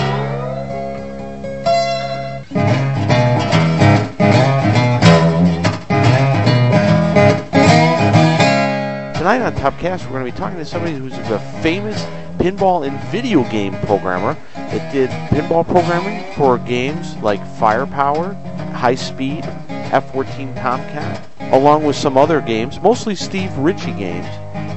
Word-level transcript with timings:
Tonight 9.18 9.42
on 9.42 9.54
Topcast, 9.56 10.06
we're 10.06 10.20
going 10.20 10.26
to 10.26 10.32
be 10.32 10.38
talking 10.38 10.60
to 10.60 10.64
somebody 10.64 10.96
who's 10.96 11.12
a 11.12 11.40
famous 11.62 12.02
pinball 12.38 12.88
and 12.88 13.00
video 13.12 13.44
game 13.50 13.74
programmer 13.82 14.38
that 14.54 14.92
did 14.92 15.10
pinball 15.30 15.66
programming 15.66 16.34
for 16.34 16.58
games 16.58 17.16
like 17.18 17.46
Firepower, 17.58 18.34
High 18.74 18.96
Speed, 18.96 19.46
F-14 19.70 20.56
Tomcat, 20.60 21.28
along 21.52 21.84
with 21.84 21.96
some 21.96 22.18
other 22.18 22.42
games, 22.42 22.80
mostly 22.82 23.16
Steve 23.16 23.56
Ritchie 23.58 23.94
games. 23.94 24.26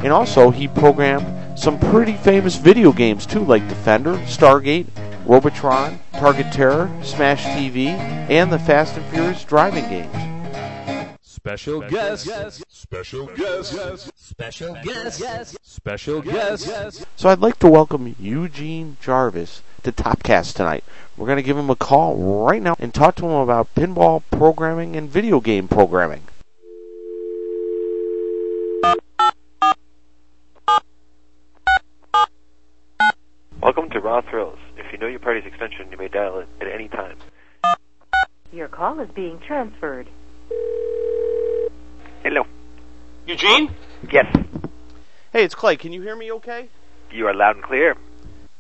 And 0.05 0.13
also, 0.13 0.51
he 0.51 0.69
programmed 0.69 1.59
some 1.59 1.79
pretty 1.79 2.13
famous 2.13 2.57
video 2.57 2.93
games 2.93 3.25
too, 3.25 3.41
like 3.41 3.67
Defender, 3.69 4.15
Stargate, 4.27 4.87
Robotron, 5.25 5.99
Target 6.13 6.53
Terror, 6.53 6.91
Smash 7.03 7.45
TV, 7.45 7.89
and 8.29 8.53
the 8.53 8.59
Fast 8.59 8.97
and 8.97 9.07
Furious 9.07 9.43
driving 9.45 9.89
games. 9.89 10.36
Special 11.47 11.81
guest. 11.83 12.29
Special 12.69 13.27
guest. 13.27 14.11
Special 14.17 14.75
guest. 14.83 15.57
Special 15.63 16.21
guest. 16.21 17.07
So 17.15 17.29
I'd 17.29 17.39
like 17.39 17.61
to 17.61 17.69
welcome 17.69 18.17
Eugene 18.19 18.97
Jarvis 19.01 19.63
to 19.85 19.93
Topcast 19.93 20.55
tonight. 20.55 20.83
We're 21.17 21.27
going 21.27 21.37
to 21.37 21.45
give 21.45 21.57
him 21.57 21.71
a 21.71 21.77
call 21.77 22.17
right 22.17 22.61
now 22.61 22.75
and 22.81 22.93
talk 22.93 23.15
to 23.17 23.27
him 23.27 23.31
about 23.31 23.73
pinball 23.77 24.25
programming 24.33 24.97
and 24.97 25.09
video 25.09 25.39
game 25.39 25.69
programming. 25.69 26.23
Welcome 33.63 33.89
to 33.91 34.01
Raw 34.01 34.21
Thrills. 34.23 34.59
If 34.77 34.91
you 34.91 34.99
know 34.99 35.07
your 35.07 35.21
party's 35.21 35.47
extension, 35.47 35.93
you 35.93 35.97
may 35.97 36.09
dial 36.09 36.41
it 36.41 36.49
at 36.61 36.67
any 36.67 36.89
time. 36.89 37.19
Your 38.53 38.67
call 38.67 38.99
is 38.99 39.11
being 39.15 39.39
transferred. 39.47 40.09
Hello. 42.27 42.45
Eugene? 43.25 43.71
Yes, 44.11 44.27
Hey, 45.33 45.45
it's 45.45 45.55
Clay. 45.55 45.77
Can 45.77 45.93
you 45.93 46.03
hear 46.03 46.17
me 46.17 46.33
okay? 46.33 46.69
you 47.13 47.29
are 47.29 47.33
loud 47.33 47.55
and 47.55 47.65
clear. 47.65 47.97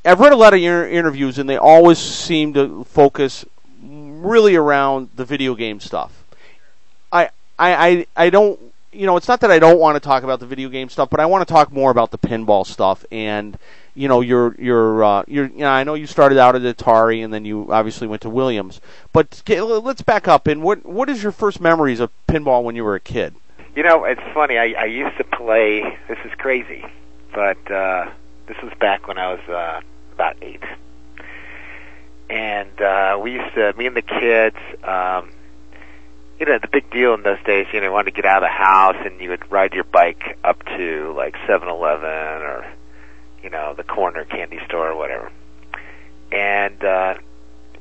I've 0.04 0.20
read 0.20 0.32
a 0.32 0.36
lot 0.36 0.54
of 0.54 0.60
your 0.60 0.88
interviews, 0.88 1.36
and 1.36 1.50
they 1.50 1.56
always 1.56 1.98
seem 1.98 2.54
to 2.54 2.84
focus 2.84 3.44
really 3.82 4.54
around 4.54 5.10
the 5.16 5.24
video 5.24 5.56
game 5.56 5.80
stuff. 5.80 6.22
I, 7.10 7.30
I, 7.58 7.88
I, 7.88 8.06
I 8.14 8.30
don't, 8.30 8.60
you 8.92 9.04
know, 9.04 9.16
it's 9.16 9.26
not 9.26 9.40
that 9.40 9.50
I 9.50 9.58
don't 9.58 9.80
want 9.80 9.96
to 9.96 10.00
talk 10.00 10.22
about 10.22 10.38
the 10.38 10.46
video 10.46 10.68
game 10.68 10.88
stuff, 10.88 11.10
but 11.10 11.18
I 11.18 11.26
want 11.26 11.44
to 11.44 11.52
talk 11.52 11.72
more 11.72 11.90
about 11.90 12.12
the 12.12 12.18
pinball 12.18 12.64
stuff. 12.64 13.04
And 13.10 13.58
you 13.96 14.06
know, 14.06 14.20
your, 14.20 14.54
your, 14.60 15.02
uh, 15.02 15.24
your, 15.26 15.46
you 15.46 15.58
know, 15.58 15.70
I 15.70 15.82
know 15.82 15.94
you 15.94 16.06
started 16.06 16.38
out 16.38 16.54
at 16.54 16.62
Atari, 16.62 17.24
and 17.24 17.34
then 17.34 17.44
you 17.44 17.72
obviously 17.72 18.06
went 18.06 18.22
to 18.22 18.30
Williams. 18.30 18.80
But 19.12 19.42
let's 19.48 20.02
back 20.02 20.28
up. 20.28 20.46
And 20.46 20.62
what, 20.62 20.86
what 20.86 21.10
is 21.10 21.20
your 21.20 21.32
first 21.32 21.60
memories 21.60 21.98
of 21.98 22.12
pinball 22.28 22.62
when 22.62 22.76
you 22.76 22.84
were 22.84 22.94
a 22.94 23.00
kid? 23.00 23.34
You 23.76 23.82
know, 23.82 24.04
it's 24.04 24.22
funny. 24.32 24.56
I, 24.56 24.72
I 24.72 24.84
used 24.86 25.18
to 25.18 25.24
play. 25.24 25.82
This 26.08 26.16
is 26.24 26.32
crazy, 26.38 26.82
but 27.34 27.70
uh, 27.70 28.10
this 28.46 28.56
was 28.62 28.72
back 28.80 29.06
when 29.06 29.18
I 29.18 29.34
was 29.34 29.40
uh, 29.50 29.82
about 30.14 30.36
eight, 30.40 30.62
and 32.30 32.80
uh, 32.80 33.18
we 33.20 33.32
used 33.32 33.54
to. 33.54 33.74
Me 33.76 33.86
and 33.86 33.94
the 33.94 34.00
kids. 34.00 34.56
Um, 34.82 35.30
you 36.40 36.46
know, 36.46 36.58
the 36.58 36.68
big 36.72 36.90
deal 36.90 37.12
in 37.12 37.22
those 37.22 37.42
days. 37.44 37.66
You 37.70 37.80
know, 37.80 37.88
you 37.88 37.92
wanted 37.92 38.14
to 38.14 38.22
get 38.22 38.24
out 38.24 38.42
of 38.42 38.48
the 38.48 38.48
house, 38.48 38.96
and 39.04 39.20
you 39.20 39.28
would 39.28 39.52
ride 39.52 39.74
your 39.74 39.84
bike 39.84 40.38
up 40.42 40.64
to 40.78 41.12
like 41.14 41.34
Seven 41.46 41.68
Eleven 41.68 42.08
or, 42.08 42.72
you 43.42 43.50
know, 43.50 43.74
the 43.74 43.84
corner 43.84 44.24
candy 44.24 44.58
store 44.64 44.92
or 44.92 44.96
whatever. 44.96 45.30
And 46.32 46.82
uh, 46.82 47.16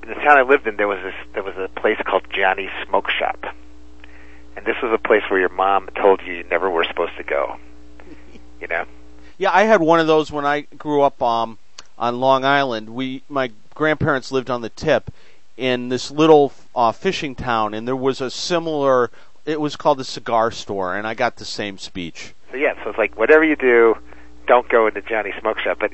in 0.03 0.09
the 0.09 0.15
town 0.15 0.37
I 0.37 0.41
lived 0.41 0.67
in, 0.67 0.75
there 0.75 0.89
was 0.89 0.99
this. 1.01 1.15
There 1.33 1.43
was 1.43 1.55
a 1.55 1.69
place 1.79 1.99
called 2.05 2.23
Johnny's 2.29 2.71
Smoke 2.85 3.09
Shop. 3.11 3.45
And 4.65 4.73
this 4.73 4.81
was 4.81 4.91
a 4.91 4.97
place 4.97 5.21
where 5.29 5.39
your 5.39 5.49
mom 5.49 5.89
told 5.95 6.21
you 6.21 6.33
you 6.33 6.43
never 6.43 6.69
were 6.69 6.83
supposed 6.85 7.15
to 7.17 7.23
go. 7.23 7.57
You 8.61 8.67
know? 8.67 8.85
Yeah, 9.37 9.51
I 9.51 9.63
had 9.63 9.81
one 9.81 9.99
of 9.99 10.07
those 10.07 10.31
when 10.31 10.45
I 10.45 10.61
grew 10.61 11.01
up 11.01 11.21
um, 11.21 11.59
on 11.99 12.21
Long 12.21 12.45
Island. 12.45 12.89
We 12.89 13.21
my 13.27 13.51
grandparents 13.75 14.31
lived 14.31 14.49
on 14.49 14.61
the 14.61 14.69
tip 14.69 15.11
in 15.57 15.89
this 15.89 16.09
little 16.09 16.53
uh, 16.73 16.93
fishing 16.93 17.35
town, 17.35 17.73
and 17.73 17.85
there 17.85 17.97
was 17.97 18.21
a 18.21 18.31
similar. 18.31 19.11
It 19.45 19.59
was 19.59 19.75
called 19.75 19.97
the 19.97 20.05
cigar 20.05 20.51
store, 20.51 20.95
and 20.95 21.05
I 21.05 21.15
got 21.15 21.35
the 21.35 21.45
same 21.45 21.77
speech. 21.77 22.33
So 22.49 22.57
yeah, 22.57 22.81
so 22.81 22.91
it's 22.91 22.97
like 22.97 23.17
whatever 23.17 23.43
you 23.43 23.57
do, 23.57 23.97
don't 24.47 24.67
go 24.69 24.87
into 24.87 25.01
Johnny 25.01 25.33
Smoke 25.41 25.59
Shop. 25.59 25.77
But 25.79 25.91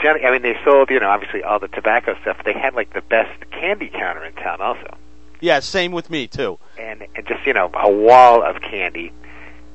Johnny, 0.00 0.24
I 0.24 0.30
mean, 0.30 0.42
they 0.42 0.56
sold 0.64 0.90
you 0.90 1.00
know 1.00 1.10
obviously 1.10 1.42
all 1.42 1.58
the 1.58 1.68
tobacco 1.68 2.16
stuff. 2.22 2.38
They 2.44 2.54
had 2.54 2.72
like 2.72 2.94
the 2.94 3.02
best 3.02 3.50
candy 3.50 3.88
counter 3.88 4.24
in 4.24 4.32
town 4.34 4.60
also, 4.62 4.96
Yeah, 5.40 5.60
same 5.60 5.92
with 5.92 6.10
me 6.10 6.26
too. 6.26 6.58
and 6.78 7.06
and 7.14 7.26
just 7.26 7.46
you 7.46 7.52
know 7.52 7.70
a 7.74 7.90
wall 7.90 8.42
of 8.42 8.60
candy, 8.62 9.12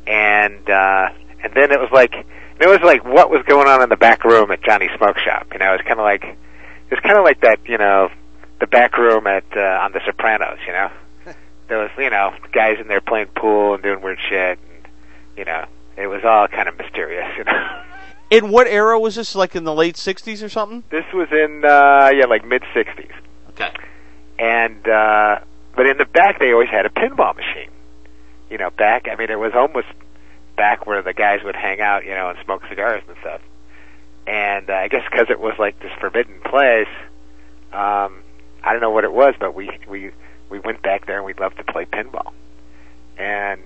and 0.07 0.69
uh, 0.69 1.09
and 1.43 1.53
then 1.53 1.71
it 1.71 1.79
was 1.79 1.89
like 1.91 2.13
it 2.15 2.67
was 2.67 2.79
like 2.83 3.03
what 3.05 3.29
was 3.29 3.43
going 3.47 3.67
on 3.67 3.81
in 3.81 3.89
the 3.89 3.95
back 3.97 4.23
room 4.23 4.51
at 4.51 4.63
Johnny 4.63 4.89
Smoke 4.97 5.17
Shop. 5.19 5.47
You 5.53 5.59
know, 5.59 5.69
it 5.73 5.77
was 5.77 5.81
kind 5.87 5.99
of 5.99 6.03
like 6.03 6.23
it 6.23 6.91
was 6.91 6.99
kind 7.01 7.17
of 7.17 7.23
like 7.23 7.41
that 7.41 7.59
you 7.67 7.77
know 7.77 8.09
the 8.59 8.67
back 8.67 8.97
room 8.97 9.27
at 9.27 9.45
uh, 9.55 9.79
on 9.83 9.91
The 9.93 10.01
Sopranos. 10.05 10.59
You 10.65 10.73
know, 10.73 10.91
there 11.67 11.77
was 11.79 11.91
you 11.97 12.09
know 12.09 12.33
guys 12.51 12.77
in 12.79 12.87
there 12.87 13.01
playing 13.01 13.27
pool 13.35 13.73
and 13.75 13.83
doing 13.83 14.01
weird 14.01 14.19
shit, 14.29 14.59
and 14.59 14.87
you 15.37 15.45
know 15.45 15.65
it 15.97 16.07
was 16.07 16.23
all 16.23 16.47
kind 16.47 16.67
of 16.67 16.77
mysterious. 16.77 17.27
You 17.37 17.43
know. 17.45 17.81
In 18.31 18.49
what 18.49 18.65
era 18.65 18.97
was 18.97 19.15
this? 19.15 19.35
Like 19.35 19.57
in 19.57 19.65
the 19.65 19.73
late 19.73 19.95
'60s 19.95 20.41
or 20.41 20.47
something? 20.47 20.85
This 20.89 21.03
was 21.13 21.27
in 21.33 21.65
uh 21.65 22.11
yeah, 22.15 22.27
like 22.27 22.45
mid 22.45 22.63
sixties. 22.73 23.11
Okay. 23.49 23.69
And 24.39 24.87
uh 24.87 25.39
but 25.75 25.87
in 25.87 25.97
the 25.97 26.05
back 26.05 26.39
they 26.39 26.51
always 26.51 26.69
had 26.69 26.85
a 26.85 26.89
pinball 26.89 27.35
machine. 27.35 27.69
You 28.49 28.57
know, 28.57 28.69
back 28.69 29.07
I 29.11 29.15
mean 29.15 29.29
it 29.29 29.39
was 29.39 29.53
almost 29.55 29.87
back 30.57 30.85
where 30.85 31.01
the 31.01 31.13
guys 31.13 31.39
would 31.43 31.55
hang 31.55 31.81
out, 31.81 32.05
you 32.05 32.11
know, 32.11 32.29
and 32.29 32.37
smoke 32.43 32.63
cigars 32.69 33.03
and 33.07 33.17
stuff. 33.21 33.41
And 34.27 34.69
uh, 34.69 34.73
I 34.73 34.87
guess 34.87 35.03
because 35.09 35.27
it 35.29 35.39
was 35.39 35.53
like 35.57 35.79
this 35.79 35.91
forbidden 35.99 36.39
place, 36.41 36.89
um 37.73 38.23
I 38.63 38.73
don't 38.73 38.81
know 38.81 38.91
what 38.91 39.03
it 39.03 39.13
was, 39.13 39.33
but 39.39 39.55
we 39.55 39.69
we 39.87 40.11
we 40.49 40.59
went 40.59 40.81
back 40.81 41.07
there 41.07 41.17
and 41.17 41.25
we 41.25 41.33
loved 41.33 41.57
to 41.57 41.63
play 41.63 41.85
pinball. 41.85 42.33
And 43.17 43.61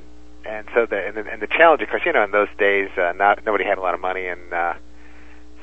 and 0.46 0.68
so 0.74 0.86
the 0.86 1.08
and 1.08 1.18
the, 1.18 1.32
and 1.32 1.42
the 1.42 1.48
challenge, 1.48 1.82
of 1.82 1.90
course, 1.90 2.04
you 2.06 2.14
know, 2.14 2.24
in 2.24 2.32
those 2.32 2.48
days, 2.58 2.90
uh, 2.98 3.14
not 3.16 3.46
nobody 3.46 3.66
had 3.66 3.78
a 3.78 3.82
lot 3.82 3.94
of 3.94 4.00
money, 4.00 4.28
and 4.28 4.54
uh, 4.54 4.74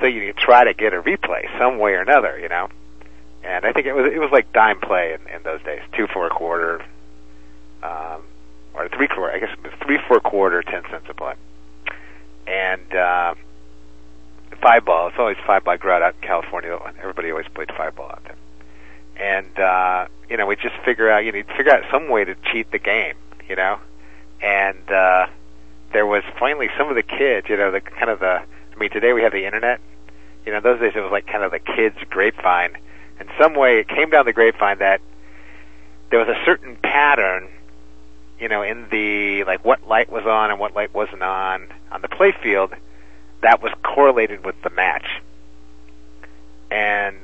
so 0.01 0.07
you 0.07 0.33
try 0.33 0.65
to 0.65 0.75
get 0.75 0.93
a 0.93 1.01
replay 1.01 1.47
some 1.59 1.79
way 1.79 1.93
or 1.93 2.01
another, 2.03 2.39
you 2.39 2.49
know. 2.49 2.69
And 3.45 3.65
I 3.65 3.73
think 3.73 3.87
it 3.87 3.95
was 3.95 4.13
it 4.13 4.19
was 4.19 4.31
like 4.31 4.53
dime 4.53 4.81
play 4.81 5.15
in, 5.15 5.35
in 5.35 5.43
those 5.43 5.63
days, 5.63 5.81
two 5.97 6.07
for 6.07 6.27
a 6.27 6.31
quarter, 6.31 6.83
um, 7.83 8.23
or 8.75 8.89
three 8.89 9.09
quarter. 9.09 9.35
I 9.35 9.41
guess 9.41 9.57
three 9.85 9.99
for 10.07 10.17
a 10.17 10.21
quarter, 10.21 10.63
ten 10.63 10.83
cents 10.91 11.07
a 11.09 11.15
play, 11.15 11.35
and 12.47 12.95
uh, 12.95 13.35
five 14.61 14.85
ball. 14.85 15.09
It's 15.09 15.19
always 15.19 15.37
five 15.45 15.65
ball 15.65 15.77
grout 15.77 16.03
out 16.03 16.15
in 16.15 16.27
California. 16.27 16.79
Everybody 17.01 17.31
always 17.31 17.49
played 17.49 17.73
five 17.77 17.97
ball 17.97 18.11
out 18.11 18.23
there, 18.25 18.37
and 19.17 19.59
uh, 19.59 20.07
you 20.31 20.37
know 20.37 20.47
we 20.47 20.55
just 20.57 20.77
figure 20.85 21.11
out 21.11 21.25
you 21.25 21.33
know 21.33 21.43
figure 21.57 21.73
out 21.73 21.83
some 21.91 22.09
way 22.09 22.25
to 22.25 22.37
cheat 22.53 22.71
the 22.71 22.79
game, 22.79 23.17
you 23.49 23.57
know, 23.57 23.79
and 24.41 24.89
uh, 24.91 25.27
there 25.93 26.07
was 26.07 26.23
finally 26.39 26.69
some 26.77 26.89
of 26.89 26.95
the 26.95 27.03
kids, 27.03 27.49
you 27.49 27.57
know, 27.57 27.71
the 27.71 27.81
kind 27.81 28.11
of 28.11 28.21
the. 28.21 28.43
I 28.43 28.79
mean, 28.79 28.91
today 28.91 29.13
we 29.13 29.23
have 29.23 29.33
the 29.33 29.45
internet. 29.45 29.81
You 30.47 30.53
know, 30.53 30.61
those 30.61 30.81
days 30.81 30.93
it 30.97 31.01
was 31.01 31.13
like 31.13 31.27
kind 31.27 31.45
of 31.45 31.53
the 31.53 31.59
kids' 31.59 31.97
grapevine. 32.11 32.77
In 33.23 33.29
some 33.39 33.55
way, 33.55 33.79
it 33.79 33.87
came 33.87 34.11
down 34.11 34.25
the 34.25 34.33
grapevine 34.33 34.79
that 34.79 35.01
there 36.11 36.19
was 36.19 36.29
a 36.29 36.45
certain 36.45 36.75
pattern, 36.75 37.47
you 38.41 38.49
know, 38.49 38.63
in 38.63 38.89
the 38.91 39.45
like 39.45 39.65
what 39.65 39.87
light 39.87 40.11
was 40.11 40.27
on 40.27 40.51
and 40.51 40.59
what 40.59 40.75
light 40.75 40.93
wasn't 40.93 41.23
on 41.23 41.69
on 41.93 42.03
the 42.03 42.09
play 42.09 42.33
field 42.33 42.75
that 43.41 43.63
was 43.63 43.73
correlated 43.85 44.45
with 44.45 44.61
the 44.63 44.71
match. 44.71 45.07
And 46.69 47.17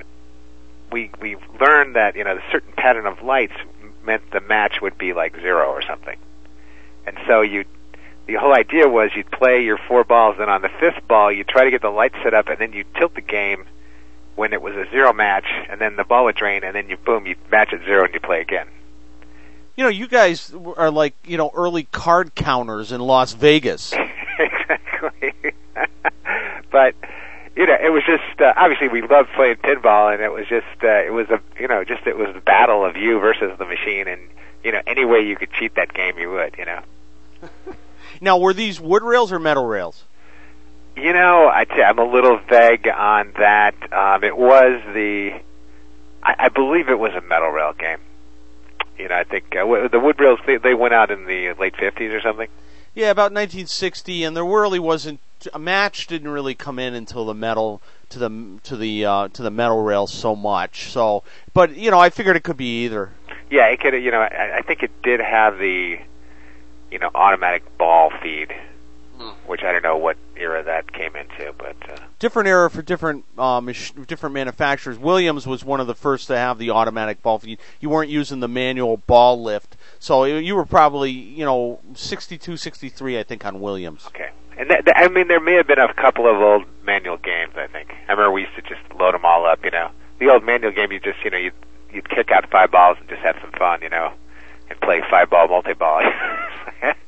we 0.93 1.11
we 1.21 1.37
learned 1.61 1.97
that 1.97 2.15
you 2.15 2.23
know 2.23 2.37
the 2.37 2.45
certain 2.53 2.73
pattern 2.75 3.07
of 3.07 3.21
lights 3.21 3.57
meant 4.05 4.31
the 4.31 4.41
match 4.41 4.81
would 4.81 4.97
be 4.99 5.15
like 5.15 5.35
zero 5.41 5.67
or 5.67 5.83
something. 5.83 6.17
And 7.09 7.19
so 7.27 7.41
you 7.41 7.65
the 8.27 8.35
whole 8.35 8.55
idea 8.55 8.87
was 8.87 9.11
you'd 9.17 9.33
play 9.33 9.65
your 9.65 9.79
four 9.79 10.05
balls, 10.05 10.37
and 10.39 10.49
on 10.49 10.63
the 10.63 10.71
fifth 10.79 11.09
ball 11.09 11.33
you 11.33 11.43
try 11.43 11.65
to 11.65 11.73
get 11.73 11.83
the 11.83 11.91
light 11.91 12.13
set 12.23 12.35
up, 12.35 12.47
and 12.47 12.59
then 12.59 12.73
you 12.73 12.85
tilt 12.97 13.17
the 13.17 13.21
game 13.21 13.65
when 14.39 14.53
it 14.53 14.63
was 14.63 14.75
a 14.77 14.89
zero 14.91 15.13
match, 15.13 15.47
and 15.69 15.81
then 15.81 15.97
the 15.97 16.05
ball 16.05 16.25
would 16.25 16.37
drain, 16.37 16.63
and 16.63 16.75
then 16.75 16.89
you 16.89 16.97
boom, 16.97 17.27
you 17.27 17.35
match 17.51 17.73
at 17.73 17.81
zero, 17.85 18.05
and 18.05 18.15
you 18.15 18.21
play 18.21 18.41
again. 18.41 18.69
You 19.77 19.83
know, 19.83 19.91
you 19.91 20.07
guys 20.07 20.55
are 20.77 20.91
like 20.91 21.15
you 21.27 21.37
know 21.37 21.51
early 21.55 21.85
card 21.85 22.35
counters 22.37 22.93
in 22.93 23.01
Las 23.01 23.33
Vegas. 23.33 23.93
exactly. 24.39 25.35
but 26.71 26.95
you 27.57 27.67
know, 27.67 27.77
it 27.83 27.91
was 27.91 28.05
just 28.07 28.41
uh, 28.41 28.53
obviously 28.57 28.89
we 28.89 29.03
loved 29.03 29.29
playing 29.35 29.57
pinball, 29.57 30.13
and 30.13 30.23
it 30.23 30.33
was 30.33 30.47
just 30.49 30.85
uh, 30.85 31.05
it 31.05 31.13
was 31.13 31.29
a 31.31 31.41
you 31.61 31.67
know 31.67 31.83
just 31.83 32.07
it 32.07 32.17
was 32.17 32.33
the 32.33 32.41
battle 32.41 32.85
of 32.85 32.97
you 32.97 33.19
versus 33.19 33.59
the 33.59 33.67
machine, 33.67 34.07
and 34.07 34.21
you 34.63 34.71
know 34.71 34.81
any 34.87 35.05
way 35.05 35.21
you 35.21 35.35
could 35.35 35.51
cheat 35.53 35.75
that 35.75 35.93
game, 35.93 36.17
you 36.17 36.31
would, 36.31 36.55
you 36.57 36.65
know. 36.65 36.81
Now, 38.21 38.39
were 38.39 38.53
these 38.53 38.81
wood 38.81 39.05
rails 39.05 39.31
or 39.31 39.39
metal 39.39 39.65
rails? 39.65 40.03
You 41.01 41.13
know, 41.13 41.49
I'm 41.49 41.99
a 41.99 42.05
little 42.05 42.39
vague 42.49 42.89
on 42.89 43.33
that. 43.39 43.75
Um, 43.93 44.25
it 44.25 44.37
was 44.37 44.83
the, 44.93 45.41
I, 46.23 46.35
I 46.39 46.49
believe 46.49 46.89
it 46.89 46.99
was 46.99 47.13
a 47.15 47.21
metal 47.21 47.49
rail 47.51 47.73
game. 47.73 47.99
You 48.99 49.09
know, 49.09 49.15
I 49.15 49.25
think 49.25 49.47
uh, 49.53 49.61
w- 49.61 49.89
the 49.89 50.01
wood 50.01 50.19
rails 50.19 50.41
they, 50.47 50.57
they 50.57 50.75
went 50.75 50.93
out 50.95 51.11
in 51.11 51.25
the 51.27 51.55
late 51.55 51.75
50s 51.75 52.13
or 52.13 52.21
something. 52.21 52.49
Yeah, 52.95 53.11
about 53.11 53.33
1960, 53.33 54.25
and 54.25 54.37
there 54.37 54.45
really 54.45 54.81
wasn't 54.81 55.21
a 55.55 55.59
match. 55.59 56.09
Didn't 56.09 56.31
really 56.31 56.55
come 56.55 56.81
in 56.81 56.95
until 56.95 57.25
the 57.27 57.35
metal 57.35 57.81
to 58.09 58.19
the 58.19 58.59
to 58.65 58.77
the 58.77 59.05
uh, 59.05 59.29
to 59.29 59.43
the 59.43 59.51
metal 59.53 59.83
rails 59.83 60.13
so 60.13 60.35
much. 60.35 60.91
So, 60.91 61.23
but 61.55 61.77
you 61.77 61.93
know, 61.93 62.01
I 62.01 62.11
figured 62.11 62.35
it 62.37 62.43
could 62.43 62.57
be 62.57 62.85
either. 62.87 63.13
Yeah, 63.51 63.67
it 63.67 63.79
could. 63.81 63.95
You 63.95 64.11
know, 64.11 64.21
I, 64.21 64.57
I 64.59 64.63
think 64.63 64.83
it 64.83 64.91
did 65.03 65.21
have 65.21 65.59
the, 65.59 65.99
you 66.91 66.99
know, 66.99 67.11
automatic 67.15 67.79
ball 67.79 68.11
feed, 68.21 68.53
which 69.47 69.63
I 69.63 69.73
don't 69.73 69.83
know 69.83 69.97
what 69.97 70.17
era 70.37 70.63
that 70.63 70.93
came 70.93 71.17
into, 71.17 71.53
but 71.59 71.77
uh, 71.91 71.97
Different 72.19 72.49
era 72.49 72.69
for 72.71 72.83
different 72.83 73.25
mach- 73.37 74.07
different 74.07 74.35
manufacturers. 74.35 74.99
Williams 74.99 75.47
was 75.47 75.65
one 75.65 75.81
of 75.81 75.87
the 75.87 75.95
first 75.95 76.27
to 76.29 76.37
have 76.37 76.59
the 76.59 76.71
automatic 76.71 77.23
ball 77.23 77.39
feed. 77.39 77.59
You 77.81 77.91
weren't 77.91 78.11
using 78.11 78.41
the 78.41 78.49
manual 78.49 78.97
ball 78.97 79.43
lift, 79.43 79.77
so 79.99 80.25
you 80.25 80.37
you 80.37 80.55
were 80.57 80.67
probably 80.67 81.11
you 81.11 81.45
know 81.45 81.81
62, 81.95 82.57
63, 82.57 83.19
I 83.19 83.23
think, 83.23 83.45
on 83.45 83.61
Williams. 83.61 84.05
okay. 84.09 84.31
And 84.59 84.69
that, 84.73 84.87
that, 84.87 84.99
I 84.99 85.07
mean, 85.07 85.29
there 85.29 85.39
may 85.39 85.53
have 85.55 85.69
been 85.69 85.79
a 85.79 85.95
couple 85.95 86.27
of 86.29 86.37
old 86.43 86.65
manual 86.85 87.17
games. 87.17 87.53
I 87.57 87.69
think 87.69 87.95
I 88.09 88.13
remember 88.13 88.33
we 88.33 88.41
used 88.43 88.57
to 88.57 88.63
just 88.63 88.81
load 88.99 89.15
them 89.15 89.25
all 89.25 89.47
up. 89.47 89.65
You 89.65 89.71
know, 89.71 89.91
the 90.19 90.31
old 90.31 90.43
manual 90.45 90.73
game. 90.73 90.91
You 90.91 90.99
just 90.99 91.23
you 91.25 91.31
know 91.31 91.39
you 91.39 91.53
you'd 91.93 92.09
kick 92.11 92.33
out 92.33 92.51
five 92.51 92.73
balls 92.73 92.97
and 92.99 93.09
just 93.09 93.23
have 93.23 93.37
some 93.41 93.53
fun. 93.53 93.83
You 93.83 93.89
know, 93.91 94.13
and 94.69 94.81
play 94.81 95.01
five 95.09 95.31
ball 95.31 95.47
multi 95.47 95.75
ball. 95.75 96.01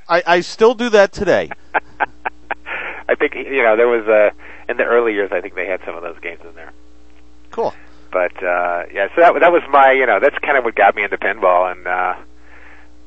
I, 0.08 0.22
I 0.26 0.40
still 0.40 0.74
do 0.74 0.90
that 0.90 1.12
today. 1.12 1.50
I 3.10 3.16
think 3.16 3.34
you 3.34 3.62
know 3.62 3.76
there 3.76 3.88
was 3.88 4.06
a 4.06 4.32
in 4.70 4.76
the 4.76 4.84
early 4.84 5.12
years. 5.14 5.30
I 5.32 5.40
think 5.40 5.56
they 5.56 5.66
had 5.66 5.80
some 5.84 5.96
of 5.96 6.02
those 6.02 6.18
games 6.20 6.40
in 6.48 6.54
there. 6.54 6.72
Cool. 7.50 7.74
But 8.12 8.36
uh, 8.42 8.84
yeah, 8.92 9.08
so 9.14 9.20
that 9.20 9.40
that 9.40 9.50
was 9.52 9.62
my 9.68 9.90
you 9.92 10.06
know 10.06 10.20
that's 10.20 10.38
kind 10.38 10.56
of 10.56 10.62
what 10.64 10.76
got 10.76 10.94
me 10.94 11.02
into 11.02 11.18
pinball, 11.18 11.70
and 11.72 11.86
uh, 11.86 12.14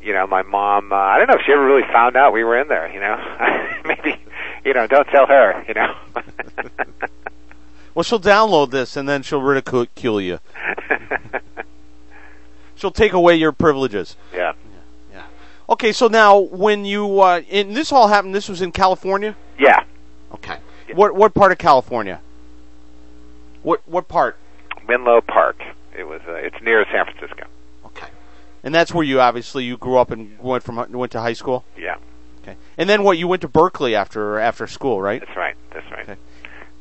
you 0.01 0.11
know 0.13 0.27
my 0.27 0.41
mom. 0.41 0.91
Uh, 0.91 0.95
I 0.95 1.17
don't 1.17 1.27
know 1.27 1.35
if 1.35 1.41
she 1.45 1.53
ever 1.53 1.63
really 1.65 1.87
found 1.91 2.17
out 2.17 2.33
we 2.33 2.43
were 2.43 2.59
in 2.59 2.67
there. 2.67 2.91
You 2.91 2.99
know, 2.99 3.17
maybe 3.85 4.21
you 4.65 4.73
know 4.73 4.87
don't 4.87 5.07
tell 5.07 5.25
her. 5.25 5.63
You 5.67 5.73
know. 5.73 5.95
Well, 7.95 8.01
she'll 8.01 8.19
download 8.19 8.71
this 8.71 8.97
and 8.97 9.07
then 9.07 9.21
she'll 9.21 9.43
ridicule 9.43 10.19
you. 10.19 10.39
She'll 12.75 12.89
take 12.89 13.13
away 13.13 13.35
your 13.35 13.51
privileges. 13.51 14.17
yeah. 14.33 14.53
Okay, 15.69 15.91
so 15.93 16.07
now 16.07 16.39
when 16.39 16.83
you 16.85 17.21
uh, 17.21 17.41
and 17.49 17.75
this 17.75 17.91
all 17.91 18.07
happened, 18.07 18.35
this 18.35 18.49
was 18.49 18.61
in 18.61 18.71
California. 18.71 19.35
Yeah. 19.57 19.83
Okay. 20.35 20.57
What 20.93 21.15
what 21.15 21.33
part 21.33 21.51
of 21.51 21.57
California? 21.57 22.19
What 23.61 23.81
what 23.87 24.07
part? 24.07 24.37
Menlo 24.87 25.21
Park. 25.21 25.61
It 25.95 26.03
was. 26.05 26.21
Uh, 26.27 26.33
it's 26.33 26.61
near 26.61 26.85
San 26.91 27.05
Francisco. 27.05 27.45
Okay. 27.85 28.07
And 28.63 28.73
that's 28.73 28.93
where 28.93 29.03
you 29.03 29.21
obviously 29.21 29.63
you 29.63 29.77
grew 29.77 29.97
up 29.97 30.11
and 30.11 30.37
went 30.39 30.63
from 30.63 30.91
went 30.91 31.11
to 31.13 31.21
high 31.21 31.33
school. 31.33 31.63
Yeah. 31.77 31.97
Okay. 32.41 32.57
And 32.77 32.89
then 32.89 33.03
what? 33.03 33.17
You 33.17 33.27
went 33.27 33.41
to 33.43 33.47
Berkeley 33.47 33.95
after 33.95 34.39
after 34.39 34.67
school, 34.67 35.01
right? 35.01 35.21
That's 35.25 35.37
right. 35.37 35.55
That's 35.71 35.89
right. 35.91 36.09
Okay. 36.09 36.17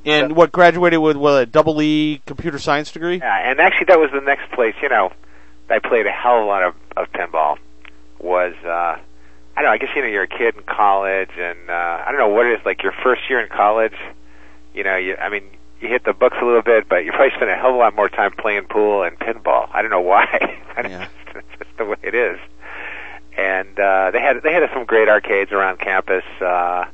And 0.05 0.35
what 0.35 0.51
graduated 0.51 0.99
with 0.99 1.17
what 1.17 1.43
a 1.43 1.47
double 1.47 1.81
E 1.81 2.21
computer 2.27 2.59
science 2.59 2.91
degree? 2.91 3.19
Yeah, 3.19 3.51
and 3.51 3.61
actually 3.61 3.87
that 3.87 4.01
was 4.01 4.11
the 4.13 4.21
next 4.21 4.51
place. 4.53 4.75
You 4.83 4.89
know, 4.89 5.13
I 5.71 5.79
played 5.79 6.07
a 6.07 6.11
hell 6.11 6.39
of 6.39 6.45
a 6.45 6.47
lot 6.47 6.65
of, 6.65 6.75
of 6.97 7.13
pinball. 7.13 7.59
Was 8.19 8.55
uh, 8.65 8.99
I 9.63 9.65
don't 9.65 9.71
know? 9.71 9.75
I 9.75 9.79
guess 9.79 9.95
you 9.95 10.03
know 10.03 10.09
you're 10.09 10.25
a 10.25 10.29
kid 10.29 10.57
in 10.57 10.63
college, 10.65 11.31
and 11.39 11.71
uh, 11.71 12.03
I 12.05 12.07
don't 12.11 12.19
know 12.19 12.29
what 12.29 12.47
it 12.47 12.59
is. 12.59 12.67
Like 12.67 12.83
your 12.83 12.93
first 13.05 13.23
year 13.31 13.39
in 13.41 13.49
college, 13.49 13.95
you 14.75 14.83
know, 14.83 14.97
you 14.97 15.15
I 15.17 15.29
mean, 15.29 15.45
you 15.81 15.89
hit 15.89 16.05
the 16.05 16.13
books 16.13 16.37
a 16.43 16.45
little 16.45 16.63
bit, 16.63 16.89
but 16.89 17.05
you 17.05 17.13
probably 17.13 17.31
spend 17.37 17.49
a 17.49 17.55
hell 17.55 17.69
of 17.69 17.77
a 17.77 17.79
lot 17.79 17.95
more 17.95 18.09
time 18.09 18.33
playing 18.33 18.65
pool 18.65 19.05
and 19.05 19.17
pinball. 19.17 19.69
I 19.73 19.83
don't 19.83 19.91
know 19.91 20.01
why. 20.01 20.59
Yeah. 20.83 21.07
it's 21.37 21.47
just 21.59 21.77
the 21.77 21.85
way 21.85 21.97
it 22.03 22.15
is. 22.15 22.41
And 23.37 23.79
uh, 23.79 24.11
they 24.11 24.21
had 24.21 24.43
they 24.43 24.53
had 24.53 24.69
some 24.73 24.85
great 24.85 25.09
arcades 25.09 25.53
around 25.53 25.79
campus. 25.79 26.25
Uh, 26.41 26.87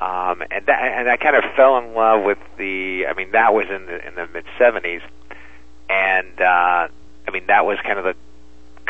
um, 0.00 0.42
and 0.50 0.66
that, 0.66 0.80
and 0.80 1.08
I 1.08 1.16
kind 1.16 1.34
of 1.34 1.44
fell 1.56 1.78
in 1.78 1.94
love 1.94 2.22
with 2.22 2.38
the. 2.56 3.06
I 3.08 3.14
mean, 3.14 3.32
that 3.32 3.52
was 3.52 3.66
in 3.70 3.86
the 3.86 4.06
in 4.06 4.14
the 4.14 4.28
mid 4.32 4.44
'70s, 4.58 5.00
and 5.88 6.40
uh, 6.40 6.88
I 7.26 7.30
mean 7.32 7.46
that 7.46 7.66
was 7.66 7.78
kind 7.82 7.98
of 7.98 8.04
the 8.04 8.14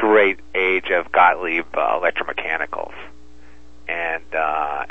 great 0.01 0.39
age 0.55 0.89
of 0.89 1.13
Gottlieb 1.13 1.67
uh, 1.75 2.01
electromechanicals, 2.01 2.95
and 3.87 4.25
uh, 4.35 4.87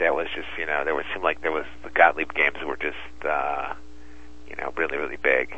that 0.00 0.16
was 0.16 0.26
just 0.34 0.48
you 0.58 0.66
know 0.66 0.84
there 0.84 0.96
was 0.96 1.04
seemed 1.12 1.22
like 1.22 1.42
there 1.42 1.52
was 1.52 1.64
the 1.84 1.90
Gottlieb 1.90 2.34
games 2.34 2.56
were 2.64 2.76
just 2.76 3.24
uh, 3.24 3.72
you 4.48 4.56
know 4.56 4.72
really 4.76 4.96
really 4.96 5.16
big, 5.16 5.56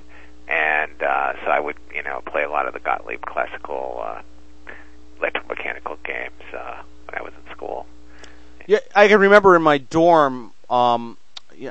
and 0.48 1.02
uh, 1.02 1.32
so 1.42 1.50
I 1.50 1.60
would 1.60 1.76
you 1.94 2.02
know 2.02 2.20
play 2.26 2.44
a 2.44 2.50
lot 2.50 2.68
of 2.68 2.74
the 2.74 2.78
Gottlieb 2.78 3.22
classical 3.22 4.02
uh, 4.04 4.20
electromechanical 5.18 5.96
games 6.04 6.42
uh, 6.52 6.82
when 7.06 7.18
I 7.18 7.22
was 7.22 7.32
in 7.32 7.52
school. 7.52 7.86
Yeah, 8.66 8.80
I 8.94 9.08
can 9.08 9.18
remember 9.18 9.56
in 9.56 9.62
my 9.62 9.78
dorm. 9.78 10.52
Um, 10.68 11.16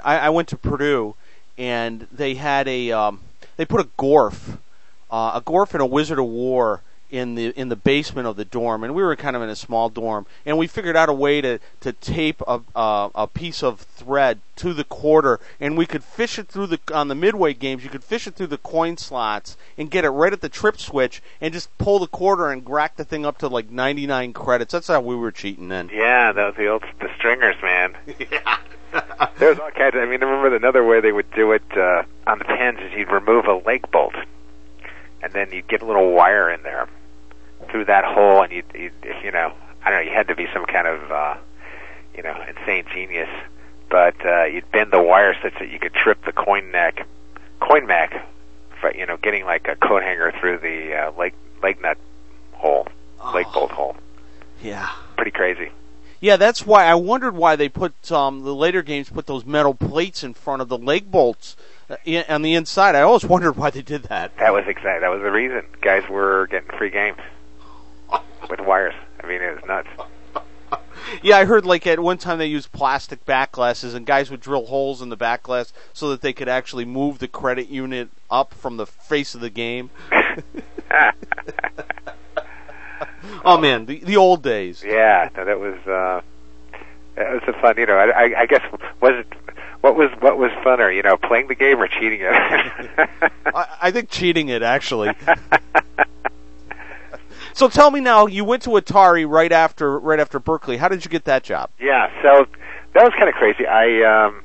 I, 0.03 0.17
I 0.17 0.29
went 0.29 0.47
to 0.47 0.57
Purdue, 0.57 1.13
and 1.59 2.07
they 2.11 2.33
had 2.33 2.67
a 2.67 2.91
um, 2.91 3.19
they 3.55 3.65
put 3.65 3.81
a 3.81 3.89
Gorf, 3.99 4.57
uh, 5.11 5.33
a 5.35 5.41
Gorf 5.41 5.73
and 5.73 5.81
a 5.81 5.85
Wizard 5.85 6.17
of 6.17 6.25
Wor 6.25 6.81
in 7.13 7.35
the 7.35 7.49
in 7.49 7.69
the 7.69 7.75
basement 7.75 8.27
of 8.27 8.35
the 8.37 8.43
dorm, 8.43 8.83
and 8.83 8.95
we 8.95 9.03
were 9.03 9.15
kind 9.15 9.35
of 9.35 9.43
in 9.43 9.49
a 9.49 9.55
small 9.55 9.87
dorm, 9.87 10.25
and 10.47 10.57
we 10.57 10.65
figured 10.65 10.95
out 10.95 11.09
a 11.09 11.13
way 11.13 11.41
to 11.41 11.59
to 11.79 11.93
tape 11.93 12.41
a 12.47 12.59
uh, 12.75 13.09
a 13.13 13.27
piece 13.27 13.61
of 13.61 13.81
thread 13.81 14.39
to 14.55 14.73
the 14.73 14.83
quarter, 14.83 15.39
and 15.59 15.77
we 15.77 15.85
could 15.85 16.03
fish 16.03 16.39
it 16.39 16.47
through 16.47 16.65
the 16.65 16.79
on 16.91 17.09
the 17.09 17.15
midway 17.15 17.53
games. 17.53 17.83
You 17.83 17.91
could 17.91 18.03
fish 18.03 18.25
it 18.25 18.33
through 18.33 18.47
the 18.47 18.57
coin 18.57 18.97
slots 18.97 19.55
and 19.77 19.91
get 19.91 20.05
it 20.05 20.09
right 20.09 20.33
at 20.33 20.41
the 20.41 20.49
trip 20.49 20.79
switch, 20.79 21.21
and 21.39 21.53
just 21.53 21.75
pull 21.77 21.99
the 21.99 22.07
quarter 22.07 22.49
and 22.49 22.67
rack 22.67 22.95
the 22.95 23.05
thing 23.05 23.27
up 23.27 23.37
to 23.37 23.47
like 23.47 23.69
99 23.69 24.33
credits. 24.33 24.71
That's 24.71 24.87
how 24.87 25.01
we 25.01 25.15
were 25.15 25.31
cheating 25.31 25.67
then. 25.69 25.91
Yeah, 25.93 26.31
that 26.31 26.45
was 26.47 26.55
the 26.55 26.67
old 26.67 26.83
the 26.99 27.09
stringers, 27.15 27.61
man. 27.61 27.95
yeah. 28.19 28.57
There's 29.37 29.59
all 29.59 29.69
kinds. 29.69 29.93
Of, 29.93 30.01
I 30.01 30.05
mean, 30.05 30.23
I 30.23 30.25
remember 30.25 30.55
another 30.55 30.83
way 30.83 30.99
they 30.99 31.11
would 31.11 31.31
do 31.31 31.51
it 31.51 31.77
uh, 31.77 32.03
on 32.25 32.39
the 32.39 32.45
pins 32.45 32.79
is 32.79 32.91
you'd 32.93 33.11
remove 33.11 33.45
a 33.45 33.53
leg 33.53 33.91
bolt, 33.91 34.15
and 35.21 35.31
then 35.31 35.51
you'd 35.51 35.67
get 35.67 35.83
a 35.83 35.85
little 35.85 36.11
wire 36.11 36.49
in 36.49 36.63
there 36.63 36.87
through 37.65 37.85
that 37.85 38.05
hole, 38.05 38.41
and 38.41 38.51
you'd 38.51 38.65
if 38.73 39.23
you 39.23 39.31
know, 39.31 39.53
I 39.83 39.89
don't 39.89 39.99
know, 39.99 40.11
you 40.11 40.15
had 40.15 40.27
to 40.27 40.35
be 40.35 40.47
some 40.53 40.65
kind 40.65 40.87
of 40.87 41.11
uh, 41.11 41.35
you 42.15 42.23
know 42.23 42.35
insane 42.47 42.85
genius, 42.93 43.29
but 43.89 44.25
uh, 44.25 44.45
you'd 44.45 44.71
bend 44.71 44.91
the 44.91 45.01
wire 45.01 45.35
such 45.41 45.53
that 45.59 45.69
you 45.69 45.79
could 45.79 45.93
trip 45.93 46.23
the 46.25 46.31
coin 46.31 46.71
neck, 46.71 47.05
coin 47.59 47.87
neck, 47.87 48.25
for, 48.83 48.93
you 48.93 49.05
know, 49.05 49.17
getting 49.17 49.45
like 49.45 49.67
a 49.67 49.75
coat 49.75 50.03
hanger 50.03 50.33
through 50.39 50.57
the 50.57 50.93
uh, 50.93 51.11
leg 51.17 51.33
leg 51.61 51.81
nut 51.81 51.97
hole, 52.51 52.87
leg 53.33 53.45
bolt 53.53 53.71
hole. 53.71 53.95
Yeah. 54.61 54.89
Pretty 55.15 55.31
crazy. 55.31 55.71
Yeah, 56.19 56.37
that's 56.37 56.65
why 56.65 56.85
I 56.85 56.95
wondered 56.95 57.35
why 57.35 57.55
they 57.55 57.69
put 57.69 58.11
um, 58.11 58.43
the 58.43 58.55
later 58.55 58.81
games 58.81 59.09
put 59.09 59.25
those 59.25 59.45
metal 59.45 59.73
plates 59.73 60.23
in 60.23 60.33
front 60.33 60.61
of 60.61 60.69
the 60.69 60.77
leg 60.77 61.11
bolts 61.11 61.55
uh, 61.89 61.97
in, 62.05 62.23
on 62.29 62.41
the 62.41 62.55
inside. 62.55 62.95
I 62.95 63.01
always 63.01 63.25
wondered 63.25 63.57
why 63.57 63.69
they 63.69 63.81
did 63.81 64.03
that. 64.03 64.35
That 64.37 64.53
was 64.53 64.63
exact. 64.67 65.01
That 65.01 65.09
was 65.09 65.21
the 65.21 65.31
reason 65.31 65.63
guys 65.81 66.07
were 66.09 66.47
getting 66.47 66.69
free 66.77 66.89
games 66.89 67.19
with 68.49 68.59
wires. 68.59 68.93
I 69.21 69.27
mean, 69.27 69.41
it 69.41 69.55
was 69.55 69.65
nuts. 69.65 69.89
Yeah, 71.21 71.37
I 71.37 71.45
heard 71.45 71.65
like 71.65 71.85
at 71.85 71.99
one 71.99 72.17
time 72.17 72.39
they 72.39 72.47
used 72.47 72.71
plastic 72.71 73.25
back 73.25 73.51
glasses, 73.51 73.93
and 73.93 74.05
guys 74.05 74.31
would 74.31 74.39
drill 74.39 74.65
holes 74.65 75.01
in 75.01 75.09
the 75.09 75.17
back 75.17 75.43
glass 75.43 75.71
so 75.91 76.09
that 76.09 76.21
they 76.21 76.33
could 76.33 76.47
actually 76.47 76.85
move 76.85 77.19
the 77.19 77.27
credit 77.27 77.67
unit 77.67 78.09
up 78.31 78.53
from 78.53 78.77
the 78.77 78.85
face 78.85 79.35
of 79.35 79.41
the 79.41 79.49
game. 79.49 79.89
oh 83.45 83.57
man, 83.57 83.85
the 83.85 83.99
the 83.99 84.17
old 84.17 84.41
days. 84.41 84.83
Yeah, 84.83 85.29
no, 85.35 85.45
that 85.45 85.59
was 85.59 85.75
uh, 85.85 86.21
that 87.15 87.31
was 87.31 87.43
a 87.47 87.53
fun. 87.61 87.77
You 87.77 87.85
know, 87.85 87.97
I, 87.97 88.09
I, 88.09 88.41
I 88.41 88.45
guess 88.45 88.61
was 89.01 89.13
it 89.13 89.27
what 89.81 89.95
was 89.95 90.09
what 90.19 90.37
was 90.37 90.51
funner? 90.65 90.93
You 90.95 91.03
know, 91.03 91.17
playing 91.17 91.47
the 91.47 91.55
game 91.55 91.79
or 91.79 91.87
cheating 91.87 92.21
it? 92.21 92.31
I, 93.45 93.67
I 93.81 93.91
think 93.91 94.09
cheating 94.09 94.49
it 94.49 94.63
actually. 94.63 95.11
So 97.53 97.69
tell 97.69 97.91
me 97.91 97.99
now, 97.99 98.25
you 98.25 98.43
went 98.45 98.63
to 98.63 98.71
Atari 98.71 99.27
right 99.27 99.51
after 99.51 99.99
right 99.99 100.19
after 100.19 100.39
Berkeley. 100.39 100.77
How 100.77 100.87
did 100.87 101.05
you 101.05 101.11
get 101.11 101.25
that 101.25 101.43
job? 101.43 101.69
Yeah, 101.79 102.09
so 102.21 102.45
that 102.93 103.03
was 103.03 103.13
kind 103.13 103.29
of 103.29 103.35
crazy. 103.35 103.65
I, 103.65 104.25
um, 104.25 104.43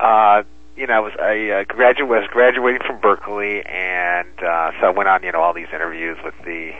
uh, 0.00 0.42
you 0.76 0.86
know, 0.86 0.94
I 0.94 1.00
was 1.00 1.12
I 1.20 1.50
uh, 1.50 1.64
graduate 1.64 2.08
was 2.08 2.28
graduating 2.30 2.82
from 2.86 3.00
Berkeley, 3.00 3.64
and 3.64 4.28
uh, 4.42 4.72
so 4.80 4.86
I 4.86 4.90
went 4.90 5.08
on, 5.08 5.22
you 5.22 5.32
know, 5.32 5.40
all 5.40 5.54
these 5.54 5.68
interviews 5.72 6.18
with 6.24 6.34
the. 6.44 6.72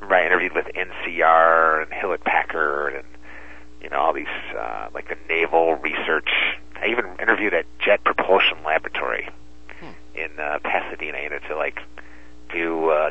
Remember, 0.00 0.16
I 0.16 0.26
interviewed 0.26 0.52
with 0.54 0.66
NCR 0.66 1.82
and 1.82 1.92
Hewlett 1.94 2.24
Packard, 2.24 2.94
and 2.94 3.06
you 3.80 3.88
know, 3.88 3.98
all 3.98 4.12
these 4.12 4.26
uh, 4.58 4.88
like 4.92 5.08
the 5.08 5.16
naval 5.28 5.76
research 5.76 6.28
I 6.84 6.88
even 6.88 7.06
interviewed 7.20 7.54
at 7.54 7.66
Jet 7.78 8.04
Propulsion 8.04 8.62
Laboratory 8.64 9.28
in 10.14 10.38
uh, 10.38 10.58
Pasadena, 10.62 11.18
you 11.22 11.30
know, 11.30 11.38
to 11.48 11.56
like 11.56 11.80
do 12.52 12.90
uh, 12.90 13.10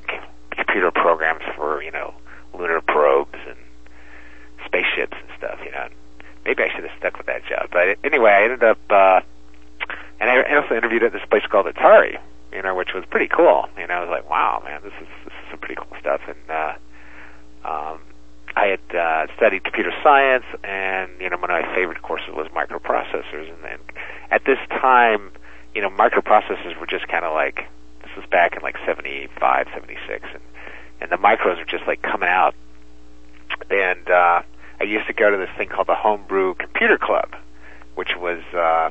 computer 0.56 0.92
programs 0.92 1.44
for 1.56 1.82
you 1.82 1.92
know 1.92 2.14
lunar 2.54 2.82
probes 2.82 3.40
and 3.48 3.58
spaceships 4.66 5.18
and 5.20 5.30
stuff. 5.38 5.60
You 5.64 5.72
know, 5.72 5.88
maybe 6.46 6.64
I 6.64 6.70
should 6.74 6.84
have 6.84 6.98
stuck 6.98 7.18
with 7.18 7.28
that 7.28 7.46
job. 7.46 7.70
But 7.72 7.98
anyway, 8.04 8.32
I 8.32 8.44
ended 8.44 8.64
up, 8.64 8.80
uh, 8.90 9.22
and 10.20 10.30
I 10.30 10.56
also 10.56 10.76
interviewed 10.76 11.04
at 11.04 11.14
this 11.14 11.26
place 11.30 11.44
called 11.50 11.66
Atari, 11.68 12.20
you 12.52 12.62
know, 12.62 12.76
which 12.76 12.94
was 12.94 13.04
pretty 13.10 13.28
cool. 13.28 13.68
You 13.78 13.88
know, 13.88 13.94
I 13.96 14.00
was 14.02 14.10
like, 14.10 14.30
wow, 14.30 14.62
man, 14.64 14.82
this 14.84 14.94
is 15.02 15.08
this 15.26 15.34
is 15.34 15.50
some 15.52 15.60
pretty 15.60 15.76
cool 15.76 15.98
stuff. 16.00 16.22
And 16.28 16.50
uh, 16.50 16.74
um, 17.66 18.00
I 18.56 18.68
had 18.68 18.96
uh, 18.96 19.28
studied 19.36 19.64
computer 19.64 19.92
science, 20.04 20.46
and 20.64 21.12
you 21.20 21.30
know, 21.30 21.38
one 21.38 21.50
of 21.50 21.62
my 21.62 21.76
favorite 21.76 22.02
courses 22.02 22.30
was 22.34 22.48
microprocessors. 22.50 23.50
And 23.50 23.64
then 23.64 23.80
at 24.32 24.46
this 24.46 24.60
time, 24.70 25.32
you 25.74 25.82
know, 25.82 25.90
microprocessors 25.90 26.80
were 26.80 26.88
just 26.88 27.08
kind 27.08 27.26
of 27.26 27.34
like 27.34 27.68
was 28.16 28.26
back 28.28 28.56
in 28.56 28.62
like 28.62 28.78
'75, 28.86 29.68
'76, 29.74 30.28
and 30.34 30.42
and 31.02 31.12
the 31.12 31.18
micros 31.18 31.58
were 31.58 31.66
just 31.66 31.86
like 31.88 32.02
coming 32.02 32.30
out. 32.30 32.56
And 33.70 34.10
uh, 34.10 34.42
I 34.80 34.84
used 34.84 35.08
to 35.08 35.14
go 35.14 35.30
to 35.30 35.38
this 35.38 35.50
thing 35.58 35.70
called 35.70 35.88
the 35.88 35.96
Homebrew 35.96 36.56
Computer 36.56 36.98
Club, 36.98 37.36
which 37.96 38.16
was 38.18 38.42
uh, 38.54 38.90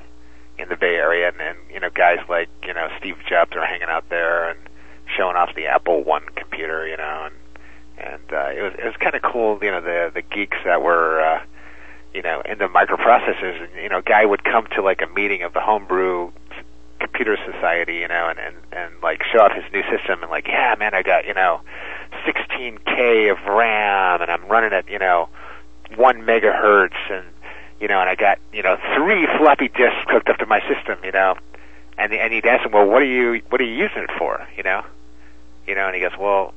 in 0.58 0.68
the 0.68 0.76
Bay 0.76 0.96
Area, 0.96 1.28
and, 1.28 1.40
and 1.40 1.58
you 1.72 1.80
know, 1.80 1.90
guys 1.90 2.18
like 2.28 2.48
you 2.66 2.74
know 2.74 2.88
Steve 2.98 3.16
Jobs 3.28 3.56
are 3.56 3.66
hanging 3.66 3.88
out 3.88 4.08
there 4.08 4.50
and 4.50 4.58
showing 5.16 5.36
off 5.36 5.54
the 5.54 5.66
Apple 5.66 6.04
One 6.04 6.24
computer, 6.36 6.86
you 6.86 6.96
know, 6.96 7.28
and 7.28 7.34
and 7.98 8.32
uh, 8.32 8.50
it 8.56 8.62
was 8.62 8.72
it 8.78 8.84
was 8.84 8.96
kind 9.00 9.14
of 9.14 9.22
cool, 9.22 9.58
you 9.62 9.70
know, 9.70 9.80
the 9.80 10.10
the 10.12 10.22
geeks 10.22 10.58
that 10.64 10.82
were. 10.82 11.20
Uh, 11.20 11.42
you 12.14 12.20
know, 12.20 12.42
into 12.42 12.68
microprocessors, 12.68 13.62
and 13.62 13.82
you 13.82 13.88
know, 13.88 14.00
a 14.00 14.02
guy 14.02 14.26
would 14.26 14.44
come 14.44 14.66
to 14.74 14.82
like 14.82 15.00
a 15.00 15.06
meeting 15.06 15.40
of 15.44 15.54
the 15.54 15.60
homebrew 15.60 16.30
computer 17.12 17.36
society, 17.44 17.96
you 17.96 18.08
know, 18.08 18.28
and 18.28 18.38
and 18.38 18.56
and 18.72 18.92
like 19.02 19.22
show 19.24 19.40
off 19.40 19.52
his 19.52 19.64
new 19.72 19.82
system, 19.82 20.22
and 20.22 20.30
like, 20.30 20.46
yeah, 20.48 20.74
man, 20.78 20.94
I 20.94 21.02
got 21.02 21.26
you 21.26 21.34
know, 21.34 21.60
16k 22.26 23.30
of 23.30 23.38
RAM, 23.46 24.22
and 24.22 24.30
I'm 24.30 24.46
running 24.46 24.72
at 24.72 24.88
you 24.88 24.98
know, 24.98 25.28
one 25.96 26.22
megahertz, 26.22 26.96
and 27.10 27.26
you 27.80 27.88
know, 27.88 28.00
and 28.00 28.08
I 28.08 28.14
got 28.14 28.38
you 28.52 28.62
know 28.62 28.76
three 28.96 29.26
floppy 29.38 29.68
disks 29.68 30.08
hooked 30.08 30.28
up 30.28 30.38
to 30.38 30.46
my 30.46 30.60
system, 30.60 30.98
you 31.04 31.12
know, 31.12 31.36
and 31.98 32.12
and 32.12 32.32
he'd 32.32 32.46
ask 32.46 32.64
him, 32.64 32.72
well, 32.72 32.86
what 32.86 33.02
are 33.02 33.06
you 33.06 33.42
what 33.50 33.60
are 33.60 33.64
you 33.64 33.74
using 33.74 34.02
it 34.02 34.10
for, 34.18 34.46
you 34.56 34.62
know, 34.62 34.82
you 35.66 35.74
know, 35.74 35.86
and 35.86 35.94
he 35.94 36.00
goes, 36.00 36.16
well. 36.18 36.54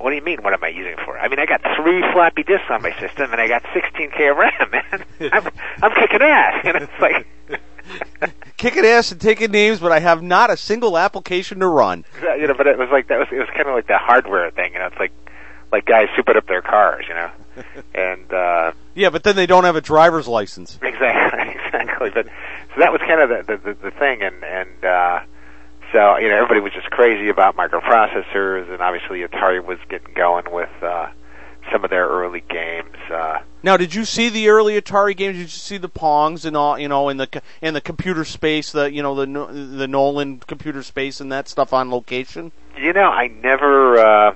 What 0.00 0.10
do 0.10 0.14
you 0.14 0.22
mean? 0.22 0.44
What 0.44 0.52
am 0.52 0.62
I 0.62 0.68
using 0.68 0.92
it 0.92 1.00
for? 1.04 1.18
I 1.18 1.26
mean, 1.26 1.40
I 1.40 1.44
got 1.46 1.60
three 1.74 2.02
floppy 2.12 2.44
disks 2.44 2.70
on 2.70 2.82
my 2.82 2.92
system, 3.00 3.32
and 3.32 3.40
I 3.40 3.48
got 3.48 3.64
16k 3.64 4.30
of 4.30 4.36
RAM, 4.36 4.70
man. 4.70 5.32
I'm, 5.32 5.48
I'm 5.82 5.92
kicking 5.92 6.22
ass. 6.22 6.64
Know, 6.64 6.70
it's 6.76 7.00
like 7.00 7.26
Kicking 8.56 8.84
ass 8.84 9.12
and 9.12 9.20
taking 9.20 9.50
names, 9.50 9.78
but 9.80 9.92
I 9.92 10.00
have 10.00 10.22
not 10.22 10.50
a 10.50 10.56
single 10.56 10.98
application 10.98 11.60
to 11.60 11.66
run. 11.66 12.04
you 12.20 12.46
know, 12.46 12.54
but 12.54 12.66
it 12.66 12.76
was 12.78 12.88
like 12.90 13.08
that 13.08 13.18
was 13.18 13.28
it 13.30 13.38
was 13.38 13.48
kind 13.54 13.68
of 13.68 13.74
like 13.74 13.86
the 13.86 13.98
hardware 13.98 14.50
thing. 14.50 14.72
You 14.72 14.80
know, 14.80 14.86
it's 14.86 14.98
like 14.98 15.12
like 15.70 15.84
guys 15.86 16.08
super 16.16 16.36
up 16.36 16.46
their 16.46 16.62
cars. 16.62 17.04
You 17.08 17.14
know, 17.14 17.30
and 17.94 18.32
uh, 18.32 18.72
Yeah, 18.94 19.10
but 19.10 19.22
then 19.22 19.36
they 19.36 19.46
don't 19.46 19.64
have 19.64 19.76
a 19.76 19.80
driver's 19.80 20.26
license. 20.26 20.78
exactly, 20.82 21.54
exactly. 21.64 22.10
But 22.10 22.26
so 22.74 22.80
that 22.80 22.92
was 22.92 23.00
kind 23.00 23.20
of 23.20 23.28
the 23.28 23.56
the, 23.56 23.56
the, 23.58 23.74
the 23.74 23.90
thing, 23.92 24.22
and 24.22 24.42
and 24.44 24.84
uh, 24.84 25.20
so 25.92 26.18
you 26.18 26.28
know 26.28 26.34
everybody 26.36 26.60
was 26.60 26.72
just 26.72 26.90
crazy 26.90 27.28
about 27.28 27.56
microprocessors, 27.56 28.70
and 28.72 28.80
obviously 28.82 29.20
Atari 29.20 29.64
was 29.64 29.78
getting 29.88 30.12
going 30.14 30.50
with 30.52 30.70
uh, 30.82 31.08
some 31.72 31.84
of 31.84 31.90
their 31.90 32.06
early 32.06 32.42
games. 32.48 32.96
Uh, 33.10 33.38
Now, 33.62 33.76
did 33.76 33.94
you 33.94 34.04
see 34.04 34.28
the 34.28 34.48
early 34.48 34.80
Atari 34.80 35.16
games? 35.16 35.36
Did 35.36 35.42
you 35.42 35.48
see 35.48 35.78
the 35.78 35.88
Pongs 35.88 36.44
and 36.44 36.56
all, 36.56 36.78
you 36.78 36.88
know, 36.88 37.08
in 37.08 37.16
the 37.16 37.42
in 37.60 37.74
the 37.74 37.80
computer 37.80 38.24
space, 38.24 38.72
the 38.72 38.92
you 38.92 39.02
know 39.02 39.14
the 39.14 39.26
the 39.76 39.88
Nolan 39.88 40.38
computer 40.40 40.82
space 40.82 41.20
and 41.20 41.30
that 41.32 41.48
stuff 41.48 41.72
on 41.72 41.90
location? 41.90 42.52
You 42.76 42.92
know, 42.92 43.10
I 43.10 43.28
never. 43.28 43.98
Uh, 43.98 44.34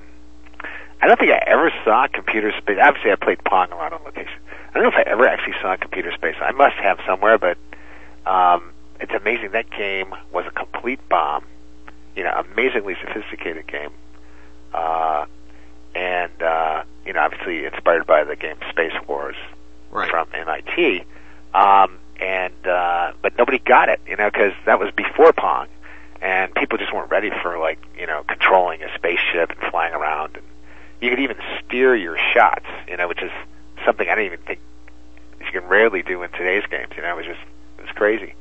I 1.01 1.07
don't 1.07 1.19
think 1.19 1.31
I 1.31 1.43
ever 1.47 1.71
saw 1.83 2.07
computer 2.07 2.53
space. 2.57 2.77
Obviously, 2.81 3.11
I 3.11 3.15
played 3.15 3.43
Pong 3.43 3.71
a 3.71 3.75
lot 3.75 3.91
on 3.93 4.03
location. 4.03 4.33
I 4.69 4.73
don't 4.73 4.83
know 4.83 4.89
if 4.89 4.95
I 4.95 5.09
ever 5.09 5.27
actually 5.27 5.55
saw 5.61 5.75
computer 5.75 6.11
space. 6.13 6.35
I 6.41 6.51
must 6.51 6.75
have 6.77 6.99
somewhere, 7.05 7.37
but 7.37 7.57
um, 8.25 8.71
it's 8.99 9.11
amazing. 9.13 9.51
That 9.51 9.69
game 9.69 10.15
was 10.31 10.45
a 10.47 10.51
complete 10.51 10.99
bomb. 11.09 11.43
You 12.15 12.23
know, 12.23 12.31
amazingly 12.51 12.95
sophisticated 13.05 13.67
game. 13.67 13.91
Uh, 14.73 15.25
and 15.95 16.41
uh, 16.41 16.83
you 17.05 17.13
know, 17.13 17.21
obviously 17.21 17.65
inspired 17.65 18.05
by 18.05 18.23
the 18.23 18.35
game 18.35 18.57
Space 18.69 18.93
Wars 19.07 19.35
from 20.09 20.27
MIT. 20.33 21.05
Um, 21.53 21.99
and 22.19 22.67
uh, 22.67 23.13
but 23.21 23.37
nobody 23.37 23.59
got 23.59 23.89
it, 23.89 23.99
you 24.07 24.15
know, 24.15 24.29
because 24.29 24.53
that 24.65 24.79
was 24.79 24.91
before 24.95 25.33
Pong, 25.33 25.67
and 26.21 26.53
people 26.55 26.77
just 26.77 26.93
weren't 26.93 27.11
ready 27.11 27.31
for 27.41 27.59
like 27.59 27.79
you 27.97 28.07
know 28.07 28.23
controlling 28.27 28.81
a 28.83 28.93
spaceship 28.95 29.51
and 29.51 29.71
flying 29.71 29.93
around. 29.93 30.35
And 30.35 30.45
you 31.01 31.09
could 31.09 31.19
even 31.19 31.37
steer 31.59 31.95
your 31.95 32.17
shots, 32.33 32.65
you 32.87 32.97
know, 32.97 33.07
which 33.07 33.21
is 33.21 33.31
something 33.85 34.07
I 34.07 34.15
don't 34.15 34.25
even 34.25 34.39
think 34.39 34.59
you 35.39 35.51
can 35.51 35.67
rarely 35.67 36.01
do 36.01 36.23
in 36.23 36.31
today's 36.31 36.63
games. 36.69 36.93
You 36.95 37.01
know, 37.01 37.13
it 37.13 37.17
was 37.17 37.25
just 37.25 37.41
it 37.77 37.81
was 37.81 37.91
crazy. 37.91 38.35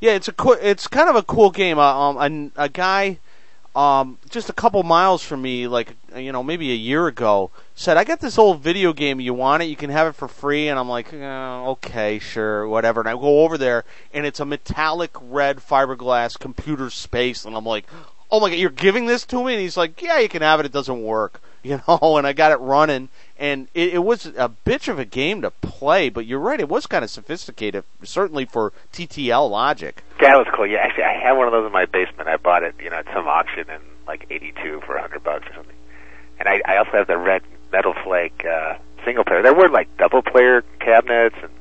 Yeah, 0.00 0.12
it's 0.12 0.28
a 0.28 0.32
cool, 0.32 0.56
it's 0.60 0.86
kind 0.86 1.08
of 1.08 1.16
a 1.16 1.22
cool 1.22 1.50
game. 1.50 1.78
Uh, 1.78 2.10
um, 2.10 2.52
a, 2.56 2.64
a 2.64 2.68
guy, 2.68 3.18
um, 3.74 4.18
just 4.30 4.48
a 4.48 4.52
couple 4.52 4.82
miles 4.84 5.22
from 5.22 5.42
me, 5.42 5.66
like 5.66 5.96
you 6.16 6.30
know, 6.30 6.44
maybe 6.44 6.70
a 6.70 6.76
year 6.76 7.08
ago, 7.08 7.50
said, 7.74 7.96
"I 7.96 8.04
got 8.04 8.20
this 8.20 8.38
old 8.38 8.60
video 8.60 8.92
game. 8.92 9.20
You 9.20 9.34
want 9.34 9.64
it? 9.64 9.66
You 9.66 9.76
can 9.76 9.90
have 9.90 10.06
it 10.06 10.14
for 10.14 10.28
free." 10.28 10.68
And 10.68 10.78
I'm 10.78 10.88
like, 10.88 11.12
oh, 11.12 11.70
"Okay, 11.70 12.18
sure, 12.20 12.68
whatever." 12.68 13.00
And 13.00 13.08
I 13.08 13.14
go 13.14 13.42
over 13.42 13.58
there, 13.58 13.84
and 14.12 14.24
it's 14.26 14.38
a 14.40 14.44
metallic 14.44 15.10
red 15.20 15.58
fiberglass 15.58 16.38
computer 16.38 16.88
space, 16.88 17.44
and 17.44 17.56
I'm 17.56 17.66
like, 17.66 17.86
"Oh 18.30 18.38
my 18.38 18.48
god, 18.50 18.58
you're 18.58 18.70
giving 18.70 19.06
this 19.06 19.24
to 19.26 19.42
me?" 19.42 19.54
And 19.54 19.62
he's 19.62 19.76
like, 19.76 20.00
"Yeah, 20.00 20.20
you 20.20 20.28
can 20.28 20.42
have 20.42 20.60
it. 20.60 20.66
It 20.66 20.72
doesn't 20.72 21.02
work." 21.02 21.40
You 21.64 21.80
know, 21.88 22.18
and 22.18 22.26
I 22.26 22.34
got 22.34 22.52
it 22.52 22.56
running, 22.56 23.08
and 23.38 23.68
it, 23.72 23.94
it 23.94 24.04
was 24.04 24.26
a 24.26 24.50
bitch 24.66 24.86
of 24.86 24.98
a 24.98 25.06
game 25.06 25.40
to 25.40 25.50
play. 25.50 26.10
But 26.10 26.26
you're 26.26 26.38
right, 26.38 26.60
it 26.60 26.68
was 26.68 26.86
kind 26.86 27.02
of 27.02 27.08
sophisticated, 27.08 27.84
certainly 28.02 28.44
for 28.44 28.74
TTL 28.92 29.48
logic. 29.48 30.04
That 30.24 30.38
was 30.38 30.46
cool. 30.54 30.66
Yeah, 30.66 30.78
actually, 30.78 31.04
I 31.04 31.12
had 31.12 31.32
one 31.32 31.46
of 31.46 31.52
those 31.52 31.66
in 31.66 31.72
my 31.72 31.84
basement. 31.84 32.28
I 32.30 32.38
bought 32.38 32.62
it, 32.62 32.74
you 32.82 32.88
know, 32.88 32.96
at 32.96 33.04
some 33.12 33.28
auction 33.28 33.68
in 33.68 33.80
like 34.06 34.26
'82 34.30 34.80
for 34.86 34.96
a 34.96 35.02
hundred 35.02 35.22
bucks 35.22 35.46
or 35.50 35.54
something. 35.54 35.76
And 36.38 36.48
I, 36.48 36.62
I 36.64 36.78
also 36.78 36.92
have 36.92 37.08
the 37.08 37.18
red 37.18 37.42
Metal 37.70 37.92
Flake 38.02 38.42
uh, 38.42 38.78
single 39.04 39.24
player. 39.24 39.42
There 39.42 39.52
were 39.52 39.68
like 39.68 39.94
double 39.98 40.22
player 40.22 40.62
cabinets, 40.80 41.36
and 41.42 41.52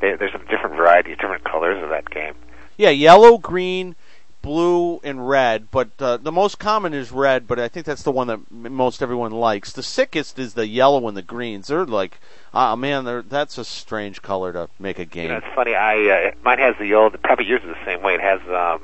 they, 0.00 0.16
there's 0.16 0.32
some 0.32 0.46
different 0.46 0.74
varieties, 0.76 1.18
different 1.18 1.44
colors 1.44 1.82
of 1.82 1.90
that 1.90 2.08
game. 2.08 2.32
Yeah, 2.78 2.88
yellow, 2.88 3.36
green, 3.36 3.94
blue, 4.40 5.00
and 5.04 5.28
red. 5.28 5.70
But 5.70 5.90
uh, 5.98 6.16
the 6.16 6.32
most 6.32 6.58
common 6.58 6.94
is 6.94 7.12
red. 7.12 7.46
But 7.46 7.58
I 7.58 7.68
think 7.68 7.84
that's 7.84 8.04
the 8.04 8.10
one 8.10 8.28
that 8.28 8.50
most 8.50 9.02
everyone 9.02 9.32
likes. 9.32 9.70
The 9.70 9.82
sickest 9.82 10.38
is 10.38 10.54
the 10.54 10.66
yellow 10.66 11.08
and 11.08 11.16
the 11.16 11.20
greens. 11.20 11.66
They're 11.66 11.84
like, 11.84 12.18
ah, 12.54 12.76
man, 12.76 13.24
that's 13.28 13.58
a 13.58 13.64
strange 13.64 14.22
color 14.22 14.52
to 14.52 14.68
make 14.78 14.98
a 14.98 15.04
game. 15.04 15.24
You 15.24 15.28
know, 15.30 15.36
it's 15.38 15.54
funny. 15.54 15.74
I 15.74 16.28
uh, 16.28 16.30
mine 16.42 16.58
has 16.58 16.74
the 16.78 16.94
old. 16.94 17.20
Probably 17.22 17.46
yours 17.46 17.62
is 17.62 17.68
the 17.68 17.84
same 17.84 18.02
way. 18.02 18.14
It 18.14 18.20
has 18.20 18.40
um, 18.48 18.82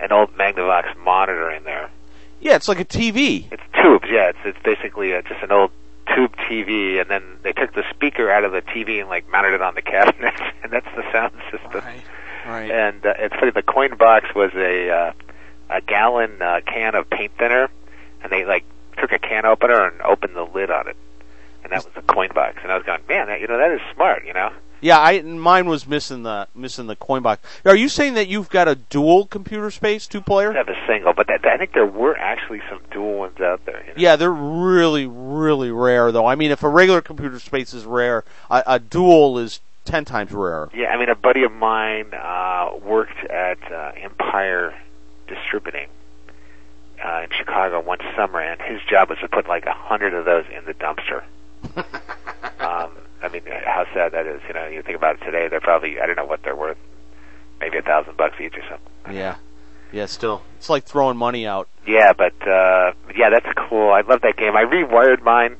an 0.00 0.12
old 0.12 0.36
Magnavox 0.36 0.96
monitor 0.98 1.50
in 1.50 1.64
there. 1.64 1.90
yeah, 2.40 2.56
it's 2.56 2.68
like 2.68 2.80
a 2.80 2.84
TV. 2.84 3.46
It's 3.52 3.62
tubes. 3.82 4.06
Yeah, 4.10 4.30
it's 4.30 4.38
it's 4.44 4.62
basically 4.64 5.14
uh, 5.14 5.22
just 5.22 5.42
an 5.42 5.52
old 5.52 5.70
tube 6.14 6.34
TV, 6.50 7.00
and 7.00 7.08
then 7.08 7.22
they 7.42 7.52
took 7.52 7.72
the 7.74 7.84
speaker 7.94 8.30
out 8.30 8.44
of 8.44 8.52
the 8.52 8.62
TV 8.62 9.00
and 9.00 9.08
like 9.08 9.28
mounted 9.30 9.54
it 9.54 9.62
on 9.62 9.74
the 9.74 9.82
cabinet, 9.94 10.34
and 10.62 10.72
that's 10.72 10.88
the 10.96 11.04
sound 11.12 11.32
system. 11.50 11.82
Right. 12.46 12.70
And 12.70 13.06
uh, 13.06 13.14
it's 13.18 13.34
funny. 13.36 13.52
The 13.52 13.62
coin 13.62 13.96
box 13.96 14.34
was 14.34 14.50
a 14.54 14.90
uh, 14.90 15.12
a 15.70 15.80
gallon 15.80 16.42
uh, 16.42 16.60
can 16.66 16.94
of 16.96 17.08
paint 17.08 17.32
thinner, 17.38 17.70
and 18.22 18.32
they 18.32 18.44
like 18.44 18.64
took 18.98 19.12
a 19.12 19.18
can 19.18 19.46
opener 19.46 19.86
and 19.86 20.02
opened 20.02 20.34
the 20.34 20.42
lid 20.42 20.70
on 20.70 20.88
it, 20.88 20.96
and 21.62 21.72
that 21.72 21.84
was 21.84 21.94
the 21.94 22.02
coin 22.02 22.30
box. 22.34 22.58
And 22.62 22.72
I 22.72 22.76
was 22.76 22.84
going, 22.84 23.00
man, 23.08 23.26
that, 23.28 23.40
you 23.40 23.46
know, 23.46 23.58
that 23.58 23.70
is 23.72 23.80
smart. 23.94 24.24
You 24.26 24.32
know, 24.32 24.50
Yeah, 24.80 24.98
I 24.98 25.20
mine 25.22 25.66
was 25.66 25.86
missing 25.86 26.22
the 26.24 26.48
missing 26.54 26.86
the 26.86 26.96
coin 26.96 27.22
box. 27.22 27.42
Are 27.64 27.76
you 27.76 27.88
saying 27.88 28.14
that 28.14 28.28
you've 28.28 28.50
got 28.50 28.68
a 28.68 28.74
dual 28.74 29.26
computer 29.26 29.70
space, 29.70 30.06
two 30.06 30.18
I 30.18 30.22
player? 30.22 30.52
have 30.52 30.68
a 30.68 30.86
single, 30.86 31.12
but 31.12 31.28
that, 31.28 31.44
I 31.46 31.56
think 31.58 31.72
there 31.72 31.86
were 31.86 32.16
actually 32.18 32.60
some 32.68 32.80
dual 32.90 33.18
ones 33.18 33.40
out 33.40 33.64
there. 33.64 33.80
You 33.80 33.86
know? 33.88 33.94
Yeah, 33.96 34.16
they're 34.16 34.30
really, 34.32 35.06
really 35.06 35.70
rare, 35.70 36.10
though. 36.12 36.26
I 36.26 36.34
mean, 36.34 36.50
if 36.50 36.62
a 36.62 36.68
regular 36.68 37.00
computer 37.00 37.38
space 37.38 37.72
is 37.74 37.84
rare, 37.84 38.24
a, 38.50 38.62
a 38.66 38.78
dual 38.78 39.38
is 39.38 39.60
ten 39.84 40.04
times 40.04 40.32
rarer. 40.32 40.70
Yeah, 40.74 40.88
I 40.88 40.98
mean, 40.98 41.08
a 41.08 41.14
buddy 41.16 41.44
of 41.44 41.52
mine 41.52 42.12
uh, 42.14 42.70
worked 42.82 43.18
at 43.30 43.58
uh, 43.72 43.92
Empire 43.96 44.74
Distributing 45.28 45.88
uh, 47.02 47.22
in 47.24 47.30
Chicago 47.36 47.80
one 47.80 47.98
summer, 48.16 48.40
and 48.40 48.60
his 48.60 48.80
job 48.88 49.08
was 49.08 49.18
to 49.20 49.28
put 49.28 49.48
like 49.48 49.64
a 49.66 49.72
hundred 49.72 50.14
of 50.14 50.24
those 50.24 50.44
in 50.56 50.64
the 50.66 50.74
dumpster. 50.74 51.22
Um, 51.76 52.90
I 53.22 53.28
mean, 53.32 53.42
how 53.64 53.84
sad 53.94 54.12
that 54.12 54.26
is. 54.26 54.40
You 54.48 54.54
know, 54.54 54.66
you 54.66 54.82
think 54.82 54.96
about 54.96 55.16
it 55.20 55.24
today, 55.24 55.48
they're 55.48 55.60
probably 55.60 56.00
I 56.00 56.06
don't 56.06 56.16
know 56.16 56.24
what 56.24 56.42
they're 56.42 56.56
worth, 56.56 56.78
maybe 57.60 57.78
a 57.78 57.82
thousand 57.82 58.16
bucks 58.16 58.36
each 58.40 58.54
or 58.56 58.62
something. 58.68 59.14
Yeah, 59.16 59.36
yeah. 59.92 60.06
Still, 60.06 60.42
it's 60.56 60.68
like 60.70 60.84
throwing 60.84 61.16
money 61.16 61.46
out. 61.46 61.68
Yeah, 61.86 62.12
but 62.12 62.34
uh, 62.46 62.92
yeah, 63.16 63.30
that's 63.30 63.46
cool. 63.68 63.90
I 63.92 64.02
love 64.02 64.20
that 64.22 64.36
game. 64.36 64.56
I 64.56 64.64
rewired 64.64 65.22
mine 65.22 65.56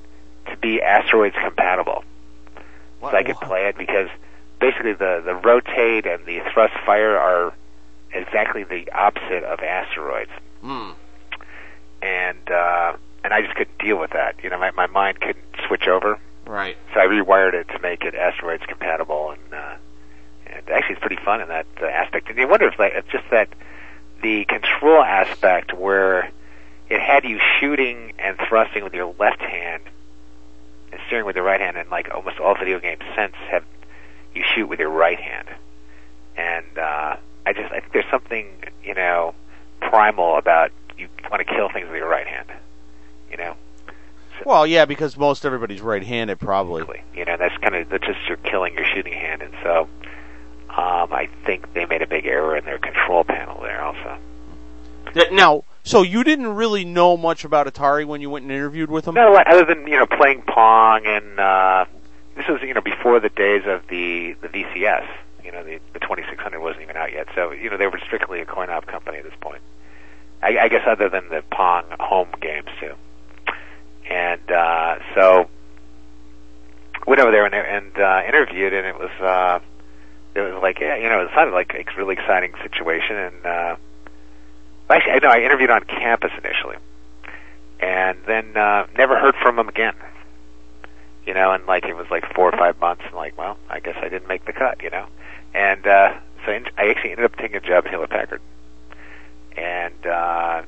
to 0.50 0.56
be 0.56 0.80
Asteroids 0.82 1.36
compatible. 1.42 2.04
so 3.00 3.08
I 3.08 3.22
could 3.22 3.36
play 3.36 3.66
it 3.66 3.76
because 3.78 4.08
basically 4.60 4.92
the 4.92 5.22
the 5.24 5.34
rotate 5.34 6.06
and 6.06 6.24
the 6.26 6.40
thrust 6.52 6.74
fire 6.86 7.16
are 7.18 7.52
exactly 8.12 8.62
the 8.64 8.90
opposite 8.92 9.42
of 9.44 9.60
asteroids, 9.60 10.30
Mm. 10.62 10.94
and 12.02 12.50
uh, 12.50 12.92
and 13.24 13.32
I 13.32 13.42
just 13.42 13.54
couldn't 13.54 13.78
deal 13.78 13.98
with 13.98 14.10
that. 14.10 14.36
You 14.42 14.50
know, 14.50 14.58
my 14.58 14.70
my 14.72 14.86
mind 14.86 15.20
couldn't 15.20 15.44
switch 15.66 15.86
over, 15.88 16.18
Right. 16.46 16.76
so 16.94 17.00
I 17.00 17.06
rewired 17.06 17.54
it 17.54 17.68
to 17.68 17.78
make 17.80 18.02
it 18.04 18.14
asteroids 18.14 18.64
compatible, 18.66 19.30
and 19.30 19.54
uh, 19.54 19.74
and 20.46 20.70
actually 20.70 20.94
it's 20.96 21.00
pretty 21.00 21.22
fun 21.24 21.40
in 21.40 21.48
that 21.48 21.66
uh, 21.80 21.86
aspect. 21.86 22.28
And 22.28 22.38
you 22.38 22.48
wonder 22.48 22.66
if 22.68 22.78
like 22.78 22.92
it's 22.94 23.08
just 23.10 23.24
that 23.30 23.48
the 24.22 24.44
control 24.44 25.02
aspect 25.02 25.72
where 25.72 26.30
it 26.88 27.00
had 27.00 27.24
you 27.24 27.40
shooting 27.58 28.12
and 28.18 28.36
thrusting 28.48 28.84
with 28.84 28.94
your 28.94 29.14
left 29.18 29.40
hand 29.40 29.82
and 30.92 31.00
steering 31.06 31.24
with 31.24 31.36
your 31.36 31.44
right 31.44 31.60
hand, 31.60 31.76
and 31.76 31.90
like 31.90 32.12
almost 32.14 32.38
all 32.38 32.54
video 32.54 32.78
games 32.80 33.02
since 33.16 33.34
have 33.50 33.64
you 34.34 34.44
shoot 34.54 34.66
with 34.68 34.78
your 34.80 34.90
right 34.90 35.18
hand. 35.20 35.48
And 36.36 36.78
uh, 36.78 37.16
I 37.46 37.52
just 37.52 37.72
I 37.72 37.80
think 37.80 37.92
there's 37.92 38.10
something 38.10 38.46
you 38.84 38.94
know 38.94 39.34
primal 39.80 40.36
about 40.36 40.70
you 40.98 41.08
want 41.30 41.46
to 41.46 41.54
kill 41.54 41.68
things 41.68 41.86
with 41.88 41.96
your 41.96 42.08
right 42.08 42.26
hand. 42.26 42.48
You 43.32 43.38
know, 43.38 43.56
Well, 44.44 44.66
yeah, 44.66 44.84
because 44.84 45.16
most 45.16 45.44
everybody's 45.44 45.80
right-handed, 45.80 46.38
probably. 46.38 46.84
quickly. 46.84 47.02
You 47.16 47.24
know, 47.24 47.36
that's 47.36 47.56
kind 47.58 47.74
of 47.74 47.88
that's 47.88 48.06
just 48.06 48.20
your 48.28 48.36
killing 48.36 48.74
your 48.74 48.84
shooting 48.94 49.14
hand, 49.14 49.42
and 49.42 49.54
so 49.62 49.88
um, 50.70 51.12
I 51.12 51.28
think 51.44 51.72
they 51.74 51.86
made 51.86 52.02
a 52.02 52.06
big 52.06 52.26
error 52.26 52.56
in 52.56 52.64
their 52.64 52.78
control 52.78 53.24
panel 53.24 53.60
there 53.62 53.82
also. 53.82 54.18
Now, 55.32 55.64
so 55.82 56.02
you 56.02 56.24
didn't 56.24 56.54
really 56.54 56.84
know 56.84 57.16
much 57.16 57.44
about 57.44 57.66
Atari 57.66 58.06
when 58.06 58.20
you 58.20 58.30
went 58.30 58.44
and 58.44 58.52
interviewed 58.52 58.90
with 58.90 59.04
them? 59.04 59.14
Not 59.14 59.28
a 59.28 59.32
lot, 59.32 59.46
other 59.46 59.64
than 59.64 59.86
you 59.86 59.96
know 59.98 60.06
playing 60.06 60.42
Pong, 60.42 61.04
and 61.06 61.40
uh, 61.40 61.84
this 62.36 62.46
was 62.48 62.62
you 62.62 62.72
know 62.74 62.80
before 62.80 63.20
the 63.20 63.28
days 63.28 63.62
of 63.66 63.86
the 63.88 64.34
the 64.42 64.48
VCS. 64.48 65.06
You 65.44 65.50
know, 65.52 65.64
the 65.64 65.80
the 65.92 65.98
2600 65.98 66.60
wasn't 66.60 66.84
even 66.84 66.96
out 66.96 67.12
yet, 67.12 67.28
so 67.34 67.50
you 67.50 67.68
know 67.68 67.76
they 67.76 67.88
were 67.88 67.98
strictly 68.06 68.40
a 68.40 68.46
coin 68.46 68.70
op 68.70 68.86
company 68.86 69.18
at 69.18 69.24
this 69.24 69.34
point. 69.40 69.60
I, 70.42 70.58
I 70.58 70.68
guess 70.68 70.82
other 70.86 71.08
than 71.08 71.28
the 71.28 71.42
Pong 71.50 71.84
home 72.00 72.28
games 72.40 72.68
too. 72.80 72.94
And 74.12 74.50
uh, 74.50 74.98
so 75.14 75.48
went 77.06 77.20
over 77.20 77.30
there 77.30 77.46
and, 77.46 77.54
and 77.54 77.98
uh, 77.98 78.22
interviewed, 78.28 78.74
and 78.74 78.86
it 78.86 78.98
was 78.98 79.10
uh, 79.20 79.60
it 80.34 80.40
was 80.40 80.60
like 80.62 80.80
you 80.80 81.08
know 81.08 81.22
it 81.22 81.30
sounded 81.34 81.54
like 81.54 81.72
a 81.74 81.84
really 81.96 82.14
exciting 82.14 82.52
situation, 82.62 83.16
and 83.16 83.46
uh, 83.46 83.76
actually 84.90 85.12
I 85.12 85.18
know 85.22 85.30
I 85.30 85.40
interviewed 85.40 85.70
on 85.70 85.84
campus 85.84 86.32
initially 86.36 86.76
and 87.80 88.18
then 88.26 88.56
uh, 88.56 88.86
never 88.96 89.18
heard 89.18 89.34
from 89.42 89.58
him 89.58 89.68
again. 89.68 89.94
You 91.26 91.34
know, 91.34 91.52
and 91.52 91.66
like 91.66 91.84
it 91.84 91.96
was 91.96 92.06
like 92.10 92.24
four 92.34 92.52
or 92.52 92.56
five 92.56 92.78
months, 92.80 93.02
and 93.06 93.14
like, 93.14 93.38
well, 93.38 93.56
I 93.70 93.80
guess 93.80 93.96
I 93.96 94.08
didn't 94.08 94.28
make 94.28 94.44
the 94.44 94.52
cut. 94.52 94.82
You 94.82 94.90
know, 94.90 95.06
and 95.54 95.86
uh, 95.86 96.14
so 96.44 96.52
I 96.52 96.88
actually 96.90 97.12
ended 97.12 97.24
up 97.24 97.36
taking 97.36 97.56
a 97.56 97.60
job 97.60 97.86
at 97.86 97.90
Hewlett 97.90 98.10
Packard 98.10 98.42
and 99.56 100.06
uh, 100.06 100.62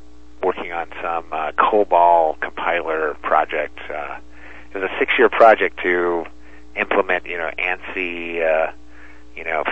working 0.44 0.72
on 0.72 0.86
some 1.02 1.24
uh, 1.32 1.52
COBOL 1.52 2.38
compiler 2.40 3.14
project. 3.22 3.78
Uh, 3.90 4.18
it 4.72 4.78
was 4.78 4.90
a 4.90 4.98
six-year 4.98 5.28
project 5.30 5.80
to 5.82 6.26
implement, 6.76 7.26
you 7.26 7.38
know, 7.38 7.50
ANSI, 7.58 8.42
uh, 8.42 8.72
you 9.36 9.44
know, 9.44 9.64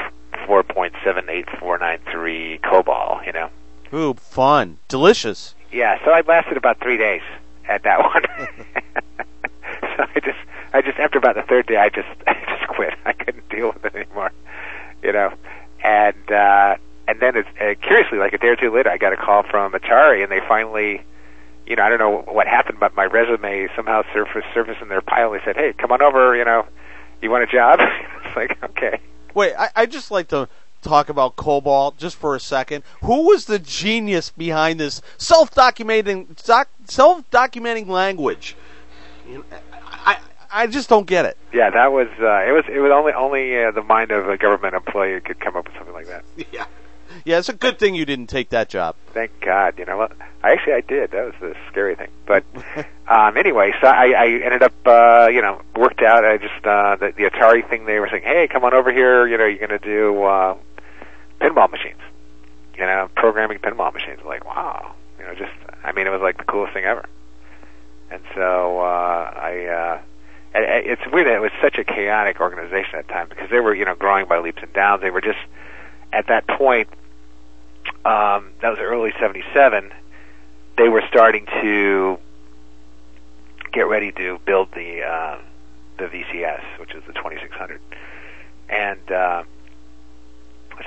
four 0.46 0.62
point 0.62 0.94
seven 1.04 1.28
eight 1.28 1.48
four 1.60 1.78
nine 1.78 1.98
three 2.10 2.58
COBOL. 2.64 3.24
You 3.26 3.32
know, 3.32 3.50
Ooh, 3.92 4.14
fun. 4.14 4.78
Delicious. 4.88 5.54
yeah, 5.70 5.98
so 6.04 6.10
I 6.12 6.22
lasted 6.22 6.56
about 6.56 6.80
three 6.80 6.96
days 6.96 7.22
at 7.68 7.82
that 7.84 8.00
one. 8.00 8.22
so 9.96 10.06
I 10.14 10.20
just, 10.20 10.38
I 10.72 10.80
just 10.82 10.98
after 10.98 11.18
about 11.18 11.34
the 11.34 11.42
third 11.42 11.66
day, 11.66 11.76
I 11.76 11.88
just, 11.90 12.08
I 12.26 12.34
just 12.48 12.66
quit. 12.68 12.94
I 13.04 13.12
couldn't 13.12 13.48
deal 13.50 13.72
with 13.72 13.84
it 13.84 13.94
anymore, 13.94 14.32
you 15.02 15.12
know. 15.12 15.32
And 15.84 16.30
uh, 16.32 16.76
and 17.08 17.20
then 17.20 17.36
it's 17.36 17.48
uh, 17.60 17.74
curiously, 17.86 18.18
like 18.18 18.32
a 18.32 18.38
day 18.38 18.48
or 18.48 18.56
two 18.56 18.74
later, 18.74 18.90
I 18.90 18.96
got 18.98 19.12
a 19.12 19.16
call 19.16 19.42
from 19.42 19.72
Atari, 19.72 20.22
and 20.22 20.30
they 20.30 20.40
finally, 20.46 21.02
you 21.66 21.76
know, 21.76 21.82
I 21.82 21.88
don't 21.88 21.98
know 21.98 22.22
what 22.32 22.46
happened, 22.46 22.78
but 22.80 22.94
my 22.94 23.04
resume 23.04 23.68
somehow 23.74 24.02
surfaced, 24.12 24.46
surfaced 24.54 24.80
in 24.80 24.88
their 24.88 25.00
pile. 25.00 25.32
and 25.32 25.40
They 25.40 25.44
said, 25.44 25.56
"Hey, 25.56 25.72
come 25.72 25.92
on 25.92 26.02
over, 26.02 26.36
you 26.36 26.44
know, 26.44 26.66
you 27.20 27.30
want 27.30 27.44
a 27.44 27.46
job?" 27.46 27.80
it's 28.24 28.36
like, 28.36 28.62
okay. 28.62 29.00
Wait, 29.34 29.54
I, 29.58 29.70
I 29.74 29.86
just 29.86 30.10
like 30.10 30.28
to 30.28 30.48
talk 30.82 31.08
about 31.08 31.36
COBOL 31.36 31.96
just 31.96 32.16
for 32.16 32.34
a 32.34 32.40
second. 32.40 32.84
Who 33.02 33.28
was 33.28 33.46
the 33.46 33.58
genius 33.58 34.30
behind 34.30 34.78
this 34.80 35.00
self-documenting 35.16 36.44
doc, 36.44 36.68
self-documenting 36.84 37.86
language? 37.88 38.56
You 39.28 39.38
know, 39.38 39.44
I, 39.86 40.14
I 40.14 40.18
I 40.54 40.66
just 40.66 40.88
don't 40.90 41.06
get 41.06 41.24
it. 41.24 41.38
Yeah, 41.52 41.70
that 41.70 41.92
was 41.92 42.08
uh, 42.20 42.42
it 42.46 42.52
was 42.52 42.64
it 42.68 42.80
was 42.80 42.92
only 42.92 43.12
only 43.12 43.64
uh, 43.64 43.70
the 43.70 43.82
mind 43.82 44.10
of 44.10 44.28
a 44.28 44.36
government 44.36 44.74
employee 44.74 45.18
could 45.20 45.40
come 45.40 45.56
up 45.56 45.66
with 45.66 45.74
something 45.76 45.94
like 45.94 46.06
that. 46.08 46.24
Yeah, 46.52 46.66
yeah. 47.24 47.38
It's 47.38 47.48
a 47.48 47.54
good 47.54 47.78
thing 47.78 47.94
you 47.94 48.04
didn't 48.04 48.28
take 48.28 48.50
that 48.50 48.68
job. 48.68 48.96
Thank 49.12 49.40
God. 49.40 49.78
You 49.78 49.84
know 49.84 49.96
what? 49.96 50.12
I 50.42 50.52
actually 50.52 50.74
I 50.74 50.80
did. 50.80 51.12
That 51.12 51.24
was 51.24 51.34
the 51.40 51.54
scary 51.70 51.94
thing. 51.94 52.10
But 52.26 52.44
um, 53.08 53.36
anyway, 53.36 53.72
so 53.80 53.86
I, 53.86 54.10
I 54.10 54.26
ended 54.44 54.62
up 54.62 54.74
uh, 54.86 55.28
you 55.30 55.42
know 55.42 55.60
worked 55.76 56.02
out. 56.02 56.24
I 56.24 56.38
just 56.38 56.66
uh, 56.66 56.96
the, 56.96 57.12
the 57.16 57.24
Atari 57.24 57.68
thing. 57.68 57.84
They 57.86 57.98
were 57.98 58.08
saying, 58.10 58.24
hey, 58.24 58.48
come 58.48 58.64
on 58.64 58.74
over 58.74 58.92
here. 58.92 59.26
You 59.26 59.38
know, 59.38 59.46
you're 59.46 59.66
going 59.66 59.70
to 59.70 59.78
do 59.78 60.22
uh, 60.24 60.56
pinball 61.40 61.70
machines. 61.70 62.00
You 62.74 62.86
know, 62.86 63.08
programming 63.14 63.58
pinball 63.58 63.92
machines. 63.92 64.18
I'm 64.20 64.26
like, 64.26 64.44
wow. 64.44 64.94
You 65.18 65.24
know, 65.24 65.34
just 65.34 65.52
I 65.84 65.92
mean, 65.92 66.06
it 66.06 66.10
was 66.10 66.22
like 66.22 66.38
the 66.38 66.44
coolest 66.44 66.74
thing 66.74 66.84
ever. 66.84 67.06
And 68.10 68.22
so 68.34 68.80
uh, 68.80 69.32
I. 69.34 69.66
Uh, 69.66 70.02
it's 70.54 71.00
weird 71.10 71.26
that 71.26 71.36
it 71.36 71.40
was 71.40 71.50
such 71.62 71.78
a 71.78 71.84
chaotic 71.84 72.38
organization 72.38 72.98
at 72.98 73.06
the 73.06 73.12
time 73.14 73.26
because 73.30 73.48
they 73.48 73.58
were, 73.58 73.74
you 73.74 73.86
know, 73.86 73.94
growing 73.94 74.26
by 74.26 74.38
leaps 74.38 74.62
and 74.62 74.70
bounds. 74.74 75.02
They 75.02 75.08
were 75.08 75.22
just 75.22 75.38
at 76.12 76.26
that 76.26 76.46
point. 76.46 76.90
Um, 78.04 78.50
that 78.60 78.70
was 78.70 78.78
early 78.80 79.12
'77. 79.20 79.92
They 80.76 80.88
were 80.88 81.02
starting 81.08 81.46
to 81.60 82.18
get 83.72 83.82
ready 83.88 84.12
to 84.12 84.38
build 84.44 84.68
the 84.74 85.02
uh, 85.02 85.38
the 85.98 86.04
VCS, 86.04 86.62
which 86.78 86.94
is 86.94 87.02
the 87.06 87.12
2600, 87.12 87.80
and 88.68 89.12
uh, 89.12 89.42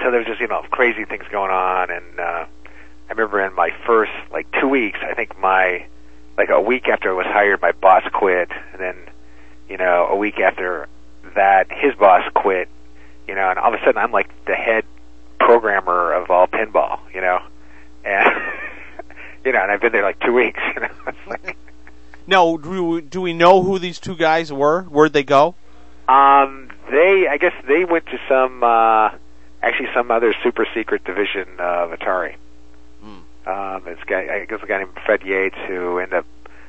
so 0.01 0.11
there 0.11 0.19
was 0.19 0.27
just 0.27 0.39
you 0.39 0.47
know 0.47 0.63
crazy 0.71 1.05
things 1.05 1.23
going 1.31 1.51
on. 1.51 1.89
And 1.89 2.19
uh, 2.19 2.45
I 3.07 3.11
remember 3.11 3.41
in 3.45 3.53
my 3.53 3.71
first 3.85 4.11
like 4.31 4.47
two 4.59 4.67
weeks, 4.67 4.99
I 5.01 5.13
think 5.13 5.37
my 5.39 5.85
like 6.37 6.49
a 6.49 6.61
week 6.61 6.87
after 6.87 7.09
I 7.09 7.13
was 7.13 7.25
hired, 7.27 7.61
my 7.61 7.71
boss 7.71 8.03
quit, 8.13 8.49
and 8.71 8.81
then 8.81 8.95
you 9.69 9.77
know 9.77 10.07
a 10.09 10.15
week 10.15 10.39
after 10.39 10.87
that, 11.35 11.71
his 11.71 11.95
boss 11.95 12.23
quit. 12.33 12.69
You 13.27 13.33
know, 13.33 13.49
and 13.49 13.57
all 13.57 13.73
of 13.73 13.79
a 13.79 13.83
sudden 13.83 13.97
I'm 13.97 14.11
like 14.11 14.29
the 14.45 14.55
head 14.55 14.85
programmer 15.39 16.13
of 16.13 16.29
all 16.29 16.47
pinball. 16.47 16.99
You 17.13 17.21
know, 17.21 17.39
and 18.03 18.33
you 19.45 19.51
know, 19.51 19.61
and 19.61 19.71
I've 19.71 19.81
been 19.81 19.91
there 19.91 20.03
like 20.03 20.19
two 20.19 20.33
weeks. 20.33 20.59
You 20.75 20.81
know, 20.81 20.89
it's 21.07 21.27
like. 21.27 21.57
Now, 22.27 22.57
do 22.57 22.83
we, 22.83 23.01
do 23.01 23.21
we 23.21 23.33
know 23.33 23.61
who 23.61 23.77
these 23.77 23.99
two 23.99 24.15
guys 24.15 24.51
were? 24.51 24.81
Where'd 24.83 25.13
they 25.13 25.23
go? 25.23 25.53
Um, 26.07 26.71
they, 26.89 27.27
I 27.29 27.37
guess 27.37 27.53
they 27.67 27.85
went 27.85 28.07
to 28.07 28.19
some, 28.27 28.63
uh, 28.63 29.11
actually 29.61 29.89
some 29.93 30.09
other 30.09 30.33
super 30.43 30.65
secret 30.73 31.03
division 31.03 31.47
of 31.59 31.91
Atari. 31.91 32.35
Um, 33.45 33.83
it's 33.85 34.03
guy, 34.05 34.27
I 34.41 34.45
guess 34.45 34.59
a 34.63 34.65
guy 34.65 34.79
named 34.79 34.97
Fred 35.05 35.21
Yates 35.23 35.57
who 35.67 35.99
ended 35.99 36.19
up, 36.19 36.25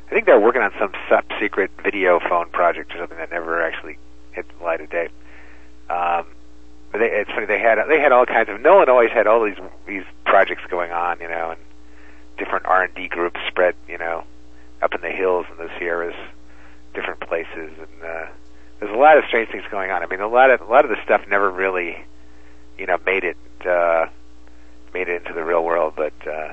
I 0.09 0.11
think 0.11 0.26
they 0.26 0.33
were 0.33 0.40
working 0.40 0.61
on 0.61 0.72
some 0.79 0.92
top 1.09 1.24
secret 1.40 1.70
video 1.83 2.20
phone 2.20 2.50
project 2.50 2.94
or 2.94 2.98
something 2.98 3.16
that 3.16 3.31
never 3.31 3.62
actually 3.62 3.98
hit 4.33 4.46
the 4.59 4.64
light 4.64 4.83
of 4.83 4.90
day. 4.90 5.09
Um, 5.88 6.26
they, 6.98 7.06
it's 7.06 7.30
funny 7.30 7.46
they 7.46 7.59
had 7.59 7.78
they 7.88 8.00
had 8.00 8.12
all 8.12 8.26
kinds 8.26 8.48
of 8.48 8.61
Nolan 8.61 8.88
always 8.88 9.11
had 9.11 9.26
all 9.26 9.44
these 9.44 9.59
these 9.87 10.04
projects 10.24 10.62
going 10.68 10.92
on, 10.92 11.20
you 11.20 11.28
know, 11.28 11.50
and 11.50 11.61
different 12.38 12.66
R 12.66 12.85
and 12.85 12.94
D 12.94 13.09
groups 13.09 13.40
spread, 13.48 13.74
you 13.88 13.98
know, 13.98 14.24
up 14.82 14.94
in 14.94 15.00
the 15.00 15.11
hills 15.11 15.46
and 15.50 15.59
the 15.59 15.70
Sierras, 15.78 16.14
different 16.94 17.20
places, 17.20 17.72
and 17.78 18.02
uh, 18.02 18.26
there's 18.80 18.92
a 18.92 18.98
lot 18.98 19.18
of 19.18 19.24
strange 19.26 19.50
things 19.50 19.64
going 19.70 19.90
on. 19.90 20.02
I 20.02 20.06
mean, 20.06 20.20
a 20.20 20.28
lot 20.28 20.50
of 20.50 20.61
a 20.61 20.64
lot 20.64 20.85
of 20.85 20.90
the 20.90 21.02
stuff 21.04 21.22
never 21.28 21.50
really, 21.50 22.04
you 22.78 22.87
know, 22.87 22.98
made 23.04 23.24
it 23.24 23.37
uh, 23.66 24.06
made 24.92 25.09
it 25.09 25.22
into 25.22 25.32
the 25.32 25.44
real 25.44 25.64
world, 25.64 25.94
but 25.96 26.14
uh, 26.26 26.52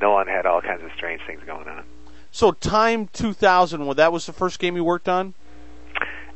Nolan 0.00 0.26
had 0.26 0.46
all 0.46 0.60
kinds 0.60 0.82
of 0.82 0.90
strange 0.96 1.22
things 1.26 1.42
going 1.46 1.68
on. 1.68 1.84
So, 2.30 2.52
Time 2.52 3.08
2000, 3.12 3.84
well, 3.84 3.94
that 3.94 4.12
was 4.12 4.24
the 4.26 4.32
first 4.32 4.58
game 4.58 4.74
you 4.74 4.84
worked 4.84 5.08
on? 5.08 5.34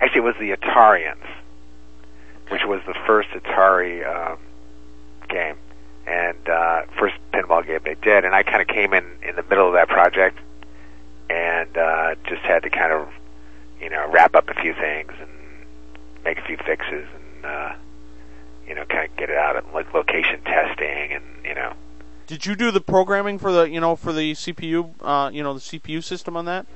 Actually, 0.00 0.18
it 0.18 0.24
was 0.24 0.34
the 0.38 0.50
Atarians, 0.50 1.26
which 2.48 2.62
was 2.64 2.80
the 2.86 2.94
first 3.06 3.28
Atari 3.30 4.06
um, 4.06 4.38
game 5.28 5.56
and 6.06 6.48
uh, 6.48 6.82
first 6.98 7.16
pinball 7.32 7.66
game 7.66 7.80
they 7.84 7.94
did. 7.94 8.24
And 8.24 8.34
I 8.34 8.42
kind 8.42 8.62
of 8.62 8.68
came 8.68 8.92
in 8.94 9.04
in 9.22 9.36
the 9.36 9.42
middle 9.42 9.66
of 9.66 9.74
that 9.74 9.88
project 9.88 10.38
and 11.28 11.76
uh, 11.76 12.14
just 12.28 12.42
had 12.42 12.62
to 12.62 12.70
kind 12.70 12.92
of, 12.92 13.08
you 13.80 13.90
know, 13.90 14.08
wrap 14.10 14.34
up 14.34 14.48
a 14.48 14.54
few 14.54 14.72
things 14.74 15.12
and 15.20 15.30
make 16.24 16.38
a 16.38 16.42
few 16.42 16.56
fixes 16.58 17.06
and, 17.14 17.44
uh, 17.44 17.74
you 18.66 18.74
know, 18.74 18.84
kind 18.84 19.10
of 19.10 19.16
get 19.16 19.30
it 19.30 19.36
out 19.36 19.56
and 19.56 19.72
like 19.72 19.92
location 19.94 20.40
testing 20.44 21.12
and 21.12 21.24
you 21.44 21.54
know. 21.54 21.72
Did 22.26 22.44
you 22.44 22.56
do 22.56 22.72
the 22.72 22.80
programming 22.80 23.38
for 23.38 23.52
the, 23.52 23.70
you 23.70 23.80
know, 23.80 23.94
for 23.94 24.12
the 24.12 24.32
CPU, 24.32 24.90
uh, 25.00 25.30
you 25.32 25.44
know, 25.44 25.54
the 25.54 25.60
CPU 25.60 26.02
system 26.02 26.36
on 26.36 26.44
that? 26.46 26.66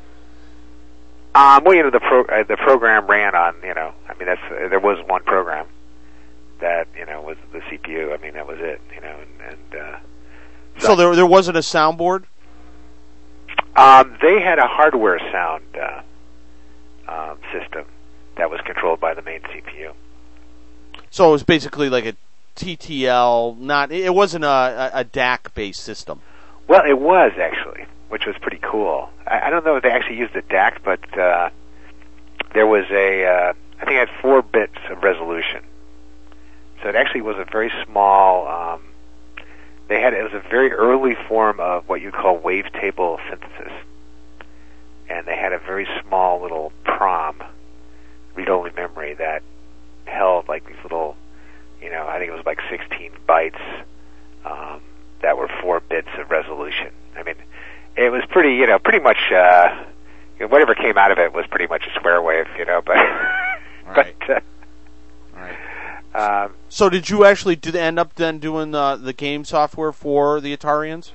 Um, 1.34 1.62
well, 1.64 1.74
you 1.74 1.82
know, 1.82 1.90
the 1.90 2.00
pro- 2.00 2.24
uh, 2.24 2.42
the 2.42 2.56
program 2.56 3.06
ran 3.06 3.34
on, 3.34 3.54
you 3.62 3.74
know, 3.74 3.92
I 4.08 4.14
mean, 4.18 4.26
that's 4.26 4.40
uh, 4.50 4.68
there 4.68 4.80
was 4.80 4.98
one 5.06 5.22
program, 5.22 5.66
that 6.60 6.88
you 6.98 7.06
know 7.06 7.22
was 7.22 7.36
the 7.52 7.60
CPU. 7.60 8.12
I 8.12 8.20
mean, 8.20 8.34
that 8.34 8.46
was 8.46 8.58
it. 8.60 8.80
You 8.94 9.00
know, 9.00 9.16
and, 9.20 9.52
and 9.74 9.80
uh, 9.80 9.98
So 10.78 10.96
there 10.96 11.14
there 11.14 11.26
wasn't 11.26 11.56
a 11.56 11.60
soundboard. 11.60 12.24
um, 13.76 14.16
they 14.20 14.40
had 14.40 14.58
a 14.58 14.66
hardware 14.66 15.20
sound 15.30 15.64
uh, 15.76 16.02
um, 17.08 17.38
system 17.52 17.84
that 18.36 18.50
was 18.50 18.60
controlled 18.62 18.98
by 19.00 19.14
the 19.14 19.22
main 19.22 19.40
CPU. 19.42 19.92
So 21.10 21.28
it 21.28 21.32
was 21.32 21.42
basically 21.44 21.88
like 21.90 22.06
a 22.06 22.14
TTL. 22.56 23.56
Not 23.58 23.92
it 23.92 24.14
wasn't 24.14 24.44
a, 24.44 24.90
a, 24.94 25.00
a 25.00 25.04
DAC 25.04 25.54
based 25.54 25.82
system. 25.84 26.20
Well, 26.68 26.82
it 26.88 26.98
was 26.98 27.32
actually, 27.40 27.84
which 28.10 28.26
was 28.26 28.36
pretty 28.40 28.60
cool. 28.62 29.08
I, 29.26 29.46
I 29.46 29.50
don't 29.50 29.64
know 29.64 29.76
if 29.76 29.82
they 29.82 29.90
actually 29.90 30.18
used 30.18 30.34
the 30.34 30.42
DAC, 30.42 30.78
but 30.84 31.18
uh, 31.18 31.50
there 32.52 32.66
was 32.66 32.84
a, 32.90 33.24
uh, 33.24 33.52
I 33.80 33.84
think 33.84 33.92
it 33.92 34.08
had 34.08 34.20
four 34.20 34.42
bits 34.42 34.76
of 34.90 35.02
resolution. 35.02 35.62
So 36.82 36.88
it 36.88 36.96
actually 36.96 37.22
was 37.22 37.36
a 37.38 37.46
very 37.50 37.72
small. 37.86 38.46
Um, 38.48 38.82
they 39.88 40.00
had 40.00 40.12
it 40.14 40.22
was 40.22 40.32
a 40.32 40.48
very 40.48 40.72
early 40.72 41.16
form 41.28 41.60
of 41.60 41.88
what 41.88 42.00
you 42.00 42.10
call 42.10 42.38
wavetable 42.38 43.18
synthesis, 43.28 43.72
and 45.08 45.26
they 45.26 45.36
had 45.36 45.52
a 45.52 45.58
very 45.58 45.86
small 46.06 46.42
little 46.42 46.72
PROM, 46.84 47.42
read-only 48.34 48.70
memory 48.72 49.14
that 49.14 49.42
held 50.06 50.48
like 50.48 50.66
these 50.66 50.76
little, 50.82 51.16
you 51.82 51.90
know, 51.90 52.06
I 52.06 52.18
think 52.18 52.30
it 52.30 52.34
was 52.34 52.46
like 52.46 52.60
16 52.70 53.12
bytes. 53.28 53.84
Um, 54.44 54.80
that 55.22 55.36
were 55.36 55.48
four 55.60 55.80
bits 55.80 56.08
of 56.18 56.30
resolution. 56.30 56.90
I 57.16 57.22
mean, 57.22 57.34
it 58.00 58.10
was 58.10 58.24
pretty, 58.30 58.54
you 58.56 58.66
know, 58.66 58.78
pretty 58.78 59.00
much, 59.00 59.18
uh, 59.32 59.84
whatever 60.48 60.74
came 60.74 60.96
out 60.96 61.10
of 61.10 61.18
it 61.18 61.32
was 61.32 61.46
pretty 61.46 61.66
much 61.66 61.86
a 61.86 61.94
square 61.98 62.22
wave, 62.22 62.46
you 62.58 62.64
know, 62.64 62.80
but, 62.84 62.96
Right. 63.86 64.14
but, 64.26 64.30
uh, 64.30 64.40
Right. 65.36 66.44
um, 66.44 66.54
So 66.68 66.88
did 66.90 67.08
you 67.10 67.24
actually 67.24 67.56
did 67.56 67.76
end 67.76 67.98
up 67.98 68.14
then 68.14 68.38
doing 68.38 68.70
the 68.72 68.96
the 68.96 69.12
game 69.12 69.44
software 69.44 69.92
for 69.92 70.40
the 70.40 70.56
Atarians? 70.56 71.12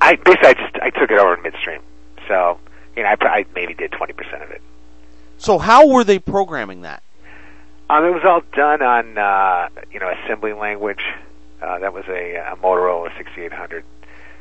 I 0.00 0.16
basically 0.16 0.48
I 0.48 0.54
just 0.54 0.76
I 0.82 0.90
took 0.90 1.10
it 1.10 1.18
over 1.18 1.34
in 1.34 1.42
midstream, 1.42 1.80
so 2.26 2.58
you 2.96 3.02
know 3.02 3.08
I, 3.10 3.16
I 3.26 3.46
maybe 3.54 3.74
did 3.74 3.92
twenty 3.92 4.12
percent 4.12 4.42
of 4.42 4.50
it. 4.50 4.60
So 5.36 5.58
how 5.58 5.86
were 5.88 6.04
they 6.04 6.18
programming 6.18 6.82
that? 6.82 7.02
Um, 7.90 8.04
it 8.04 8.10
was 8.12 8.24
all 8.24 8.42
done 8.54 8.82
on 8.82 9.18
uh, 9.18 9.68
you 9.92 10.00
know 10.00 10.10
assembly 10.24 10.52
language. 10.52 11.04
Uh, 11.62 11.78
that 11.78 11.92
was 11.92 12.04
a, 12.08 12.34
a 12.36 12.56
Motorola 12.56 13.16
6800. 13.16 13.84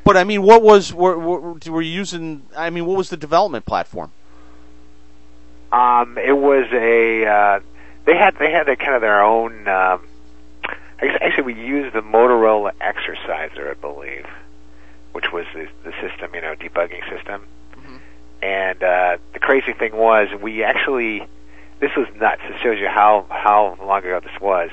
But 0.08 0.16
I 0.16 0.24
mean, 0.24 0.42
what 0.42 0.64
was 0.64 0.94
were, 0.94 1.20
were, 1.20 1.60
were 1.68 1.82
you 1.82 1.92
using? 1.92 2.44
I 2.56 2.70
mean, 2.70 2.86
what 2.86 2.96
was 2.96 3.10
the 3.10 3.18
development 3.18 3.66
platform? 3.66 4.10
Um, 5.70 6.18
it 6.18 6.32
was 6.32 6.66
a 6.72 7.26
uh, 7.26 7.60
they 8.06 8.16
had 8.16 8.38
they 8.40 8.50
had 8.50 8.68
their 8.68 8.78
kind 8.78 8.96
of 8.96 9.02
their 9.02 9.22
own. 9.22 9.68
Um, 9.68 10.08
I 11.02 11.08
guess 11.08 11.18
actually 11.20 11.54
we 11.54 11.62
used 11.62 11.94
the 11.94 12.00
Motorola 12.00 12.72
Exerciser, 12.80 13.70
I 13.70 13.74
believe, 13.74 14.26
which 15.12 15.34
was 15.34 15.46
the, 15.54 15.68
the 15.84 15.92
system, 16.00 16.34
you 16.34 16.40
know, 16.40 16.56
debugging 16.56 17.04
system. 17.10 17.46
And 18.42 18.82
uh, 18.82 19.18
the 19.34 19.40
crazy 19.40 19.74
thing 19.74 19.94
was, 19.94 20.30
we 20.42 20.64
actually 20.64 21.28
this 21.82 21.92
was 21.98 22.08
nuts. 22.16 22.44
It 22.46 22.62
shows 22.64 22.80
you 22.80 22.88
how 22.88 23.26
how 23.30 23.78
long 23.84 24.00
ago 24.00 24.22
this 24.22 24.40
was. 24.40 24.70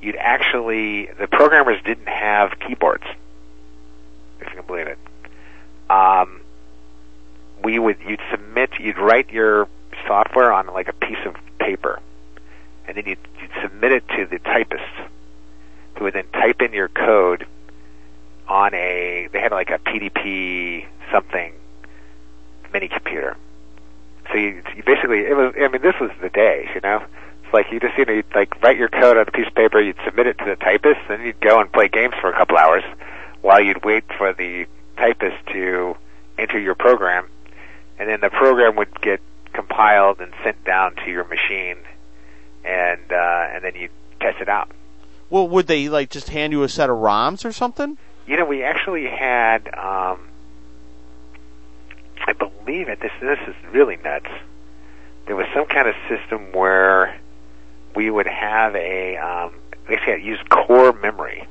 You'd 0.00 0.14
actually 0.14 1.06
the 1.18 1.26
programmers 1.26 1.82
didn't 1.82 2.06
have 2.06 2.52
keyboards, 2.60 3.02
if 4.46 4.52
you 4.52 4.58
can 4.58 4.66
believe 4.66 4.86
it. 4.86 4.98
Um, 5.90 6.40
we 7.62 7.78
would 7.78 7.98
you'd 8.06 8.20
submit 8.30 8.70
you'd 8.78 8.98
write 8.98 9.30
your 9.30 9.68
software 10.06 10.52
on 10.52 10.66
like 10.68 10.88
a 10.88 10.92
piece 10.92 11.24
of 11.26 11.34
paper, 11.58 12.00
and 12.86 12.96
then 12.96 13.04
you'd, 13.06 13.18
you'd 13.40 13.62
submit 13.62 13.92
it 13.92 14.08
to 14.08 14.26
the 14.26 14.38
typist, 14.38 14.82
who 15.96 16.04
would 16.04 16.14
then 16.14 16.26
type 16.32 16.60
in 16.62 16.72
your 16.72 16.88
code 16.88 17.46
on 18.48 18.74
a 18.74 19.28
they 19.32 19.40
had 19.40 19.52
like 19.52 19.70
a 19.70 19.78
PDP 19.78 20.86
something 21.12 21.52
mini 22.72 22.88
computer. 22.88 23.36
So 24.30 24.38
you, 24.38 24.62
you 24.76 24.82
basically 24.84 25.20
it 25.20 25.36
was 25.36 25.54
I 25.60 25.68
mean 25.68 25.82
this 25.82 25.94
was 26.00 26.10
the 26.20 26.30
days 26.30 26.68
you 26.74 26.80
know 26.82 27.04
like 27.52 27.70
you 27.70 27.78
just 27.78 27.96
you 27.96 28.04
know 28.04 28.12
you'd 28.12 28.34
like 28.34 28.60
write 28.62 28.76
your 28.76 28.88
code 28.88 29.16
on 29.16 29.28
a 29.28 29.30
piece 29.30 29.46
of 29.46 29.54
paper 29.54 29.80
you'd 29.80 29.96
submit 30.04 30.26
it 30.26 30.36
to 30.38 30.44
the 30.44 30.56
typist 30.56 30.98
then 31.08 31.22
you'd 31.22 31.40
go 31.40 31.60
and 31.60 31.72
play 31.72 31.88
games 31.88 32.14
for 32.20 32.28
a 32.28 32.36
couple 32.36 32.58
hours 32.58 32.82
while 33.44 33.60
you'd 33.62 33.84
wait 33.84 34.04
for 34.16 34.32
the 34.32 34.64
typist 34.96 35.36
to 35.52 35.94
enter 36.38 36.58
your 36.58 36.74
program 36.74 37.28
and 37.98 38.08
then 38.08 38.20
the 38.22 38.30
program 38.30 38.74
would 38.76 39.00
get 39.02 39.20
compiled 39.52 40.18
and 40.20 40.32
sent 40.42 40.64
down 40.64 40.94
to 40.96 41.10
your 41.10 41.24
machine 41.24 41.76
and 42.64 43.12
uh, 43.12 43.46
and 43.52 43.62
then 43.62 43.74
you 43.74 43.88
test 44.18 44.40
it 44.40 44.48
out 44.48 44.70
Well, 45.28 45.46
would 45.48 45.66
they 45.66 45.88
like 45.90 46.08
just 46.08 46.30
hand 46.30 46.52
you 46.54 46.62
a 46.62 46.68
set 46.70 46.88
of 46.88 46.96
ROMs 46.96 47.44
or 47.44 47.52
something? 47.52 47.98
you 48.26 48.38
know 48.38 48.46
we 48.46 48.62
actually 48.62 49.06
had 49.06 49.68
um, 49.74 50.18
I 52.26 52.32
believe 52.32 52.88
it. 52.88 53.00
This 53.00 53.12
this 53.20 53.38
is 53.46 53.54
really 53.70 53.98
nuts. 53.98 54.30
There 55.26 55.36
was 55.36 55.46
some 55.54 55.66
kind 55.66 55.86
of 55.86 55.94
system 56.08 56.52
where 56.52 57.18
we 57.94 58.08
would 58.10 58.26
have 58.26 58.74
a 58.74 59.18
um, 59.18 59.52
basically 59.86 60.14
had 60.14 60.22
used 60.22 60.48
core 60.48 60.92
memory. 60.94 61.46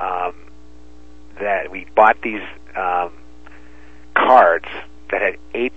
Um, 0.00 0.34
that 1.40 1.70
we 1.70 1.86
bought 1.94 2.20
these 2.22 2.42
um, 2.76 3.12
cards 4.14 4.66
that 5.10 5.22
had 5.22 5.36
eight 5.54 5.76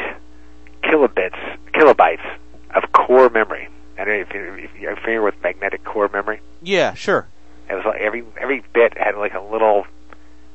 kilobits 0.84 1.58
kilobytes 1.74 2.26
of 2.74 2.92
core 2.92 3.30
memory. 3.30 3.68
I 3.98 4.04
don't 4.04 4.16
know 4.16 4.22
if, 4.22 4.34
you, 4.34 4.54
if 4.56 4.80
you're 4.80 4.96
familiar 4.96 5.22
with 5.22 5.36
magnetic 5.42 5.84
core 5.84 6.10
memory. 6.12 6.42
Yeah, 6.62 6.94
sure. 6.94 7.28
It 7.70 7.76
was 7.76 7.86
like 7.86 8.02
every 8.02 8.24
every 8.40 8.64
bit 8.74 8.98
had 8.98 9.16
like 9.16 9.34
a 9.34 9.42
little, 9.42 9.86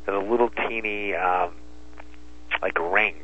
there 0.05 0.15
was 0.15 0.27
a 0.27 0.31
little 0.31 0.51
teeny 0.51 1.15
um, 1.15 1.53
like 2.63 2.79
ring 2.79 3.17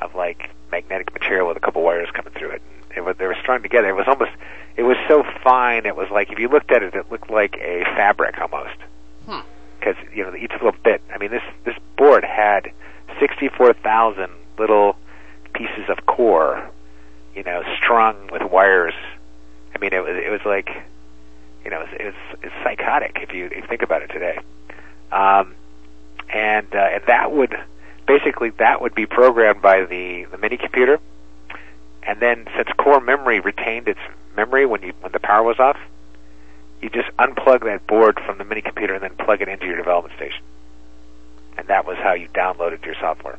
of 0.00 0.14
like 0.14 0.50
magnetic 0.70 1.12
material 1.12 1.48
with 1.48 1.56
a 1.56 1.60
couple 1.60 1.82
wires 1.82 2.08
coming 2.12 2.32
through 2.32 2.50
it. 2.50 2.62
It 2.94 3.02
was 3.02 3.16
they 3.18 3.26
were 3.26 3.36
strung 3.40 3.62
together. 3.62 3.88
It 3.88 3.94
was 3.96 4.06
almost 4.08 4.30
it 4.76 4.84
was 4.84 4.96
so 5.08 5.24
fine. 5.42 5.86
It 5.86 5.96
was 5.96 6.08
like 6.10 6.30
if 6.30 6.38
you 6.38 6.48
looked 6.48 6.70
at 6.70 6.82
it, 6.82 6.94
it 6.94 7.10
looked 7.10 7.30
like 7.30 7.56
a 7.56 7.84
fabric 7.96 8.38
almost. 8.40 8.76
Because 9.78 9.96
you 10.14 10.24
know 10.24 10.34
each 10.34 10.52
little 10.52 10.74
bit. 10.82 11.00
I 11.12 11.18
mean 11.18 11.30
this 11.30 11.42
this 11.64 11.76
board 11.96 12.24
had 12.24 12.72
sixty 13.20 13.48
four 13.48 13.72
thousand 13.72 14.30
little 14.58 14.96
pieces 15.54 15.88
of 15.88 16.06
core, 16.06 16.70
you 17.34 17.42
know, 17.42 17.62
strung 17.76 18.28
with 18.32 18.42
wires. 18.42 18.94
I 19.74 19.78
mean 19.78 19.92
it 19.92 20.02
was 20.02 20.16
it 20.16 20.30
was 20.30 20.40
like 20.44 20.70
you 21.68 21.74
know, 21.74 21.82
it's, 21.82 21.92
it's, 22.00 22.42
it's 22.42 22.54
psychotic 22.64 23.18
if 23.20 23.34
you, 23.34 23.44
if 23.46 23.56
you 23.56 23.62
think 23.68 23.82
about 23.82 24.02
it 24.02 24.08
today. 24.08 24.38
Um, 25.12 25.54
and, 26.32 26.66
uh, 26.74 26.78
and 26.78 27.02
that 27.06 27.30
would, 27.30 27.54
basically 28.06 28.50
that 28.58 28.80
would 28.80 28.94
be 28.94 29.04
programmed 29.04 29.60
by 29.60 29.84
the, 29.84 30.24
the 30.30 30.38
mini 30.38 30.56
computer. 30.56 30.98
And 32.02 32.20
then 32.20 32.46
since 32.56 32.68
core 32.78 33.00
memory 33.00 33.40
retained 33.40 33.86
its 33.86 34.00
memory 34.34 34.64
when 34.64 34.82
you, 34.82 34.94
when 35.00 35.12
the 35.12 35.20
power 35.20 35.42
was 35.42 35.58
off, 35.58 35.76
you 36.80 36.90
just 36.90 37.08
unplug 37.18 37.64
that 37.64 37.86
board 37.86 38.20
from 38.24 38.38
the 38.38 38.44
mini 38.44 38.60
computer 38.62 38.94
and 38.94 39.02
then 39.02 39.14
plug 39.16 39.40
it 39.42 39.48
into 39.48 39.66
your 39.66 39.76
development 39.76 40.14
station. 40.16 40.42
And 41.56 41.66
that 41.68 41.86
was 41.86 41.96
how 41.98 42.12
you 42.14 42.28
downloaded 42.28 42.84
your 42.84 42.94
software. 43.00 43.38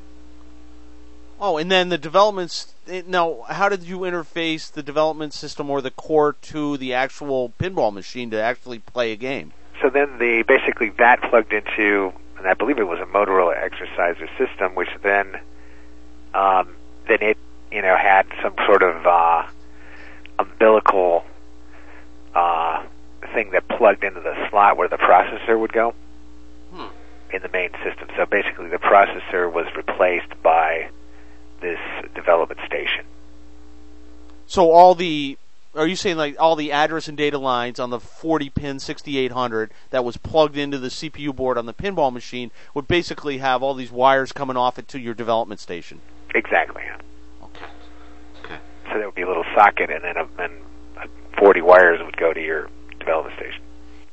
Oh, 1.40 1.58
and 1.58 1.72
then 1.72 1.88
the 1.88 1.98
developments. 1.98 2.74
eh, 2.88 3.02
Now, 3.08 3.46
how 3.48 3.70
did 3.70 3.84
you 3.84 4.00
interface 4.00 4.70
the 4.70 4.84
development 4.84 5.34
system 5.34 5.70
or 5.70 5.82
the 5.82 5.92
core 5.92 6.34
to 6.34 6.76
the 6.78 6.94
actual 6.94 7.54
pinball 7.58 7.94
machine 7.94 8.30
to 8.32 8.42
actually 8.42 8.80
play 8.80 9.14
a 9.14 9.16
game? 9.16 9.54
So 9.82 9.90
then 9.90 10.18
the 10.18 10.44
basically 10.46 10.90
that 10.98 11.22
plugged 11.30 11.54
into, 11.54 12.12
and 12.38 12.46
I 12.46 12.54
believe 12.56 12.78
it 12.78 12.88
was 12.88 13.00
a 13.00 13.06
Motorola 13.06 13.56
Exerciser 13.56 14.28
system, 14.38 14.76
which 14.76 14.90
then 15.02 15.40
um, 16.34 16.76
then 17.08 17.20
it 17.22 17.38
you 17.72 17.82
know 17.82 17.96
had 17.96 18.28
some 18.44 18.56
sort 18.66 18.84
of 18.84 19.08
uh, 19.08 19.48
umbilical 20.38 21.24
uh, 22.36 22.84
thing 23.34 23.52
that 23.52 23.68
plugged 23.68 24.04
into 24.04 24.20
the 24.22 24.36
slot 24.50 24.78
where 24.78 24.88
the 24.88 24.98
processor 24.98 25.60
would 25.60 25.74
go 25.74 25.94
Hmm. 26.74 26.88
in 27.34 27.42
the 27.42 27.50
main 27.50 27.72
system. 27.84 28.08
So 28.18 28.26
basically, 28.26 28.70
the 28.70 28.78
processor 28.78 29.52
was 29.52 29.66
replaced 29.76 30.42
by 30.44 30.90
this 31.62 31.80
development 32.16 32.60
station. 32.66 33.06
So 34.46 34.72
all 34.72 34.96
the 34.96 35.38
are 35.76 35.86
you 35.86 35.96
saying 35.96 36.18
like 36.18 36.36
all 36.40 36.56
the 36.56 36.72
address 36.72 37.08
and 37.08 37.16
data 37.18 37.38
lines 37.38 37.80
on 37.80 37.92
the 37.92 38.00
40 38.00 38.50
pin 38.50 38.80
6800 38.80 39.72
that 39.92 40.04
was 40.04 40.18
plugged 40.18 40.58
into 40.58 40.80
the 40.80 40.88
CPU 40.88 41.36
board 41.36 41.58
on 41.58 41.68
the 41.68 41.74
pinball 41.74 42.12
machine 42.12 42.50
would 42.74 42.88
basically 42.88 43.38
have 43.38 43.62
all 43.62 43.76
these 43.76 43.92
wires 43.92 44.32
coming 44.32 44.58
off 44.58 44.80
it 44.80 44.88
to 44.90 45.00
your 45.00 45.14
development 45.14 45.60
station? 45.60 46.02
Exactly. 46.34 46.82
Okay. 47.44 47.66
Okay. 48.44 48.58
So 48.88 48.94
there 48.98 49.06
would 49.06 49.16
be 49.16 49.22
a 49.22 49.28
little 49.28 49.46
socket, 49.56 49.92
and 49.92 50.04
then 50.04 50.18
a, 50.18 50.28
and 50.42 50.54
uh, 50.98 51.06
40 51.38 51.62
wires 51.62 52.00
would 52.04 52.18
go 52.18 52.34
to 52.34 52.42
your 52.44 52.68
development 53.10 53.36
station. 53.38 53.62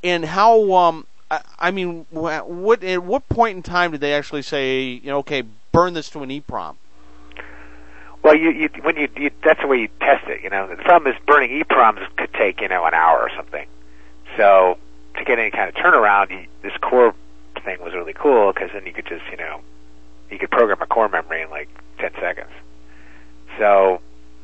And 0.03 0.25
how 0.25 0.73
um 0.73 1.07
I, 1.31 1.43
I 1.59 1.71
mean 1.71 2.07
what 2.11 2.83
at 2.83 3.03
what 3.03 3.29
point 3.29 3.57
in 3.57 3.63
time 3.63 3.93
did 3.93 4.01
they 4.01 4.15
actually 4.15 4.43
say, 4.43 4.83
you 4.83 5.11
know, 5.11 5.19
okay, 5.19 5.43
burn 5.73 5.95
this 5.95 6.09
to 6.11 6.23
an 6.23 6.31
EEPROM? 6.31 6.77
Well, 8.23 8.37
you, 8.37 8.51
you 8.51 8.69
when 8.83 8.97
you, 8.97 9.09
you 9.17 9.31
that's 9.45 9.61
the 9.61 9.67
way 9.67 9.79
you 9.79 9.89
test 10.01 10.27
it. 10.27 10.43
You 10.43 10.51
know, 10.51 10.67
the 10.67 10.77
problem 10.77 11.13
is 11.13 11.21
burning 11.27 11.63
EPROMs 11.63 12.05
could 12.17 12.33
take 12.35 12.61
you 12.61 12.69
know 12.69 12.85
an 12.85 12.95
hour 12.95 13.21
or 13.21 13.31
something. 13.37 13.67
So 14.37 14.79
to 15.17 15.25
get 15.25 15.39
any 15.39 15.51
kind 15.51 15.69
of 15.69 15.75
turnaround, 15.75 16.31
you, 16.31 16.47
this 16.63 16.77
core 16.81 17.15
thing 17.65 17.81
was 17.83 17.95
really 17.95 18.13
cool 18.13 18.53
because 18.53 18.71
then 18.73 18.87
you 18.87 18.93
could 18.93 19.07
just 19.07 19.25
you 19.31 19.37
know 19.37 19.61
you 20.31 20.39
could 20.39 20.51
program 20.51 20.79
a 20.83 20.87
core 20.87 21.09
memory 21.09 21.43
in 21.43 21.51
like 21.51 21.69
ten 21.99 22.13
seconds. 22.21 22.51
So 23.59 24.01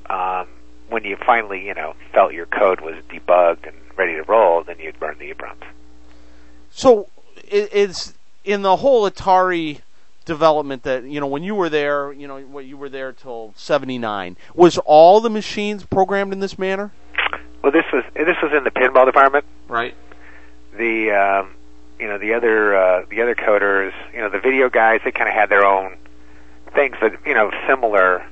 um, 0.09 0.47
when 0.89 1.05
you 1.05 1.17
finally 1.17 1.67
you 1.67 1.75
know 1.75 1.95
felt 2.13 2.33
your 2.33 2.47
code 2.47 2.81
was 2.81 2.95
debugged 3.11 3.67
and 3.67 3.77
ready 3.97 4.15
to 4.15 4.23
roll, 4.23 4.63
then 4.63 4.79
you'd 4.79 4.99
burn 5.01 5.19
the 5.19 5.33
EPROMs. 5.33 5.65
So 6.73 7.09
it, 7.37 7.69
it's 7.73 8.15
in 8.45 8.63
the 8.63 8.77
whole 8.77 9.09
Atari 9.09 9.81
development 10.25 10.83
that 10.85 11.05
you 11.05 11.21
know 11.21 11.27
when 11.27 11.43
you 11.43 11.55
were 11.55 11.69
there, 11.69 12.13
you 12.13 12.27
know 12.27 12.41
what 12.41 12.65
you 12.65 12.77
were 12.77 12.89
there 12.89 13.13
till 13.13 13.53
'79. 13.57 14.37
Was 14.55 14.79
all 14.79 15.21
the 15.21 15.31
machines 15.31 15.85
programmed 15.85 16.33
in 16.33 16.41
this 16.41 16.59
manner? 16.59 16.93
Well, 17.63 17.73
this 17.73 17.85
was 17.93 18.05
this 18.15 18.37
was 18.43 18.53
in 18.57 18.65
the 18.65 18.71
pinball 18.71 19.07
department. 19.07 19.45
Right. 19.69 19.95
The 20.77 21.13
um, 21.13 21.55
you 22.01 22.09
know 22.09 22.19
the 22.19 22.35
other 22.35 22.77
uh, 22.77 23.05
the 23.09 23.23
other 23.23 23.35
coders, 23.35 23.93
you 24.13 24.21
know 24.21 24.31
the 24.31 24.41
video 24.41 24.69
guys, 24.69 25.01
they 25.05 25.13
kind 25.13 25.29
of 25.29 25.35
had 25.35 25.49
their 25.49 25.65
own 25.65 25.97
things, 26.75 26.97
but 27.01 27.13
you 27.27 27.35
know 27.35 27.51
similar 27.69 28.27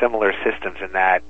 similar 0.00 0.34
systems 0.44 0.78
in 0.82 0.92
that 0.92 1.22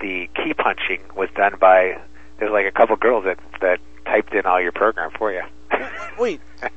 the 0.00 0.28
key 0.36 0.54
punching 0.54 1.00
was 1.16 1.28
done 1.34 1.56
by 1.58 1.98
there's 2.38 2.52
like 2.52 2.66
a 2.66 2.70
couple 2.70 2.94
girls 2.96 3.24
that 3.24 3.38
that 3.60 3.80
typed 4.04 4.34
in 4.34 4.46
all 4.46 4.60
your 4.60 4.72
program 4.72 5.10
for 5.18 5.32
you. 5.32 5.42
Wait, 6.18 6.40
uh, 6.62 6.68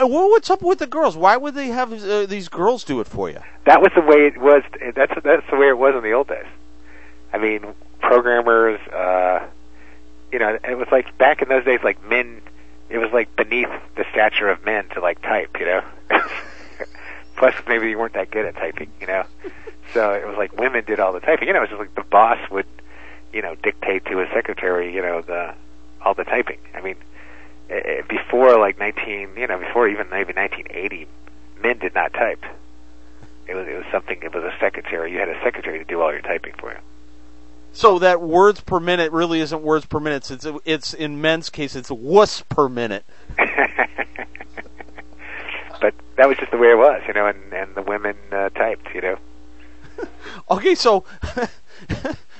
well, 0.00 0.28
what's 0.30 0.50
up 0.50 0.62
with 0.62 0.78
the 0.78 0.86
girls? 0.86 1.16
Why 1.16 1.36
would 1.36 1.54
they 1.54 1.68
have 1.68 1.92
uh, 1.92 2.26
these 2.26 2.48
girls 2.48 2.84
do 2.84 3.00
it 3.00 3.06
for 3.06 3.30
you? 3.30 3.40
that 3.64 3.80
was 3.82 3.90
the 3.94 4.00
way 4.00 4.26
it 4.26 4.38
was. 4.38 4.62
That's 4.94 5.12
that's 5.24 5.50
the 5.50 5.56
way 5.56 5.68
it 5.68 5.78
was 5.78 5.94
in 5.96 6.02
the 6.02 6.12
old 6.12 6.28
days. 6.28 6.46
I 7.32 7.38
mean, 7.38 7.74
programmers. 8.00 8.80
uh 8.88 9.46
You 10.32 10.38
know, 10.38 10.58
it 10.64 10.76
was 10.78 10.88
like 10.92 11.16
back 11.18 11.42
in 11.42 11.48
those 11.48 11.64
days, 11.64 11.80
like 11.82 12.02
men. 12.08 12.40
It 12.88 12.98
was 12.98 13.10
like 13.12 13.34
beneath 13.34 13.68
the 13.96 14.04
stature 14.12 14.48
of 14.48 14.64
men 14.64 14.88
to 14.90 15.00
like 15.00 15.20
type. 15.22 15.56
You 15.58 15.66
know. 15.66 15.82
Plus, 17.36 17.54
maybe 17.66 17.90
you 17.90 17.98
weren't 17.98 18.14
that 18.14 18.30
good 18.30 18.46
at 18.46 18.54
typing. 18.54 18.90
You 19.00 19.06
know. 19.08 19.24
So 19.92 20.12
it 20.14 20.26
was 20.26 20.36
like 20.36 20.56
women 20.58 20.84
did 20.84 21.00
all 21.00 21.12
the 21.12 21.20
typing. 21.20 21.48
You 21.48 21.54
know, 21.54 21.60
it 21.60 21.70
was 21.70 21.70
just 21.70 21.80
like 21.80 21.94
the 21.94 22.02
boss 22.02 22.38
would, 22.50 22.66
you 23.32 23.42
know, 23.42 23.54
dictate 23.56 24.04
to 24.06 24.18
his 24.18 24.28
secretary. 24.32 24.94
You 24.94 25.02
know, 25.02 25.20
the 25.20 25.54
all 26.06 26.14
the 26.14 26.24
typing. 26.24 26.58
I 26.72 26.80
mean, 26.80 26.94
eh, 27.68 28.02
before 28.08 28.58
like 28.58 28.78
19, 28.78 29.30
you 29.36 29.46
know, 29.48 29.58
before 29.58 29.88
even 29.88 30.08
maybe 30.08 30.32
1980, 30.32 31.08
men 31.60 31.78
did 31.78 31.94
not 31.94 32.12
type. 32.12 32.44
It 33.48 33.54
was 33.54 33.66
it 33.66 33.74
was 33.74 33.84
something. 33.90 34.22
It 34.22 34.32
was 34.32 34.44
a 34.44 34.54
secretary. 34.60 35.12
You 35.12 35.18
had 35.18 35.28
a 35.28 35.40
secretary 35.42 35.78
to 35.78 35.84
do 35.84 36.00
all 36.00 36.12
your 36.12 36.22
typing 36.22 36.54
for 36.58 36.72
you. 36.72 36.78
So 37.72 37.98
that 37.98 38.22
words 38.22 38.60
per 38.60 38.80
minute 38.80 39.12
really 39.12 39.40
isn't 39.40 39.62
words 39.62 39.84
per 39.84 40.00
minute. 40.00 40.30
It's 40.30 40.46
it's 40.64 40.94
in 40.94 41.20
men's 41.20 41.50
case 41.50 41.76
it's 41.76 41.90
wuss 41.90 42.42
per 42.48 42.68
minute. 42.68 43.04
but 43.36 43.48
that 46.16 46.28
was 46.28 46.38
just 46.38 46.52
the 46.52 46.56
way 46.56 46.70
it 46.70 46.78
was, 46.78 47.02
you 47.06 47.14
know. 47.14 47.26
And 47.26 47.52
and 47.52 47.74
the 47.74 47.82
women 47.82 48.16
uh, 48.32 48.48
typed, 48.50 48.94
you 48.94 49.02
know. 49.02 49.18
Okay, 50.50 50.74
so 50.74 51.04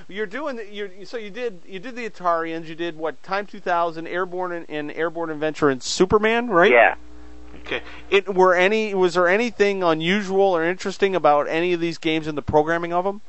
you're 0.09 0.27
doing 0.27 0.61
you 0.71 1.05
so 1.05 1.17
you 1.17 1.31
did 1.31 1.61
you 1.67 1.79
did 1.79 1.97
the 1.97 2.09
Atarians, 2.09 2.67
you 2.67 2.75
did 2.75 2.97
what 2.97 3.23
Time 3.23 3.47
2000, 3.47 4.07
Airborne 4.07 4.53
and, 4.53 4.67
and 4.69 4.93
Airborne 4.93 5.31
Avenger 5.31 5.69
and 5.69 5.83
Superman, 5.83 6.49
right? 6.49 6.71
Yeah. 6.71 6.95
Okay. 7.63 7.83
It 8.11 8.33
were 8.33 8.55
any 8.55 8.95
was 8.95 9.15
there 9.15 9.29
anything 9.29 9.83
unusual 9.83 10.57
or 10.57 10.65
interesting 10.65 11.17
about 11.17 11.49
any 11.49 11.73
of 11.73 11.81
these 11.81 11.99
games 11.99 12.27
in 12.27 12.35
the 12.35 12.43
programming 12.43 12.93
of 12.93 13.05
them? 13.05 13.21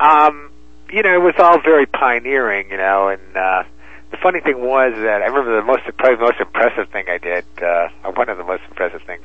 Um, 0.00 0.50
you 0.90 1.02
know, 1.02 1.14
it 1.14 1.22
was 1.22 1.34
all 1.38 1.60
very 1.60 1.86
pioneering, 1.86 2.70
you 2.70 2.76
know, 2.76 3.08
and 3.08 3.36
uh, 3.36 3.64
the 4.10 4.16
funny 4.22 4.40
thing 4.40 4.60
was 4.60 4.92
that 4.94 5.22
I 5.22 5.26
remember 5.26 5.56
the 5.56 5.66
most 5.66 5.82
probably 5.98 6.16
the 6.16 6.22
most 6.22 6.40
impressive 6.40 6.88
thing 6.90 7.06
I 7.08 7.18
did, 7.18 7.44
uh, 7.62 7.88
one 8.12 8.28
of 8.28 8.38
the 8.38 8.44
most 8.44 8.62
impressive 8.68 9.02
things. 9.02 9.24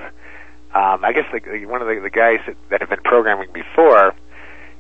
Um, 0.74 1.04
I 1.04 1.14
guess 1.14 1.26
the, 1.32 1.66
one 1.66 1.82
of 1.82 1.88
the, 1.88 2.00
the 2.02 2.10
guys 2.10 2.40
that, 2.46 2.56
that 2.70 2.82
have 2.82 2.90
been 2.90 3.02
programming 3.04 3.50
before, 3.52 4.14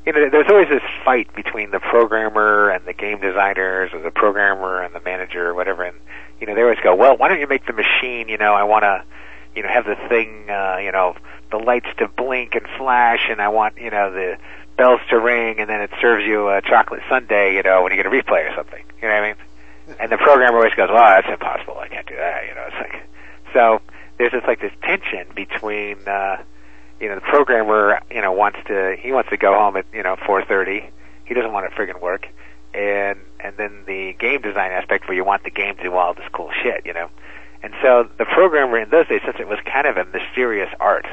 you 0.06 0.14
know, 0.14 0.30
there's 0.30 0.50
always 0.50 0.70
this 0.70 0.82
fight 1.04 1.34
between 1.36 1.72
the 1.72 1.80
programmer 1.80 2.70
and 2.70 2.86
the 2.86 2.94
game 2.94 3.20
designers, 3.20 3.92
or 3.94 4.02
the 4.02 4.12
programmer 4.12 4.82
and 4.82 4.94
the 4.96 5.02
manager, 5.02 5.48
or 5.50 5.54
whatever. 5.54 5.84
And 5.84 5.98
you 6.40 6.48
know, 6.48 6.56
they 6.56 6.62
always 6.62 6.80
go, 6.80 6.96
"Well, 6.96 7.18
why 7.18 7.28
don't 7.28 7.40
you 7.40 7.48
make 7.48 7.66
the 7.66 7.74
machine? 7.74 8.30
You 8.30 8.38
know, 8.38 8.54
I 8.54 8.64
want 8.64 8.84
to, 8.84 9.04
you 9.56 9.64
know, 9.64 9.70
have 9.70 9.86
the 9.86 9.96
thing, 10.08 10.50
uh, 10.50 10.78
you 10.82 10.92
know, 10.92 11.16
the 11.52 11.58
lights 11.58 11.88
to 11.98 12.08
blink 12.08 12.56
and 12.56 12.66
flash, 12.78 13.28
and 13.30 13.42
I 13.42 13.50
want, 13.50 13.78
you 13.78 13.90
know, 13.90 14.12
the 14.12 14.38
bells 14.78 15.02
to 15.10 15.20
ring, 15.20 15.60
and 15.60 15.70
then 15.70 15.82
it 15.82 15.92
serves 16.02 16.24
you 16.26 16.50
a 16.50 16.62
chocolate 16.62 17.02
sundae, 17.10 17.56
you 17.56 17.64
know, 17.64 17.84
when 17.84 17.92
you 17.92 17.98
get 17.98 18.06
a 18.06 18.10
replay 18.10 18.50
or 18.50 18.56
something. 18.56 18.84
You 19.02 19.10
know 19.10 19.14
what 19.16 19.24
I 19.24 19.28
mean? 19.28 19.36
And 20.00 20.12
the 20.12 20.18
programmer 20.18 20.58
always 20.58 20.74
goes, 20.76 20.90
"Well, 20.90 21.04
that's 21.04 21.28
impossible. 21.28 21.78
I 21.78 21.88
can't 21.88 22.08
do 22.08 22.16
that." 22.16 22.48
You 22.48 22.56
know, 22.56 22.64
it's 22.68 22.76
like 22.78 23.04
so. 23.54 23.82
There's 24.18 24.32
just 24.32 24.48
like 24.48 24.62
this 24.62 24.74
tension 24.82 25.28
between. 25.36 26.08
uh 26.08 26.44
you 27.00 27.08
know, 27.08 27.16
the 27.16 27.22
programmer, 27.22 28.02
you 28.12 28.22
know, 28.22 28.32
wants 28.32 28.60
to 28.68 28.96
he 29.00 29.12
wants 29.12 29.30
to 29.30 29.38
go 29.38 29.54
home 29.54 29.78
at 29.78 29.86
you 29.94 30.04
know 30.04 30.16
4:30. 30.18 30.90
He 31.26 31.34
doesn't 31.34 31.54
want 31.54 31.70
to 31.70 31.76
friggin' 31.76 32.02
work, 32.02 32.28
and 32.74 33.20
and 33.40 33.56
then 33.58 33.84
the 33.86 34.14
game 34.14 34.42
design 34.42 34.72
aspect 34.72 35.08
where 35.08 35.16
you 35.16 35.24
want 35.24 35.44
the 35.44 35.52
game 35.52 35.78
to 35.78 35.84
do 35.84 35.94
all 35.94 36.14
this 36.14 36.28
cool 36.34 36.52
shit, 36.62 36.86
you 36.86 36.94
know. 36.94 37.10
And 37.64 37.74
so 37.82 38.10
the 38.18 38.26
programmer 38.26 38.78
in 38.80 38.90
those 38.90 39.08
days, 39.08 39.22
since 39.24 39.38
it 39.40 39.48
was 39.48 39.60
kind 39.66 39.86
of 39.86 39.98
a 39.98 40.06
mysterious 40.06 40.70
art, 40.80 41.06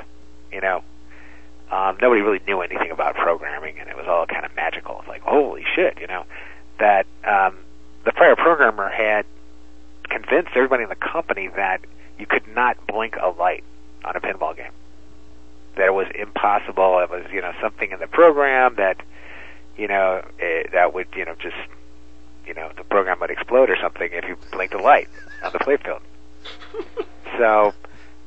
you 0.53 0.61
know, 0.61 0.83
um, 1.71 1.99
nobody 2.01 2.23
really 2.23 2.41
knew 2.47 2.61
anything 2.61 2.91
about 2.91 3.15
programming, 3.15 3.79
and 3.79 3.89
it 3.89 3.97
was 3.97 4.07
all 4.07 4.27
kind 4.27 4.45
of 4.45 4.55
magical. 4.57 4.99
It's 5.01 5.09
like 5.09 5.23
holy 5.23 5.65
shit, 5.75 6.01
you 6.01 6.07
know, 6.07 6.25
that 6.79 7.07
um, 7.25 7.59
the 8.05 8.13
prior 8.13 8.35
programmer 8.35 8.89
had 8.89 9.25
convinced 10.09 10.51
everybody 10.55 10.85
in 10.85 10.89
the 10.89 10.97
company 10.97 11.49
that 11.49 11.81
you 12.19 12.27
could 12.27 12.47
not 12.49 12.77
blink 12.87 13.17
a 13.21 13.29
light 13.29 13.65
on 14.05 14.17
a 14.17 14.21
pinball 14.21 14.57
game 14.57 14.71
that 15.77 15.87
it 15.87 15.95
was 15.95 16.07
impossible. 16.15 16.99
It 17.01 17.11
was, 17.11 17.25
you 17.33 17.41
know, 17.41 17.53
something 17.61 17.91
in 17.91 18.01
the 18.01 18.07
program 18.07 18.77
that, 18.77 19.01
you 19.77 19.89
know, 19.89 20.25
it, 20.39 20.73
that 20.73 20.95
would, 20.95 21.09
you 21.15 21.25
know, 21.25 21.35
just, 21.35 21.57
you 22.47 22.55
know, 22.55 22.71
the 22.77 22.85
program 22.85 23.21
would 23.21 23.31
explode 23.31 23.71
or 23.71 23.77
something 23.81 24.11
if 24.13 24.25
you 24.25 24.37
blinked 24.53 24.75
a 24.75 24.79
light 24.79 25.09
on 25.43 25.53
the 25.53 25.59
playfield. 25.59 26.01
so, 27.39 27.75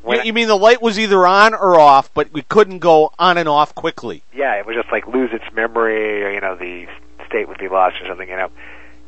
you, 0.07 0.21
you 0.23 0.33
mean 0.33 0.47
the 0.47 0.55
light 0.55 0.81
was 0.81 0.97
either 0.97 1.25
on 1.27 1.53
or 1.53 1.79
off, 1.79 2.13
but 2.13 2.31
we 2.31 2.41
couldn't 2.43 2.79
go 2.79 3.11
on 3.19 3.37
and 3.37 3.49
off 3.49 3.75
quickly? 3.75 4.23
Yeah, 4.33 4.55
it 4.55 4.65
would 4.65 4.75
just 4.75 4.91
like 4.91 5.07
lose 5.07 5.31
its 5.33 5.45
memory, 5.53 6.23
or 6.23 6.31
you 6.31 6.39
know, 6.39 6.55
the 6.55 6.87
state 7.27 7.47
would 7.47 7.57
be 7.57 7.67
lost 7.67 8.01
or 8.01 8.07
something, 8.07 8.29
you 8.29 8.35
know. 8.35 8.49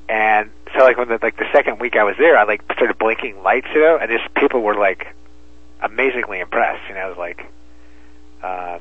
And 0.09 0.51
so, 0.75 0.83
like 0.83 0.97
when 0.97 1.07
the 1.07 1.19
like 1.21 1.37
the 1.37 1.47
second 1.53 1.79
week 1.79 1.95
I 1.95 2.03
was 2.03 2.15
there, 2.17 2.37
I 2.37 2.43
like 2.43 2.61
started 2.73 2.97
blinking 2.97 3.41
lights, 3.43 3.67
you 3.73 3.81
know, 3.81 3.97
and 3.97 4.11
just 4.11 4.33
people 4.33 4.61
were 4.61 4.75
like 4.75 5.07
amazingly 5.81 6.39
impressed. 6.39 6.87
You 6.89 6.95
know, 6.95 7.05
it 7.05 7.09
was 7.09 7.17
like 7.17 7.45
um, 8.43 8.79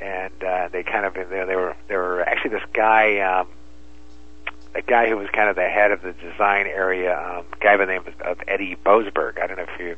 and 0.00 0.44
uh, 0.44 0.68
they 0.72 0.82
kind 0.82 1.04
of 1.04 1.14
they, 1.14 1.24
they 1.24 1.56
were 1.56 1.76
they 1.88 1.96
were 1.96 2.22
actually 2.22 2.50
this 2.50 2.68
guy 2.72 3.20
um, 3.20 3.48
a 4.74 4.82
guy 4.82 5.08
who 5.08 5.16
was 5.16 5.28
kind 5.32 5.48
of 5.48 5.56
the 5.56 5.68
head 5.68 5.92
of 5.92 6.02
the 6.02 6.12
design 6.12 6.66
area 6.66 7.16
um, 7.16 7.44
guy 7.60 7.76
by 7.76 7.84
the 7.84 7.92
name 7.92 8.02
of, 8.06 8.20
of 8.20 8.38
Eddie 8.48 8.76
Boasberg. 8.84 9.40
I 9.40 9.46
don't 9.46 9.56
know 9.56 9.66
if 9.72 9.80
you 9.80 9.96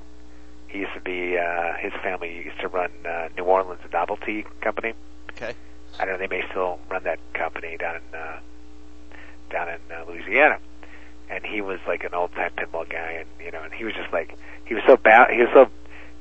he 0.69 0.79
used 0.79 0.95
to 0.95 1.01
be 1.01 1.39
uh, 1.39 1.75
his 1.79 1.93
family 2.03 2.45
used 2.45 2.61
to 2.61 2.69
run 2.69 2.91
uh, 3.09 3.29
New 3.37 3.45
Orleans 3.45 3.81
Novelty 3.93 4.45
Company. 4.61 4.95
Okay. 5.31 5.55
I 5.99 6.05
don't 6.05 6.15
know 6.15 6.19
they 6.19 6.37
may 6.37 6.45
still 6.51 6.79
run 6.91 7.05
that 7.05 7.19
company 7.33 7.77
down 7.77 7.97
in 7.97 8.19
uh, 8.19 8.39
down 9.51 9.69
in 9.69 9.79
uh, 9.91 10.05
Louisiana. 10.07 10.59
And 11.29 11.45
he 11.45 11.61
was 11.61 11.81
like 11.89 12.05
an 12.05 12.15
old 12.15 12.33
time 12.33 12.53
pinball 12.57 12.89
guy, 12.89 13.25
and 13.25 13.29
you 13.45 13.51
know, 13.51 13.63
and 13.63 13.73
he 13.73 13.85
was 13.85 13.95
just 13.95 14.13
like 14.13 14.39
he 14.65 14.75
was 14.75 14.85
so 14.87 14.97
bad. 14.97 15.31
He 15.31 15.41
was 15.41 15.49
so 15.53 15.69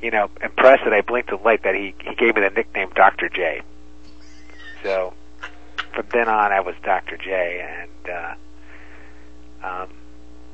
you 0.01 0.11
know, 0.11 0.29
impressed 0.41 0.83
that 0.83 0.93
I 0.93 1.01
blinked 1.01 1.31
a 1.31 1.37
light 1.37 1.63
that 1.63 1.75
he 1.75 1.95
he 2.03 2.15
gave 2.15 2.35
me 2.35 2.41
the 2.41 2.49
nickname 2.49 2.89
Doctor 2.95 3.29
J. 3.29 3.61
So 4.83 5.13
from 5.93 6.05
then 6.11 6.27
on, 6.27 6.51
I 6.51 6.59
was 6.59 6.75
Doctor 6.83 7.17
J, 7.17 7.65
and 7.67 8.09
uh, 8.09 8.35
um, 9.65 9.89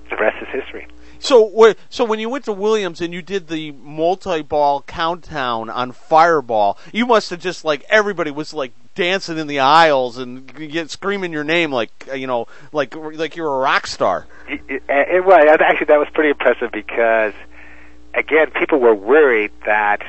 the 0.10 0.15
rest 0.15 0.38
is 0.41 0.47
history. 0.49 0.88
So, 1.19 1.75
so 1.89 2.04
when 2.04 2.19
you 2.19 2.30
went 2.30 2.45
to 2.45 2.54
Williams 2.54 2.99
and 2.99 3.13
you 3.13 3.21
did 3.21 3.47
the 3.47 3.71
multi-ball 3.71 4.82
countdown 4.82 5.69
on 5.69 5.91
Fireball, 5.91 6.80
you 6.91 7.06
must 7.06 7.30
have 7.30 7.39
just 7.39 7.63
like 7.63 7.86
everybody 7.89 8.32
was 8.32 8.56
like 8.56 8.73
dancing 8.95 9.38
in 9.38 9.45
the 9.45 9.60
aisles 9.60 10.17
and 10.17 10.51
get 10.71 10.89
screaming 10.89 11.32
your 11.32 11.43
name 11.43 11.71
like 11.71 11.91
you 12.15 12.25
know, 12.25 12.47
like 12.71 12.95
like 12.95 13.36
you're 13.36 13.54
a 13.54 13.60
rock 13.60 13.86
star. 13.86 14.25
It, 14.47 14.62
it, 14.67 14.84
it 14.89 15.25
was 15.25 15.60
actually 15.62 15.86
that 15.86 15.99
was 15.99 16.08
pretty 16.12 16.32
impressive 16.32 16.71
because 16.71 17.34
again, 18.13 18.52
people 18.52 18.80
were 18.80 18.95
worried 18.95 19.52
that 19.65 20.02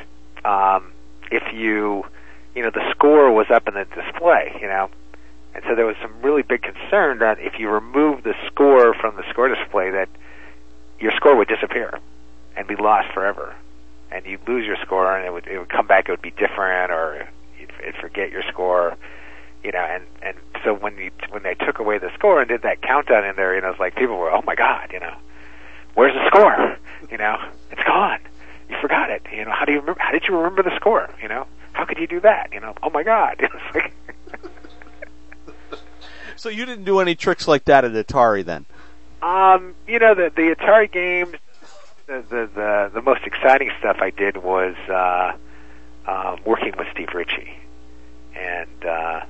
um, 0.45 0.91
if 1.31 1.43
you, 1.53 2.05
you 2.55 2.63
know, 2.63 2.69
the 2.69 2.87
score 2.91 3.31
was 3.31 3.47
up 3.49 3.67
in 3.67 3.73
the 3.73 3.85
display, 3.85 4.57
you 4.61 4.67
know, 4.67 4.89
and 5.55 5.63
so 5.67 5.75
there 5.75 5.85
was 5.85 5.95
some 6.01 6.13
really 6.21 6.41
big 6.41 6.63
concern 6.63 7.19
that 7.19 7.39
if 7.39 7.59
you 7.59 7.69
remove 7.69 8.23
the 8.23 8.33
score 8.47 8.93
from 8.93 9.15
the 9.15 9.23
score 9.29 9.47
display, 9.47 9.91
that 9.91 10.09
your 10.99 11.11
score 11.11 11.35
would 11.35 11.47
disappear 11.47 11.99
and 12.55 12.67
be 12.67 12.75
lost 12.75 13.13
forever, 13.13 13.55
and 14.11 14.25
you'd 14.25 14.47
lose 14.47 14.65
your 14.65 14.77
score, 14.77 15.15
and 15.15 15.25
it 15.25 15.31
would 15.31 15.47
it 15.47 15.59
would 15.59 15.69
come 15.69 15.85
back, 15.85 16.07
it 16.07 16.11
would 16.11 16.21
be 16.21 16.31
different, 16.31 16.91
or 16.91 17.27
you'd, 17.59 17.71
you'd 17.85 17.95
forget 17.95 18.31
your 18.31 18.43
score, 18.43 18.97
you 19.63 19.71
know, 19.71 19.79
and 19.79 20.03
and 20.21 20.37
so 20.63 20.73
when 20.73 20.97
you 20.97 21.11
when 21.29 21.43
they 21.43 21.53
took 21.53 21.79
away 21.79 21.99
the 21.99 22.11
score 22.15 22.39
and 22.39 22.49
did 22.49 22.63
that 22.63 22.81
countdown 22.81 23.23
in 23.23 23.35
there, 23.35 23.53
you 23.53 23.61
know, 23.61 23.69
it's 23.69 23.79
like 23.79 23.95
people 23.95 24.17
were, 24.17 24.31
oh 24.31 24.41
my 24.45 24.55
god, 24.55 24.89
you 24.91 24.99
know, 24.99 25.15
where's 25.95 26.13
the 26.13 26.25
score? 26.27 26.77
You 27.11 27.17
know, 27.17 27.37
it's 27.71 27.83
gone. 27.83 28.19
You 28.69 28.77
forgot 28.81 29.09
it. 29.09 29.21
You 29.31 29.45
know, 29.45 29.51
how 29.51 29.65
do 29.65 29.71
you 29.71 29.79
remember? 29.79 30.01
How 30.01 30.11
did 30.11 30.27
you 30.27 30.35
remember 30.35 30.63
the 30.63 30.75
score? 30.75 31.09
You 31.21 31.27
know, 31.27 31.45
how 31.73 31.85
could 31.85 31.97
you 31.97 32.07
do 32.07 32.19
that? 32.21 32.49
You 32.53 32.59
know, 32.59 32.73
oh 32.81 32.89
my 32.89 33.03
god. 33.03 33.39
It's 33.53 33.75
like, 33.75 33.93
So 36.35 36.49
you 36.49 36.65
didn't 36.65 36.85
do 36.85 36.99
any 36.99 37.15
tricks 37.15 37.47
like 37.47 37.65
that 37.65 37.85
at 37.85 37.91
Atari 37.91 38.43
then? 38.43 38.65
Um, 39.21 39.75
you 39.87 39.99
know, 39.99 40.13
the 40.13 40.31
the 40.35 40.55
Atari 40.55 40.91
games, 40.91 41.35
the 42.07 42.23
the 42.27 42.49
the, 42.53 42.91
the 42.95 43.01
most 43.01 43.23
exciting 43.23 43.71
stuff 43.79 43.97
I 44.01 44.09
did 44.09 44.37
was 44.37 44.75
uh, 44.89 45.33
um, 46.05 46.39
working 46.45 46.73
with 46.77 46.87
Steve 46.91 47.09
Ritchie, 47.13 47.53
and 48.35 48.85
uh, 48.85 49.21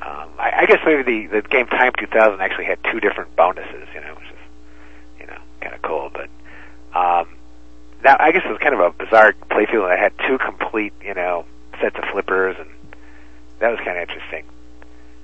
um, 0.00 0.30
I, 0.38 0.52
I 0.60 0.66
guess 0.66 0.80
maybe 0.86 1.26
the 1.26 1.40
the 1.40 1.48
game 1.48 1.66
Time 1.66 1.92
2000 1.98 2.40
actually 2.40 2.64
had 2.64 2.78
two 2.90 3.00
different 3.00 3.36
bonuses. 3.36 3.88
You 3.94 4.00
know, 4.00 4.16
you 4.18 4.28
know 4.28 4.33
kind 5.64 5.74
of 5.74 5.82
cool, 5.82 6.10
but. 6.12 6.28
Um, 6.94 7.34
that 8.04 8.20
I 8.20 8.30
guess 8.32 8.42
it 8.44 8.50
was 8.50 8.58
kind 8.58 8.74
of 8.74 8.80
a 8.80 8.90
bizarre 8.90 9.32
playfield. 9.50 9.90
I 9.90 9.96
had 9.96 10.12
two 10.28 10.38
complete, 10.38 10.92
you 11.02 11.14
know, 11.14 11.46
sets 11.80 11.96
of 11.96 12.04
flippers, 12.12 12.54
and 12.58 12.68
that 13.58 13.70
was 13.70 13.78
kind 13.78 13.98
of 13.98 14.08
interesting. 14.08 14.44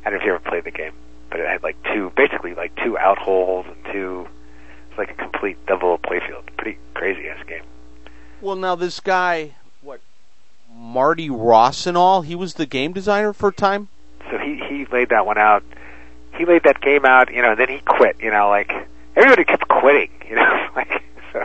I 0.04 0.10
don't 0.10 0.14
know 0.14 0.20
if 0.20 0.26
you 0.26 0.34
ever 0.34 0.50
played 0.50 0.64
the 0.64 0.70
game, 0.70 0.92
but 1.30 1.40
it 1.40 1.46
had 1.46 1.62
like 1.62 1.76
two, 1.92 2.10
basically 2.16 2.54
like 2.54 2.74
two 2.82 2.98
out 2.98 3.18
holes 3.18 3.66
and 3.66 3.92
two. 3.92 4.26
It's 4.88 4.98
like 4.98 5.10
a 5.10 5.14
complete 5.14 5.64
double 5.66 5.98
playfield. 5.98 6.44
Pretty 6.56 6.78
crazy 6.94 7.28
ass 7.28 7.44
game. 7.46 7.62
Well, 8.40 8.56
now 8.56 8.74
this 8.74 8.98
guy, 8.98 9.54
what, 9.82 10.00
Marty 10.74 11.28
Ross 11.28 11.86
and 11.86 11.96
all, 11.96 12.22
he 12.22 12.34
was 12.34 12.54
the 12.54 12.66
game 12.66 12.92
designer 12.92 13.34
for 13.34 13.50
a 13.50 13.52
Time. 13.52 13.88
So 14.30 14.38
he 14.38 14.62
he 14.68 14.86
laid 14.86 15.10
that 15.10 15.26
one 15.26 15.38
out. 15.38 15.62
He 16.38 16.46
laid 16.46 16.62
that 16.62 16.80
game 16.80 17.04
out, 17.04 17.32
you 17.32 17.42
know, 17.42 17.50
and 17.50 17.60
then 17.60 17.68
he 17.68 17.80
quit. 17.80 18.16
You 18.20 18.30
know, 18.30 18.48
like 18.48 18.72
everybody 19.20 19.44
kept 19.44 19.68
quitting. 19.68 20.10
You 20.28 20.36
know, 20.36 20.68
like 20.76 21.02
so. 21.32 21.44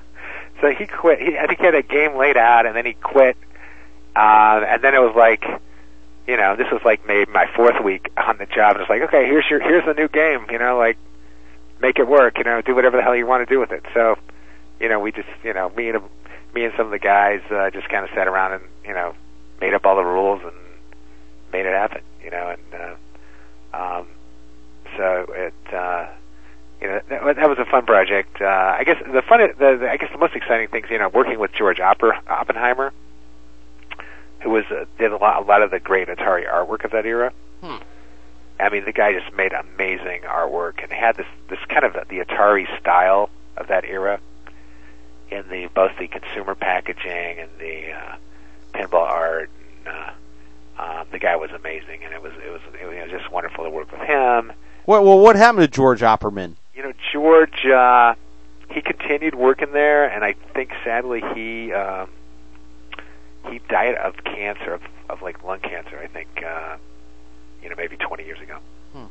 So 0.62 0.72
he 0.72 0.88
quit. 0.88 1.20
He, 1.20 1.38
I 1.38 1.48
think 1.48 1.60
he 1.60 1.66
had 1.66 1.76
a 1.76 1.84
game 1.84 2.16
laid 2.16 2.38
out, 2.38 2.66
and 2.66 2.76
then 2.76 2.86
he 2.86 2.94
quit. 2.94 3.38
Uh, 4.16 4.64
and 4.68 4.82
then 4.82 4.96
it 4.96 5.00
was 5.00 5.14
like, 5.16 5.44
you 6.28 6.38
know, 6.38 6.56
this 6.56 6.68
was 6.72 6.82
like 6.86 7.06
maybe 7.06 7.30
my 7.32 7.48
fourth 7.56 7.84
week 7.84 8.12
on 8.18 8.38
the 8.38 8.46
job. 8.46 8.76
And 8.76 8.82
it's 8.82 8.90
like, 8.90 9.02
okay, 9.04 9.26
here's 9.26 9.46
your 9.50 9.60
here's 9.60 9.86
the 9.86 9.94
new 9.94 10.08
game. 10.08 10.46
You 10.50 10.60
know, 10.60 10.78
like 10.78 10.98
make 11.82 12.00
it 12.00 12.08
work. 12.08 12.38
You 12.38 12.46
know, 12.46 12.62
do 12.62 12.74
whatever 12.74 12.98
the 12.98 13.04
hell 13.04 13.16
you 13.16 13.28
want 13.28 13.48
to 13.48 13.54
do 13.54 13.60
with 13.60 13.72
it. 13.72 13.84
So, 13.94 14.16
you 14.80 14.90
know, 14.90 15.00
we 15.00 15.12
just, 15.12 15.30
you 15.44 15.54
know, 15.54 15.70
me 15.70 15.90
and 15.90 16.02
me 16.54 16.64
and 16.64 16.74
some 16.78 16.86
of 16.86 16.92
the 16.92 17.00
guys 17.00 17.42
uh, 17.52 17.70
just 17.70 17.90
kind 17.90 18.06
of 18.06 18.10
sat 18.16 18.28
around 18.28 18.54
and 18.54 18.64
you 18.86 18.94
know 18.94 19.14
made 19.60 19.74
up 19.74 19.86
all 19.86 19.96
the 19.96 20.06
rules 20.06 20.42
and 20.44 20.54
made 21.52 21.66
it 21.66 21.74
happen. 21.74 22.02
You 22.24 22.32
know, 22.32 22.56
and 22.56 22.82
uh, 23.74 24.00
um, 24.00 24.08
so 24.98 25.26
it. 25.30 25.74
Uh, 25.74 26.08
you 26.86 26.92
know 26.92 27.02
that, 27.10 27.36
that 27.36 27.50
was 27.50 27.58
a 27.58 27.66
fun 27.66 27.86
project. 27.86 28.42
Uh, 28.42 28.46
I 28.46 28.84
guess 28.84 28.98
the 29.06 29.22
fun, 29.22 29.40
the, 29.40 29.78
the 29.80 29.90
I 29.90 29.98
guess 29.98 30.12
the 30.12 30.18
most 30.18 30.36
exciting 30.36 30.68
things, 30.68 30.88
you 30.90 31.00
know, 31.00 31.10
working 31.10 31.40
with 31.40 31.52
George 31.54 31.80
Opper, 31.80 32.18
Opperman, 32.28 32.92
who 34.42 34.50
was 34.50 34.66
uh, 34.70 34.86
did 34.98 35.12
a 35.12 35.18
lot, 35.18 35.42
a 35.42 35.46
lot 35.46 35.62
of 35.62 35.72
the 35.72 35.80
great 35.80 36.08
Atari 36.08 36.50
artwork 36.50 36.86
of 36.86 36.92
that 36.92 37.06
era. 37.06 37.34
Hmm. 37.62 37.78
I 38.60 38.70
mean, 38.70 38.86
the 38.86 38.94
guy 38.94 39.12
just 39.14 39.36
made 39.36 39.52
amazing 39.52 40.22
artwork 40.22 40.84
and 40.84 40.92
had 40.92 41.18
this 41.18 41.28
this 41.50 41.60
kind 41.68 41.84
of 41.84 41.94
the 41.94 42.20
Atari 42.20 42.68
style 42.80 43.30
of 43.58 43.68
that 43.68 43.86
era 43.86 44.20
in 45.32 45.48
the 45.50 45.68
both 45.74 45.92
the 45.98 46.08
consumer 46.08 46.56
packaging 46.56 47.40
and 47.40 47.50
the 47.60 47.92
uh, 47.94 48.16
pinball 48.74 49.10
art. 49.10 49.50
And, 49.86 49.96
uh, 49.96 50.12
um, 50.78 51.08
the 51.12 51.20
guy 51.20 51.36
was 51.38 51.52
amazing, 51.52 52.04
and 52.04 52.14
it 52.14 52.22
was 52.22 52.34
it 52.46 52.52
was 52.52 52.62
it 52.80 52.86
was 52.86 53.10
just 53.10 53.32
wonderful 53.32 53.64
to 53.64 53.70
work 53.70 53.92
with 53.92 54.02
him. 54.02 54.52
Well, 54.86 55.04
well 55.04 55.20
what 55.20 55.36
happened 55.36 55.62
to 55.62 55.68
George 55.68 56.02
Opperman? 56.02 56.56
You 56.76 56.84
know, 56.84 56.94
George, 57.12 57.66
uh, 57.66 58.16
he 58.70 58.82
continued 58.82 59.36
working 59.36 59.72
there, 59.72 60.08
and 60.08 60.24
I 60.24 60.34
think 60.54 60.72
sadly 60.84 61.22
he 61.34 61.72
um, 61.72 62.10
he 63.50 63.60
died 63.70 63.96
of 63.96 64.16
cancer, 64.24 64.74
of, 64.74 64.82
of 65.10 65.22
like 65.22 65.44
lung 65.44 65.60
cancer. 65.60 66.00
I 66.00 66.08
think, 66.08 66.44
uh, 66.46 66.78
you 67.64 67.70
know, 67.70 67.76
maybe 67.78 67.96
20 67.98 68.26
years 68.26 68.40
ago, 68.42 68.58
Hmm. 68.94 69.06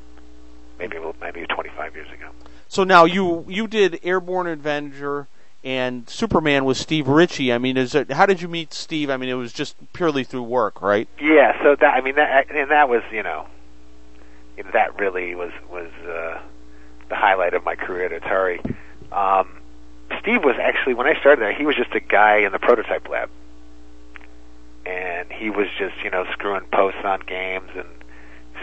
maybe 0.79 0.99
maybe 1.21 1.47
25 1.47 1.95
years 1.95 2.09
ago. 2.13 2.29
So 2.69 2.85
now 2.85 3.05
you 3.05 3.45
you 3.49 3.67
did 3.67 4.01
Airborne 4.03 4.47
Avenger 4.47 5.29
and 5.63 6.09
Superman 6.09 6.65
with 6.67 6.77
Steve 6.77 7.09
Ritchie. 7.09 7.53
I 7.53 7.59
mean, 7.59 7.77
is 7.77 7.95
it 7.95 8.13
how 8.13 8.27
did 8.27 8.43
you 8.43 8.49
meet 8.49 8.75
Steve? 8.75 9.09
I 9.09 9.17
mean, 9.17 9.31
it 9.31 9.35
was 9.35 9.53
just 9.53 9.77
purely 9.93 10.25
through 10.25 10.43
work, 10.43 10.83
right? 10.83 11.09
Yeah, 11.21 11.63
so 11.63 11.77
that 11.77 11.95
I 11.95 12.01
mean 12.03 12.17
that 12.17 12.51
and 12.51 12.71
that 12.71 12.89
was 12.89 13.03
you 13.13 13.23
know, 13.23 13.47
you 14.59 14.65
know 14.65 14.71
that 14.73 14.99
really 14.99 15.35
was 15.35 15.53
was 15.71 15.91
uh, 16.07 16.41
the 17.15 17.21
highlight 17.21 17.55
of 17.55 17.65
my 17.65 17.77
career 17.77 18.13
at 18.13 18.23
Atari. 18.23 18.59
Um, 19.13 19.49
Steve 20.21 20.43
was 20.43 20.57
actually 20.61 20.95
when 20.95 21.07
I 21.07 21.19
started 21.21 21.41
there, 21.41 21.55
he 21.55 21.65
was 21.65 21.77
just 21.77 21.95
a 21.95 22.01
guy 22.01 22.39
in 22.39 22.51
the 22.51 22.59
prototype 22.59 23.09
lab, 23.09 23.31
and 24.85 25.31
he 25.31 25.49
was 25.49 25.69
just 25.79 25.95
you 26.03 26.11
know 26.11 26.25
screwing 26.33 26.67
posts 26.73 27.01
on 27.05 27.21
games 27.21 27.71
and 27.77 27.87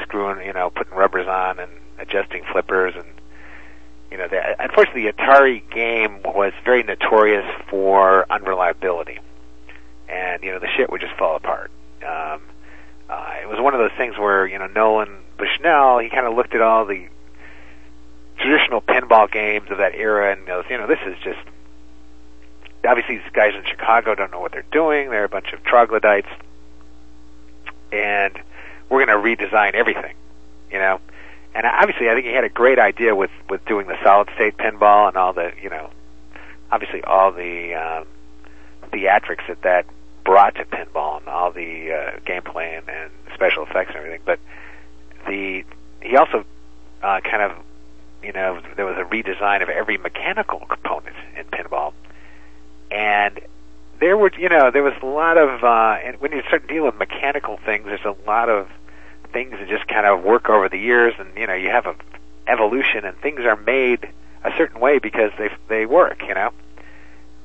screwing 0.01 0.45
you 0.45 0.51
know 0.51 0.69
putting 0.69 0.93
rubbers 0.93 1.27
on 1.27 1.59
and 1.59 1.71
adjusting 1.97 2.43
flippers 2.51 2.93
and 2.95 3.07
you 4.11 4.17
know 4.17 4.27
the, 4.27 4.61
unfortunately 4.61 5.05
the 5.05 5.13
Atari 5.13 5.61
game 5.71 6.21
was 6.23 6.51
very 6.65 6.83
notorious 6.83 7.45
for 7.69 8.25
unreliability, 8.29 9.19
and 10.09 10.43
you 10.43 10.51
know 10.51 10.59
the 10.59 10.69
shit 10.75 10.91
would 10.91 10.99
just 10.99 11.15
fall 11.15 11.37
apart. 11.37 11.71
Um, 12.01 12.41
uh, 13.09 13.33
it 13.41 13.47
was 13.47 13.59
one 13.61 13.73
of 13.73 13.79
those 13.79 13.97
things 13.97 14.17
where 14.17 14.45
you 14.45 14.59
know 14.59 14.67
Nolan 14.67 15.19
Bushnell 15.37 15.99
he 15.99 16.09
kind 16.09 16.27
of 16.27 16.35
looked 16.35 16.53
at 16.53 16.61
all 16.61 16.85
the 16.85 17.07
traditional 18.41 18.81
pinball 18.81 19.31
games 19.31 19.69
of 19.69 19.77
that 19.77 19.95
era 19.95 20.33
and 20.33 20.45
goes, 20.45 20.65
you 20.69 20.77
know, 20.77 20.87
this 20.87 20.99
is 21.05 21.15
just 21.23 21.39
obviously 22.85 23.17
these 23.17 23.31
guys 23.33 23.53
in 23.55 23.63
Chicago 23.65 24.15
don't 24.15 24.31
know 24.31 24.39
what 24.39 24.51
they're 24.51 24.65
doing. 24.71 25.09
They're 25.09 25.23
a 25.23 25.29
bunch 25.29 25.53
of 25.53 25.63
troglodytes, 25.63 26.29
and 27.91 28.37
we're 28.89 29.05
going 29.05 29.37
to 29.37 29.45
redesign 29.45 29.73
everything, 29.73 30.15
you 30.71 30.79
know. 30.79 30.99
And 31.53 31.65
obviously, 31.65 32.09
I 32.09 32.13
think 32.13 32.25
he 32.25 32.33
had 32.33 32.45
a 32.45 32.49
great 32.49 32.79
idea 32.79 33.15
with 33.15 33.31
with 33.49 33.63
doing 33.65 33.87
the 33.87 33.97
solid 34.03 34.29
state 34.35 34.57
pinball 34.57 35.07
and 35.07 35.17
all 35.17 35.33
the, 35.33 35.51
you 35.61 35.69
know, 35.69 35.89
obviously 36.71 37.03
all 37.03 37.31
the 37.31 37.75
um, 37.75 38.05
theatrics 38.91 39.45
that 39.47 39.61
that 39.63 39.85
brought 40.23 40.55
to 40.55 40.65
pinball 40.65 41.17
and 41.19 41.27
all 41.27 41.51
the 41.51 41.91
uh, 41.91 42.19
gameplay 42.25 42.77
and, 42.77 42.87
and 42.89 43.11
special 43.33 43.63
effects 43.63 43.89
and 43.89 43.97
everything. 43.97 44.21
But 44.25 44.39
the 45.27 45.65
he 46.01 46.15
also 46.15 46.45
uh, 47.03 47.19
kind 47.19 47.43
of 47.43 47.51
you 48.23 48.31
know, 48.31 48.61
there 48.75 48.85
was 48.85 48.97
a 48.97 49.03
redesign 49.03 49.61
of 49.61 49.69
every 49.69 49.97
mechanical 49.97 50.59
component 50.59 51.15
in 51.37 51.45
pinball, 51.45 51.93
and 52.89 53.39
there 53.99 54.17
were, 54.17 54.31
you 54.37 54.49
know, 54.49 54.71
there 54.71 54.83
was 54.83 54.93
a 55.01 55.05
lot 55.05 55.37
of, 55.37 55.63
uh, 55.63 55.97
and 56.03 56.19
when 56.19 56.31
you 56.31 56.41
start 56.47 56.67
dealing 56.67 56.85
with 56.85 56.95
mechanical 56.95 57.57
things, 57.57 57.85
there's 57.85 58.05
a 58.05 58.15
lot 58.27 58.49
of 58.49 58.67
things 59.31 59.51
that 59.51 59.67
just 59.69 59.87
kind 59.87 60.05
of 60.05 60.23
work 60.23 60.49
over 60.49 60.69
the 60.69 60.77
years, 60.77 61.13
and 61.19 61.29
you 61.37 61.47
know, 61.47 61.53
you 61.53 61.69
have 61.69 61.85
a 61.85 61.95
evolution, 62.47 63.05
and 63.05 63.17
things 63.17 63.41
are 63.41 63.55
made 63.55 64.09
a 64.43 64.51
certain 64.57 64.79
way 64.79 64.99
because 64.99 65.31
they 65.37 65.49
they 65.67 65.85
work, 65.85 66.21
you 66.27 66.33
know, 66.33 66.51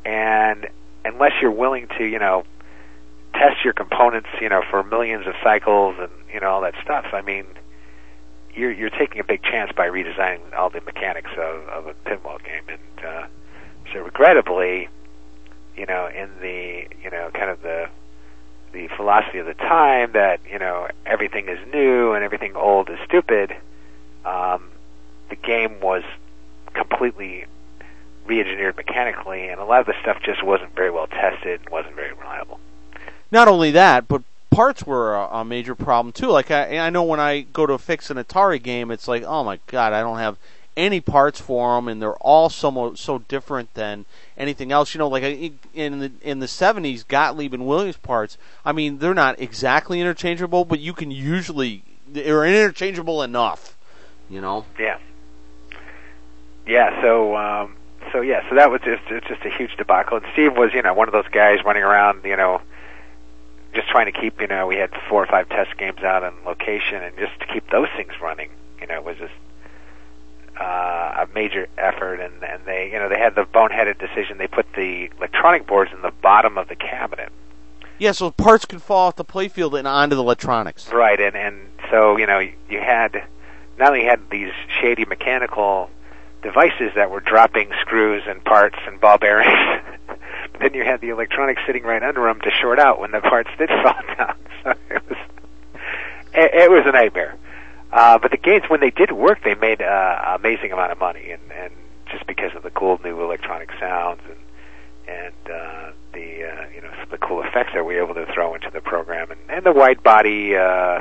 and 0.05 0.69
unless 1.05 1.33
you're 1.41 1.51
willing 1.51 1.89
to, 1.99 2.05
you 2.05 2.19
know, 2.19 2.45
test 3.35 3.65
your 3.65 3.75
components, 3.75 4.29
you 4.41 4.49
know, 4.49 4.63
for 4.71 4.83
millions 4.83 5.27
of 5.27 5.35
cycles 5.43 5.97
and 5.99 6.11
you 6.33 6.41
know 6.41 6.49
all 6.49 6.61
that 6.63 6.75
stuff, 6.83 7.07
I 7.13 7.23
mean 7.23 7.47
you're 8.57 8.73
you're 8.73 8.91
taking 8.91 9.21
a 9.21 9.25
big 9.25 9.43
chance 9.43 9.71
by 9.77 9.87
redesigning 9.89 10.41
all 10.57 10.71
the 10.71 10.81
mechanics 10.81 11.31
of, 11.33 11.69
of 11.69 11.87
a 11.87 11.95
pinball 12.09 12.43
game, 12.43 12.65
and 12.69 13.07
uh, 13.07 13.27
so 13.93 14.01
regrettably, 14.01 14.89
you 15.77 15.87
know, 15.87 16.09
in 16.09 16.31
the 16.41 16.87
you 17.03 17.11
know 17.11 17.31
kind 17.33 17.51
of 17.51 17.63
the 17.63 17.89
the 18.73 18.89
philosophy 18.97 19.39
of 19.39 19.47
the 19.47 19.55
time 19.55 20.13
that 20.13 20.41
you 20.51 20.59
know 20.59 20.89
everything 21.05 21.49
is 21.49 21.59
new 21.73 22.13
and 22.13 22.25
everything 22.25 22.57
old 22.57 22.89
is 22.89 22.99
stupid, 23.05 23.55
um, 24.25 24.71
the 25.29 25.37
game 25.37 25.81
was 25.81 26.03
completely 26.75 27.45
re-engineered 28.27 28.77
mechanically, 28.77 29.49
and 29.49 29.61
a 29.61 29.65
lot 29.65 29.81
of 29.81 29.87
the 29.87 29.95
stuff 30.01 30.19
just 30.25 30.43
wasn't 30.43 30.75
very 30.75 30.91
well 30.91 31.07
tested 31.07 31.61
and 31.61 31.69
wasn't 31.69 31.95
very 31.95 32.13
reliable. 32.15 32.59
Not 33.31 33.49
only 33.49 33.71
that, 33.73 34.09
but 34.09 34.23
parts 34.57 34.87
were 34.87 35.15
a, 35.15 35.41
a 35.41 35.45
major 35.45 35.75
problem 35.75 36.13
too. 36.13 36.29
Like 36.29 36.51
I, 36.51 36.79
I 36.79 36.89
know 36.89 37.03
when 37.03 37.21
I 37.21 37.43
go 37.43 37.67
to 37.67 37.77
fix 37.77 38.09
an 38.11 38.17
Atari 38.17 38.63
game, 38.63 38.91
it's 38.91 39.07
like, 39.07 39.23
oh 39.23 39.45
my 39.45 39.61
god, 39.67 39.93
I 39.93 40.01
don't 40.01 40.17
have 40.17 40.39
any 40.79 40.99
parts 40.99 41.39
for 41.39 41.77
them, 41.77 41.89
and 41.89 42.01
they're 42.01 42.15
all 42.15 42.49
so 42.49 42.95
so 42.95 43.19
different 43.19 43.75
than 43.75 44.07
anything 44.39 44.73
else. 44.73 44.95
You 44.95 44.99
know, 45.01 45.09
like 45.09 45.23
in 45.75 45.99
the 45.99 46.11
in 46.23 46.39
the 46.39 46.49
seventies, 46.49 47.05
Gottlieb 47.05 47.53
and 47.53 47.67
Williams 47.67 47.99
parts. 47.99 48.39
I 48.65 48.73
mean, 48.73 48.97
they're 48.97 49.13
not 49.13 49.39
exactly 49.39 50.01
interchangeable, 50.01 50.65
but 50.65 50.81
you 50.81 50.95
can 50.95 51.11
usually 51.11 51.83
they're 52.09 52.47
interchangeable 52.47 53.23
enough. 53.23 53.77
You 54.31 54.41
know. 54.41 54.65
Yeah. 54.79 54.99
Yeah. 56.67 57.03
So. 57.03 57.37
um 57.37 57.77
so 58.13 58.21
yeah, 58.21 58.49
so 58.49 58.55
that 58.55 58.71
was 58.71 58.81
just 58.83 59.03
it's 59.11 59.27
just 59.27 59.45
a 59.45 59.51
huge 59.51 59.77
debacle. 59.77 60.19
And 60.19 60.27
Steve 60.33 60.57
was, 60.57 60.73
you 60.73 60.81
know, 60.81 60.95
one 60.95 61.09
of 61.09 61.13
those 61.13 61.27
guys 61.29 61.59
running 61.65 61.83
around, 61.83 62.25
you 62.25 62.37
know, 62.37 62.63
just 63.77 63.89
trying 63.89 64.13
to 64.13 64.19
keep, 64.19 64.41
you 64.41 64.49
know, 64.49 64.67
we 64.67 64.77
had 64.77 64.91
four 65.09 65.23
or 65.23 65.27
five 65.27 65.49
test 65.49 65.77
games 65.77 66.03
out 66.03 66.25
on 66.25 66.35
location, 66.45 67.03
and 67.03 67.17
just 67.17 67.39
to 67.41 67.47
keep 67.47 67.71
those 67.71 67.89
things 67.97 68.13
running, 68.21 68.51
you 68.81 68.87
know, 68.87 68.95
it 68.95 69.05
was 69.05 69.17
just 69.19 69.35
uh, 70.61 71.25
a 71.25 71.29
major 71.35 71.69
effort. 71.79 72.21
And 72.21 72.43
and 72.43 72.65
they, 72.65 72.91
you 72.93 72.99
know, 72.99 73.09
they 73.09 73.19
had 73.19 73.35
the 73.35 73.45
boneheaded 73.45 73.99
decision. 73.99 74.39
They 74.39 74.49
put 74.49 74.67
the 74.75 75.11
electronic 75.19 75.67
boards 75.67 75.93
in 75.93 76.03
the 76.03 76.13
bottom 76.23 76.59
of 76.59 76.69
the 76.69 76.77
cabinet. 76.77 77.31
Yeah, 77.99 78.13
so 78.13 78.31
parts 78.31 78.65
could 78.67 78.83
fall 78.83 79.09
off 79.09 79.17
the 79.17 79.25
playfield 79.25 79.79
and 79.79 79.89
onto 79.89 80.17
the 80.17 80.23
electronics. 80.23 80.93
Right, 80.93 81.21
and 81.21 81.37
and 81.37 81.69
so 81.91 82.17
you 82.17 82.27
know 82.27 82.39
you 82.41 82.81
had 82.81 83.23
not 83.79 83.89
only 83.89 84.05
had 84.05 84.31
these 84.31 84.53
shady 84.81 85.05
mechanical 85.05 85.91
devices 86.43 86.93
that 86.95 87.11
were 87.11 87.21
dropping 87.21 87.71
screws 87.81 88.23
and 88.27 88.45
parts 88.45 88.79
and 88.87 89.01
ball 89.01 89.19
bearings, 89.19 89.83
then 90.61 90.75
you 90.75 90.85
had 90.85 91.01
the 91.01 91.11
electronics 91.11 91.63
sitting 91.67 91.83
right 91.83 92.03
under 92.03 92.23
them 92.23 92.41
to 92.43 92.51
short 92.51 92.79
out 92.79 93.01
when 93.01 93.11
the 93.11 93.21
parts 93.21 93.51
did 93.59 93.69
fall 93.83 94.01
down. 94.17 94.37
So 94.65 94.71
it 94.91 95.09
was 95.09 95.19
it, 96.35 96.55
it 96.55 96.71
was 96.71 96.85
a 96.87 96.93
nightmare. 96.93 97.37
Uh, 97.93 98.19
but 98.19 98.31
the 98.31 98.37
games, 98.37 98.65
when 98.69 98.81
they 98.81 98.91
did 98.91 99.13
work, 99.13 99.43
they 99.45 99.55
made 99.55 99.81
uh, 99.81 100.37
amazing 100.39 100.73
amount 100.73 100.93
of 100.93 100.99
money, 100.99 101.31
and 101.31 101.43
and 101.53 101.73
just 102.11 102.27
because 102.27 102.55
of 102.55 102.63
the 102.63 102.71
cool 102.71 103.01
new 103.05 103.21
electronic 103.23 103.71
sounds 103.81 104.21
and 104.29 104.37
and 105.09 105.35
uh, 105.47 105.93
the 106.13 106.45
uh, 106.45 106.69
you 106.75 106.83
know 106.83 106.93
the 107.11 107.19
cool 107.19 107.43
effects 107.43 107.71
that 107.75 107.85
we 107.85 107.95
were 107.97 108.03
able 108.03 108.15
to 108.15 108.27
throw 108.33 108.55
into 108.55 108.71
the 108.71 108.81
program, 108.81 109.31
and, 109.31 109.41
and 109.49 109.65
the 109.65 109.73
wide 109.73 110.03
body 110.03 110.57
uh, 110.57 111.01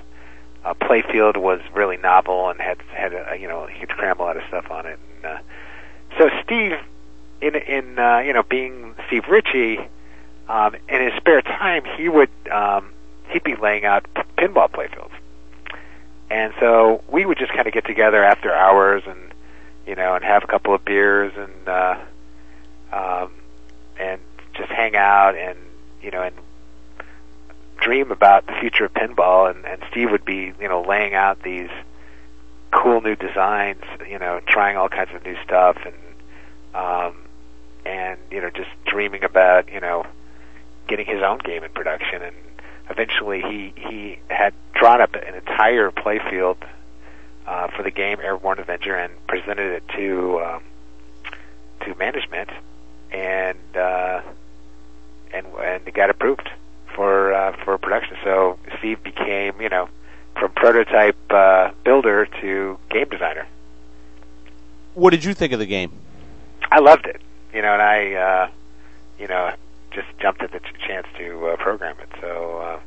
uh, 0.64 0.74
playfield 0.82 1.38
was 1.38 1.60
really 1.74 1.98
novel 1.98 2.50
and 2.50 2.60
had 2.60 2.82
had 2.94 3.14
a, 3.14 3.38
you 3.40 3.48
know 3.48 3.68
he 3.68 3.80
could 3.80 3.90
cram 3.90 4.20
a 4.20 4.24
lot 4.24 4.38
of 4.38 4.44
stuff 4.48 4.70
on 4.70 4.86
it. 4.86 5.00
And, 5.16 5.26
uh, 5.26 5.40
so 6.20 6.30
Steve, 6.44 6.74
in 7.42 7.56
in 7.56 8.00
uh, 8.00 8.20
you 8.20 8.34
know 8.34 8.44
being 8.44 8.96
Steve 9.08 9.24
Ritchie, 9.30 9.80
um, 10.48 10.76
in 10.90 11.02
his 11.02 11.14
spare 11.18 11.42
time 11.42 11.84
he 11.98 12.10
would 12.10 12.30
um, 12.52 12.92
he'd 13.30 13.44
be 13.44 13.56
laying 13.56 13.86
out 13.86 14.06
pinball 14.38 14.70
playfields, 14.70 15.14
and 16.30 16.54
so 16.60 17.04
we 17.10 17.26
would 17.26 17.38
just 17.38 17.54
kind 17.54 17.68
of 17.68 17.74
get 17.74 17.86
together 17.86 18.24
after 18.24 18.54
hours 18.54 19.04
and 19.06 19.20
you 19.86 19.96
know 19.96 20.16
and 20.16 20.24
have 20.24 20.44
a 20.44 20.48
couple 20.48 20.74
of 20.74 20.84
beers 20.86 21.34
and. 21.36 21.68
Uh, 21.68 21.96
um, 22.92 23.32
and 24.00 24.22
just 24.54 24.70
hang 24.72 24.96
out 24.96 25.36
and 25.36 25.58
you 26.02 26.12
know 26.12 26.22
and 26.22 26.36
dream 27.78 28.12
about 28.12 28.48
the 28.48 28.54
future 28.54 28.86
of 28.86 28.94
pinball 28.94 29.54
and, 29.54 29.66
and 29.66 29.82
Steve 29.92 30.12
would 30.12 30.26
be 30.26 30.54
you 30.60 30.68
know 30.68 30.82
laying 30.82 31.14
out 31.14 31.42
these 31.44 31.70
cool 32.72 33.02
new 33.02 33.16
designs 33.16 33.84
you 34.08 34.18
know 34.18 34.40
trying 34.48 34.78
all 34.78 34.90
kinds 34.90 35.10
of 35.14 35.24
new 35.26 35.36
stuff 35.44 35.78
and 35.86 35.96
um 36.76 37.16
and 37.86 38.20
you 38.32 38.42
know 38.42 38.50
just 38.50 38.70
dreaming 38.86 39.24
about 39.24 39.72
you 39.72 39.80
know 39.80 40.06
getting 40.88 41.06
his 41.06 41.22
own 41.22 41.40
game 41.40 41.64
in 41.64 41.72
production 41.72 42.22
and 42.22 42.36
eventually 42.90 43.42
he 43.42 43.74
he 43.76 44.20
had 44.30 44.54
drawn 44.74 45.02
up 45.02 45.16
an 45.16 45.34
entire 45.34 45.90
playfield 45.90 46.58
uh, 47.48 47.68
for 47.76 47.84
the 47.84 47.92
game 47.92 48.20
Airborne 48.20 48.60
Avenger 48.60 48.96
and 48.96 49.14
presented 49.28 49.74
it 49.74 49.84
to 49.96 50.42
um, 50.42 50.64
to 51.82 51.96
management 51.96 52.50
and 53.12 53.78
uh, 53.78 54.22
and 55.34 55.46
and 55.48 55.88
it 55.88 55.94
got 55.94 56.10
approved 56.10 56.50
for 56.96 57.34
uh, 57.34 57.56
for 57.64 57.78
production. 57.78 58.18
So 58.24 58.58
Steve 58.80 59.04
became, 59.04 59.60
you 59.62 59.70
know, 59.70 59.90
from 60.40 60.52
prototype 60.52 61.18
uh, 61.30 61.72
builder 61.84 62.26
to 62.42 62.80
game 62.90 63.10
designer. 63.10 63.48
What 64.94 65.12
did 65.12 65.24
you 65.24 65.34
think 65.34 65.54
of 65.54 65.60
the 65.60 65.66
game? 65.66 65.92
I 66.72 66.80
loved 66.80 67.06
it, 67.06 67.22
you 67.54 67.62
know, 67.62 67.74
and 67.74 67.82
I, 67.82 68.14
uh, 68.14 68.50
you 69.20 69.28
know, 69.28 69.54
just 69.92 70.08
jumped 70.20 70.42
at 70.42 70.52
the 70.52 70.60
ch- 70.60 70.88
chance 70.88 71.08
to 71.18 71.48
uh, 71.48 71.56
program 71.58 71.96
it. 72.00 72.10
So 72.22 72.60
uh, 72.60 72.80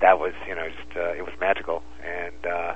that 0.00 0.18
was, 0.18 0.32
you 0.48 0.54
know, 0.54 0.68
just 0.68 0.96
uh, 0.96 1.12
it 1.12 1.22
was 1.24 1.34
magical, 1.40 1.82
and 2.04 2.46
uh, 2.46 2.74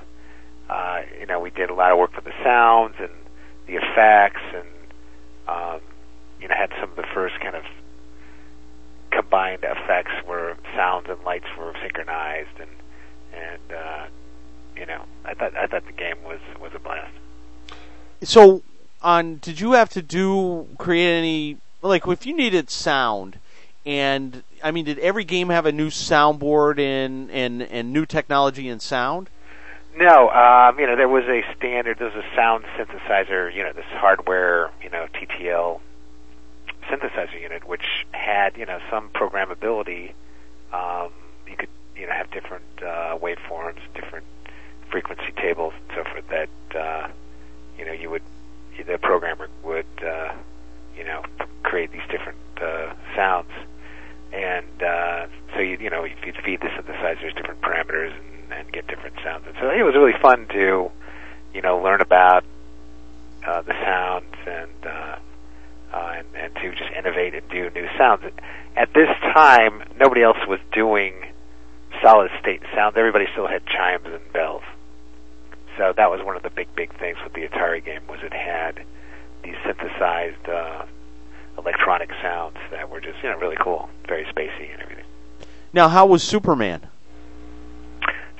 uh, 0.68 1.01
you 1.18 1.26
know, 1.26 1.41
we 1.41 1.51
did 1.51 1.70
a 1.70 1.74
lot 1.74 1.93
of 1.93 1.99
work 1.99 2.12
for 2.12 2.20
the 2.20 2.32
sounds 2.43 2.95
and 2.99 3.11
the 3.66 3.76
effects, 3.76 4.43
and 4.55 4.66
um, 5.49 5.80
you 6.41 6.49
know, 6.49 6.55
had 6.55 6.70
some 6.80 6.91
of 6.91 6.97
the 6.97 7.07
first 7.14 7.41
kind 7.41 7.55
of 7.55 7.64
combined 9.11 9.62
effects 9.62 10.12
where 10.26 10.57
sounds 10.74 11.07
and 11.09 11.22
lights 11.24 11.47
were 11.59 11.72
synchronized, 11.80 12.61
and 12.61 12.70
and 13.32 13.72
uh, 13.72 14.07
you 14.76 14.87
know, 14.87 15.05
I 15.24 15.35
thought 15.35 15.57
I 15.57 15.66
thought 15.66 15.87
the 15.87 15.93
game 15.93 16.16
was 16.24 16.41
was 16.61 16.72
a 16.74 16.78
blast. 16.78 17.12
So, 18.22 18.62
on 19.05 19.37
did 19.37 19.61
you 19.61 19.73
have 19.73 19.91
to 19.91 20.03
do 20.03 20.67
create 20.79 21.19
any 21.19 21.59
like 21.83 22.07
if 22.09 22.27
you 22.27 22.35
needed 22.37 22.71
sound? 22.71 23.39
And 23.87 24.43
I 24.63 24.71
mean, 24.71 24.87
did 24.87 24.99
every 24.99 25.25
game 25.25 25.51
have 25.51 25.67
a 25.67 25.73
new 25.73 25.91
soundboard 25.91 26.81
and 26.81 27.31
and 27.31 27.63
and 27.63 27.93
new 27.93 28.07
technology 28.07 28.69
and 28.69 28.83
sound? 28.83 29.29
No, 29.97 30.29
um, 30.31 30.81
you 30.81 30.89
know, 30.89 30.97
there 30.97 31.09
was 31.09 31.25
a 31.25 31.45
standard, 31.57 31.99
there 31.99 32.11
was 32.11 32.17
a 32.17 32.35
sound 32.35 32.65
synthesizer, 32.77 33.55
you 33.55 33.63
know, 33.63 33.73
this 33.73 33.85
hardware, 33.93 34.71
you 34.83 34.91
know, 34.91 35.07
TTL 35.15 35.81
synthesizer 36.89 37.41
unit, 37.41 37.69
which 37.69 38.05
had, 38.11 38.57
you 38.57 38.67
know, 38.67 38.81
some 38.91 39.11
programmability. 39.11 40.13
Um, 40.73 41.13
you 41.49 41.57
could, 41.57 41.69
you 41.97 42.07
know, 42.07 42.13
have 42.13 42.29
different 42.33 42.65
uh, 42.79 43.19
waveforms, 43.19 43.79
different 43.95 44.27
frequency 44.91 45.31
tables, 45.37 45.75
and 45.77 45.97
so 45.97 46.11
forth. 46.11 46.29
That, 46.29 46.49
uh, 46.77 47.09
you 47.79 47.85
know, 47.85 47.93
you 47.93 48.11
would, 48.11 48.23
the 48.83 48.99
programmer 48.99 49.49
would, 49.62 49.87
uh, 50.05 50.33
you 50.97 51.05
know, 51.05 51.22
create 51.62 51.93
these 51.93 52.07
different 52.11 52.39
uh, 52.61 52.95
sounds, 53.14 53.51
and 54.33 54.83
uh, 54.83 55.27
so 55.55 55.61
you, 55.61 55.79
you 55.81 55.91
know, 55.91 56.05
you'd 56.05 56.37
feed 56.45 56.61
the 56.61 56.68
synthesizers 56.68 57.35
different 57.37 57.61
parameters 57.61 58.12
and, 58.12 58.53
and 58.53 58.72
get 58.72 58.87
different 58.87 59.16
sounds. 59.22 59.45
And 59.47 59.55
so 59.61 59.70
it 59.70 59.83
was 59.83 59.95
really 59.95 60.18
fun 60.20 60.47
to, 60.49 60.91
you 61.55 61.62
know, 61.62 61.81
learn 61.83 62.01
about 62.01 62.45
uh, 63.47 63.62
the 63.62 63.75
sounds 63.85 64.35
and. 64.47 64.87
Uh, 64.87 65.18
uh, 65.95 66.12
and, 66.16 66.27
and 66.35 66.55
to 66.57 66.70
just 66.72 66.91
innovate 66.99 67.35
and 67.35 67.49
do 67.51 67.70
new 67.70 67.87
sounds. 67.97 68.25
At 68.77 68.93
this 68.95 69.09
time, 69.33 69.85
nobody 69.97 70.22
else 70.22 70.39
was 70.49 70.59
doing 70.72 71.14
solid 72.03 72.31
state 72.41 72.62
sounds. 72.75 72.97
Everybody 72.97 73.27
still 73.33 73.47
had 73.47 73.64
chimes 73.66 74.07
and 74.07 74.33
bells. 74.33 74.64
So 75.77 75.93
that 75.97 76.11
was 76.11 76.25
one 76.25 76.37
of 76.37 76.43
the 76.43 76.51
big, 76.51 76.75
big 76.75 76.97
things 76.99 77.18
with 77.25 77.33
the 77.33 77.47
Atari 77.47 77.85
game 77.85 78.03
was 78.09 78.20
it 78.22 78.33
had 78.33 78.85
these 79.43 79.57
synthesized 79.64 80.49
uh, 80.49 80.85
electronic 81.59 82.11
sounds 82.22 82.57
that 82.70 82.89
were 82.91 83.01
just 83.01 83.22
you 83.22 83.31
know 83.31 83.39
really 83.39 83.57
cool, 83.61 83.89
very 84.07 84.25
spacey 84.25 84.72
and 84.72 84.83
everything. 84.83 85.05
Now, 85.72 85.89
how 85.89 86.07
was 86.07 86.22
Superman? 86.22 86.89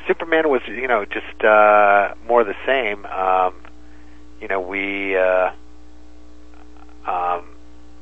Superman 0.07 0.49
was 0.49 0.62
you 0.66 0.87
know 0.87 1.05
just 1.05 1.45
uh, 1.45 2.14
more 2.26 2.45
the 2.45 2.57
same. 2.66 3.05
Um, 3.07 3.55
you 4.41 4.49
know 4.49 4.61
we. 4.61 5.16
Uh, 5.16 5.51
um, 7.07 7.45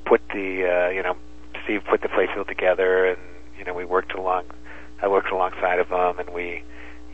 put 0.05 0.21
the 0.29 0.67
uh, 0.67 0.89
you 0.91 1.03
know 1.03 1.17
Steve 1.65 1.83
put 1.89 2.03
the 2.03 2.09
playfield 2.09 2.49
together, 2.49 3.07
and 3.07 3.19
you 3.59 3.65
know 3.65 3.75
we 3.75 3.85
worked 3.85 4.13
along. 4.13 4.45
I 5.01 5.09
worked 5.09 5.31
alongside 5.31 5.79
of 5.79 5.89
him, 5.89 6.19
and 6.19 6.31
we 6.31 6.63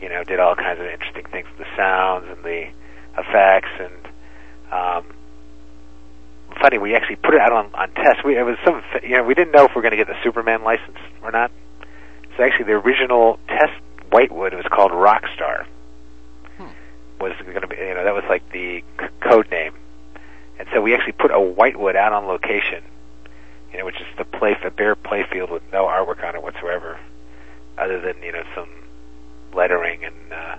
you 0.01 0.09
know 0.09 0.23
did 0.23 0.39
all 0.39 0.55
kinds 0.55 0.79
of 0.79 0.85
interesting 0.85 1.25
things 1.31 1.47
with 1.49 1.67
the 1.67 1.75
sounds 1.77 2.25
and 2.29 2.43
the 2.43 2.69
effects, 3.17 3.69
and 3.79 4.07
um, 4.71 5.05
funny 6.61 6.77
we 6.77 6.95
actually 6.95 7.17
put 7.17 7.33
it 7.33 7.41
out 7.41 7.51
on 7.51 7.73
on 7.73 7.91
test. 7.91 8.23
We 8.23 8.37
it 8.37 8.43
was 8.43 8.57
some 8.65 8.81
you 9.03 9.17
know 9.17 9.23
we 9.23 9.33
didn't 9.33 9.51
know 9.53 9.65
if 9.65 9.71
we 9.71 9.75
were 9.75 9.81
going 9.81 9.91
to 9.91 9.97
get 9.97 10.07
the 10.07 10.21
Superman 10.23 10.63
license 10.63 10.97
or 11.21 11.31
not. 11.31 11.51
So 12.37 12.43
actually, 12.43 12.65
the 12.65 12.73
original 12.73 13.39
test 13.47 13.73
Whitewood 14.11 14.53
was 14.53 14.65
called 14.71 14.91
Rockstar. 14.91 15.65
Was 17.19 17.33
going 17.43 17.61
to 17.61 17.67
be 17.67 17.75
you 17.75 17.93
know 17.93 18.03
that 18.03 18.13
was 18.13 18.23
like 18.29 18.49
the 18.51 18.83
c- 18.99 19.07
code 19.21 19.49
name 19.51 19.73
and 20.59 20.67
so 20.73 20.81
we 20.81 20.93
actually 20.93 21.13
put 21.13 21.31
a 21.31 21.39
whitewood 21.39 21.95
out 21.95 22.11
on 22.11 22.25
location, 22.25 22.83
you 23.71 23.79
know, 23.79 23.85
which 23.85 23.95
is 23.95 24.07
the 24.17 24.25
play 24.25 24.57
a 24.63 24.69
bare 24.69 24.95
playfield 24.95 25.49
with 25.49 25.63
no 25.71 25.85
artwork 25.85 26.21
on 26.23 26.35
it 26.35 26.43
whatsoever, 26.43 26.99
other 27.77 27.99
than 28.01 28.21
you 28.21 28.33
know 28.33 28.43
some 28.53 28.67
lettering 29.53 30.03
and 30.03 30.33
uh, 30.33 30.55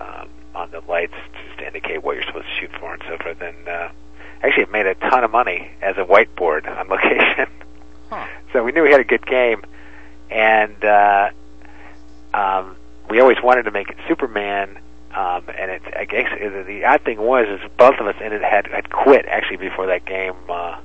um, 0.00 0.28
on 0.54 0.70
the 0.70 0.80
lights 0.88 1.14
just 1.46 1.58
to 1.58 1.66
indicate 1.66 2.02
what 2.02 2.16
you're 2.16 2.24
supposed 2.24 2.46
to 2.46 2.60
shoot 2.60 2.70
for 2.78 2.92
and 2.92 3.02
so 3.08 3.16
forth. 3.18 3.40
And 3.40 3.68
uh, 3.68 3.88
actually, 4.42 4.64
it 4.64 4.70
made 4.70 4.86
a 4.86 4.94
ton 4.94 5.24
of 5.24 5.30
money 5.30 5.70
as 5.82 5.96
a 5.98 6.04
whitewood 6.04 6.66
on 6.66 6.88
location. 6.88 7.46
Huh. 8.10 8.26
so 8.52 8.64
we 8.64 8.72
knew 8.72 8.82
we 8.82 8.90
had 8.90 9.00
a 9.00 9.04
good 9.04 9.26
game, 9.26 9.62
and 10.30 10.82
uh, 10.82 11.30
um, 12.32 12.76
we 13.10 13.20
always 13.20 13.36
wanted 13.42 13.64
to 13.64 13.70
make 13.70 13.90
it 13.90 13.96
Superman 14.08 14.78
um, 15.14 15.44
and 15.48 15.70
it, 15.70 15.82
I 15.96 16.04
guess 16.04 16.28
uh, 16.32 16.62
the 16.64 16.84
odd 16.84 17.02
thing 17.02 17.18
was 17.18 17.48
is 17.48 17.70
both 17.78 17.98
of 17.98 18.06
us 18.06 18.14
ended 18.22 18.42
had 18.42 18.66
had 18.66 18.90
quit 18.90 19.26
actually 19.26 19.56
before 19.56 19.86
that 19.86 20.04
game. 20.04 20.34
Uh, 20.48 20.78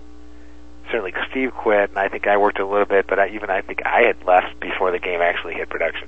certainly 0.89 1.13
Steve 1.29 1.53
quit, 1.53 1.89
and 1.89 1.99
I 1.99 2.07
think 2.07 2.25
I 2.25 2.37
worked 2.37 2.59
a 2.59 2.65
little 2.65 2.85
bit, 2.85 3.05
but 3.07 3.19
I, 3.19 3.29
even 3.29 3.49
I 3.49 3.61
think 3.61 3.85
I 3.85 4.03
had 4.03 4.23
left 4.25 4.59
before 4.59 4.91
the 4.91 4.99
game 4.99 5.21
actually 5.21 5.55
hit 5.55 5.69
production 5.69 6.07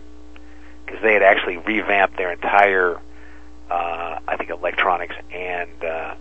because 0.86 1.02
they 1.02 1.14
had 1.14 1.24
actually 1.24 1.58
revamped 1.58 2.18
their 2.18 2.32
entire, 2.32 2.98
uh, 3.70 4.20
I 4.28 4.36
think, 4.38 4.50
electronics 4.50 5.16
and 5.32 5.84
uh, 5.84 6.16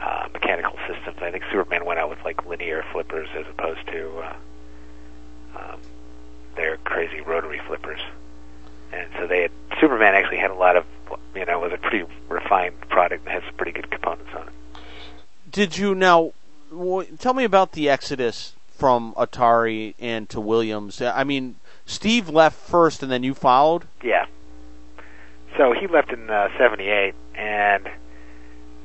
uh, 0.00 0.28
mechanical 0.32 0.78
systems. 0.88 1.18
I 1.20 1.30
think 1.30 1.44
Superman 1.50 1.84
went 1.84 1.98
out 1.98 2.10
with 2.10 2.18
like 2.24 2.46
linear 2.46 2.84
flippers 2.92 3.28
as 3.34 3.46
opposed 3.46 3.86
to 3.88 4.18
uh, 4.18 4.36
um, 5.56 5.80
their 6.56 6.76
crazy 6.78 7.20
rotary 7.20 7.60
flippers. 7.66 8.00
And 8.92 9.08
so 9.18 9.26
they 9.26 9.42
had 9.42 9.52
Superman 9.80 10.14
actually 10.14 10.38
had 10.38 10.50
a 10.50 10.54
lot 10.54 10.76
of 10.76 10.84
you 11.34 11.44
know 11.44 11.60
was 11.60 11.72
a 11.72 11.78
pretty 11.78 12.04
refined 12.28 12.80
product 12.88 13.24
and 13.24 13.32
had 13.32 13.44
some 13.44 13.54
pretty 13.54 13.72
good 13.72 13.90
components 13.90 14.30
on 14.34 14.48
it. 14.48 14.54
Did 15.50 15.76
you 15.76 15.94
now 15.94 16.32
tell 17.18 17.34
me 17.34 17.44
about 17.44 17.72
the 17.72 17.88
exodus 17.88 18.54
from 18.68 19.14
Atari 19.14 19.94
and 19.98 20.28
to 20.30 20.40
Williams? 20.40 21.00
I 21.02 21.24
mean, 21.24 21.56
Steve 21.90 22.28
left 22.28 22.56
first, 22.56 23.02
and 23.02 23.10
then 23.10 23.24
you 23.24 23.34
followed. 23.34 23.84
Yeah. 24.02 24.26
So 25.56 25.72
he 25.72 25.88
left 25.88 26.12
in 26.12 26.30
uh, 26.30 26.48
'78, 26.56 27.14
and 27.34 27.88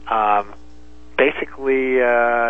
um, 0.08 0.54
basically, 1.16 2.02
uh, 2.02 2.06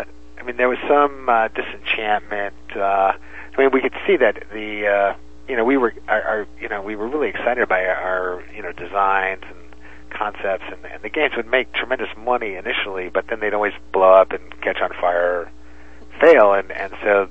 I 0.05 0.43
mean, 0.45 0.55
there 0.55 0.69
was 0.69 0.77
some 0.87 1.27
uh, 1.27 1.49
disenchantment. 1.49 2.55
Uh, 2.73 2.79
I 2.79 3.57
mean, 3.57 3.71
we 3.71 3.81
could 3.81 3.95
see 4.07 4.15
that 4.15 4.45
the 4.51 4.87
uh, 4.87 5.15
you 5.49 5.57
know 5.57 5.65
we 5.65 5.75
were 5.75 5.93
our, 6.07 6.21
our 6.21 6.47
you 6.61 6.69
know 6.69 6.81
we 6.81 6.95
were 6.95 7.07
really 7.07 7.27
excited 7.27 7.67
by 7.67 7.83
our, 7.85 7.95
our 7.95 8.43
you 8.55 8.61
know 8.61 8.71
designs 8.71 9.43
and 9.43 9.75
concepts, 10.09 10.63
and, 10.71 10.85
and 10.85 11.03
the 11.03 11.09
games 11.09 11.33
would 11.35 11.47
make 11.47 11.73
tremendous 11.73 12.09
money 12.17 12.55
initially, 12.55 13.09
but 13.09 13.27
then 13.27 13.41
they'd 13.41 13.53
always 13.53 13.73
blow 13.91 14.13
up 14.13 14.31
and 14.31 14.61
catch 14.61 14.79
on 14.79 14.91
fire, 15.01 15.41
or 15.41 15.51
fail, 16.21 16.53
and 16.53 16.71
and 16.71 16.93
so 17.03 17.27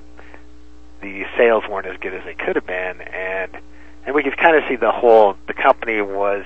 the 1.05 1.23
sales 1.37 1.63
weren't 1.69 1.85
as 1.85 1.97
good 1.97 2.15
as 2.15 2.23
they 2.25 2.33
could 2.33 2.55
have 2.55 2.65
been, 2.65 2.99
and 3.01 3.51
and 4.05 4.15
we 4.15 4.23
could 4.23 4.37
kind 4.37 4.55
of 4.55 4.63
see 4.67 4.75
the 4.75 4.91
whole 4.91 5.37
the 5.45 5.53
company 5.53 6.01
was 6.01 6.45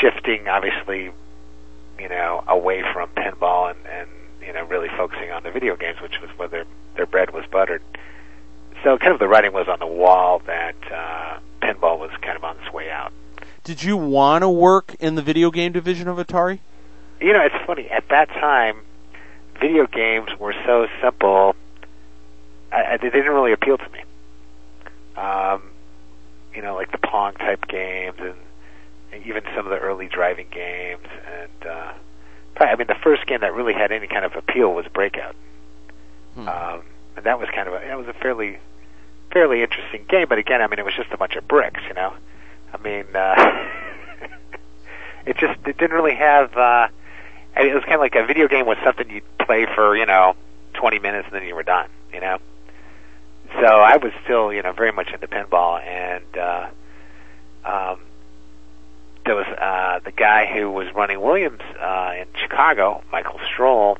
shifting, 0.00 0.46
obviously, 0.46 1.10
you 1.98 2.08
know, 2.08 2.44
away 2.46 2.82
from 2.92 3.08
pinball 3.10 3.70
and 3.70 3.78
and 3.86 4.08
you 4.46 4.52
know 4.52 4.64
really 4.66 4.88
focusing 4.94 5.30
on 5.30 5.42
the 5.42 5.50
video 5.50 5.74
games, 5.74 6.00
which 6.02 6.20
was 6.20 6.30
where 6.36 6.48
their 6.48 6.64
their 6.96 7.06
bread 7.06 7.32
was 7.32 7.44
buttered. 7.50 7.82
So 8.84 8.98
kind 8.98 9.12
of 9.12 9.18
the 9.18 9.28
writing 9.28 9.52
was 9.54 9.68
on 9.68 9.78
the 9.78 9.86
wall 9.86 10.42
that 10.46 10.76
uh, 10.92 11.38
pinball 11.62 11.98
was 11.98 12.10
kind 12.20 12.36
of 12.36 12.44
on 12.44 12.58
its 12.58 12.72
way 12.72 12.90
out. 12.90 13.12
Did 13.64 13.82
you 13.82 13.96
want 13.96 14.42
to 14.42 14.50
work 14.50 14.94
in 15.00 15.14
the 15.14 15.22
video 15.22 15.50
game 15.50 15.72
division 15.72 16.08
of 16.08 16.18
Atari? 16.18 16.60
You 17.20 17.32
know, 17.32 17.40
it's 17.40 17.66
funny. 17.66 17.88
At 17.88 18.08
that 18.08 18.28
time, 18.28 18.82
video 19.58 19.86
games 19.86 20.28
were 20.38 20.54
so 20.66 20.88
simple; 21.02 21.54
I, 22.72 22.92
I, 22.92 22.96
they 22.96 23.10
didn't 23.10 23.32
really 23.32 23.52
appeal 23.52 23.78
to 23.78 23.88
me. 23.90 24.00
Um, 25.16 25.62
you 26.54 26.62
know, 26.62 26.74
like 26.74 26.92
the 26.92 26.98
Pong 26.98 27.34
type 27.34 27.66
games, 27.68 28.16
and, 28.20 28.34
and 29.12 29.26
even 29.26 29.42
some 29.54 29.66
of 29.66 29.70
the 29.70 29.78
early 29.78 30.06
driving 30.08 30.46
games. 30.50 31.06
And 31.26 31.68
uh, 31.70 31.92
probably, 32.54 32.72
I 32.72 32.76
mean, 32.76 32.86
the 32.86 32.94
first 33.02 33.26
game 33.26 33.40
that 33.40 33.54
really 33.54 33.74
had 33.74 33.92
any 33.92 34.06
kind 34.06 34.24
of 34.24 34.34
appeal 34.36 34.72
was 34.72 34.86
Breakout, 34.92 35.34
Hmm. 36.34 36.48
um, 36.48 36.82
and 37.16 37.26
that 37.26 37.40
was 37.40 37.48
kind 37.52 37.66
of 37.68 37.74
a 37.74 37.78
that 37.86 37.98
was 37.98 38.06
a 38.06 38.12
fairly 38.12 38.58
fairly 39.32 39.62
interesting 39.62 40.04
game. 40.08 40.26
But 40.28 40.38
again, 40.38 40.62
I 40.62 40.68
mean, 40.68 40.78
it 40.78 40.84
was 40.84 40.94
just 40.94 41.10
a 41.12 41.16
bunch 41.16 41.34
of 41.36 41.46
bricks. 41.48 41.80
You 41.88 41.94
know, 41.94 42.14
I 42.72 42.78
mean, 42.82 43.04
uh, 43.14 43.68
it 45.26 45.36
just 45.36 45.58
it 45.66 45.76
didn't 45.76 45.92
really 45.92 46.14
have. 46.14 46.56
Uh, 46.56 46.88
I 47.56 47.62
mean, 47.62 47.72
it 47.72 47.74
was 47.74 47.82
kind 47.82 47.94
of 47.96 48.00
like 48.00 48.14
a 48.14 48.24
video 48.24 48.46
game 48.48 48.64
was 48.66 48.78
something 48.84 49.10
you'd 49.10 49.38
play 49.38 49.66
for 49.74 49.96
you 49.96 50.06
know 50.06 50.36
20 50.74 51.00
minutes 51.00 51.26
and 51.32 51.34
then 51.40 51.46
you 51.46 51.54
were 51.54 51.64
done. 51.64 51.88
You 52.12 52.20
know, 52.20 52.38
so 53.54 53.66
I 53.66 53.96
was 53.96 54.12
still 54.24 54.52
you 54.52 54.62
know 54.62 54.72
very 54.72 54.92
much 54.92 55.08
into 55.12 55.26
pinball 55.26 55.80
and. 55.82 56.36
uh 56.36 56.70
um, 57.64 58.00
there 59.24 59.36
was 59.36 59.46
uh, 59.46 60.00
the 60.04 60.12
guy 60.12 60.46
who 60.46 60.70
was 60.70 60.86
running 60.94 61.20
Williams 61.20 61.60
uh, 61.78 62.12
in 62.18 62.26
Chicago, 62.34 63.02
Michael 63.12 63.40
Stroll. 63.52 63.98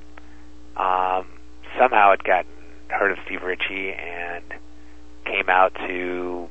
Um, 0.76 1.26
somehow 1.78 2.10
had 2.10 2.24
gotten 2.24 2.50
heard 2.88 3.12
of 3.12 3.18
Steve 3.26 3.42
Ritchie 3.42 3.92
and 3.92 4.44
came 5.24 5.48
out 5.48 5.74
to 5.74 6.48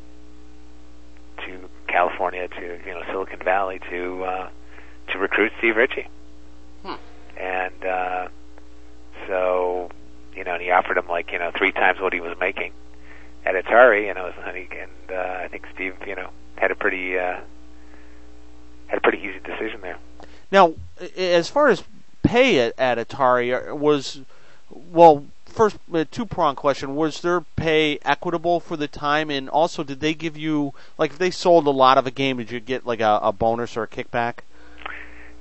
to 1.45 1.70
California 1.88 2.47
to 2.47 2.80
you 2.86 2.93
know 2.93 3.04
Silicon 3.08 3.39
Valley 3.39 3.80
to 3.89 4.24
uh, 4.24 4.50
to 5.12 5.18
recruit 5.18 5.52
Steve 5.58 5.76
Ritchie. 5.76 6.08
Hmm. 6.84 6.95
And 7.38 7.86
uh, 7.86 8.28
so 9.28 9.89
you 10.36 10.43
know, 10.43 10.54
and 10.54 10.62
he 10.62 10.70
offered 10.70 10.97
him 10.97 11.08
like 11.08 11.32
you 11.32 11.39
know 11.39 11.52
three 11.58 11.72
times 11.72 12.00
what 12.00 12.14
he 12.14 12.20
was 12.20 12.38
making 12.39 12.72
at 13.46 13.56
Atari, 13.56 14.08
you 14.08 14.14
know, 14.14 14.26
was 14.26 14.56
he, 14.56 14.68
and 14.78 14.92
uh, 15.12 15.44
I 15.44 15.48
think 15.48 15.66
Steve 15.74 15.96
you 16.08 16.16
know 16.16 16.30
had 16.56 16.72
a 16.72 16.76
pretty 16.76 17.18
uh, 17.18 17.40
had 18.88 18.98
a 18.98 19.02
pretty 19.02 19.20
easy 19.20 19.40
decision 19.40 19.82
there. 19.82 19.98
Now, 20.52 20.74
as 21.16 21.50
far 21.50 21.68
as 21.68 21.84
pay 22.24 22.60
at, 22.60 22.74
at 22.78 22.98
Atari 22.98 23.72
uh, 23.72 23.76
was, 23.76 24.22
well, 24.70 25.26
first 25.46 25.78
a 25.94 26.06
two 26.06 26.26
prong 26.26 26.56
question: 26.56 26.96
was 26.96 27.22
their 27.22 27.42
pay 27.42 28.00
equitable 28.04 28.60
for 28.60 28.78
the 28.78 28.88
time, 28.88 29.30
and 29.30 29.50
also 29.50 29.84
did 29.84 30.00
they 30.00 30.14
give 30.14 30.38
you 30.38 30.74
like 30.98 31.12
if 31.12 31.18
they 31.18 31.32
sold 31.32 31.68
a 31.68 31.72
lot 31.72 31.98
of 31.98 32.08
a 32.08 32.12
game, 32.12 32.38
did 32.38 32.52
you 32.52 32.60
get 32.60 32.86
like 32.86 33.02
a, 33.02 33.20
a 33.22 33.32
bonus 33.32 33.78
or 33.78 33.84
a 33.84 33.88
kickback? 33.88 34.40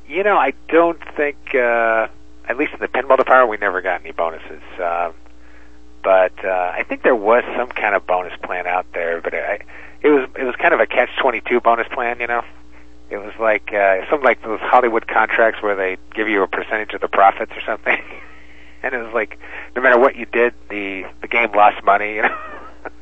You 0.06 0.22
know, 0.22 0.38
I 0.38 0.54
don't 0.68 1.00
think, 1.16 1.36
uh, 1.54 2.08
at 2.48 2.56
least 2.56 2.72
in 2.72 2.80
the 2.80 2.88
pinball 2.88 3.18
department, 3.18 3.50
we 3.50 3.58
never 3.58 3.82
got 3.82 4.00
any 4.00 4.12
bonuses. 4.12 4.62
Um, 4.82 5.12
but 6.02 6.44
uh, 6.44 6.72
I 6.74 6.84
think 6.84 7.02
there 7.02 7.16
was 7.16 7.44
some 7.56 7.68
kind 7.68 7.94
of 7.94 8.06
bonus 8.06 8.32
plan 8.42 8.66
out 8.66 8.86
there, 8.92 9.20
but 9.20 9.34
I, 9.34 9.60
it 10.02 10.08
was 10.08 10.28
it 10.36 10.44
was 10.44 10.54
kind 10.56 10.74
of 10.74 10.80
a 10.80 10.86
catch 10.86 11.10
twenty 11.20 11.40
two 11.40 11.60
bonus 11.60 11.88
plan. 11.88 12.20
You 12.20 12.26
know, 12.26 12.44
it 13.10 13.18
was 13.18 13.32
like 13.40 13.72
uh, 13.72 14.08
something 14.08 14.24
like 14.24 14.42
those 14.42 14.60
Hollywood 14.60 15.06
contracts 15.06 15.62
where 15.62 15.74
they 15.74 15.98
give 16.14 16.28
you 16.28 16.42
a 16.42 16.48
percentage 16.48 16.94
of 16.94 17.00
the 17.00 17.08
profits 17.08 17.52
or 17.52 17.60
something. 17.62 18.00
and 18.82 18.94
it 18.94 18.98
was 18.98 19.12
like 19.12 19.38
no 19.74 19.82
matter 19.82 19.98
what 19.98 20.16
you 20.16 20.26
did, 20.26 20.54
the 20.68 21.04
the 21.20 21.28
game 21.28 21.52
lost 21.52 21.82
money. 21.84 22.16
You 22.16 22.22
know, 22.22 22.38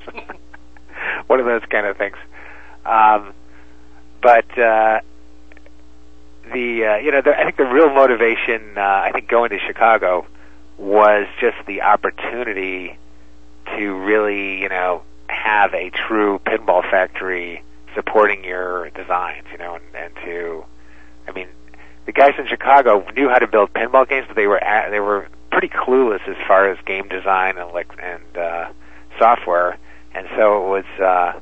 one 1.27 1.41
of 1.41 1.47
those 1.47 1.65
kind 1.69 1.87
of 1.87 1.97
things. 1.97 2.17
Um, 2.85 3.35
but 4.23 4.59
uh, 4.59 5.01
the 6.53 6.87
uh, 6.87 6.97
you 6.97 7.11
know 7.11 7.21
the, 7.21 7.39
I 7.39 7.45
think 7.45 7.57
the 7.57 7.67
real 7.67 7.91
motivation 7.91 8.79
uh, 8.79 8.81
I 8.81 9.11
think 9.13 9.29
going 9.29 9.51
to 9.51 9.59
Chicago 9.59 10.27
was 10.79 11.27
just 11.41 11.57
the 11.67 11.83
opportunity 11.83 12.99
to 13.77 13.95
really 13.95 14.61
you 14.61 14.69
know 14.69 15.03
have 15.29 15.75
a 15.75 15.91
true 15.91 16.39
pinball 16.41 16.83
factory 16.83 17.63
supporting 17.95 18.45
your 18.45 18.91
designs 18.91 19.47
you 19.51 19.59
know 19.59 19.75
and, 19.75 19.85
and 19.95 20.15
to 20.25 20.65
I 21.27 21.33
mean 21.33 21.49
the 22.05 22.13
guys 22.13 22.35
in 22.39 22.47
Chicago 22.47 23.05
knew 23.17 23.29
how 23.29 23.39
to 23.39 23.47
build 23.47 23.73
pinball 23.73 24.09
games 24.09 24.27
but 24.29 24.37
they 24.37 24.47
were 24.47 24.63
at, 24.63 24.91
they 24.91 25.01
were 25.01 25.29
pretty 25.51 25.69
clueless 25.69 26.27
as 26.29 26.37
far 26.47 26.71
as 26.71 26.79
game 26.85 27.09
design 27.09 27.57
and 27.59 27.73
like 27.73 27.91
and 28.01 28.37
uh, 28.37 28.69
software 29.19 29.79
and 30.15 30.27
so 30.37 30.65
it 30.65 30.69
was 30.69 31.01
uh, 31.01 31.41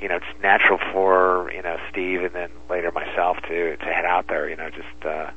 you 0.00 0.08
know, 0.08 0.16
it's 0.16 0.42
natural 0.42 0.78
for 0.92 1.50
you 1.52 1.62
know 1.62 1.76
Steve 1.90 2.22
and 2.22 2.32
then 2.32 2.50
later 2.68 2.90
myself 2.90 3.36
to 3.48 3.76
to 3.76 3.84
head 3.84 4.04
out 4.04 4.26
there. 4.28 4.48
You 4.48 4.56
know, 4.56 4.70
just 4.70 5.04
uh, 5.04 5.30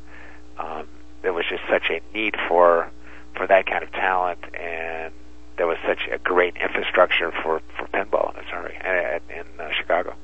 um, 0.57 0.87
there 1.21 1.33
was 1.33 1.45
just 1.49 1.63
such 1.69 1.89
a 1.89 2.01
need 2.13 2.35
for 2.47 2.89
for 3.35 3.47
that 3.47 3.65
kind 3.65 3.83
of 3.83 3.91
talent, 3.91 4.39
and 4.53 5.13
there 5.57 5.67
was 5.67 5.77
such 5.85 6.01
a 6.11 6.17
great 6.17 6.55
infrastructure 6.57 7.31
for 7.43 7.61
for 7.77 7.87
pinball. 7.87 8.33
Sorry, 8.49 8.75
at, 8.75 9.21
in 9.29 9.45
uh, 9.59 9.69
Chicago. 9.77 10.15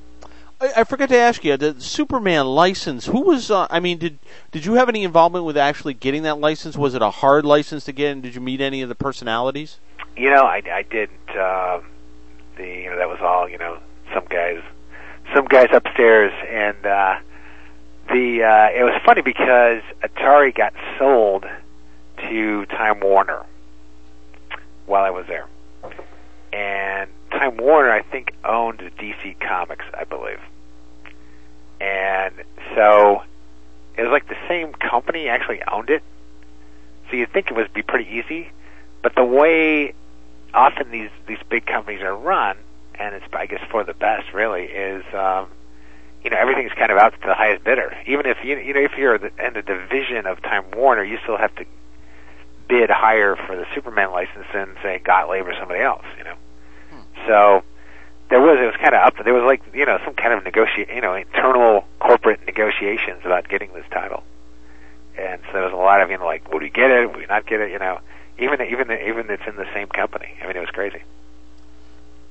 I, 0.62 0.72
I 0.78 0.84
forgot 0.84 1.10
to 1.10 1.18
ask 1.18 1.43
you 1.43 1.55
the 1.57 1.80
Superman 1.80 2.45
license. 2.45 3.05
Who 3.05 3.22
was? 3.22 3.51
Uh, 3.51 3.68
I 3.70 3.80
mean, 3.80 3.97
did 3.97 4.20
did 4.51 4.66
you 4.66 4.74
have 4.74 4.89
any 4.89 5.03
involvement 5.03 5.45
with 5.45 5.57
actually 5.57 5.93
getting 5.93 6.24
that 6.24 6.39
license? 6.39 6.78
Was 6.78 6.95
it 6.95 7.01
a 7.01 7.10
hard 7.10 7.45
license 7.45 7.86
to 7.86 7.91
get? 7.91 8.12
And 8.12 8.24
did 8.24 8.36
you 8.36 8.41
meet 8.41 8.62
any 8.62 8.82
of 8.82 8.89
the 8.89 8.95
personalities? 8.95 9.80
You 10.18 10.30
know, 10.30 10.43
I, 10.43 10.62
I 10.72 10.84
didn't. 10.84 11.30
Uh, 11.30 11.80
the 12.60 12.68
you 12.68 12.89
know 12.89 12.97
that 12.97 13.10
was 13.10 13.20
all 13.22 13.49
you 13.49 13.57
know 13.57 13.80
some 14.14 14.26
guys 14.26 14.62
some 15.34 15.45
guys 15.45 15.70
upstairs 15.72 16.32
and 16.47 16.86
uh 16.86 17.16
the 18.10 18.43
uh 18.43 18.70
it 18.70 18.84
was 18.84 18.93
funny 19.03 19.22
because 19.22 19.82
Atari 20.03 20.53
got 20.53 20.74
sold 20.99 21.45
to 22.30 22.65
Time 22.67 22.99
Warner 22.99 23.45
while 24.86 25.03
I 25.03 25.09
was 25.09 25.25
there. 25.27 25.47
And 26.53 27.09
Time 27.32 27.57
Warner 27.57 27.91
I 27.91 28.01
think 28.01 28.34
owned 28.43 28.80
DC 28.97 29.39
Comics, 29.39 29.86
I 29.93 30.03
believe. 30.03 30.39
And 31.80 32.34
so 32.75 33.23
it 33.97 34.03
was 34.03 34.11
like 34.11 34.27
the 34.27 34.38
same 34.47 34.73
company 34.73 35.27
actually 35.27 35.61
owned 35.63 35.89
it. 35.89 36.03
So 37.09 37.15
you'd 37.15 37.32
think 37.32 37.49
it 37.49 37.55
would 37.55 37.73
be 37.73 37.82
pretty 37.82 38.09
easy, 38.09 38.51
but 39.01 39.15
the 39.15 39.23
way 39.23 39.93
often 40.53 40.91
these 40.91 41.09
these 41.27 41.39
big 41.49 41.65
companies 41.65 42.01
are 42.01 42.15
run 42.15 42.57
and 42.95 43.15
it's 43.15 43.25
I 43.34 43.45
guess 43.45 43.61
for 43.71 43.84
the 43.84 43.93
best 43.93 44.34
really 44.34 44.63
is 44.63 45.03
um, 45.13 45.47
you 46.23 46.30
know 46.30 46.38
everything's 46.38 46.73
kind 46.73 46.91
of 46.91 46.97
out 46.97 47.13
to 47.13 47.27
the 47.27 47.34
highest 47.34 47.63
bidder. 47.63 47.95
Even 48.05 48.25
if 48.25 48.38
you 48.43 48.57
you 48.57 48.73
know 48.73 48.82
if 48.82 48.91
you're 48.97 49.15
in 49.15 49.53
the 49.53 49.61
division 49.61 50.27
of 50.27 50.41
Time 50.41 50.65
Warner, 50.75 51.03
you 51.03 51.17
still 51.23 51.38
have 51.38 51.55
to 51.55 51.65
bid 52.70 52.89
higher 52.89 53.36
for 53.36 53.57
the 53.57 53.65
Superman 53.76 54.11
license 54.11 54.45
than 54.53 54.76
say 54.82 55.01
Gottlieb 55.03 55.45
or 55.45 55.53
somebody 55.59 55.82
else. 55.82 56.05
You 56.17 56.24
know, 56.24 56.36
hmm. 56.91 57.28
so 57.28 57.63
there 58.30 58.39
was 58.39 58.59
it 58.61 58.65
was 58.65 58.76
kind 58.78 58.95
of 58.95 59.01
up. 59.01 59.15
There 59.22 59.34
was 59.34 59.43
like 59.43 59.61
you 59.74 59.86
know 59.86 59.99
some 60.05 60.13
kind 60.13 60.34
of 60.34 60.45
negotiate 60.45 60.89
you 60.89 61.01
know 61.01 61.15
internal 61.15 61.84
corporate 61.99 62.45
negotiations 62.45 63.22
about 63.26 63.49
getting 63.49 63.74
this 63.74 63.86
title, 63.91 64.24
and 65.17 65.41
so 65.47 65.53
there 65.53 65.63
was 65.63 65.74
a 65.74 65.76
lot 65.76 65.99
of 66.01 66.09
you 66.09 66.17
know 66.17 66.26
like 66.26 66.49
would 66.53 66.61
we 66.61 66.70
get 66.70 66.91
it, 66.91 67.07
would 67.07 67.17
we 67.17 67.26
not 67.26 67.45
get 67.45 67.59
it, 67.59 67.72
you 67.72 67.80
know. 67.80 67.99
Even 68.38 68.61
even 68.61 68.89
even 68.91 69.30
it's 69.30 69.43
in 69.45 69.57
the 69.57 69.67
same 69.74 69.88
company. 69.88 70.38
I 70.41 70.47
mean, 70.47 70.55
it 70.55 70.61
was 70.61 70.70
crazy. 70.70 71.01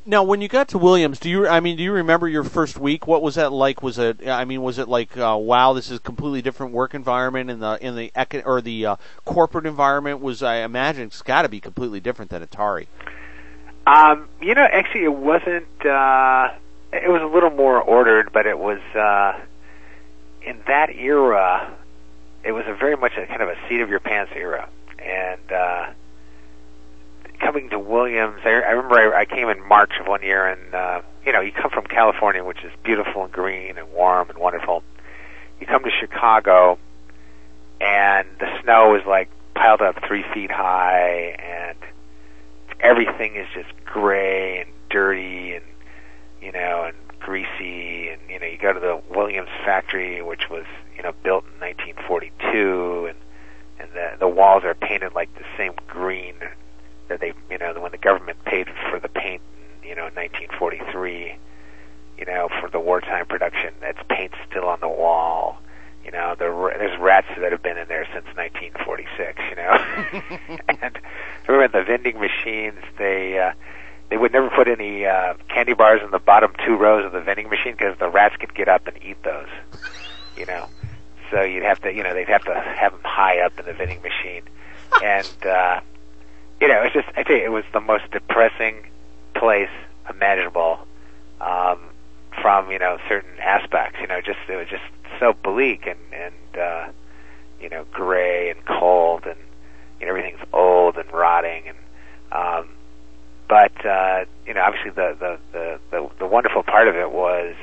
Now, 0.09 0.23
when 0.23 0.41
you 0.41 0.49
got 0.49 0.69
to 0.69 0.79
Williams, 0.79 1.19
do 1.19 1.29
you? 1.29 1.47
I 1.47 1.61
mean, 1.61 1.77
do 1.77 1.83
you 1.83 1.93
remember 1.93 2.27
your 2.27 2.43
first 2.43 2.79
week? 2.79 3.07
What 3.07 3.21
was 3.21 3.35
that 3.35 3.53
like? 3.53 3.83
Was 3.83 3.99
it? 3.99 4.27
I 4.27 4.47
mean, 4.47 4.63
was 4.63 4.79
it 4.79 4.89
like, 4.89 5.15
uh, 5.19 5.37
wow, 5.39 5.75
this 5.75 5.91
is 5.91 5.99
a 5.99 6.01
completely 6.01 6.41
different 6.41 6.73
work 6.73 6.95
environment, 6.95 7.51
in 7.51 7.59
the 7.59 7.79
in 7.87 7.95
the 7.95 8.11
eco- 8.17 8.41
or 8.47 8.63
the 8.63 8.87
uh, 8.87 8.97
corporate 9.27 9.67
environment 9.67 10.23
was? 10.23 10.43
I 10.43 10.61
imagine 10.61 11.09
it's 11.09 11.21
got 11.21 11.43
to 11.43 11.51
be 11.51 11.61
completely 11.61 12.01
different 12.01 12.31
than 12.31 12.43
Atari. 12.43 12.87
Um, 13.87 14.31
you 14.41 14.55
know, 14.55 14.63
actually, 14.63 15.05
it 15.05 15.13
wasn't. 15.13 15.67
Uh, 15.85 16.55
it 16.91 17.11
was 17.11 17.21
a 17.21 17.27
little 17.27 17.51
more 17.51 17.79
ordered, 17.79 18.33
but 18.33 18.47
it 18.47 18.59
was 18.59 18.81
uh, 18.95 19.39
in 20.41 20.59
that 20.69 20.89
era. 20.89 21.71
It 22.45 22.53
was 22.53 22.65
a 22.67 22.73
very 22.73 22.97
much 22.97 23.13
a 23.19 23.27
kind 23.27 23.43
of 23.43 23.51
a 23.51 23.57
seat 23.69 23.83
of 23.83 23.91
your 23.91 24.01
pants 24.01 24.33
era, 24.35 24.71
and 24.99 25.53
uh, 25.53 25.91
coming 27.49 27.71
to 27.71 27.79
Williams, 27.79 28.41
I, 28.45 28.51
I 28.51 28.73
remember 28.73 29.15
I, 29.15 29.23
I 29.23 29.25
came 29.25 29.49
in 29.49 29.67
March 29.67 29.93
of 29.99 30.07
one 30.07 30.23
year, 30.23 30.47
and 30.47 30.75
uh, 30.75 31.01
you 31.25 31.33
know, 31.33 31.41
you 31.41 31.51
come 31.51 31.71
from 31.71 31.87
California, 31.87 32.45
which 32.45 32.63
is 32.63 32.71
beautiful 32.85 33.25
and 33.25 33.33
green 33.33 33.79
and 33.79 33.91
warm 33.91 34.29
and 34.29 34.39
wonderful. 34.39 34.83
You 35.59 35.67
come 35.67 35.83
to 35.85 35.91
Chicago, 35.91 36.79
and 37.81 38.29
the 38.39 38.61
snow 38.63 38.97
is 38.97 39.07
like 39.07 39.31
piled 39.55 39.81
up 39.81 39.97
three 40.07 40.25
feet 40.35 40.51
high, 40.51 41.39
and 41.39 41.79
everything 42.81 43.37
is 43.37 43.47
just 43.55 43.71
gray 43.87 44.61
and 44.61 44.71
dirty 44.91 45.55
and 45.55 45.65
you 46.43 46.53
know 46.53 46.85
and 46.85 46.97
greasy 47.19 48.11
and 48.11 48.21
you 48.29 48.39
know 48.39 48.47
you 48.47 48.59
go 48.59 48.75
to 48.75 48.81
the 48.81 49.01
Williams 49.11 49.49
factory 49.65 50.23
which 50.23 50.49
was 50.49 50.65
you 50.97 51.03
know 51.03 51.13
built 51.25 51.45
in 51.45 51.61
1942 51.61 53.07
and 53.09 53.19
and 53.81 53.91
the 53.93 54.17
the 54.21 54.29
walls 54.29 54.65
are 54.65 54.75
painted 54.75 55.15
like 55.15 55.35
the 55.35 55.45
same 55.57 55.73
green 55.89 56.35
that 57.09 57.21
they 57.21 57.33
you 57.51 57.59
know 57.59 57.73
when 57.81 57.93
the 57.93 57.99
government 57.99 58.43
paid 58.45 58.67
for 58.91 58.99
the 59.01 59.09
paint 59.09 59.43
you 59.83 59.95
know 59.95 60.07
in 60.07 60.15
1943 60.15 61.37
you 62.19 62.25
know 62.27 62.49
for 62.61 62.69
the 62.71 62.79
wartime 62.81 63.27
production 63.27 63.73
that's 63.81 63.99
paint 64.09 64.33
still 64.51 64.67
on 64.67 64.81
the 64.81 64.89
wall. 64.89 65.59
You 66.05 66.13
know 66.13 66.35
the, 66.39 66.47
there's 66.79 66.99
rats 66.99 67.27
that 67.39 67.53
have 67.53 67.63
been 67.63 67.77
in 67.77 67.89
there 67.89 68.07
since 68.15 68.25
1946 68.37 69.41
you 69.51 69.57
know? 69.57 70.59
And 70.81 70.99
remember 71.47 71.79
the 71.81 71.85
vending 71.85 72.21
machines 72.21 72.79
they 72.99 73.39
uh 73.39 73.53
they 74.11 74.17
would 74.17 74.33
never 74.33 74.49
put 74.49 74.69
any 74.69 75.05
uh 75.05 75.35
candy 75.49 75.75
bars 75.75 76.01
in 76.03 76.11
the 76.11 76.19
bottom 76.19 76.53
two 76.65 76.77
rows 76.77 77.05
of 77.05 77.13
the 77.13 77.21
vending 77.21 77.49
machine 77.51 77.73
because 77.73 77.99
the 77.99 78.09
rats 78.09 78.37
could 78.37 78.55
get 78.55 78.69
up 78.69 78.87
and 78.87 78.97
eat 79.03 79.23
those 79.23 79.49
you 80.37 80.47
know? 80.47 80.69
So 81.31 81.43
you'd 81.43 81.65
have 81.65 81.81
to 81.83 81.93
you 81.93 82.03
know 82.03 82.15
they'd 82.15 82.29
have 82.29 82.45
to 82.45 82.55
have 82.55 82.93
them 82.93 83.03
high 83.05 83.41
up 83.41 83.59
in 83.59 83.67
the 83.67 83.73
vending 83.75 84.03
machine. 84.03 84.43
And 85.05 85.47
uh 85.47 85.81
you 86.61 86.69
know 86.69 86.83
it's 86.83 86.95
just 86.95 87.09
I 87.17 87.25
you 87.29 87.37
it 87.37 87.53
was 87.53 87.65
the 87.73 87.81
most 87.81 88.11
depressing 88.11 88.87
place 89.35 89.71
imaginable 90.11 90.81
um 91.41 91.79
from 92.41 92.71
you 92.71 92.79
know 92.79 92.99
certain 93.09 93.39
aspects. 93.41 93.99
You 94.01 94.07
know 94.07 94.21
just 94.21 94.39
it 94.49 94.57
was 94.57 94.69
just 94.69 94.85
so 95.19 95.33
bleak 95.33 95.87
and 95.87 95.99
and 96.13 96.61
uh 96.61 96.89
you 97.61 97.69
know 97.69 97.85
gray 97.93 98.51
and 98.51 98.65
cold 98.65 99.25
and 99.27 99.39
you 100.01 100.07
know, 100.07 100.11
everything's 100.11 100.41
old 100.53 100.97
and 100.97 101.11
rotting 101.13 101.65
and 101.69 101.79
um 102.31 102.69
but 103.49 103.85
uh 103.85 104.25
you 104.47 104.55
know 104.55 104.63
obviously 104.63 104.91
the 104.91 105.17
the 105.19 105.39
the 105.53 105.81
the, 105.91 106.11
the 106.21 106.27
wonderful 106.27 106.63
part 106.63 106.89
of 106.89 106.95
it 106.95 107.11
was 107.11 107.55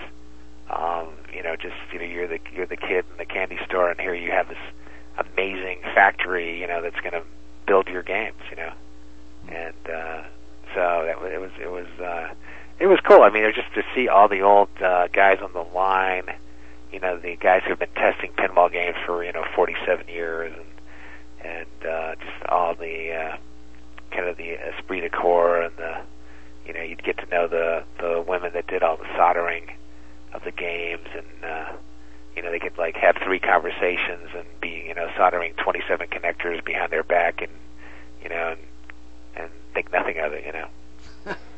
um 0.70 1.08
you 1.34 1.44
know 1.44 1.56
just 1.56 1.76
you 1.94 2.00
know 2.00 2.06
you're 2.06 2.28
the 2.28 2.40
you're 2.54 2.66
the 2.66 2.78
kid 2.78 3.06
in 3.12 3.18
the 3.18 3.26
candy 3.26 3.58
store 3.66 3.90
and 3.90 4.00
here 4.00 4.14
you 4.14 4.32
have 4.32 4.50
this 4.50 4.58
amazing 5.18 5.80
factory 5.94 6.60
you 6.60 6.68
know 6.68 6.82
that's 6.82 7.00
going 7.00 7.14
to 7.14 7.24
build 7.66 7.88
your 7.88 8.04
games 8.04 8.38
you 8.50 8.56
know 8.56 8.72
and 9.50 9.90
uh 9.90 10.24
so 10.74 11.04
that 11.06 11.22
was 11.22 11.32
it 11.32 11.40
was 11.40 11.52
it 11.62 11.72
was 11.72 11.88
uh 12.00 12.34
it 12.80 12.88
was 12.88 13.00
cool. 13.08 13.22
I 13.22 13.30
mean 13.30 13.44
it 13.44 13.48
was 13.48 13.56
just 13.56 13.74
to 13.76 13.84
see 13.94 14.08
all 14.08 14.28
the 14.28 14.42
old 14.42 14.70
uh 14.82 15.08
guys 15.08 15.40
on 15.42 15.54
the 15.54 15.64
line 15.76 16.26
you 16.96 17.02
know 17.02 17.18
the 17.18 17.36
guys 17.36 17.62
who've 17.68 17.78
been 17.78 17.90
testing 17.90 18.32
pinball 18.32 18.72
games 18.72 18.96
for 19.06 19.24
you 19.24 19.34
know 19.34 19.44
47 19.54 20.08
years 20.08 20.54
and 20.56 20.66
and 21.46 21.92
uh, 21.92 22.16
just 22.16 22.46
all 22.50 22.74
the 22.74 23.12
uh, 23.12 23.38
kind 24.12 24.28
of 24.28 24.38
the 24.38 24.52
esprit 24.54 25.02
de 25.02 25.10
corps 25.10 25.62
and 25.62 25.76
the 25.78 26.02
you 26.66 26.74
know 26.74 26.82
you'd 26.82 27.04
get 27.04 27.18
to 27.18 27.26
know 27.28 27.48
the 27.48 27.84
the 28.00 28.24
women 28.26 28.52
that 28.54 28.66
did 28.68 28.82
all 28.82 28.98
the 28.98 29.08
soldering 29.18 29.70
of 30.34 30.44
the 30.44 30.52
games 30.52 31.08
and 31.14 31.44
uh, 31.44 31.74
you 32.36 32.42
know 32.42 32.50
they 32.50 32.60
could 32.60 32.78
like 32.78 32.96
have 32.96 33.18
three 33.24 33.40
conversations 33.40 34.30
and 34.34 34.46
be 34.62 34.86
you 34.88 34.96
know 34.96 35.10
soldering 35.18 35.54
27 35.62 36.08
connectors 36.08 36.64
behind 36.64 36.92
their 36.92 37.04
back 37.04 37.42
and 37.42 37.52
you 38.24 38.30
know 38.30 38.52
and, 38.52 38.60
and 39.36 39.50
think 39.74 39.92
nothing 39.92 40.18
of 40.20 40.34
it 40.34 40.46
you 40.46 40.52
know 40.52 40.68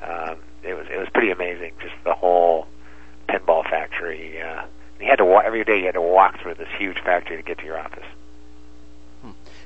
um, 0.03 0.38
it 0.63 0.73
was 0.73 0.88
it 0.91 0.97
was 0.97 1.07
pretty 1.13 1.32
amazing 1.32 1.73
just 1.82 1.93
the 2.03 2.13
whole 2.13 2.67
pinball 3.30 3.63
factory 3.63 4.41
uh, 4.41 4.65
you 4.99 5.05
had 5.07 5.17
to 5.17 5.25
walk 5.25 5.43
every 5.45 5.63
day 5.63 5.80
you 5.80 5.86
had 5.86 5.93
to 5.93 6.01
walk 6.01 6.39
through 6.41 6.53
this 6.55 6.69
huge 6.78 6.99
factory 6.99 7.38
to 7.38 7.43
get 7.43 7.57
to 7.57 7.65
your 7.65 7.78
office 7.78 8.05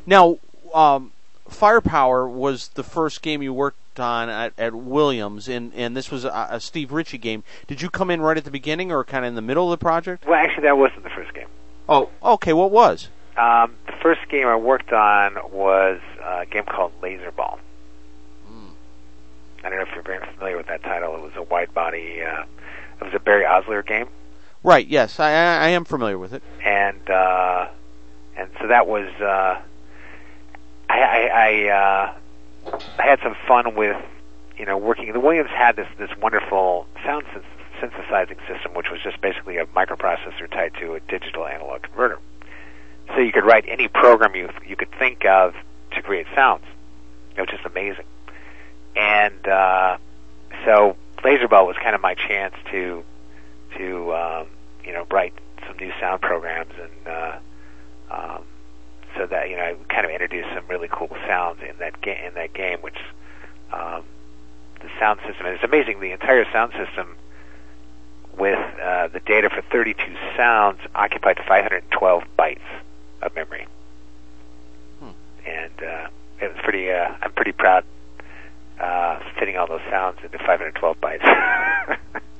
Now, 0.05 0.37
um, 0.73 1.11
Firepower 1.47 2.27
was 2.27 2.69
the 2.69 2.83
first 2.83 3.21
game 3.21 3.41
you 3.43 3.53
worked 3.53 3.99
on 3.99 4.29
at, 4.29 4.53
at 4.57 4.73
Williams, 4.73 5.47
and, 5.47 5.71
and 5.75 5.95
this 5.95 6.09
was 6.09 6.25
a, 6.25 6.47
a 6.49 6.59
Steve 6.59 6.91
Ritchie 6.91 7.17
game. 7.17 7.43
Did 7.67 7.81
you 7.81 7.89
come 7.89 8.09
in 8.09 8.21
right 8.21 8.37
at 8.37 8.45
the 8.45 8.51
beginning 8.51 8.91
or 8.91 9.03
kind 9.03 9.25
of 9.25 9.29
in 9.29 9.35
the 9.35 9.41
middle 9.41 9.71
of 9.71 9.79
the 9.79 9.83
project? 9.83 10.25
well 10.25 10.35
actually 10.35 10.63
that 10.63 10.77
wasn't 10.77 11.03
the 11.03 11.09
first 11.09 11.33
game 11.33 11.47
Oh, 11.89 12.09
okay. 12.23 12.53
What 12.53 12.71
was? 12.71 13.09
Um, 13.37 13.75
the 13.85 13.93
first 14.01 14.21
game 14.29 14.47
I 14.47 14.55
worked 14.55 14.93
on 14.93 15.35
was 15.51 15.99
a 16.23 16.45
game 16.45 16.63
called 16.63 16.93
Laser 17.01 17.31
Ball. 17.31 17.59
I 19.63 19.69
don't 19.69 19.77
know 19.77 19.83
if 19.85 19.93
you're 19.93 20.03
very 20.03 20.25
familiar 20.33 20.57
with 20.57 20.67
that 20.67 20.83
title. 20.83 21.15
It 21.15 21.21
was 21.21 21.33
a 21.35 21.43
wide 21.43 21.73
body. 21.73 22.21
Uh, 22.21 22.43
it 22.99 23.03
was 23.05 23.13
a 23.13 23.19
Barry 23.19 23.43
Oursler 23.43 23.85
game, 23.85 24.07
Right. 24.63 24.85
Yes, 24.87 25.19
I, 25.19 25.31
I 25.31 25.69
am 25.69 25.85
familiar 25.85 26.17
with 26.19 26.33
it. 26.33 26.43
and 26.63 27.09
uh, 27.09 27.67
and 28.37 28.49
so 28.59 28.67
that 28.67 28.87
was. 28.87 29.09
Uh, 29.19 29.59
I 30.89 30.99
I, 30.99 31.27
I, 31.27 31.67
uh, 31.69 32.13
I 32.99 33.03
had 33.03 33.19
some 33.23 33.35
fun 33.47 33.75
with 33.75 33.97
you 34.57 34.65
know 34.65 34.77
working. 34.77 35.11
The 35.13 35.19
Williams 35.19 35.49
had 35.49 35.75
this 35.75 35.87
this 35.97 36.11
wonderful 36.21 36.85
sound 37.03 37.23
syn- 37.33 37.43
synthesizing 37.79 38.37
system, 38.47 38.73
which 38.75 38.89
was 38.91 39.01
just 39.01 39.19
basically 39.21 39.57
a 39.57 39.65
microprocessor 39.67 40.49
tied 40.51 40.73
to 40.75 40.93
a 40.93 40.99
digital 41.01 41.47
analog 41.47 41.81
converter. 41.83 42.19
So 43.07 43.17
you 43.17 43.31
could 43.31 43.43
write 43.45 43.65
any 43.67 43.87
program 43.87 44.35
you 44.35 44.49
you 44.65 44.75
could 44.75 44.91
think 44.99 45.25
of 45.25 45.55
to 45.93 46.01
create 46.01 46.27
sounds. 46.35 46.63
It 47.35 47.41
was 47.41 47.49
just 47.49 47.65
amazing. 47.65 48.05
And 48.95 49.47
uh, 49.47 49.97
so 50.65 50.95
Laserball 51.19 51.67
was 51.67 51.75
kind 51.77 51.95
of 51.95 52.01
my 52.01 52.15
chance 52.15 52.55
to 52.71 53.03
to 53.77 54.13
um, 54.13 54.47
you 54.83 54.93
know 54.93 55.05
write 55.11 55.33
some 55.67 55.77
new 55.77 55.91
sound 55.99 56.21
programs 56.21 56.73
and 56.79 57.07
uh, 57.07 57.39
um, 58.09 58.43
so 59.17 59.25
that 59.27 59.49
you 59.49 59.55
know 59.55 59.63
I 59.63 59.75
kind 59.89 60.05
of 60.05 60.11
introduced 60.11 60.49
some 60.53 60.67
really 60.67 60.89
cool 60.91 61.15
sounds 61.27 61.59
in 61.61 61.77
that 61.79 62.01
game 62.01 62.25
in 62.25 62.33
that 62.35 62.53
game, 62.53 62.79
which 62.79 62.97
um, 63.71 64.03
the 64.81 64.89
sound 64.99 65.19
system. 65.27 65.45
And 65.45 65.55
it's 65.55 65.63
amazing 65.63 65.99
the 65.99 66.11
entire 66.11 66.45
sound 66.51 66.73
system 66.73 67.15
with 68.37 68.59
uh, 68.81 69.07
the 69.09 69.19
data 69.19 69.49
for 69.49 69.61
32 69.61 70.15
sounds 70.37 70.79
occupied 70.95 71.37
512 71.47 72.23
bytes 72.37 72.59
of 73.21 73.35
memory, 73.35 73.67
and 75.45 75.83
uh, 75.83 76.07
it 76.41 76.53
was 76.53 76.57
pretty. 76.63 76.91
Uh, 76.91 77.13
I'm 77.21 77.31
pretty 77.33 77.51
proud 77.51 77.83
uh, 78.81 79.19
fitting 79.39 79.57
all 79.57 79.67
those 79.67 79.81
sounds 79.89 80.17
into 80.23 80.37
512 80.39 80.97
bytes. 80.99 81.97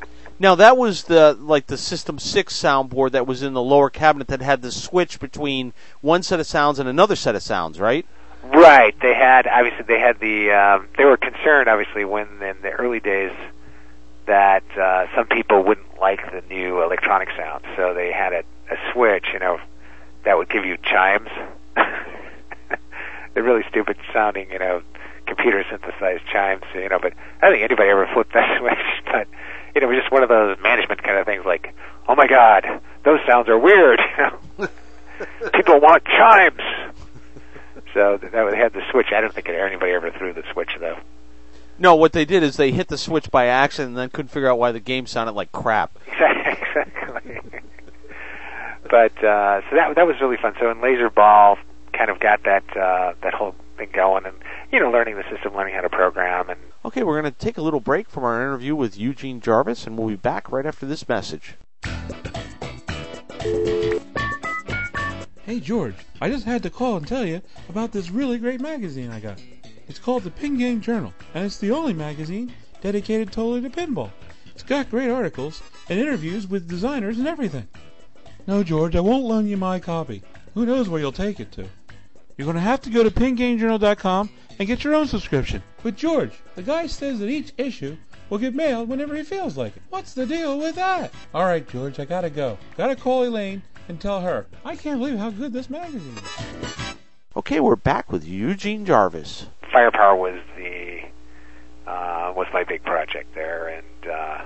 Now 0.42 0.56
that 0.56 0.76
was 0.76 1.04
the 1.04 1.38
like 1.40 1.68
the 1.68 1.78
System 1.78 2.18
Six 2.18 2.60
soundboard 2.60 3.12
that 3.12 3.28
was 3.28 3.44
in 3.44 3.54
the 3.54 3.62
lower 3.62 3.92
cabinet 3.92 4.28
that 4.30 4.42
had 4.42 4.64
the 4.64 4.72
switch 4.72 5.20
between 5.20 5.72
one 6.02 6.24
set 6.24 6.40
of 6.40 6.48
sounds 6.48 6.80
and 6.80 6.90
another 6.90 7.16
set 7.16 7.36
of 7.36 7.44
sounds, 7.44 7.80
right? 7.80 8.08
Right. 8.44 9.00
They 9.00 9.14
had 9.14 9.46
obviously 9.46 9.84
they 9.84 10.00
had 10.00 10.20
the 10.20 10.50
um, 10.50 10.88
they 10.98 11.06
were 11.06 11.18
concerned 11.18 11.70
obviously 11.70 12.06
when 12.06 12.26
in 12.42 12.60
the 12.64 12.72
early 12.72 13.00
days 13.00 13.34
that 14.26 14.64
uh, 14.76 15.06
some 15.16 15.28
people 15.28 15.64
wouldn't 15.64 16.00
like 16.00 16.32
the 16.32 16.42
new 16.50 16.82
electronic 16.82 17.30
sound, 17.38 17.64
so 17.76 17.94
they 17.94 18.12
had 18.12 18.34
a, 18.34 18.44
a 18.72 18.92
switch, 18.92 19.28
you 19.34 19.40
know, 19.40 19.60
that 20.24 20.38
would 20.38 20.50
give 20.50 20.66
you 20.66 20.76
chimes. 20.78 21.30
They're 21.76 23.44
really 23.44 23.64
stupid 23.70 23.98
sounding, 24.12 24.50
you 24.50 24.58
know, 24.58 24.82
computer 25.36 25.64
synthesized 25.70 26.24
chimes, 26.32 26.64
you 26.76 26.90
know. 26.90 27.00
But 27.02 27.14
I 27.42 27.46
don't 27.46 27.54
think 27.54 27.64
anybody 27.64 27.90
ever 27.90 28.08
flipped 28.14 28.34
that 28.34 28.58
switch. 28.60 29.06
But 29.06 29.28
you 29.74 29.82
know, 29.82 29.88
it 29.88 29.96
was 29.96 30.00
just 30.04 30.12
one 30.12 30.24
of 30.24 30.30
those 30.30 30.58
management 30.62 31.02
kind 31.04 31.18
of 31.18 31.26
things, 31.26 31.46
like, 31.46 31.74
oh 32.08 32.16
my 32.16 32.28
God, 32.28 32.66
those 33.04 33.20
sounds 33.26 33.48
are 33.48 33.58
weird. 33.58 34.02
You 34.18 34.68
know, 35.20 35.50
people 35.54 35.80
want 35.80 36.04
chimes. 36.06 36.60
So 37.94 38.18
that 38.18 38.32
they 38.32 38.58
had 38.58 38.74
the 38.74 38.82
switch. 38.92 39.08
I 39.12 39.22
don't 39.22 39.34
think 39.34 39.50
anybody 39.50 39.92
ever 39.92 40.12
threw 40.12 40.34
the 40.34 40.44
switch 40.54 40.72
though. 40.80 40.98
No, 41.78 41.96
what 41.96 42.14
they 42.14 42.26
did 42.26 42.44
is 42.44 42.58
they 42.58 42.72
hit 42.72 42.88
the 42.88 42.98
switch 42.98 43.32
by 43.32 43.48
accident 43.48 43.90
and 43.90 43.98
then 43.98 44.10
couldn't 44.10 44.30
figure 44.30 44.50
out 44.50 44.60
why 44.60 44.72
the 44.72 44.80
game 44.80 45.08
sounded 45.08 45.34
like 45.34 45.52
crap. 45.52 45.92
exactly. 46.08 47.40
but 48.84 49.24
uh, 49.24 49.62
so 49.70 49.76
that 49.76 49.96
that 49.96 50.08
was 50.08 50.16
really 50.22 50.38
fun. 50.38 50.54
So 50.60 50.70
in 50.72 50.82
Laser 50.82 51.10
Ball, 51.10 51.58
kind 51.94 52.02
kind 52.02 52.10
of 52.10 52.20
got 52.20 52.44
that 52.44 52.78
uh, 52.78 53.14
that 53.22 53.34
whole 53.34 53.54
thing 53.78 53.90
going, 53.94 54.26
and 54.26 54.36
you 54.72 54.80
know, 54.80 54.90
learning 54.90 55.16
the 55.16 55.24
system, 55.30 55.56
learning 55.56 55.76
how 55.76 55.82
to 55.82 55.90
program, 55.90 56.50
and 56.50 56.60
Okay, 56.84 57.04
we're 57.04 57.22
going 57.22 57.32
to 57.32 57.40
take 57.40 57.60
a 57.60 57.62
little 57.62 57.80
break 57.80 58.10
from 58.10 58.24
our 58.24 58.42
interview 58.42 58.76
with 58.76 58.98
Eugene 58.98 59.40
Jarvis, 59.40 59.86
and 59.86 59.98
we'll 59.98 60.08
be 60.08 60.16
back 60.16 60.52
right 60.52 60.66
after 60.66 60.88
this 60.88 61.08
message. 61.08 61.56
Hey 65.44 65.60
George, 65.60 65.96
I 66.20 66.30
just 66.30 66.46
had 66.46 66.64
to 66.64 66.70
call 66.70 66.98
and 66.98 67.08
tell 67.08 67.26
you 67.26 67.42
about 67.70 67.92
this 67.92 68.10
really 68.10 68.38
great 68.40 68.62
magazine 68.62 69.12
I 69.12 69.20
got. 69.20 69.40
It's 69.88 70.00
called 70.00 70.24
the 70.24 70.32
Pin 70.32 70.58
Game 70.58 70.82
Journal, 70.82 71.14
and 71.36 71.46
it's 71.46 71.58
the 71.58 71.72
only 71.72 71.94
magazine 71.94 72.52
dedicated 72.82 73.32
totally 73.32 73.62
to 73.62 73.70
pinball. 73.70 74.12
It's 74.48 74.64
got 74.64 74.90
great 74.90 75.10
articles 75.10 75.62
and 75.90 76.00
interviews 76.00 76.48
with 76.48 76.70
designers 76.70 77.20
and 77.20 77.28
everything. 77.28 77.68
No, 78.48 78.64
George, 78.64 78.96
I 78.96 79.02
won't 79.02 79.26
loan 79.26 79.48
you 79.48 79.58
my 79.58 79.80
copy. 79.80 80.24
Who 80.54 80.66
knows 80.66 80.90
where 80.90 81.00
you'll 81.00 81.12
take 81.12 81.40
it 81.40 81.52
to? 81.54 81.68
You're 82.38 82.46
going 82.46 82.56
to 82.56 82.62
have 82.62 82.82
to 82.82 82.90
go 82.90 83.04
to 83.04 83.12
pingamejournal.com 83.12 84.30
and 84.60 84.68
get 84.68 84.84
your 84.84 84.96
own 84.96 85.08
subscription. 85.08 85.64
But 85.84 85.96
George, 85.96 86.34
the 86.56 86.64
guy 86.64 86.88
says 86.88 87.20
that 87.20 87.30
each 87.30 87.54
issue 87.58 87.98
will 88.30 88.38
get 88.38 88.56
mailed 88.56 88.90
whenever 88.90 89.16
he 89.16 89.24
feels 89.24 89.58
like 89.58 89.76
it. 89.76 89.84
What's 89.90 90.14
the 90.14 90.26
deal 90.26 90.58
with 90.58 90.76
that? 90.76 91.14
All 91.34 91.46
right, 91.46 91.68
George, 91.68 92.00
I 92.00 92.06
gotta 92.06 92.30
go. 92.30 92.58
Gotta 92.78 92.96
call 92.96 93.24
Elaine 93.24 93.62
and 93.88 94.00
tell 94.00 94.22
her. 94.22 94.48
I 94.64 94.76
can't 94.76 95.00
believe 95.00 95.18
how 95.18 95.30
good 95.32 95.54
this 95.54 95.70
magazine 95.70 96.16
is. 96.18 96.96
Okay, 97.36 97.60
we're 97.60 97.76
back 97.76 98.12
with 98.12 98.26
Eugene 98.26 98.86
Jarvis. 98.86 99.48
Firepower 99.72 100.16
was 100.16 100.40
the 100.58 101.00
uh, 101.88 102.34
was 102.36 102.48
my 102.54 102.64
big 102.64 102.84
project 102.84 103.34
there, 103.36 103.68
and 103.68 104.12
uh, 104.12 104.46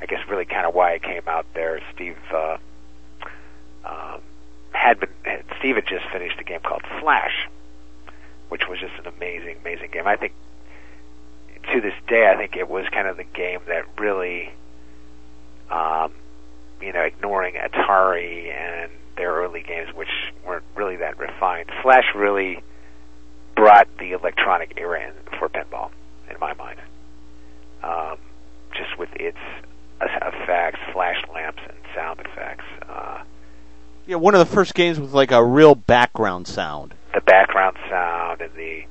I 0.00 0.06
guess 0.06 0.18
really 0.28 0.44
kind 0.44 0.66
of 0.66 0.74
why 0.74 0.94
I 0.94 0.98
came 0.98 1.22
out 1.26 1.46
there. 1.54 1.80
Steve 1.94 2.16
uh, 2.34 2.58
had 4.76 5.00
been 5.00 5.08
Steve 5.58 5.76
had 5.76 5.86
just 5.86 6.04
finished 6.12 6.38
a 6.38 6.44
game 6.44 6.60
called 6.60 6.82
Flash, 7.00 7.48
which 8.48 8.68
was 8.68 8.78
just 8.78 8.94
an 8.98 9.12
amazing, 9.16 9.56
amazing 9.62 9.90
game. 9.90 10.06
I 10.06 10.16
think 10.16 10.32
to 11.72 11.80
this 11.80 11.94
day, 12.06 12.28
I 12.28 12.36
think 12.36 12.56
it 12.56 12.68
was 12.68 12.86
kind 12.92 13.08
of 13.08 13.16
the 13.16 13.24
game 13.24 13.60
that 13.66 13.86
really, 13.98 14.52
um, 15.70 16.12
you 16.80 16.92
know, 16.92 17.02
ignoring 17.02 17.54
Atari 17.54 18.52
and 18.52 18.90
their 19.16 19.32
early 19.32 19.62
games, 19.62 19.88
which 19.94 20.10
weren't 20.46 20.64
really 20.74 20.96
that 20.96 21.18
refined. 21.18 21.70
Flash 21.82 22.04
really 22.14 22.62
brought 23.56 23.88
the 23.98 24.12
electronic 24.12 24.74
era 24.76 25.08
in 25.08 25.38
for 25.38 25.48
pinball, 25.48 25.90
in 26.30 26.36
my 26.38 26.52
mind. 26.54 26.78
Um, 27.82 28.18
just 28.74 28.98
with 28.98 29.08
its 29.14 29.38
effects, 30.00 30.78
flash 30.92 31.16
lamps, 31.32 31.62
and 31.66 31.76
sound 31.94 32.20
effects. 32.20 32.64
Uh, 32.88 33.22
Yeah, 34.06 34.16
one 34.16 34.34
of 34.34 34.38
the 34.38 34.54
first 34.54 34.74
games 34.74 35.00
with 35.00 35.12
like 35.12 35.32
a 35.32 35.44
real 35.44 35.74
background 35.74 36.46
sound. 36.46 36.94
the 37.12 37.20
background 37.20 37.76
sound 37.90 38.40
and 38.40 38.52
the 38.54 38.84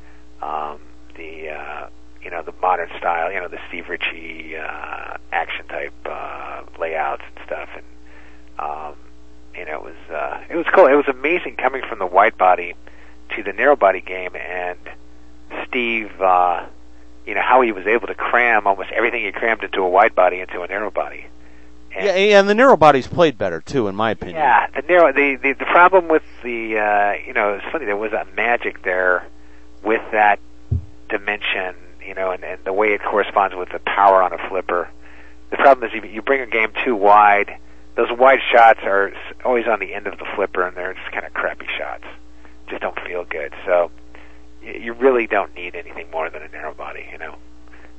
um, 0.45 0.79
the 1.15 1.49
uh, 1.51 1.87
you 2.21 2.29
know 2.29 2.41
the 2.43 2.53
modern 2.61 2.89
style, 2.97 3.31
you 3.31 3.39
know 3.39 3.47
the 3.47 3.59
Steve 3.69 3.87
Ritchie 3.87 4.57
uh, 4.57 5.17
action 5.31 5.67
type 5.67 5.93
uh, 6.05 6.63
layouts 6.79 7.23
and 7.33 7.45
stuff, 7.45 7.69
and 7.75 7.85
um, 8.59 8.95
you 9.55 9.63
know 9.65 9.75
it 9.75 9.83
was 9.83 10.11
uh, 10.11 10.43
it 10.49 10.57
was 10.57 10.65
cool. 10.75 10.87
It 10.87 10.95
was 10.95 11.07
amazing 11.07 11.55
coming 11.55 11.81
from 11.87 11.99
the 11.99 12.05
wide 12.05 12.37
body 12.37 12.73
to 13.35 13.43
the 13.43 13.53
narrow 13.53 13.77
body 13.77 14.01
game, 14.01 14.35
and 14.35 14.79
Steve, 15.67 16.11
uh, 16.19 16.65
you 17.25 17.35
know 17.35 17.41
how 17.41 17.61
he 17.61 17.71
was 17.71 17.87
able 17.87 18.07
to 18.07 18.15
cram 18.15 18.67
almost 18.67 18.91
everything 18.91 19.23
he 19.23 19.31
crammed 19.31 19.63
into 19.63 19.81
a 19.81 19.89
wide 19.89 20.13
body 20.13 20.41
into 20.41 20.61
a 20.61 20.67
narrow 20.67 20.91
body. 20.91 21.27
And- 21.95 22.05
Yeah, 22.05 22.39
and 22.39 22.49
the 22.49 22.55
narrow 22.55 22.77
bodies 22.77 23.07
played 23.07 23.37
better 23.37 23.61
too, 23.61 23.87
in 23.87 23.95
my 23.95 24.11
opinion. 24.11 24.37
yeah, 24.37 24.67
the 24.75 24.81
narrow 24.87 25.11
the, 25.13 25.35
the 25.41 25.53
the 25.53 25.65
problem 25.65 26.07
with 26.07 26.23
the 26.43 26.77
uh, 26.77 27.13
you 27.25 27.33
know 27.33 27.53
it's 27.55 27.65
funny 27.71 27.85
there 27.85 27.97
was 27.97 28.11
a 28.13 28.25
magic 28.35 28.83
there 28.83 29.25
with 29.83 30.01
that 30.11 30.39
dimension 31.09 31.75
you 32.05 32.13
know 32.13 32.31
and, 32.31 32.43
and 32.43 32.63
the 32.65 32.73
way 32.73 32.87
it 32.93 33.01
corresponds 33.03 33.55
with 33.55 33.69
the 33.69 33.79
power 33.79 34.21
on 34.21 34.33
a 34.33 34.49
flipper. 34.49 34.89
The 35.51 35.57
problem 35.57 35.89
is 35.89 35.95
if 35.95 36.11
you 36.11 36.21
bring 36.21 36.41
a 36.41 36.47
game 36.47 36.71
too 36.83 36.95
wide, 36.95 37.57
those 37.95 38.09
wide 38.11 38.39
shots 38.51 38.79
are 38.83 39.13
always 39.45 39.67
on 39.67 39.79
the 39.79 39.93
end 39.93 40.07
of 40.07 40.17
the 40.17 40.25
flipper 40.35 40.67
and 40.67 40.75
they're 40.75 40.93
just 40.95 41.11
kind 41.11 41.25
of 41.25 41.33
crappy 41.33 41.67
shots. 41.77 42.03
Just 42.67 42.81
don't 42.81 42.99
feel 43.01 43.23
good. 43.25 43.53
So 43.65 43.91
you 44.61 44.93
really 44.93 45.27
don't 45.27 45.53
need 45.55 45.75
anything 45.75 46.09
more 46.11 46.29
than 46.31 46.41
a 46.41 46.47
narrow 46.49 46.73
body. 46.73 47.05
You 47.11 47.19
know, 47.19 47.35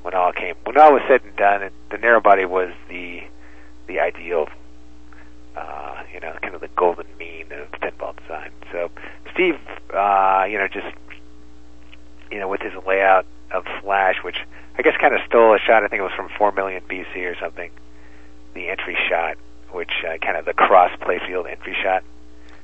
when 0.02 0.14
all 0.14 0.32
came 0.32 0.56
when 0.64 0.76
all 0.76 0.92
was 0.92 1.02
said 1.08 1.22
and 1.22 1.36
done, 1.36 1.62
it, 1.62 1.72
the 1.90 1.98
narrow 1.98 2.20
body 2.20 2.44
was 2.44 2.72
the 2.88 3.22
the 3.86 4.00
ideal 4.00 4.48
uh, 5.56 6.02
you 6.12 6.20
know, 6.20 6.36
kind 6.42 6.54
of 6.54 6.60
the 6.60 6.68
golden 6.76 7.06
mean 7.18 7.46
of 7.52 7.70
pinball 7.80 8.14
design. 8.20 8.50
So 8.70 8.90
Steve, 9.32 9.58
uh, 9.94 10.46
you 10.48 10.58
know, 10.58 10.68
just 10.68 10.94
you 12.30 12.38
know, 12.38 12.48
with 12.48 12.60
his 12.60 12.72
layout 12.86 13.24
of 13.52 13.64
Flash, 13.80 14.16
which 14.22 14.36
I 14.78 14.82
guess 14.82 14.96
kind 15.00 15.14
of 15.14 15.20
stole 15.26 15.54
a 15.54 15.58
shot. 15.58 15.82
I 15.82 15.88
think 15.88 16.00
it 16.00 16.04
was 16.04 16.12
from 16.12 16.28
four 16.36 16.52
million 16.52 16.82
BC 16.88 17.16
or 17.24 17.36
something. 17.40 17.70
The 18.54 18.68
entry 18.68 18.96
shot, 19.08 19.36
which 19.70 19.92
uh, 20.06 20.18
kind 20.18 20.36
of 20.36 20.44
the 20.44 20.54
cross 20.54 20.90
playfield 21.00 21.50
entry 21.50 21.76
shot, 21.82 22.02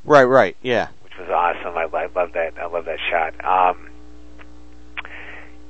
Right, 0.04 0.24
right, 0.24 0.56
yeah. 0.62 0.88
which 1.04 1.16
was 1.18 1.28
awesome. 1.28 1.76
I, 1.76 1.84
I 1.96 2.06
love 2.06 2.32
that. 2.32 2.58
I 2.58 2.66
love 2.66 2.86
that 2.86 2.98
shot. 3.08 3.34
Um, 3.44 3.88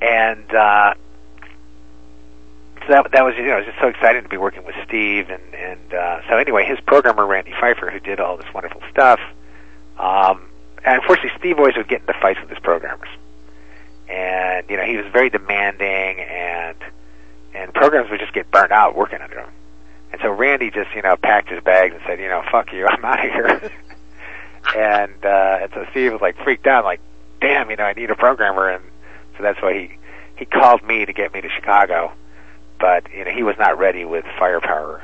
and 0.01 0.53
uh, 0.53 0.93
so 2.85 2.93
that 2.93 3.11
that 3.11 3.23
was 3.23 3.35
you 3.37 3.45
know 3.45 3.53
I 3.53 3.57
was 3.57 3.65
just 3.65 3.79
so 3.79 3.87
excited 3.87 4.23
to 4.23 4.29
be 4.29 4.37
working 4.37 4.63
with 4.65 4.75
Steve 4.85 5.29
and 5.29 5.53
and 5.53 5.93
uh, 5.93 6.21
so 6.29 6.37
anyway 6.37 6.65
his 6.65 6.79
programmer 6.81 7.25
Randy 7.25 7.51
Pfeiffer 7.51 7.89
who 7.89 7.99
did 7.99 8.19
all 8.19 8.37
this 8.37 8.51
wonderful 8.53 8.81
stuff. 8.91 9.19
Um, 9.97 10.49
and 10.85 11.01
unfortunately, 11.01 11.31
Steve 11.39 11.57
always 11.57 11.77
would 11.77 11.87
get 11.87 12.01
into 12.01 12.13
fights 12.21 12.39
with 12.41 12.49
his 12.49 12.59
programmers, 12.59 13.09
and 14.09 14.69
you 14.69 14.77
know 14.77 14.83
he 14.83 14.97
was 14.97 15.05
very 15.13 15.29
demanding, 15.29 16.19
and 16.19 16.77
and 17.53 17.73
programs 17.73 18.09
would 18.09 18.19
just 18.19 18.33
get 18.33 18.51
burnt 18.51 18.71
out 18.71 18.95
working 18.95 19.21
under 19.21 19.39
him. 19.39 19.49
And 20.11 20.21
so 20.21 20.29
Randy 20.29 20.71
just 20.71 20.93
you 20.95 21.01
know 21.01 21.15
packed 21.15 21.49
his 21.49 21.63
bags 21.63 21.93
and 21.93 22.03
said, 22.05 22.19
you 22.19 22.27
know, 22.27 22.43
fuck 22.51 22.73
you, 22.73 22.85
I'm 22.89 23.03
out 23.05 23.25
of 23.25 23.31
here. 23.31 23.71
and 24.75 25.25
uh, 25.25 25.59
and 25.61 25.71
so 25.73 25.85
Steve 25.91 26.11
was 26.11 26.21
like 26.21 26.37
freaked 26.43 26.67
out, 26.67 26.83
like, 26.83 26.99
damn, 27.39 27.69
you 27.69 27.77
know, 27.77 27.85
I 27.85 27.93
need 27.93 28.09
a 28.09 28.15
programmer, 28.15 28.69
and 28.69 28.83
so 29.37 29.43
that's 29.43 29.61
why 29.61 29.73
he 29.73 29.97
he 30.35 30.45
called 30.45 30.83
me 30.83 31.05
to 31.05 31.13
get 31.13 31.33
me 31.33 31.41
to 31.41 31.49
Chicago, 31.49 32.11
but 32.79 33.11
you 33.13 33.25
know 33.25 33.31
he 33.31 33.43
was 33.43 33.55
not 33.57 33.77
ready 33.77 34.05
with 34.05 34.25
firepower, 34.37 35.03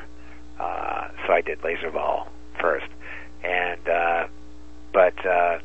uh, 0.59 1.09
so 1.25 1.33
I 1.33 1.41
did 1.41 1.63
laser 1.63 1.91
ball 1.91 2.27
first, 2.59 2.87
and 3.43 3.87
uh, 3.87 4.27
but 4.93 5.25
uh, 5.25 5.59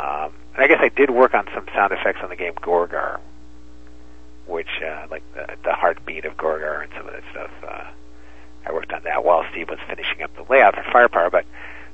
um, 0.00 0.32
and 0.54 0.64
I 0.64 0.66
guess 0.66 0.80
I 0.80 0.88
did 0.88 1.10
work 1.10 1.34
on 1.34 1.46
some 1.54 1.66
sound 1.74 1.92
effects 1.92 2.20
on 2.22 2.28
the 2.28 2.36
game 2.36 2.54
Gorgar, 2.54 3.20
which 4.46 4.82
uh, 4.84 5.06
like 5.10 5.22
the, 5.34 5.46
the 5.64 5.72
heartbeat 5.74 6.24
of 6.24 6.36
Gorgar 6.36 6.82
and 6.82 6.92
some 6.96 7.06
of 7.06 7.12
that 7.12 7.24
stuff. 7.30 7.50
Uh, 7.62 7.90
I 8.66 8.72
worked 8.72 8.92
on 8.92 9.02
that 9.04 9.24
while 9.24 9.44
Steve 9.50 9.70
was 9.70 9.78
finishing 9.88 10.22
up 10.22 10.36
the 10.36 10.44
layout 10.52 10.74
for 10.74 10.84
Firepower. 10.92 11.30
But 11.30 11.46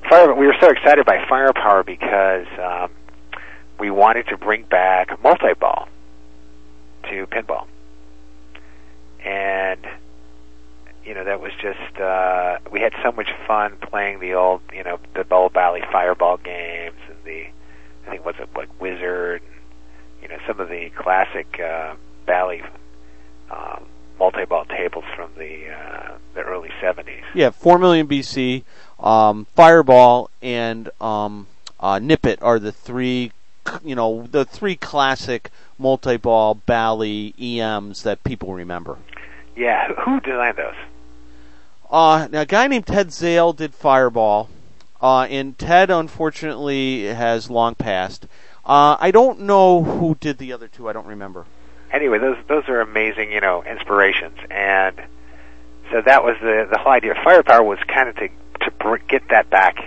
Fire, 0.09 0.33
we 0.33 0.47
were 0.47 0.55
so 0.59 0.69
excited 0.69 1.05
by 1.05 1.25
Firepower 1.27 1.83
because 1.83 2.47
um, 2.59 2.91
we 3.79 3.89
wanted 3.89 4.27
to 4.27 4.37
bring 4.37 4.63
back 4.63 5.21
multi-ball 5.21 5.89
to 7.09 7.27
pinball, 7.27 7.67
and 9.23 9.85
you 11.05 11.13
know 11.13 11.23
that 11.23 11.39
was 11.39 11.51
just 11.61 11.99
uh, 11.99 12.57
we 12.71 12.81
had 12.81 12.93
so 13.03 13.11
much 13.11 13.29
fun 13.47 13.77
playing 13.81 14.19
the 14.19 14.33
old 14.33 14.61
you 14.73 14.83
know 14.83 14.99
the 15.13 15.23
Bowl 15.23 15.49
Valley 15.49 15.81
Fireball 15.91 16.37
games 16.37 16.97
and 17.09 17.17
the 17.23 17.47
I 18.05 18.11
think 18.11 18.25
what's 18.25 18.39
it 18.39 18.49
like 18.55 18.69
Wizard, 18.81 19.41
and, 19.41 20.21
you 20.21 20.27
know 20.27 20.37
some 20.45 20.59
of 20.59 20.69
the 20.69 20.89
classic 20.91 21.59
uh, 21.59 21.95
Bally 22.25 22.61
um, 23.49 23.85
multi-ball 24.19 24.65
tables 24.65 25.05
from 25.15 25.29
the 25.37 25.69
uh, 25.71 26.17
the 26.33 26.41
early 26.41 26.69
'70s. 26.81 27.23
Yeah, 27.33 27.51
4 27.51 27.79
million 27.79 28.07
BC, 28.07 28.63
um, 28.99 29.47
Fireball, 29.55 30.29
and 30.41 30.89
um, 30.99 31.47
uh, 31.79 31.99
Nip-It 31.99 32.41
are 32.41 32.59
the 32.59 32.71
three, 32.71 33.31
you 33.83 33.95
know, 33.95 34.27
the 34.29 34.45
three 34.45 34.75
classic 34.75 35.49
multi-ball 35.77 36.55
Bally 36.55 37.33
EMs 37.39 38.03
that 38.03 38.23
people 38.23 38.53
remember. 38.53 38.97
Yeah, 39.55 39.93
who 39.93 40.19
designed 40.19 40.57
those? 40.57 40.75
Uh, 41.89 42.27
now, 42.31 42.41
a 42.41 42.45
guy 42.45 42.67
named 42.67 42.85
Ted 42.85 43.11
Zale 43.11 43.53
did 43.53 43.73
Fireball, 43.73 44.49
uh, 45.01 45.21
and 45.29 45.57
Ted 45.57 45.89
unfortunately 45.89 47.05
has 47.05 47.49
long 47.49 47.75
passed. 47.75 48.27
Uh, 48.65 48.97
I 48.99 49.11
don't 49.11 49.41
know 49.41 49.83
who 49.83 50.15
did 50.19 50.37
the 50.37 50.51
other 50.51 50.67
two. 50.67 50.89
I 50.89 50.93
don't 50.93 51.07
remember. 51.07 51.45
Anyway, 51.91 52.19
those 52.19 52.37
those 52.47 52.67
are 52.67 52.81
amazing, 52.81 53.31
you 53.31 53.39
know, 53.39 53.63
inspirations, 53.63 54.37
and 54.51 55.01
so 55.89 56.01
that 56.01 56.23
was 56.23 56.35
the 56.41 56.67
the 56.69 56.77
whole 56.77 56.91
idea. 56.91 57.11
of 57.11 57.17
Firepower 57.23 57.63
was 57.63 57.79
kind 57.87 58.09
of 58.09 58.15
to 58.17 58.27
to 58.65 58.71
br- 58.71 58.97
get 59.07 59.29
that 59.29 59.49
back, 59.49 59.77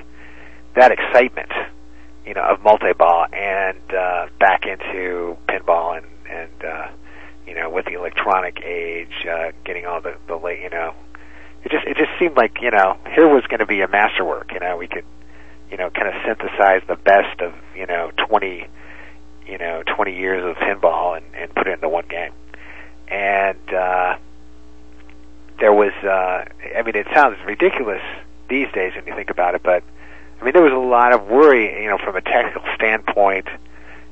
that 0.75 0.93
excitement, 0.93 1.53
you 2.27 2.35
know, 2.35 2.43
of 2.43 2.63
multi-ball 2.63 3.27
and 3.33 3.81
uh, 3.93 4.27
back 4.39 4.67
into 4.67 5.37
pinball 5.49 5.97
and 5.97 6.07
and 6.29 6.65
uh, 6.65 6.89
you 7.47 7.55
know 7.55 7.71
with 7.71 7.87
the 7.87 7.95
electronic 7.95 8.61
age, 8.63 9.27
uh, 9.31 9.53
getting 9.65 9.87
all 9.87 10.01
the 10.01 10.17
the 10.27 10.37
late, 10.37 10.61
you 10.63 10.71
know, 10.71 10.95
it 11.65 11.71
just 11.71 11.87
it 11.87 11.97
just 11.97 12.11
seemed 12.19 12.37
like 12.37 12.61
you 12.61 12.71
know 12.71 12.97
here 13.15 13.29
was 13.29 13.45
going 13.49 13.61
to 13.61 13.67
be 13.67 13.81
a 13.81 13.89
masterwork. 13.89 14.53
You 14.53 14.61
know, 14.61 14.77
we 14.77 14.87
could 14.87 15.05
you 15.71 15.77
know, 15.77 15.91
kind 15.91 16.09
of 16.09 16.15
synthesize 16.27 16.83
the 16.89 16.97
best 16.97 17.41
of 17.41 17.55
you 17.77 17.87
know 17.87 18.11
20, 18.17 18.67
you 19.47 19.59
know, 19.59 19.83
20 19.87 20.17
years 20.17 20.45
of 20.45 20.57
pinball 20.57 21.17
and, 21.17 21.27
and 21.35 21.55
put 21.55 21.67
it 21.67 21.75
into 21.75 21.89
one 21.89 22.07
game. 22.09 22.33
And 23.09 23.75
uh, 23.75 24.17
there 25.59 25.73
was, 25.73 25.93
uh, 26.03 26.45
I 26.77 26.83
mean, 26.83 26.97
it 26.97 27.07
sounds 27.15 27.39
ridiculous 27.45 28.03
these 28.49 28.71
days 28.73 28.95
when 28.95 29.07
you 29.07 29.15
think 29.15 29.31
about 29.31 29.55
it, 29.55 29.63
but 29.63 29.83
I 30.41 30.45
mean, 30.45 30.55
there 30.55 30.63
was 30.63 30.73
a 30.73 30.77
lot 30.77 31.13
of 31.13 31.27
worry, 31.27 31.83
you 31.83 31.91
know, 31.91 31.99
from 31.99 32.17
a 32.17 32.23
technical 32.23 32.63
standpoint, 32.75 33.47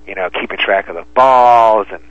you 0.06 0.14
know, 0.14 0.28
keeping 0.30 0.58
track 0.58 0.88
of 0.88 0.96
the 0.96 1.06
balls 1.14 1.86
and 1.90 2.02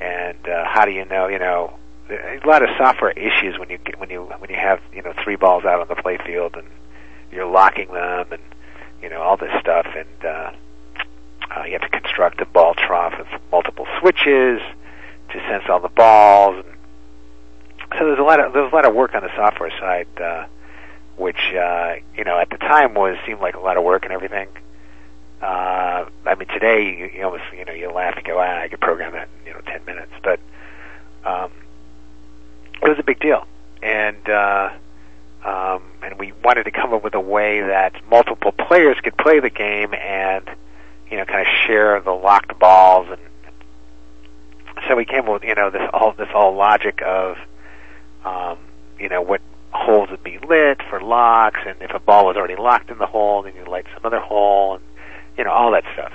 and 0.00 0.48
uh, 0.48 0.64
how 0.66 0.84
do 0.84 0.90
you 0.90 1.04
know, 1.06 1.28
you 1.28 1.38
know, 1.38 1.78
a 2.10 2.40
lot 2.44 2.62
of 2.62 2.68
software 2.76 3.12
issues 3.12 3.58
when 3.58 3.70
you 3.70 3.78
get, 3.78 3.98
when 3.98 4.10
you 4.10 4.24
when 4.38 4.50
you 4.50 4.56
have 4.56 4.80
you 4.92 5.02
know 5.02 5.14
three 5.22 5.36
balls 5.36 5.64
out 5.64 5.80
on 5.80 5.88
the 5.88 5.94
play 5.94 6.18
field 6.18 6.54
and 6.56 6.66
you're 7.32 7.46
locking 7.46 7.88
them 7.88 8.26
and 8.30 8.42
you 9.02 9.08
know 9.08 9.22
all 9.22 9.36
this 9.36 9.52
stuff 9.60 9.86
and 9.96 10.24
uh, 10.24 10.50
uh, 11.56 11.64
you 11.64 11.72
have 11.72 11.80
to 11.80 11.88
construct 11.88 12.40
a 12.40 12.46
ball 12.46 12.74
trough 12.74 13.14
with 13.18 13.28
multiple 13.50 13.86
switches 14.00 14.60
to 15.30 15.38
sense 15.48 15.64
all 15.68 15.80
the 15.80 15.88
balls. 15.88 16.64
And 16.64 16.76
so 17.98 18.06
there's 18.06 18.18
a 18.18 18.22
lot 18.22 18.40
of 18.40 18.52
there's 18.52 18.70
a 18.70 18.74
lot 18.74 18.86
of 18.86 18.94
work 18.94 19.14
on 19.14 19.22
the 19.22 19.34
software 19.36 19.70
side, 19.70 20.08
uh, 20.20 20.46
which 21.16 21.54
uh, 21.54 21.94
you 22.16 22.24
know 22.24 22.38
at 22.38 22.50
the 22.50 22.58
time 22.58 22.94
was 22.94 23.16
seemed 23.26 23.40
like 23.40 23.54
a 23.54 23.60
lot 23.60 23.76
of 23.76 23.84
work 23.84 24.04
and 24.04 24.12
everything. 24.12 24.48
Uh, 25.40 26.06
I 26.24 26.34
mean, 26.36 26.48
today 26.48 26.84
you, 26.84 27.10
you 27.14 27.24
almost 27.24 27.44
you 27.56 27.64
know 27.64 27.72
you 27.72 27.90
laugh 27.90 28.16
and 28.16 28.24
go, 28.24 28.38
ah, 28.38 28.60
I 28.60 28.68
could 28.68 28.80
program 28.80 29.12
that 29.12 29.28
in 29.40 29.46
you 29.48 29.52
know 29.52 29.60
ten 29.60 29.84
minutes, 29.84 30.12
but 30.22 30.40
um, 31.24 31.50
it 32.82 32.88
was 32.88 32.98
a 32.98 33.02
big 33.02 33.20
deal, 33.20 33.46
and 33.82 34.28
uh, 34.28 34.70
um, 35.44 35.82
and 36.02 36.18
we 36.18 36.32
wanted 36.42 36.64
to 36.64 36.70
come 36.70 36.92
up 36.94 37.04
with 37.04 37.14
a 37.14 37.20
way 37.20 37.60
that 37.60 37.94
multiple 38.08 38.52
players 38.52 38.96
could 39.02 39.16
play 39.16 39.40
the 39.40 39.50
game 39.50 39.94
and 39.94 40.48
you 41.10 41.16
know 41.16 41.24
kind 41.24 41.40
of 41.40 41.46
share 41.66 42.00
the 42.00 42.12
locked 42.12 42.58
balls, 42.58 43.08
and 43.10 43.20
so 44.88 44.96
we 44.96 45.04
came 45.04 45.20
up 45.20 45.28
with 45.28 45.44
you 45.44 45.54
know 45.54 45.70
this 45.70 45.88
all 45.92 46.12
this 46.12 46.28
all 46.34 46.54
logic 46.54 47.02
of 47.02 47.36
um, 48.24 48.58
you 48.98 49.08
know 49.08 49.22
what 49.22 49.40
holes 49.74 50.10
would 50.10 50.22
be 50.22 50.38
lit 50.38 50.80
for 50.88 51.00
locks, 51.00 51.60
and 51.66 51.76
if 51.82 51.92
a 51.92 51.98
ball 51.98 52.26
was 52.26 52.36
already 52.36 52.56
locked 52.56 52.90
in 52.90 52.98
the 52.98 53.06
hole, 53.06 53.42
then 53.42 53.54
you 53.54 53.64
light 53.64 53.86
some 53.94 54.04
other 54.04 54.20
hole, 54.20 54.76
and 54.76 54.84
you 55.36 55.44
know 55.44 55.50
all 55.50 55.72
that 55.72 55.84
stuff. 55.92 56.12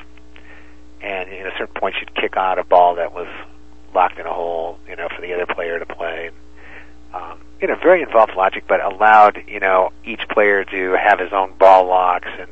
And 1.01 1.29
at 1.29 1.45
a 1.45 1.51
certain 1.57 1.75
point, 1.75 1.95
you'd 1.99 2.15
kick 2.15 2.35
out 2.35 2.57
a 2.57 2.63
ball 2.63 2.95
that 2.95 3.13
was 3.13 3.27
locked 3.93 4.19
in 4.19 4.25
a 4.25 4.33
hole, 4.33 4.79
you 4.87 4.95
know, 4.95 5.07
for 5.13 5.21
the 5.21 5.33
other 5.33 5.45
player 5.45 5.79
to 5.79 5.85
play. 5.85 6.31
Um, 7.13 7.39
you 7.61 7.67
know, 7.67 7.75
very 7.75 8.01
involved 8.01 8.33
logic, 8.35 8.65
but 8.67 8.81
allowed 8.81 9.43
you 9.47 9.59
know 9.59 9.91
each 10.05 10.27
player 10.29 10.63
to 10.63 10.91
have 10.93 11.19
his 11.19 11.33
own 11.33 11.53
ball 11.57 11.85
locks 11.85 12.29
and 12.39 12.49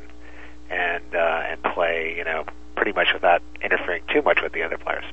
and 0.70 1.14
uh, 1.14 1.42
and 1.46 1.62
play, 1.62 2.14
you 2.16 2.24
know, 2.24 2.44
pretty 2.76 2.92
much 2.92 3.08
without 3.14 3.42
interfering 3.62 4.02
too 4.12 4.22
much 4.22 4.42
with 4.42 4.52
the 4.52 4.62
other 4.62 4.78
players. 4.78 5.04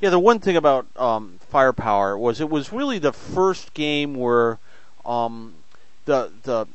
Yeah, 0.00 0.10
the 0.10 0.18
one 0.18 0.40
thing 0.40 0.56
about 0.56 0.86
um, 0.96 1.38
Firepower 1.48 2.18
was 2.18 2.40
it 2.40 2.50
was 2.50 2.72
really 2.72 2.98
the 2.98 3.12
first 3.12 3.72
game 3.72 4.14
where 4.14 4.58
um, 5.06 5.54
the 6.04 6.30
the 6.42 6.66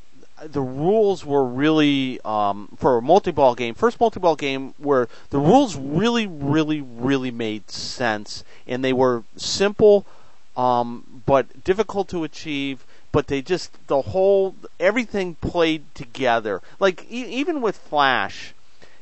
the 0.44 0.62
rules 0.62 1.26
were 1.26 1.46
really 1.46 2.20
um, 2.22 2.70
for 2.78 2.98
a 2.98 3.02
multi-ball 3.02 3.56
game, 3.56 3.76
first 3.76 4.00
multi-ball 4.00 4.36
game 4.36 4.74
where 4.78 5.08
the 5.30 5.38
rules 5.38 5.76
really, 5.76 6.26
really, 6.26 6.82
really 6.82 7.32
made 7.32 7.70
sense, 7.70 8.44
and 8.66 8.84
they 8.84 8.94
were 8.94 9.24
simple, 9.36 10.06
um, 10.58 11.22
but 11.26 11.64
difficult 11.64 12.08
to 12.10 12.24
achieve. 12.24 12.86
But 13.12 13.28
they 13.28 13.42
just 13.42 13.78
the 13.88 14.02
whole 14.02 14.56
everything 14.80 15.36
played 15.36 15.84
together. 15.94 16.62
Like 16.80 17.06
e- 17.12 17.26
even 17.26 17.62
with 17.62 17.76
Flash, 17.76 18.54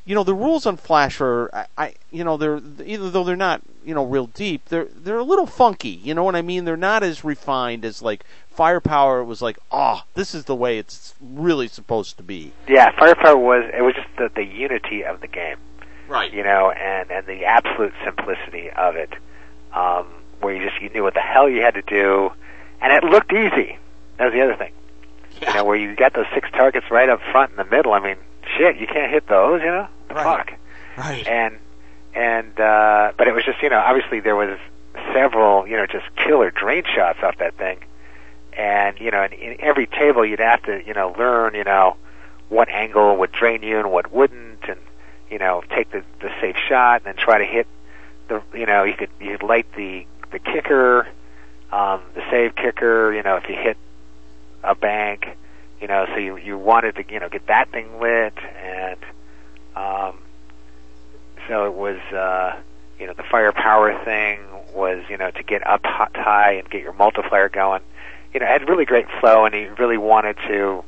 you 0.04 0.16
know 0.16 0.24
the 0.24 0.34
rules 0.34 0.66
on 0.66 0.78
Flash 0.78 1.22
are 1.22 1.54
I, 1.54 1.66
I 1.78 1.94
you 2.12 2.24
know 2.24 2.36
they're 2.36 2.60
even 2.84 3.12
though 3.12 3.24
they're 3.24 3.36
not 3.36 3.62
you 3.90 3.96
know 3.96 4.06
real 4.06 4.28
deep, 4.28 4.66
they're 4.66 4.86
they're 4.86 5.18
a 5.18 5.24
little 5.24 5.48
funky. 5.48 5.90
You 5.90 6.14
know 6.14 6.24
what 6.24 6.36
I 6.36 6.44
mean? 6.44 6.64
They're 6.66 6.78
not 6.78 7.02
as 7.02 7.24
refined 7.26 7.84
as 7.84 8.02
like 8.04 8.24
Firepower 8.50 9.24
was 9.24 9.42
like, 9.42 9.58
oh, 9.72 10.04
this 10.14 10.36
is 10.36 10.46
the 10.46 10.56
way 10.56 10.78
it's 10.78 11.16
really 11.20 11.68
supposed 11.68 12.18
to 12.18 12.24
be. 12.24 12.52
Yeah, 12.68 12.92
Firepower 13.00 13.38
was 13.38 13.64
it 13.76 13.82
was 13.82 13.96
just 13.96 14.08
the, 14.18 14.30
the 14.36 14.44
unity 14.46 15.04
of 15.04 15.22
the 15.22 15.28
game, 15.28 15.58
Right. 16.08 16.32
you 16.32 16.44
know, 16.44 16.70
and 16.72 17.10
and 17.10 17.26
the 17.26 17.46
absolute 17.46 17.94
simplicity 18.06 18.70
of 18.70 18.96
it, 18.96 19.12
um, 19.74 20.06
where 20.42 20.56
you 20.56 20.70
just 20.70 20.80
you 20.82 20.90
knew 20.90 21.02
what 21.04 21.16
the 21.16 21.20
hell 21.22 21.50
you 21.50 21.62
had 21.62 21.74
to 21.74 21.82
do, 21.82 22.32
and 22.82 22.94
it 22.94 23.04
looked 23.04 23.34
easy. 23.34 23.78
That 24.18 24.26
was 24.26 24.34
the 24.34 24.42
other 24.42 24.56
thing, 24.56 24.72
Yeah. 25.42 25.50
you 25.50 25.56
know, 25.56 25.64
where 25.66 25.76
you 25.78 25.96
got 25.96 26.14
those 26.14 26.28
six 26.34 26.50
targets 26.52 26.92
right 26.92 27.10
up 27.10 27.22
front 27.32 27.52
in 27.52 27.58
the 27.58 27.66
middle. 27.66 27.94
I 27.94 28.00
mean, 28.00 28.18
shit, 28.58 28.78
you 28.78 28.86
can't 28.86 29.12
hit 29.12 29.28
those, 29.28 29.62
you 29.62 29.68
know, 29.68 29.88
the 30.10 30.14
Right. 30.16 30.24
fuck, 30.24 30.54
Right. 30.98 31.26
and 31.28 31.58
and 32.14 32.60
uh, 32.60 33.12
but 33.18 33.28
it 33.28 33.34
was 33.34 33.46
just 33.46 33.62
you 33.62 33.70
know 33.70 33.80
obviously 33.80 34.20
there 34.20 34.36
was 34.36 34.58
several 35.14 35.68
you 35.68 35.78
know 35.78 35.86
just 35.86 36.06
killer 36.16 36.52
drain 36.52 36.84
shots 36.84 37.20
off 37.22 37.38
that 37.38 37.56
thing, 37.56 37.80
and 38.54 39.00
you 39.00 39.12
know 39.12 39.24
in, 39.24 39.34
in 39.34 39.62
every 39.62 39.88
table 39.88 40.26
you'd 40.26 40.40
have 40.40 40.64
to 40.64 40.86
you 40.86 40.94
know 40.94 41.14
learn 41.18 41.56
you 41.56 41.64
know 41.64 41.96
what 42.50 42.68
angle 42.70 43.16
would 43.18 43.32
drain 43.32 43.62
you 43.62 43.78
and 43.80 43.92
what 43.92 44.12
wouldn't, 44.12 44.64
and 44.68 44.80
you 45.30 45.38
know 45.38 45.64
take 45.70 45.92
the 45.92 46.04
the 46.22 46.30
safe 46.42 46.58
shot 46.58 47.02
and 47.02 47.06
then 47.06 47.16
try 47.16 47.38
to 47.38 47.46
hit 47.46 47.68
the 48.28 48.42
you 48.54 48.66
know 48.66 48.84
you 48.84 48.94
could 48.94 49.10
you 49.20 49.38
could 49.38 49.48
light 49.48 49.68
the 49.76 50.06
the 50.32 50.40
kicker, 50.40 51.08
um, 51.72 52.02
the 52.16 52.24
save 52.30 52.56
kicker. 52.56 53.14
You 53.14 53.24
know 53.24 53.36
if 53.36 53.48
you 53.48 53.56
hit 53.56 53.78
a 54.64 54.76
bank, 54.76 55.28
you 55.80 55.88
know 55.88 56.06
so 56.08 56.18
you 56.18 56.38
you 56.38 56.58
wanted 56.58 56.96
to 56.96 57.04
you 57.14 57.20
know 57.20 57.30
get 57.30 57.48
that 57.48 57.70
thing 57.72 58.00
lit 58.00 58.38
and 58.64 59.00
um, 59.76 60.18
so 61.50 61.66
it 61.66 61.74
was 61.74 61.98
uh, 62.14 62.58
you 63.00 63.08
know 63.08 63.14
the 63.14 63.24
firepower 63.24 64.02
thing 64.06 64.40
was 64.74 65.04
you 65.10 65.18
know 65.18 65.32
to 65.32 65.44
get 65.44 65.66
up 65.68 65.82
hot 65.84 66.16
high 66.16 66.54
and 66.54 66.70
get 66.70 66.82
your 66.82 66.94
multiplier 66.94 67.50
going. 67.50 67.82
You 68.34 68.40
know, 68.40 68.46
it 68.46 68.50
had 68.50 68.70
really 68.70 68.86
great 68.86 69.08
flow, 69.20 69.46
and 69.46 69.54
he 69.54 69.66
really 69.66 69.98
wanted 69.98 70.38
to 70.48 70.84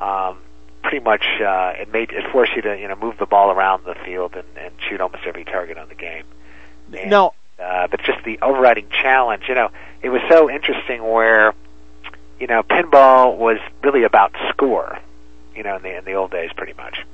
um, 0.00 0.38
pretty 0.82 1.00
much 1.00 1.24
uh, 1.40 1.74
it 1.78 1.92
made 1.92 2.10
it 2.10 2.24
forced 2.32 2.56
you 2.56 2.62
to 2.62 2.78
you 2.78 2.88
know 2.88 2.96
move 2.96 3.18
the 3.18 3.26
ball 3.26 3.50
around 3.50 3.84
the 3.84 3.94
field 3.94 4.34
and, 4.34 4.46
and 4.56 4.72
shoot 4.88 5.00
almost 5.00 5.22
every 5.26 5.44
target 5.44 5.76
on 5.78 5.88
the 5.88 5.94
game. 5.94 6.24
And, 6.92 7.10
No, 7.10 7.34
uh, 7.62 7.86
but 7.88 8.02
just 8.02 8.24
the 8.24 8.38
overriding 8.40 8.88
challenge, 8.90 9.44
you 9.48 9.54
know, 9.54 9.70
it 10.02 10.08
was 10.08 10.22
so 10.28 10.50
interesting 10.50 11.02
where, 11.02 11.54
you 12.40 12.46
know, 12.46 12.62
pinball 12.62 13.36
was 13.36 13.58
really 13.82 14.04
about 14.04 14.34
score, 14.48 14.98
you 15.54 15.62
know, 15.62 15.76
in 15.76 15.82
the 15.82 15.98
in 15.98 16.04
the 16.04 16.14
old 16.14 16.30
days, 16.30 16.50
pretty 16.56 16.72
much. 16.72 17.04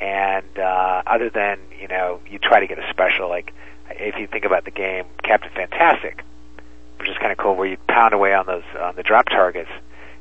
And 0.00 0.58
uh, 0.58 1.02
other 1.06 1.30
than 1.30 1.58
you 1.80 1.88
know, 1.88 2.20
you 2.28 2.38
try 2.38 2.60
to 2.60 2.66
get 2.66 2.78
a 2.78 2.88
special, 2.90 3.28
like 3.28 3.52
if 3.90 4.16
you 4.16 4.26
think 4.26 4.44
about 4.44 4.64
the 4.64 4.70
game 4.70 5.06
Captain 5.22 5.50
Fantastic, 5.54 6.22
which 6.98 7.08
is 7.08 7.16
kind 7.18 7.32
of 7.32 7.38
cool, 7.38 7.54
where 7.56 7.66
you 7.66 7.76
pound 7.88 8.14
away 8.14 8.34
on 8.34 8.46
those 8.46 8.64
on 8.80 8.96
the 8.96 9.02
drop 9.02 9.26
targets, 9.28 9.70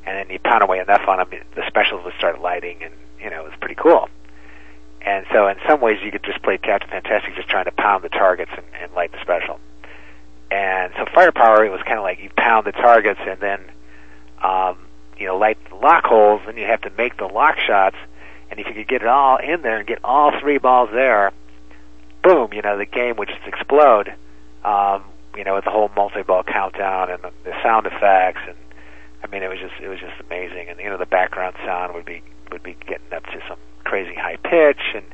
and 0.06 0.18
then 0.18 0.30
you 0.30 0.40
pound 0.40 0.64
away 0.64 0.80
enough 0.80 1.08
on 1.08 1.18
them, 1.18 1.30
the 1.56 1.64
specials 1.68 2.04
would 2.06 2.14
start 2.18 2.42
lighting, 2.42 2.84
and 2.84 2.94
you 3.22 3.30
know, 3.30 3.42
it 3.42 3.50
was 3.50 3.60
pretty 3.60 3.76
cool. 3.76 4.10
And 5.02 5.26
so, 5.32 5.48
in 5.48 5.56
some 5.68 5.80
ways, 5.80 6.00
you 6.04 6.12
could 6.12 6.24
just 6.24 6.42
play 6.42 6.58
Captain 6.58 6.90
Fantastic, 6.90 7.36
just 7.36 7.48
trying 7.48 7.66
to 7.66 7.72
pound 7.72 8.04
the 8.04 8.10
targets 8.10 8.52
and, 8.56 8.66
and 8.82 8.92
light 8.94 9.12
the 9.12 9.22
special. 9.22 9.60
And 10.52 10.92
so, 10.98 11.06
Firepower, 11.14 11.66
it 11.66 11.70
was 11.70 11.82
kind 11.84 11.98
of 11.98 12.04
like 12.04 12.20
you 12.20 12.30
pound 12.36 12.66
the 12.66 12.72
targets 12.72 13.20
and 13.26 13.40
then, 13.40 13.60
um, 14.44 14.78
you 15.18 15.28
know, 15.28 15.38
light 15.38 15.58
the 15.70 15.76
lock 15.76 16.06
holes. 16.06 16.42
Then 16.46 16.58
you 16.58 16.66
have 16.66 16.82
to 16.82 16.90
make 16.92 17.18
the 17.18 17.26
lock 17.26 17.58
shots. 17.60 17.96
And 18.50 18.60
if 18.60 18.68
you 18.68 18.74
could 18.74 18.88
get 18.88 19.02
it 19.02 19.08
all 19.08 19.38
in 19.38 19.62
there 19.62 19.78
and 19.78 19.88
get 19.88 20.00
all 20.04 20.32
three 20.40 20.58
balls 20.58 20.90
there, 20.94 21.32
boom, 22.24 22.54
you 22.54 22.62
know, 22.62 22.78
the 22.78 22.86
game 22.86 23.18
would 23.18 23.28
just 23.28 23.46
explode. 23.46 24.14
Um, 24.64 25.04
you 25.36 25.44
know, 25.44 25.56
with 25.56 25.66
the 25.66 25.72
whole 25.72 25.90
multi-ball 25.96 26.44
countdown 26.44 27.12
and 27.12 27.22
the, 27.44 27.54
sound 27.62 27.86
effects, 27.86 28.42
and 28.48 28.58
I 29.24 29.28
mean, 29.28 29.44
it 29.44 29.50
was 29.50 29.60
just 29.60 29.76
it 29.82 29.88
was 29.88 30.00
just 30.00 30.20
amazing. 30.26 30.68
And 30.70 30.80
you 30.80 30.90
know, 30.90 30.98
the 30.98 31.06
background 31.06 31.56
sound 31.64 31.94
would 31.94 32.06
be 32.06 32.24
would 32.52 32.64
be 32.64 32.76
getting 32.88 33.14
up 33.14 33.24
to 33.28 33.40
some 33.48 33.58
crazy 33.84 34.16
high 34.16 34.38
pitch, 34.38 34.82
and 34.96 35.06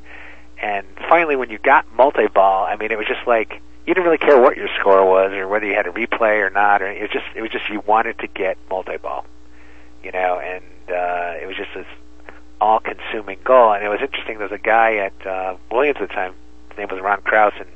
and 0.61 0.87
finally, 1.09 1.35
when 1.35 1.49
you 1.49 1.57
got 1.57 1.85
multi-ball, 1.93 2.65
I 2.65 2.77
mean, 2.77 2.91
it 2.91 2.97
was 2.97 3.07
just 3.07 3.27
like 3.27 3.61
you 3.85 3.93
didn't 3.93 4.05
really 4.05 4.17
care 4.17 4.39
what 4.39 4.55
your 4.55 4.69
score 4.79 5.05
was 5.05 5.33
or 5.33 5.47
whether 5.47 5.65
you 5.65 5.75
had 5.75 5.87
a 5.87 5.91
replay 5.91 6.39
or 6.39 6.49
not, 6.49 6.81
or 6.81 6.89
it 6.89 7.01
was 7.01 7.11
just 7.11 7.25
it 7.35 7.41
was 7.41 7.51
just 7.51 7.67
you 7.69 7.81
wanted 7.85 8.17
to 8.19 8.27
get 8.27 8.57
multi-ball, 8.69 9.25
you 10.03 10.11
know, 10.11 10.39
and 10.39 10.63
uh, 10.89 11.41
it 11.41 11.47
was 11.47 11.57
just 11.57 11.73
this 11.75 11.87
all-consuming 12.63 13.39
goal. 13.43 13.73
And 13.73 13.83
it 13.83 13.89
was 13.89 13.99
interesting. 14.01 14.37
There 14.37 14.47
was 14.47 14.57
a 14.57 14.63
guy 14.63 14.95
at 14.95 15.27
uh, 15.27 15.57
Williams 15.71 15.97
at 16.01 16.07
the 16.07 16.13
time. 16.13 16.33
His 16.69 16.77
name 16.77 16.87
was 16.89 17.01
Ron 17.01 17.21
Kraus, 17.21 17.53
and 17.59 17.69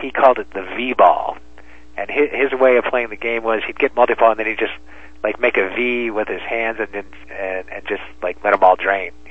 he 0.00 0.10
called 0.10 0.38
it 0.38 0.50
the 0.52 0.62
V-ball. 0.62 1.36
And 1.96 2.10
his, 2.10 2.30
his 2.32 2.58
way 2.58 2.76
of 2.76 2.84
playing 2.84 3.10
the 3.10 3.16
game 3.16 3.44
was 3.44 3.62
he'd 3.66 3.78
get 3.78 3.94
multi-ball 3.94 4.32
and 4.32 4.40
then 4.40 4.46
he'd 4.46 4.58
just 4.58 4.72
like 5.22 5.38
make 5.38 5.56
a 5.56 5.68
V 5.74 6.10
with 6.10 6.26
his 6.26 6.40
hands 6.40 6.78
and 6.80 6.88
then 6.92 7.04
and, 7.30 7.68
and 7.70 7.86
just 7.86 8.02
like 8.20 8.42
let 8.42 8.50
them 8.50 8.64
all 8.64 8.76
drain. 8.76 9.12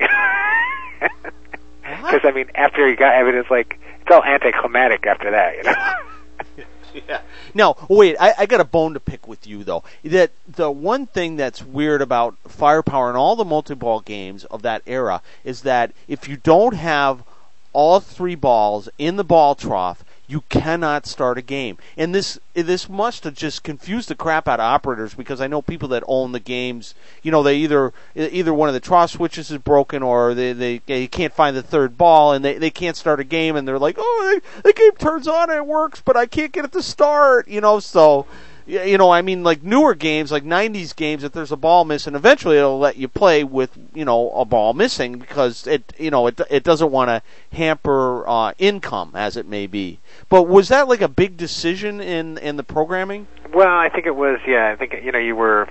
Because 1.84 2.20
I 2.24 2.32
mean, 2.32 2.46
after 2.54 2.88
he 2.88 2.96
got, 2.96 3.14
I 3.14 3.22
mean, 3.22 3.34
it's 3.34 3.50
like 3.50 3.78
it's 4.00 4.10
all 4.10 4.24
anticlimactic 4.24 5.06
after 5.06 5.30
that, 5.30 5.56
you 5.56 5.62
know. 5.64 6.64
Yeah. 7.08 7.22
Now, 7.54 7.76
wait, 7.88 8.16
I, 8.20 8.34
I 8.38 8.46
got 8.46 8.60
a 8.60 8.64
bone 8.64 8.94
to 8.94 9.00
pick 9.00 9.26
with 9.26 9.46
you 9.46 9.64
though. 9.64 9.82
That 10.04 10.30
the 10.46 10.70
one 10.70 11.06
thing 11.06 11.36
that's 11.36 11.62
weird 11.62 12.00
about 12.00 12.36
Firepower 12.46 13.08
and 13.08 13.18
all 13.18 13.34
the 13.36 13.44
multi-ball 13.44 14.00
games 14.00 14.44
of 14.44 14.62
that 14.62 14.82
era 14.86 15.20
is 15.42 15.62
that 15.62 15.92
if 16.06 16.28
you 16.28 16.36
don't 16.36 16.74
have 16.74 17.24
all 17.72 17.98
three 17.98 18.36
balls 18.36 18.88
in 18.96 19.16
the 19.16 19.24
ball 19.24 19.54
trough, 19.56 20.03
you 20.26 20.42
cannot 20.48 21.06
start 21.06 21.36
a 21.36 21.42
game. 21.42 21.76
And 21.96 22.14
this 22.14 22.38
this 22.54 22.88
must 22.88 23.24
have 23.24 23.34
just 23.34 23.62
confused 23.62 24.08
the 24.08 24.14
crap 24.14 24.48
out 24.48 24.60
of 24.60 24.64
operators 24.64 25.14
because 25.14 25.40
I 25.40 25.46
know 25.46 25.60
people 25.60 25.88
that 25.88 26.02
own 26.06 26.32
the 26.32 26.40
games. 26.40 26.94
You 27.22 27.30
know, 27.30 27.42
they 27.42 27.56
either 27.56 27.92
either 28.14 28.54
one 28.54 28.68
of 28.68 28.74
the 28.74 28.80
trough 28.80 29.10
switches 29.10 29.50
is 29.50 29.58
broken 29.58 30.02
or 30.02 30.34
they 30.34 30.52
they, 30.52 30.78
they 30.86 31.06
can't 31.06 31.32
find 31.32 31.56
the 31.56 31.62
third 31.62 31.98
ball 31.98 32.32
and 32.32 32.44
they 32.44 32.56
they 32.56 32.70
can't 32.70 32.96
start 32.96 33.20
a 33.20 33.24
game 33.24 33.56
and 33.56 33.68
they're 33.68 33.78
like, 33.78 33.96
oh, 33.98 34.40
the 34.62 34.72
game 34.72 34.92
turns 34.92 35.28
on 35.28 35.50
and 35.50 35.58
it 35.58 35.66
works, 35.66 36.02
but 36.04 36.16
I 36.16 36.26
can't 36.26 36.52
get 36.52 36.64
it 36.64 36.72
to 36.72 36.82
start. 36.82 37.46
You 37.48 37.60
know, 37.60 37.78
so 37.80 38.26
you 38.66 38.96
know, 38.96 39.10
I 39.10 39.20
mean, 39.22 39.42
like 39.42 39.62
newer 39.62 39.94
games, 39.94 40.32
like 40.32 40.44
'90s 40.44 40.96
games, 40.96 41.22
if 41.22 41.32
there's 41.32 41.52
a 41.52 41.56
ball 41.56 41.84
missing, 41.84 42.14
eventually 42.14 42.56
it'll 42.56 42.78
let 42.78 42.96
you 42.96 43.08
play 43.08 43.44
with, 43.44 43.76
you 43.94 44.04
know, 44.04 44.30
a 44.30 44.44
ball 44.44 44.72
missing 44.72 45.18
because 45.18 45.66
it, 45.66 45.92
you 45.98 46.10
know, 46.10 46.26
it 46.26 46.40
it 46.50 46.62
doesn't 46.64 46.90
want 46.90 47.08
to 47.08 47.22
hamper 47.56 48.26
uh, 48.26 48.52
income 48.58 49.12
as 49.14 49.36
it 49.36 49.46
may 49.46 49.66
be. 49.66 49.98
But 50.28 50.44
was 50.44 50.68
that 50.68 50.88
like 50.88 51.02
a 51.02 51.08
big 51.08 51.36
decision 51.36 52.00
in 52.00 52.38
in 52.38 52.56
the 52.56 52.62
programming? 52.62 53.26
Well, 53.52 53.68
I 53.68 53.90
think 53.90 54.06
it 54.06 54.16
was. 54.16 54.40
Yeah, 54.46 54.70
I 54.70 54.76
think 54.76 54.94
you 55.04 55.12
know 55.12 55.18
you 55.18 55.36
were 55.36 55.68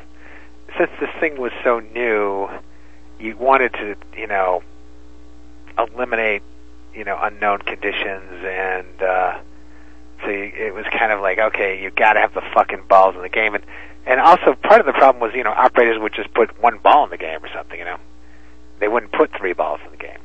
since 0.78 0.92
this 1.00 1.10
thing 1.20 1.40
was 1.40 1.52
so 1.64 1.80
new, 1.80 2.50
you 3.20 3.38
wanted 3.38 3.74
to, 3.74 3.96
you 4.18 4.28
know, 4.28 4.64
eliminate, 5.78 6.44
you 6.94 7.04
know, 7.04 7.18
unknown 7.20 7.60
conditions 7.60 8.44
and. 8.44 9.02
uh 9.02 9.40
so 10.24 10.30
you, 10.30 10.52
it 10.56 10.74
was 10.74 10.86
kind 10.92 11.12
of 11.12 11.22
like, 11.22 11.40
okay, 11.40 11.82
you 11.82 11.92
got 11.92 12.14
to 12.14 12.20
have 12.20 12.34
the 12.34 12.44
fucking 12.54 12.84
balls 12.88 13.16
in 13.16 13.22
the 13.22 13.30
game, 13.30 13.56
and 13.56 13.64
and 14.06 14.20
also 14.20 14.54
part 14.54 14.80
of 14.80 14.86
the 14.86 14.94
problem 14.94 15.22
was, 15.22 15.34
you 15.34 15.44
know, 15.44 15.52
operators 15.52 15.98
would 16.00 16.14
just 16.14 16.34
put 16.34 16.62
one 16.62 16.78
ball 16.78 17.06
in 17.06 17.10
the 17.10 17.18
game 17.18 17.44
or 17.44 17.50
something, 17.54 17.80
you 17.80 17.86
know, 17.86 17.98
they 18.80 18.88
wouldn't 18.88 19.14
put 19.14 19.32
three 19.38 19.54
balls 19.54 19.80
in 19.86 19.92
the 19.92 19.98
game, 19.98 20.20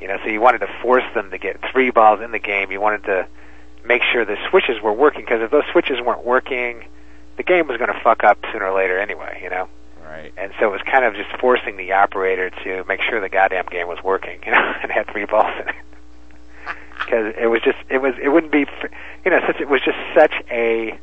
you 0.00 0.06
know. 0.06 0.18
So 0.22 0.30
you 0.30 0.40
wanted 0.40 0.58
to 0.58 0.68
force 0.80 1.04
them 1.14 1.30
to 1.30 1.38
get 1.38 1.60
three 1.72 1.90
balls 1.90 2.20
in 2.20 2.30
the 2.30 2.38
game. 2.38 2.70
You 2.70 2.80
wanted 2.80 3.04
to 3.04 3.26
make 3.84 4.02
sure 4.02 4.24
the 4.24 4.36
switches 4.50 4.80
were 4.80 4.92
working 4.92 5.22
because 5.22 5.42
if 5.42 5.50
those 5.50 5.64
switches 5.72 6.00
weren't 6.00 6.24
working, 6.24 6.84
the 7.36 7.42
game 7.42 7.66
was 7.66 7.78
going 7.78 7.92
to 7.92 8.00
fuck 8.00 8.22
up 8.22 8.38
sooner 8.52 8.66
or 8.66 8.76
later 8.76 8.98
anyway, 8.98 9.40
you 9.42 9.50
know. 9.50 9.68
Right. 10.04 10.32
And 10.36 10.52
so 10.60 10.68
it 10.68 10.72
was 10.72 10.82
kind 10.82 11.04
of 11.04 11.14
just 11.14 11.30
forcing 11.40 11.76
the 11.76 11.92
operator 11.92 12.50
to 12.50 12.84
make 12.84 13.00
sure 13.02 13.20
the 13.20 13.28
goddamn 13.28 13.66
game 13.66 13.88
was 13.88 13.98
working, 14.04 14.40
you 14.46 14.52
know, 14.52 14.74
and 14.82 14.92
had 14.92 15.08
three 15.08 15.24
balls 15.24 15.52
in 15.60 15.68
it 15.68 15.74
because 17.06 17.32
it 17.38 17.46
was 17.46 17.62
just 17.62 17.78
it 17.88 17.98
was 17.98 18.14
it 18.22 18.28
wouldn't 18.28 18.52
be 18.52 18.66
you 19.24 19.30
know 19.30 19.40
since 19.46 19.58
it 19.60 19.68
was 19.68 19.80
just 19.82 19.96
such 20.14 20.34
a 20.50 20.98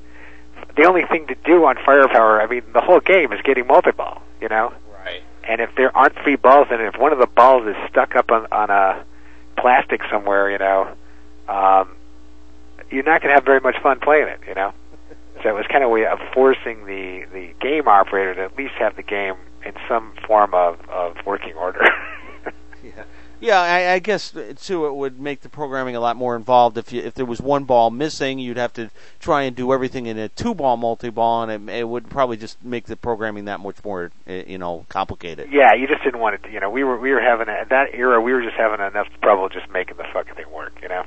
the 0.76 0.84
only 0.84 1.04
thing 1.06 1.28
to 1.28 1.36
do 1.45 1.66
on 1.66 1.76
firepower 1.86 2.41
I 2.41 2.47
mean 2.47 2.64
the 2.74 2.82
whole 2.82 2.99
game 2.99 3.32
is 3.32 3.41
getting 3.41 3.68
multi-ball 3.68 4.22
you 4.41 4.49
know? 4.49 4.74
Right. 5.06 5.22
And 5.47 5.62
if 5.62 5.70
there 5.76 5.95
aren't 5.95 6.16
three 6.24 6.36
balls 6.36 6.68
it 6.72 6.82
if 6.82 6.99
one 6.99 7.14
of 7.14 7.20
the 7.20 7.28
balls 7.28 7.66
is 7.68 7.76
stuck 7.89 8.16
up 8.16 8.32
on 8.32 8.47
on 8.51 8.70
a 8.70 9.04
plastic 9.58 10.01
somewhere 10.12 10.51
you 10.51 10.58
know 10.58 10.93
um 11.47 11.95
you're 12.91 13.04
not 13.04 13.22
going 13.22 13.30
to 13.30 13.36
have 13.36 13.45
very 13.45 13.60
much 13.62 13.76
fun 13.82 13.99
playing 13.99 14.28
it 14.28 14.39
you 14.47 14.54
know? 14.54 14.74
So 15.41 15.49
it 15.49 15.56
was 15.56 15.66
kind 15.68 15.84
of 15.84 15.89
a 15.89 15.93
way 15.93 16.06
of 16.06 16.20
forcing 16.34 16.86
the 16.86 17.26
the 17.34 17.54
game 17.60 17.88
operator 17.88 18.36
to 18.36 18.43
at 18.43 18.58
least 18.58 18.76
have 18.76 18.95
the 18.95 19.04
game 19.04 19.36
in 19.66 19.74
some 19.89 20.14
form 20.28 20.54
of 20.54 20.80
of 20.89 21.18
working 21.26 21.54
order. 21.54 21.82
Yeah 22.84 23.06
yeah, 23.44 23.60
I, 23.60 23.94
I 23.94 24.00
guess 24.00 24.34
too 24.62 24.86
it 24.86 24.96
would 24.96 25.20
make 25.20 25.41
the 25.41 25.50
programming 25.50 25.98
a 25.98 26.00
lot 26.00 26.16
more 26.16 26.38
involved. 26.38 26.78
If 26.78 26.94
you, 26.94 27.02
if 27.02 27.14
there 27.14 27.26
was 27.26 27.41
one 27.41 27.66
ball 27.66 27.91
missing, 27.91 28.39
you'd 28.39 28.56
have 28.56 28.72
to 28.74 28.89
try 29.20 29.44
and 29.44 29.54
do 29.54 29.74
everything 29.74 30.06
in 30.06 30.18
a 30.18 30.30
two 30.30 30.54
ball 30.54 30.78
multi 30.78 31.10
ball, 31.10 31.44
and 31.44 31.70
it, 31.70 31.80
it 31.80 31.84
would 31.84 32.10
probably 32.10 32.38
just 32.38 32.64
make 32.64 32.86
the 32.86 32.96
programming 32.96 33.46
that 33.46 33.60
much 33.60 33.84
more 33.84 34.12
eh, 34.28 34.44
you 34.48 34.58
know 34.58 34.86
complicated. 34.88 35.52
Yeah, 35.52 35.74
you 35.74 35.88
just 35.88 36.04
didn't 36.04 36.22
want. 36.22 36.41
To, 36.41 36.50
you 36.50 36.62
know, 36.62 36.70
we 36.70 36.86
were 36.86 36.98
we 36.98 37.12
were 37.12 37.20
having 37.20 37.50
a, 37.50 37.66
that 37.70 37.94
era. 37.94 38.22
We 38.22 38.32
were 38.32 38.41
just 38.41 38.56
having 38.56 38.80
enough 38.80 39.08
trouble 39.22 39.50
just 39.50 39.70
making 39.70 39.98
the 39.98 40.06
fucking 40.14 40.36
thing 40.36 40.50
work. 40.50 40.80
You 40.82 40.88
know. 40.88 41.04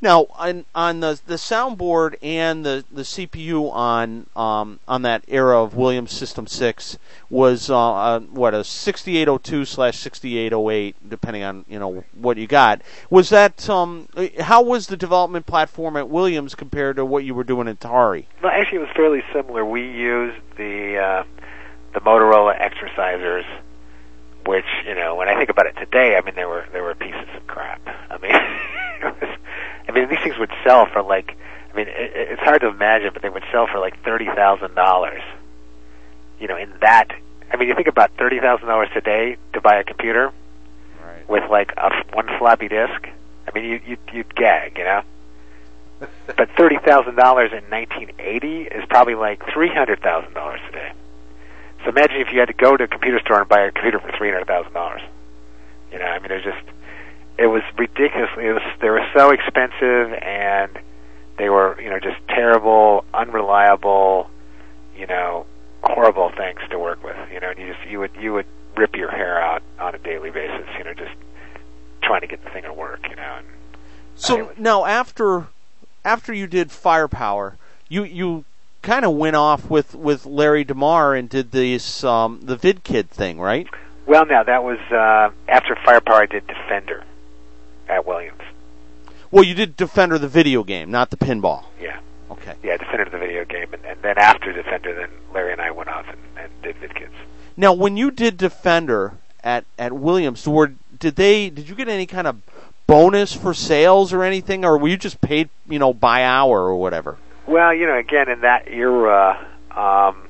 Now, 0.00 0.26
on, 0.36 0.64
on 0.76 1.00
the 1.00 1.20
the 1.26 1.34
soundboard 1.34 2.16
and 2.22 2.64
the, 2.64 2.84
the 2.92 3.02
CPU 3.02 3.72
on 3.72 4.26
um, 4.36 4.78
on 4.86 5.02
that 5.02 5.24
era 5.26 5.60
of 5.60 5.74
Williams 5.74 6.12
System 6.12 6.46
Six 6.46 6.98
was 7.28 7.68
uh, 7.68 7.94
uh, 7.94 8.20
what 8.20 8.54
a 8.54 8.62
6802 8.62 9.64
slash 9.64 9.98
6808, 9.98 11.08
depending 11.08 11.42
on 11.42 11.64
you 11.68 11.80
know 11.80 12.04
what 12.14 12.36
you 12.36 12.46
got. 12.46 12.80
Was 13.10 13.30
that 13.30 13.68
um, 13.68 14.08
how 14.38 14.62
was 14.62 14.86
the 14.86 14.96
development 14.96 15.46
platform 15.46 15.96
at 15.96 16.08
Williams 16.08 16.54
compared 16.54 16.96
to 16.96 17.04
what 17.04 17.24
you 17.24 17.34
were 17.34 17.44
doing 17.44 17.66
at 17.66 17.80
Atari? 17.80 18.26
Well, 18.40 18.52
actually, 18.52 18.78
it 18.78 18.82
was 18.82 18.90
fairly 18.94 19.24
similar. 19.32 19.64
We 19.64 19.82
used 19.82 20.38
the 20.56 20.98
uh, 20.98 21.24
the 21.94 22.00
Motorola 22.00 22.56
EXORcisers, 22.56 23.46
which 24.46 24.64
you 24.86 24.94
know, 24.94 25.16
when 25.16 25.28
I 25.28 25.34
think 25.34 25.50
about 25.50 25.66
it 25.66 25.76
today, 25.76 26.16
I 26.16 26.20
mean, 26.20 26.36
they 26.36 26.44
were 26.44 26.66
they 26.72 26.80
were 26.80 26.94
pieces 26.94 27.28
of 27.36 27.48
crap. 27.48 27.80
I 28.10 28.18
mean. 28.18 28.30
it 29.00 29.20
was, 29.20 29.37
mean, 30.00 30.08
these 30.08 30.20
things 30.22 30.38
would 30.38 30.52
sell 30.64 30.86
for 30.86 31.02
like, 31.02 31.36
I 31.72 31.76
mean, 31.76 31.88
it, 31.88 32.12
it's 32.14 32.42
hard 32.42 32.60
to 32.62 32.68
imagine, 32.68 33.10
but 33.12 33.22
they 33.22 33.28
would 33.28 33.44
sell 33.52 33.66
for 33.66 33.78
like 33.78 34.02
thirty 34.04 34.26
thousand 34.26 34.74
dollars. 34.74 35.22
You 36.40 36.48
know, 36.48 36.56
in 36.56 36.72
that, 36.80 37.08
I 37.52 37.56
mean, 37.56 37.68
you 37.68 37.74
think 37.74 37.88
about 37.88 38.12
thirty 38.18 38.40
thousand 38.40 38.68
dollars 38.68 38.88
today 38.92 39.36
to 39.54 39.60
buy 39.60 39.76
a 39.76 39.84
computer 39.84 40.32
right. 41.04 41.28
with 41.28 41.50
like 41.50 41.72
a 41.76 41.90
one 42.12 42.26
floppy 42.38 42.68
disk. 42.68 43.08
I 43.46 43.50
mean, 43.54 43.64
you 43.64 43.80
you'd, 43.86 43.98
you'd 44.12 44.34
gag, 44.34 44.78
you 44.78 44.84
know. 44.84 45.02
but 46.36 46.50
thirty 46.56 46.78
thousand 46.78 47.16
dollars 47.16 47.50
in 47.52 47.68
nineteen 47.70 48.12
eighty 48.18 48.62
is 48.62 48.84
probably 48.88 49.14
like 49.14 49.42
three 49.52 49.70
hundred 49.70 50.00
thousand 50.00 50.34
dollars 50.34 50.60
today. 50.66 50.92
So 51.84 51.90
imagine 51.90 52.20
if 52.20 52.32
you 52.32 52.40
had 52.40 52.48
to 52.48 52.54
go 52.54 52.76
to 52.76 52.84
a 52.84 52.88
computer 52.88 53.20
store 53.20 53.40
and 53.40 53.48
buy 53.48 53.62
a 53.62 53.72
computer 53.72 53.98
for 54.00 54.12
three 54.16 54.30
hundred 54.30 54.46
thousand 54.46 54.72
dollars. 54.72 55.02
You 55.92 55.98
know, 55.98 56.04
I 56.04 56.18
mean, 56.18 56.30
it 56.30 56.44
was 56.44 56.54
just 56.54 56.77
it 57.38 57.46
was 57.46 57.62
ridiculously 57.78 58.46
it 58.46 58.52
was 58.52 58.62
they 58.80 58.90
were 58.90 59.06
so 59.16 59.30
expensive 59.30 60.12
and 60.22 60.78
they 61.38 61.48
were 61.48 61.80
you 61.80 61.88
know 61.88 62.00
just 62.00 62.16
terrible 62.28 63.04
unreliable 63.14 64.28
you 64.96 65.06
know 65.06 65.46
horrible 65.82 66.30
things 66.36 66.58
to 66.70 66.78
work 66.78 67.02
with 67.04 67.16
you 67.32 67.40
know 67.40 67.50
and 67.50 67.58
you 67.58 67.72
just 67.72 67.88
you 67.88 68.00
would 68.00 68.10
you 68.20 68.32
would 68.32 68.46
rip 68.76 68.94
your 68.96 69.10
hair 69.10 69.40
out 69.40 69.62
on 69.78 69.94
a 69.94 69.98
daily 69.98 70.30
basis 70.30 70.66
you 70.76 70.84
know 70.84 70.92
just 70.92 71.14
trying 72.02 72.20
to 72.20 72.26
get 72.26 72.42
the 72.44 72.50
thing 72.50 72.64
to 72.64 72.72
work 72.72 73.00
you 73.08 73.16
know 73.16 73.36
and 73.38 73.46
so 74.16 74.44
was, 74.44 74.58
now 74.58 74.84
after 74.84 75.46
after 76.04 76.32
you 76.32 76.46
did 76.46 76.70
firepower 76.72 77.56
you 77.88 78.02
you 78.02 78.44
kind 78.82 79.04
of 79.04 79.12
went 79.12 79.36
off 79.36 79.70
with 79.70 79.94
with 79.94 80.26
Larry 80.26 80.64
DeMar 80.64 81.14
and 81.14 81.28
did 81.28 81.52
this 81.52 82.02
um 82.02 82.40
the 82.42 82.56
VidKid 82.56 83.08
thing 83.08 83.40
right? 83.40 83.66
Well 84.06 84.24
now 84.24 84.42
that 84.42 84.62
was 84.62 84.78
uh 84.90 85.30
after 85.48 85.76
firepower 85.84 86.22
I 86.22 86.26
did 86.26 86.46
Defender 86.46 87.04
at 87.88 88.06
Williams. 88.06 88.42
Well, 89.30 89.44
you 89.44 89.54
did 89.54 89.76
Defender 89.76 90.18
the 90.18 90.28
video 90.28 90.64
game, 90.64 90.90
not 90.90 91.10
the 91.10 91.16
pinball. 91.16 91.64
Yeah. 91.80 92.00
Okay. 92.30 92.54
Yeah, 92.62 92.76
Defender 92.76 93.10
the 93.10 93.18
video 93.18 93.44
game, 93.44 93.72
and, 93.72 93.84
and 93.84 94.00
then 94.02 94.18
after 94.18 94.52
Defender, 94.52 94.94
then 94.94 95.10
Larry 95.32 95.52
and 95.52 95.60
I 95.60 95.70
went 95.70 95.88
off 95.88 96.06
and, 96.08 96.18
and 96.38 96.50
did 96.62 96.76
Vid 96.76 96.90
Kidz. 96.90 97.10
Now, 97.56 97.72
when 97.72 97.96
you 97.96 98.10
did 98.10 98.36
Defender 98.36 99.14
at 99.42 99.64
at 99.78 99.92
Williams, 99.92 100.46
were 100.46 100.72
did 100.98 101.16
they 101.16 101.50
did 101.50 101.68
you 101.68 101.74
get 101.74 101.88
any 101.88 102.06
kind 102.06 102.26
of 102.26 102.40
bonus 102.86 103.32
for 103.34 103.52
sales 103.54 104.12
or 104.12 104.22
anything, 104.22 104.64
or 104.64 104.78
were 104.78 104.88
you 104.88 104.96
just 104.96 105.20
paid 105.20 105.48
you 105.68 105.78
know 105.78 105.92
by 105.92 106.24
hour 106.24 106.60
or 106.60 106.76
whatever? 106.76 107.16
Well, 107.46 107.72
you 107.74 107.86
know, 107.86 107.96
again 107.96 108.28
in 108.28 108.42
that 108.42 108.68
era, 108.68 109.46
um, 109.70 110.28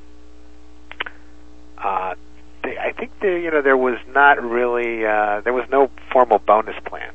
uh, 1.77 2.15
they, 2.63 2.79
I 2.79 2.93
think 2.93 3.19
there 3.21 3.39
you 3.39 3.51
know 3.51 3.63
there 3.63 3.77
was 3.77 3.99
not 4.09 4.43
really 4.43 5.05
uh, 5.05 5.41
there 5.43 5.53
was 5.53 5.69
no 5.71 5.91
formal 6.13 6.39
bonus 6.39 6.77
plan. 6.85 7.13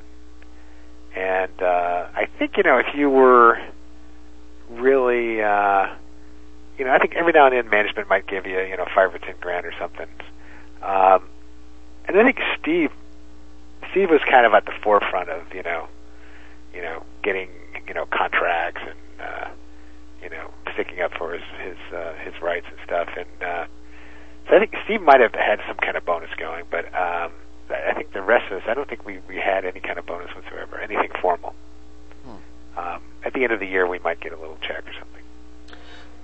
And 1.15 1.61
uh, 1.61 2.07
I 2.15 2.27
think 2.39 2.57
you 2.57 2.63
know 2.63 2.79
if 2.79 2.95
you 2.95 3.09
were 3.09 3.59
really, 4.69 5.41
uh, 5.41 5.87
you 6.77 6.85
know, 6.85 6.91
I 6.91 6.97
think 6.97 7.13
every 7.15 7.33
now 7.33 7.45
and 7.45 7.55
then 7.55 7.69
management 7.69 8.09
might 8.09 8.27
give 8.27 8.45
you 8.47 8.59
you 8.59 8.77
know 8.77 8.85
five 8.95 9.13
or 9.13 9.19
ten 9.19 9.35
grand 9.39 9.65
or 9.65 9.73
something. 9.79 10.07
Um, 10.81 11.29
and 12.05 12.17
I 12.17 12.23
think 12.23 12.39
Steve, 12.59 12.91
Steve 13.91 14.09
was 14.09 14.21
kind 14.29 14.45
of 14.45 14.53
at 14.53 14.65
the 14.65 14.73
forefront 14.83 15.29
of 15.29 15.53
you 15.53 15.63
know, 15.63 15.87
you 16.73 16.81
know, 16.81 17.03
getting 17.21 17.49
you 17.87 17.93
know 17.93 18.05
contracts 18.07 18.81
and 18.81 19.27
uh, 19.27 19.49
you 20.21 20.29
know 20.29 20.49
sticking 20.73 21.01
up 21.01 21.13
for 21.13 21.33
his 21.33 21.43
his 21.61 21.77
uh, 21.93 22.13
his 22.23 22.33
rights 22.41 22.65
and 22.69 22.79
stuff. 22.83 23.09
And 23.15 23.43
uh, 23.43 23.65
so 24.49 24.55
I 24.55 24.59
think 24.59 24.75
Steve 24.85 25.01
might 25.03 25.21
have 25.21 25.35
had 25.35 25.59
some 25.67 25.77
kind 25.77 25.95
of 25.95 26.05
bonus 26.05 26.31
going, 26.37 26.65
but. 26.71 26.85
Um, 26.95 27.33
I 27.73 27.93
think 27.93 28.13
the 28.13 28.21
rest 28.21 28.51
of 28.51 28.61
us, 28.61 28.67
I 28.67 28.73
don't 28.73 28.87
think 28.87 29.05
we, 29.05 29.19
we 29.27 29.37
had 29.37 29.65
any 29.65 29.79
kind 29.79 29.97
of 29.97 30.05
bonus 30.05 30.33
whatsoever, 30.35 30.79
anything 30.79 31.11
formal. 31.21 31.55
Hmm. 32.25 32.79
Um, 32.79 33.01
at 33.23 33.33
the 33.33 33.43
end 33.43 33.53
of 33.53 33.59
the 33.59 33.67
year, 33.67 33.87
we 33.87 33.99
might 33.99 34.19
get 34.19 34.33
a 34.33 34.37
little 34.37 34.57
check 34.61 34.87
or 34.87 34.93
something. 34.93 35.13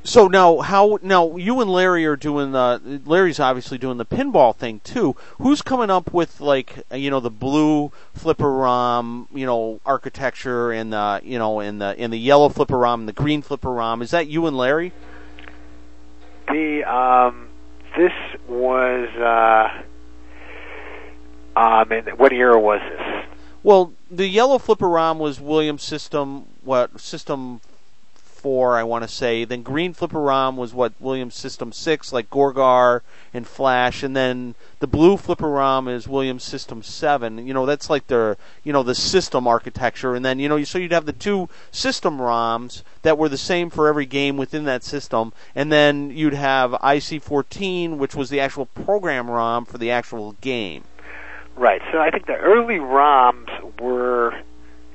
So 0.03 0.27
now, 0.27 0.59
how 0.59 0.97
now 1.01 1.35
you 1.35 1.59
and 1.59 1.69
Larry 1.69 2.05
are 2.05 2.15
doing 2.15 2.53
the 2.53 3.01
Larry's 3.05 3.39
obviously 3.39 3.77
doing 3.77 3.97
the 3.97 4.05
pinball 4.05 4.55
thing 4.55 4.79
too. 4.83 5.15
Who's 5.39 5.61
coming 5.61 5.89
up 5.89 6.13
with 6.13 6.39
like 6.39 6.83
you 6.91 7.09
know 7.09 7.19
the 7.19 7.29
blue 7.29 7.91
flipper 8.13 8.51
ROM, 8.51 9.27
you 9.33 9.45
know 9.45 9.81
architecture, 9.85 10.71
and 10.71 10.93
the 10.93 11.19
you 11.23 11.37
know 11.37 11.59
in 11.59 11.79
the 11.79 12.01
in 12.01 12.11
the 12.11 12.17
yellow 12.17 12.47
flipper 12.47 12.77
ROM, 12.77 13.01
and 13.01 13.09
the 13.09 13.13
green 13.13 13.41
flipper 13.41 13.71
ROM? 13.71 14.01
Is 14.01 14.11
that 14.11 14.27
you 14.27 14.47
and 14.47 14.55
Larry? 14.55 14.93
The 16.47 16.83
um, 16.85 17.49
this 17.97 18.13
was 18.47 19.09
uh, 19.17 19.83
um, 21.55 21.91
and 21.91 22.17
what 22.17 22.33
era 22.33 22.59
was 22.59 22.81
this? 22.81 23.25
Well, 23.61 23.93
the 24.09 24.27
yellow 24.27 24.57
flipper 24.57 24.87
ROM 24.87 25.19
was 25.19 25.39
Williams 25.39 25.83
System 25.83 26.45
what 26.63 26.99
System 26.99 27.61
four, 28.39 28.77
I 28.77 28.83
want 28.83 29.03
to 29.03 29.07
say. 29.13 29.43
Then 29.43 29.63
Green 29.63 29.93
Flipper 29.93 30.21
ROM 30.21 30.55
was 30.55 30.73
what 30.73 30.93
Williams 30.99 31.35
System 31.35 31.73
six, 31.73 32.13
like 32.13 32.29
Gorgar 32.29 33.01
and 33.33 33.45
Flash, 33.45 34.01
and 34.01 34.15
then 34.15 34.55
the 34.79 34.87
Blue 34.87 35.17
Flipper 35.17 35.49
ROM 35.49 35.89
is 35.89 36.07
Williams 36.07 36.43
System 36.43 36.81
seven. 36.81 37.45
You 37.45 37.53
know, 37.53 37.65
that's 37.65 37.89
like 37.89 38.07
their 38.07 38.37
you 38.63 38.71
know 38.71 38.83
the 38.83 38.95
system 38.95 39.45
architecture, 39.45 40.15
and 40.15 40.23
then 40.23 40.39
you 40.39 40.47
know 40.47 40.63
so 40.63 40.77
you'd 40.77 40.93
have 40.93 41.05
the 41.05 41.13
two 41.13 41.49
system 41.71 42.19
ROMs 42.19 42.83
that 43.01 43.17
were 43.17 43.29
the 43.29 43.37
same 43.37 43.69
for 43.69 43.87
every 43.87 44.05
game 44.05 44.37
within 44.37 44.63
that 44.65 44.83
system, 44.83 45.33
and 45.53 45.71
then 45.71 46.09
you'd 46.11 46.33
have 46.33 46.71
IC14, 46.71 47.97
which 47.97 48.15
was 48.15 48.29
the 48.29 48.39
actual 48.39 48.67
program 48.67 49.29
ROM 49.29 49.65
for 49.65 49.77
the 49.77 49.91
actual 49.91 50.33
game. 50.39 50.83
Right. 51.59 51.81
So 51.91 51.99
I 51.99 52.09
think 52.09 52.25
the 52.25 52.37
early 52.37 52.77
ROMs 52.77 53.81
were 53.81 54.33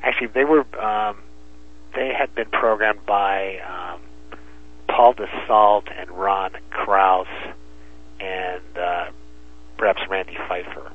actually 0.02 0.28
they 0.28 0.46
were 0.46 0.64
um, 0.82 1.18
they 1.94 2.14
had 2.14 2.34
been 2.34 2.48
programmed 2.48 3.04
by 3.04 3.58
um, 3.58 4.00
Paul 4.88 5.14
Dussault 5.14 5.84
and 5.94 6.10
Ron 6.10 6.52
Crouse 6.70 7.28
and 8.18 8.78
uh, 8.78 9.10
perhaps 9.76 10.00
Randy 10.08 10.38
Pfeiffer. 10.48 10.90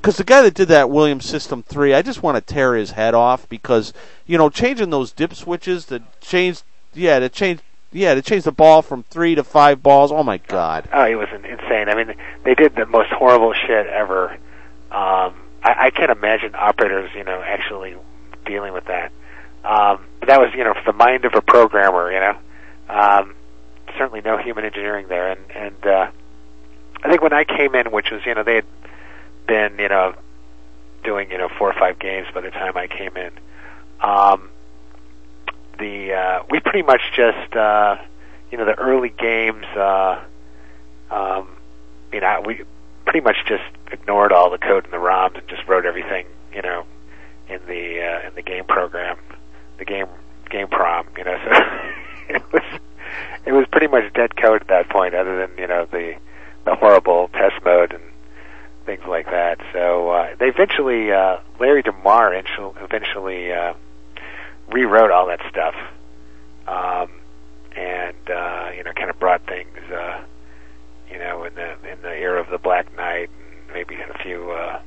Because 0.00 0.16
the 0.18 0.24
guy 0.24 0.40
that 0.42 0.54
did 0.54 0.68
that 0.68 0.88
Williams 0.88 1.26
System 1.26 1.64
3, 1.64 1.92
I 1.92 2.02
just 2.02 2.22
want 2.22 2.36
to 2.36 2.54
tear 2.54 2.76
his 2.76 2.92
head 2.92 3.12
off 3.12 3.48
because, 3.48 3.92
you 4.24 4.38
know, 4.38 4.50
changing 4.50 4.90
those 4.90 5.10
dip 5.10 5.34
switches 5.34 5.86
to 5.86 6.00
change, 6.20 6.62
yeah, 6.94 7.18
to 7.18 7.28
change, 7.28 7.60
yeah, 7.92 8.14
to 8.14 8.22
change 8.22 8.44
the 8.44 8.52
ball 8.52 8.82
from 8.82 9.02
three 9.02 9.34
to 9.34 9.42
five 9.42 9.82
balls. 9.82 10.12
Oh 10.12 10.22
my 10.22 10.38
God! 10.38 10.88
Oh, 10.92 11.04
it 11.04 11.16
was 11.16 11.28
insane. 11.32 11.88
I 11.88 11.96
mean, 11.96 12.14
they 12.44 12.54
did 12.54 12.76
the 12.76 12.86
most 12.86 13.10
horrible 13.10 13.52
shit 13.52 13.88
ever. 13.88 14.38
Um, 14.90 15.34
I, 15.62 15.86
I 15.86 15.90
can't 15.90 16.10
imagine 16.10 16.54
operators, 16.54 17.10
you 17.14 17.24
know, 17.24 17.42
actually 17.42 17.96
dealing 18.44 18.72
with 18.72 18.86
that. 18.86 19.12
Um, 19.64 20.04
but 20.20 20.28
that 20.28 20.40
was, 20.40 20.50
you 20.54 20.64
know, 20.64 20.74
the 20.86 20.92
mind 20.92 21.24
of 21.24 21.34
a 21.34 21.42
programmer, 21.42 22.12
you 22.12 22.20
know. 22.20 22.38
Um, 22.88 23.34
certainly 23.98 24.20
no 24.20 24.38
human 24.38 24.64
engineering 24.64 25.06
there. 25.08 25.30
And, 25.30 25.40
and 25.54 25.86
uh, 25.86 26.10
I 27.02 27.08
think 27.08 27.22
when 27.22 27.32
I 27.32 27.44
came 27.44 27.74
in, 27.74 27.90
which 27.90 28.10
was, 28.10 28.24
you 28.24 28.34
know, 28.34 28.42
they 28.42 28.56
had 28.56 28.66
been, 29.46 29.78
you 29.78 29.88
know, 29.88 30.14
doing, 31.04 31.30
you 31.30 31.38
know, 31.38 31.48
four 31.48 31.70
or 31.70 31.78
five 31.78 31.98
games 31.98 32.28
by 32.34 32.40
the 32.40 32.50
time 32.50 32.76
I 32.76 32.86
came 32.86 33.16
in. 33.16 33.32
Um, 34.00 34.50
the 35.78 36.12
uh, 36.12 36.42
we 36.50 36.60
pretty 36.60 36.82
much 36.82 37.00
just, 37.14 37.54
uh, 37.56 37.96
you 38.50 38.58
know, 38.58 38.64
the 38.64 38.78
early 38.78 39.08
games. 39.08 39.64
Uh, 39.64 40.22
um, 41.10 41.48
you 42.12 42.20
know, 42.20 42.42
we 42.44 42.62
pretty 43.10 43.24
much 43.24 43.38
just 43.44 43.64
ignored 43.90 44.32
all 44.32 44.50
the 44.50 44.58
code 44.58 44.84
in 44.84 44.92
the 44.92 44.96
ROMs 44.96 45.36
and 45.36 45.48
just 45.48 45.66
wrote 45.66 45.84
everything, 45.84 46.26
you 46.54 46.62
know, 46.62 46.86
in 47.48 47.58
the 47.66 48.00
uh, 48.00 48.28
in 48.28 48.34
the 48.36 48.42
game 48.42 48.64
program 48.64 49.18
the 49.78 49.84
game 49.84 50.06
game 50.48 50.68
prom. 50.68 51.08
You 51.18 51.24
know, 51.24 51.36
so 51.44 52.34
it 52.34 52.52
was 52.52 52.62
it 53.46 53.52
was 53.52 53.66
pretty 53.72 53.88
much 53.88 54.12
dead 54.12 54.36
code 54.36 54.60
at 54.60 54.68
that 54.68 54.88
point, 54.88 55.14
other 55.14 55.44
than 55.44 55.58
you 55.58 55.66
know 55.66 55.86
the 55.90 56.14
the 56.64 56.76
horrible 56.76 57.28
test 57.32 57.64
mode 57.64 57.92
and 57.92 58.02
things 58.86 59.02
like 59.08 59.26
that. 59.26 59.58
So 59.72 60.10
uh, 60.10 60.36
they 60.38 60.46
eventually 60.46 61.10
uh, 61.10 61.38
Larry 61.58 61.82
DeMar 61.82 62.32
eventually 62.32 63.52
uh, 63.52 63.74
rewrote 64.70 65.10
all 65.10 65.26
that 65.26 65.40
stuff, 65.50 65.74
um, 66.68 67.10
and 67.76 68.30
uh, 68.30 68.70
you 68.76 68.84
know 68.84 68.92
kind 68.92 69.10
of 69.10 69.18
brought 69.18 69.44
things 69.48 69.76
uh, 69.92 70.22
you 71.10 71.18
know 71.18 71.44
in 71.44 71.54
the 71.54 71.72
in 71.90 72.02
the 72.02 72.14
era 72.14 72.40
of 72.40 72.50
the 72.50 72.58
Black 72.58 72.94
Knight 72.96 73.30
and 73.30 73.74
maybe 73.74 73.96
a 73.96 74.18
few. 74.22 74.50
Uh, 74.50 74.80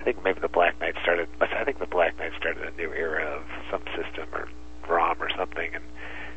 I 0.00 0.04
think 0.04 0.24
maybe 0.24 0.40
the 0.40 0.48
Black 0.48 0.80
Knight 0.80 0.96
started. 1.02 1.28
I 1.40 1.64
think 1.64 1.78
the 1.78 1.86
Black 1.86 2.18
Knight 2.18 2.32
started 2.36 2.64
a 2.64 2.76
new 2.76 2.92
era 2.92 3.24
of 3.24 3.44
some 3.70 3.82
system 3.96 4.28
or 4.32 4.48
ROM 4.88 5.22
or 5.22 5.30
something, 5.30 5.74
and 5.74 5.84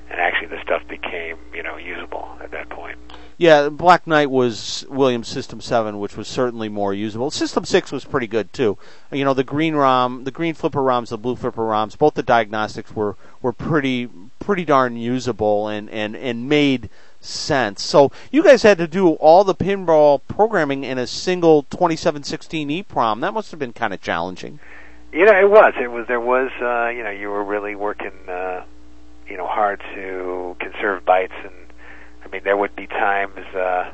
and 0.09 0.19
actually 0.19 0.47
the 0.47 0.61
stuff 0.61 0.87
became 0.87 1.37
you 1.53 1.63
know 1.63 1.77
usable 1.77 2.37
at 2.41 2.51
that 2.51 2.69
point. 2.69 2.97
Yeah, 3.37 3.69
Black 3.69 4.07
Knight 4.07 4.29
was 4.29 4.85
Williams 4.87 5.27
System 5.27 5.59
Seven, 5.59 5.99
which 5.99 6.15
was 6.15 6.27
certainly 6.27 6.69
more 6.69 6.93
usable. 6.93 7.31
System 7.31 7.65
Six 7.65 7.91
was 7.91 8.05
pretty 8.05 8.27
good 8.27 8.53
too. 8.53 8.77
You 9.11 9.25
know, 9.25 9.33
the 9.33 9.43
green 9.43 9.75
ROM, 9.75 10.23
the 10.23 10.31
green 10.31 10.53
flipper 10.53 10.79
ROMs, 10.79 11.09
the 11.09 11.17
blue 11.17 11.35
flipper 11.35 11.63
ROMs, 11.63 11.97
both 11.97 12.13
the 12.13 12.23
diagnostics 12.23 12.95
were 12.95 13.17
were 13.41 13.53
pretty 13.53 14.09
pretty 14.39 14.63
darn 14.63 14.95
usable 14.95 15.67
and 15.67 15.89
and 15.89 16.15
and 16.15 16.47
made 16.47 16.89
sense. 17.27 17.83
So 17.83 18.11
you 18.31 18.43
guys 18.43 18.63
had 18.63 18.77
to 18.77 18.87
do 18.87 19.13
all 19.13 19.43
the 19.43 19.55
pinball 19.55 20.21
programming 20.27 20.83
in 20.83 20.97
a 20.97 21.07
single 21.07 21.63
2716 21.63 22.69
EEPROM. 22.69 23.21
That 23.21 23.33
must 23.33 23.51
have 23.51 23.59
been 23.59 23.73
kind 23.73 23.93
of 23.93 24.01
challenging. 24.01 24.59
You 25.11 25.25
know, 25.25 25.39
it 25.39 25.49
was. 25.49 25.73
It 25.79 25.87
was. 25.87 26.07
There 26.07 26.19
was. 26.19 26.51
Uh, 26.61 26.89
you 26.89 27.03
know, 27.03 27.09
you 27.09 27.29
were 27.29 27.43
really 27.43 27.75
working. 27.75 28.11
Uh, 28.27 28.65
you 29.27 29.37
know, 29.37 29.47
hard 29.47 29.81
to 29.95 30.55
conserve 30.59 31.05
bytes, 31.05 31.33
and 31.43 31.53
I 32.23 32.27
mean, 32.27 32.43
there 32.43 32.57
would 32.57 32.75
be 32.75 32.85
times 32.85 33.37
uh, 33.55 33.91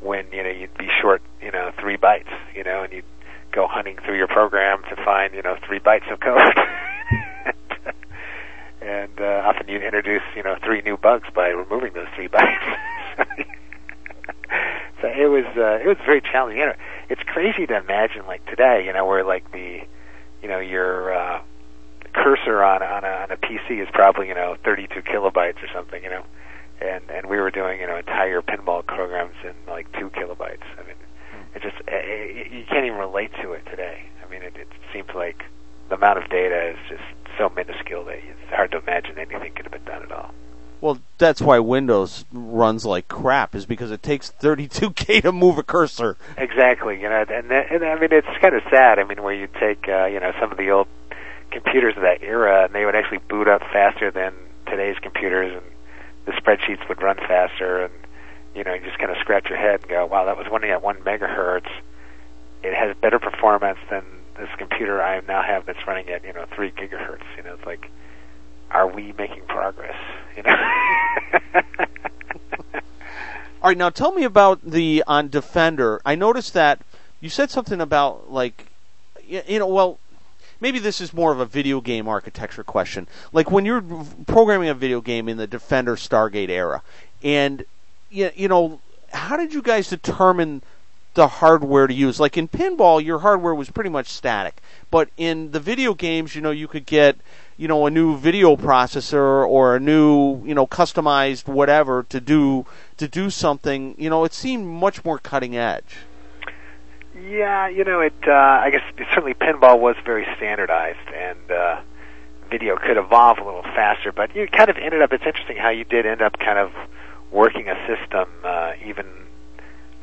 when 0.00 0.26
you 0.32 0.42
know 0.42 0.48
you'd 0.48 0.76
be 0.78 0.88
short. 1.00 1.22
You 1.42 1.50
know, 1.50 1.72
three 1.78 1.98
bytes. 1.98 2.32
You 2.54 2.64
know, 2.64 2.84
and 2.84 2.92
you'd 2.92 3.04
go 3.52 3.66
hunting 3.66 3.98
through 4.04 4.16
your 4.16 4.28
program 4.28 4.82
to 4.88 4.96
find 5.04 5.34
you 5.34 5.42
know 5.42 5.56
three 5.66 5.78
bytes 5.78 6.10
of 6.10 6.20
code. 6.20 6.40
and 8.82 9.20
uh, 9.20 9.42
often 9.44 9.68
you 9.68 9.78
introduce 9.78 10.22
you 10.36 10.42
know 10.42 10.56
three 10.64 10.82
new 10.82 10.96
bugs 10.96 11.28
by 11.34 11.48
removing 11.48 11.92
those 11.94 12.08
three 12.14 12.28
bytes. 12.34 12.76
so 15.00 15.08
it 15.08 15.28
was 15.30 15.46
uh, 15.56 15.78
it 15.82 15.86
was 15.86 15.96
very 16.04 16.20
challenging. 16.20 16.58
You 16.58 16.66
know, 16.66 16.74
it's 17.08 17.22
crazy 17.22 17.66
to 17.66 17.76
imagine 17.76 18.26
like 18.26 18.44
today, 18.46 18.84
you 18.84 18.92
know, 18.92 19.06
where 19.06 19.24
like 19.24 19.50
the 19.52 19.82
you 20.42 20.48
know 20.48 20.58
your 20.58 21.14
uh, 21.14 21.40
cursor 22.14 22.62
on 22.62 22.82
on 22.82 23.04
a, 23.04 23.08
on 23.08 23.30
a 23.30 23.36
PC 23.36 23.82
is 23.82 23.88
probably 23.92 24.28
you 24.28 24.34
know 24.34 24.56
32 24.64 25.02
kilobytes 25.02 25.62
or 25.62 25.68
something, 25.72 26.02
you 26.02 26.10
know, 26.10 26.24
and 26.80 27.08
and 27.10 27.26
we 27.28 27.38
were 27.38 27.50
doing 27.50 27.80
you 27.80 27.86
know 27.86 27.96
entire 27.96 28.42
pinball 28.42 28.84
programs 28.84 29.36
in 29.44 29.54
like 29.68 29.90
two 29.92 30.10
kilobytes. 30.10 30.66
I 30.78 30.86
mean, 30.86 30.96
it 31.54 31.62
just 31.62 31.76
it, 31.86 32.48
it, 32.48 32.52
you 32.52 32.64
can't 32.68 32.84
even 32.84 32.98
relate 32.98 33.30
to 33.42 33.52
it 33.52 33.64
today. 33.66 34.04
I 34.24 34.30
mean, 34.30 34.42
it, 34.42 34.56
it 34.56 34.68
seems 34.92 35.08
like 35.14 35.44
the 35.88 35.96
amount 35.96 36.18
of 36.18 36.28
data 36.30 36.70
is 36.70 36.78
just 36.88 37.21
so 37.38 37.48
minuscule 37.50 38.04
that 38.04 38.18
it's 38.18 38.50
hard 38.50 38.70
to 38.72 38.78
imagine 38.78 39.18
anything 39.18 39.52
could 39.54 39.64
have 39.64 39.72
been 39.72 39.84
done 39.84 40.02
at 40.02 40.12
all. 40.12 40.32
Well, 40.80 40.98
that's 41.16 41.40
why 41.40 41.60
Windows 41.60 42.24
runs 42.32 42.84
like 42.84 43.06
crap, 43.06 43.54
is 43.54 43.66
because 43.66 43.92
it 43.92 44.02
takes 44.02 44.32
32k 44.42 45.22
to 45.22 45.30
move 45.30 45.56
a 45.56 45.62
cursor. 45.62 46.16
Exactly, 46.36 47.00
you 47.00 47.08
know, 47.08 47.24
and, 47.28 47.52
and 47.52 47.84
I 47.84 47.94
mean 48.00 48.12
it's 48.12 48.26
kind 48.40 48.54
of 48.54 48.62
sad. 48.68 48.98
I 48.98 49.04
mean, 49.04 49.22
where 49.22 49.32
you 49.32 49.46
take 49.60 49.88
uh, 49.88 50.06
you 50.06 50.18
know 50.18 50.32
some 50.40 50.50
of 50.50 50.58
the 50.58 50.70
old 50.70 50.88
computers 51.52 51.94
of 51.96 52.02
that 52.02 52.22
era, 52.22 52.64
and 52.64 52.74
they 52.74 52.84
would 52.84 52.96
actually 52.96 53.18
boot 53.18 53.46
up 53.46 53.60
faster 53.72 54.10
than 54.10 54.34
today's 54.66 54.96
computers, 55.00 55.52
and 55.52 55.62
the 56.26 56.32
spreadsheets 56.32 56.88
would 56.88 57.00
run 57.00 57.16
faster, 57.16 57.84
and 57.84 57.94
you 58.56 58.64
know, 58.64 58.74
you 58.74 58.80
just 58.80 58.98
kind 58.98 59.12
of 59.12 59.18
scratch 59.18 59.48
your 59.48 59.58
head 59.58 59.82
and 59.82 59.88
go, 59.88 60.04
"Wow, 60.06 60.24
that 60.24 60.36
was 60.36 60.48
running 60.50 60.70
at 60.70 60.82
one 60.82 60.96
megahertz. 61.02 61.70
It 62.64 62.74
has 62.74 62.96
better 62.96 63.20
performance 63.20 63.78
than 63.88 64.02
this 64.36 64.48
computer 64.58 65.02
I 65.02 65.20
now 65.20 65.42
have 65.42 65.66
that's 65.66 65.86
running 65.86 66.08
at 66.08 66.24
you 66.24 66.32
know 66.32 66.46
three 66.54 66.70
gigahertz. 66.70 67.24
You 67.36 67.42
know, 67.42 67.54
it's 67.54 67.66
like, 67.66 67.90
are 68.70 68.88
we 68.88 69.12
making 69.12 69.42
progress? 69.46 69.96
You 70.36 70.42
know. 70.44 70.56
All 73.62 73.68
right, 73.68 73.78
now 73.78 73.90
tell 73.90 74.12
me 74.12 74.24
about 74.24 74.60
the 74.68 75.04
on 75.06 75.28
Defender. 75.28 76.00
I 76.04 76.16
noticed 76.16 76.54
that 76.54 76.80
you 77.20 77.28
said 77.28 77.48
something 77.50 77.80
about 77.80 78.32
like, 78.32 78.66
you 79.24 79.60
know, 79.60 79.68
well, 79.68 80.00
maybe 80.60 80.80
this 80.80 81.00
is 81.00 81.12
more 81.12 81.30
of 81.30 81.38
a 81.38 81.46
video 81.46 81.80
game 81.80 82.08
architecture 82.08 82.64
question. 82.64 83.06
Like 83.32 83.52
when 83.52 83.64
you're 83.64 83.84
programming 84.26 84.68
a 84.68 84.74
video 84.74 85.00
game 85.00 85.28
in 85.28 85.36
the 85.36 85.46
Defender 85.46 85.94
Stargate 85.94 86.48
era, 86.48 86.82
and 87.22 87.64
you 88.10 88.48
know, 88.48 88.80
how 89.12 89.36
did 89.36 89.54
you 89.54 89.62
guys 89.62 89.88
determine 89.88 90.62
the 91.14 91.28
hardware 91.28 91.86
to 91.86 91.94
use. 91.94 92.18
Like 92.18 92.36
in 92.36 92.48
pinball, 92.48 93.04
your 93.04 93.20
hardware 93.20 93.54
was 93.54 93.70
pretty 93.70 93.90
much 93.90 94.08
static. 94.08 94.62
But 94.90 95.10
in 95.16 95.50
the 95.52 95.60
video 95.60 95.94
games, 95.94 96.34
you 96.34 96.40
know, 96.40 96.50
you 96.50 96.68
could 96.68 96.86
get, 96.86 97.16
you 97.56 97.68
know, 97.68 97.86
a 97.86 97.90
new 97.90 98.16
video 98.16 98.56
processor 98.56 99.46
or 99.46 99.76
a 99.76 99.80
new, 99.80 100.44
you 100.44 100.54
know, 100.54 100.66
customized 100.66 101.48
whatever 101.48 102.02
to 102.04 102.20
do 102.20 102.66
to 102.96 103.08
do 103.08 103.30
something. 103.30 103.94
You 103.98 104.10
know, 104.10 104.24
it 104.24 104.32
seemed 104.32 104.66
much 104.66 105.04
more 105.04 105.18
cutting 105.18 105.56
edge. 105.56 105.98
Yeah, 107.14 107.68
you 107.68 107.84
know, 107.84 108.00
it. 108.00 108.14
Uh, 108.26 108.32
I 108.32 108.70
guess 108.70 108.82
certainly 109.14 109.34
pinball 109.34 109.78
was 109.78 109.96
very 110.04 110.26
standardized, 110.36 111.08
and 111.14 111.50
uh, 111.50 111.80
video 112.50 112.76
could 112.76 112.96
evolve 112.96 113.38
a 113.38 113.44
little 113.44 113.62
faster. 113.62 114.12
But 114.12 114.34
you 114.34 114.48
kind 114.48 114.70
of 114.70 114.76
ended 114.76 115.02
up. 115.02 115.12
It's 115.12 115.24
interesting 115.24 115.56
how 115.56 115.70
you 115.70 115.84
did 115.84 116.06
end 116.06 116.22
up 116.22 116.38
kind 116.38 116.58
of 116.58 116.72
working 117.30 117.68
a 117.68 117.76
system, 117.86 118.28
uh, 118.44 118.72
even 118.84 119.06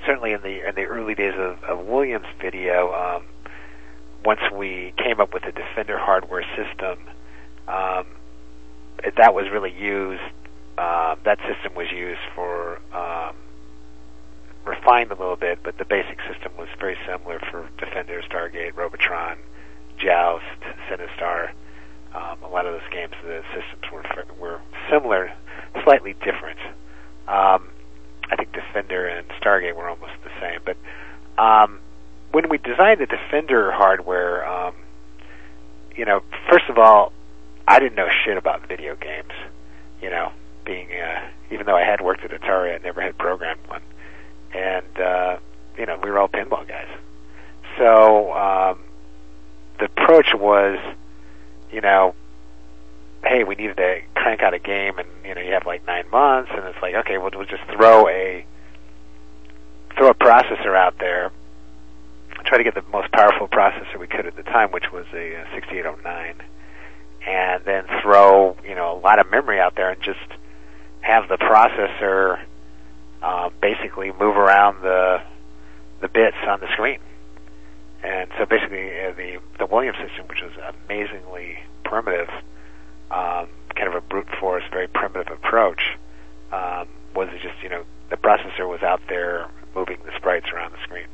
certainly 0.06 0.34
in 0.34 0.42
the 0.42 0.68
in 0.68 0.76
the 0.76 0.86
early 0.86 1.16
days 1.16 1.34
of, 1.38 1.64
of 1.64 1.86
Williams 1.86 2.28
Video. 2.42 2.94
Um, 2.94 3.24
once 4.26 4.42
we 4.54 4.94
came 4.98 5.20
up 5.20 5.34
with 5.34 5.44
the 5.44 5.52
Defender 5.52 5.98
hardware 5.98 6.44
system, 6.56 7.00
um, 7.68 8.06
that 9.18 9.34
was 9.34 9.46
really 9.52 9.74
used. 9.74 10.22
Uh, 10.78 11.16
that 11.26 11.40
system 11.40 11.76
was 11.76 11.92
used 11.92 12.22
for 12.36 12.80
um, 12.94 13.36
refined 14.66 15.12
a 15.12 15.16
little 15.16 15.36
bit, 15.36 15.60
but 15.64 15.78
the 15.78 15.86
basic 15.86 16.20
system 16.32 16.52
was 16.58 16.68
very 16.80 16.98
similar 17.06 17.40
for 17.52 17.70
Defender, 17.78 18.22
Stargate, 18.22 18.76
Robotron, 18.76 19.38
Joust, 19.98 20.46
Sinistar. 20.90 21.52
Um, 22.14 22.42
a 22.44 22.48
lot 22.48 22.66
of 22.66 22.74
those 22.74 22.90
games, 22.92 23.14
the 23.24 23.44
systems 23.54 23.92
were 23.92 24.04
were 24.40 24.62
similar, 24.90 25.32
slightly 25.84 26.14
different. 26.14 26.60
Um, 27.28 27.70
I 28.32 28.36
think 28.36 28.52
Defender 28.54 29.08
and 29.08 29.28
Stargate 29.42 29.76
were 29.76 29.90
almost 29.90 30.14
the 30.24 30.32
same, 30.40 30.60
but 30.66 30.78
um, 31.42 31.80
when 32.32 32.50
we 32.50 32.58
designed 32.58 33.00
the 33.00 33.06
Defender 33.06 33.72
hardware, 33.72 34.48
um, 34.48 34.76
you 35.96 36.06
know, 36.06 36.22
first 36.50 36.66
of 36.70 36.78
all, 36.78 37.12
I 37.68 37.80
didn't 37.80 37.96
know 37.96 38.08
shit 38.24 38.38
about 38.38 38.68
video 38.68 38.96
games. 38.96 39.32
You 40.02 40.10
know, 40.10 40.32
being 40.66 40.90
uh, 40.92 41.28
even 41.52 41.66
though 41.66 41.76
I 41.76 41.84
had 41.84 42.02
worked 42.02 42.24
at 42.24 42.32
Atari, 42.32 42.74
I 42.74 42.78
never 42.84 43.02
had 43.02 43.18
programmed 43.18 43.66
one, 43.68 43.82
and 44.54 45.00
uh, 45.00 45.38
you 45.78 45.86
know, 45.86 46.00
we 46.04 46.10
were 46.10 46.20
all 46.20 46.30
pinball 46.30 46.68
guys. 46.68 46.88
So 47.78 48.34
um, 48.34 48.80
the 49.80 49.86
approach 49.86 50.34
was, 50.34 50.78
you 51.72 51.82
know, 51.82 52.16
hey, 53.24 53.44
we 53.44 53.56
needed 53.56 53.78
to 53.78 54.02
crank 54.16 54.42
out 54.42 54.54
a 54.54 54.60
game, 54.60 54.98
and 54.98 55.08
you 55.26 55.36
know, 55.36 55.42
you 55.42 55.52
have 55.54 55.66
like 55.66 55.86
nine 55.86 56.10
months, 56.10 56.52
and 56.54 56.66
it's 56.66 56.82
like, 56.82 56.96
okay, 56.96 57.18
we'll, 57.18 57.32
we'll 57.36 57.46
just 57.46 57.64
throw 57.76 58.08
a 58.08 58.46
throw 59.98 60.10
a 60.10 60.16
processor 60.16 60.76
out 60.76 60.98
there, 61.00 61.32
try 62.46 62.58
to 62.58 62.64
get 62.64 62.76
the 62.76 62.84
most 62.92 63.12
powerful 63.12 63.48
processor 63.48 64.00
we 64.00 64.08
could 64.08 64.26
at 64.26 64.36
the 64.36 64.44
time, 64.44 64.72
which 64.72 64.92
was 64.92 65.06
a, 65.14 65.36
uh 65.36 65.46
6809, 65.54 66.36
and 67.28 67.66
then 67.66 67.86
throw 68.02 68.56
you 68.68 68.76
know 68.76 68.98
a 68.98 69.00
lot 69.00 69.20
of 69.20 69.30
memory 69.30 69.60
out 69.60 69.76
there, 69.76 69.90
and 69.92 70.02
just 70.02 70.20
have 71.02 71.28
the 71.28 71.38
processor 71.38 72.40
uh, 73.22 73.50
basically 73.62 74.12
move 74.12 74.38
around 74.38 74.82
the 74.82 75.22
the 76.02 76.08
bits 76.08 76.38
on 76.48 76.60
the 76.60 76.68
screen. 76.74 77.00
And 78.02 78.30
so 78.38 78.46
basically, 78.46 78.90
uh, 78.90 79.12
the 79.12 79.40
the 79.58 79.66
Williams 79.66 79.98
system, 79.98 80.28
which 80.28 80.42
was 80.42 80.54
amazingly 80.86 81.60
primitive, 81.84 82.30
um, 83.12 83.48
kind 83.76 83.88
of 83.88 83.96
a 83.96 84.02
brute 84.02 84.30
force, 84.40 84.64
very 84.72 84.88
primitive 84.88 85.32
approach, 85.32 85.98
um, 86.52 86.88
was 87.16 87.30
it 87.32 87.42
just 87.42 87.62
you 87.64 87.70
know 87.70 87.84
the 88.10 88.18
processor 88.18 88.68
was 88.68 88.82
out 88.82 89.02
there 89.08 89.48
moving 89.76 89.98
the 90.06 90.12
sprites 90.18 90.50
around 90.52 90.72
the 90.74 90.82
screen. 90.84 91.08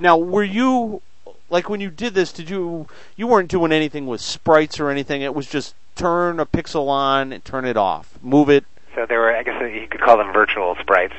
Now, 0.00 0.16
were 0.16 0.44
you 0.44 1.02
like 1.50 1.68
when 1.68 1.80
you 1.80 1.90
did 1.90 2.14
this? 2.14 2.32
Did 2.32 2.50
you 2.50 2.86
you 3.16 3.26
weren't 3.26 3.48
doing 3.48 3.72
anything 3.72 4.06
with 4.06 4.20
sprites 4.20 4.78
or 4.78 4.90
anything? 4.90 5.22
It 5.22 5.34
was 5.34 5.46
just 5.46 5.74
turn 5.96 6.38
a 6.38 6.46
pixel 6.46 6.88
on 6.88 7.32
and 7.32 7.44
turn 7.44 7.64
it 7.64 7.76
off, 7.76 8.18
move 8.22 8.48
it. 8.48 8.64
So 8.94 9.06
there 9.06 9.18
were, 9.18 9.34
I 9.34 9.42
guess 9.42 9.60
you 9.60 9.86
could 9.88 10.00
call 10.00 10.16
them 10.18 10.32
virtual 10.32 10.76
sprites. 10.80 11.14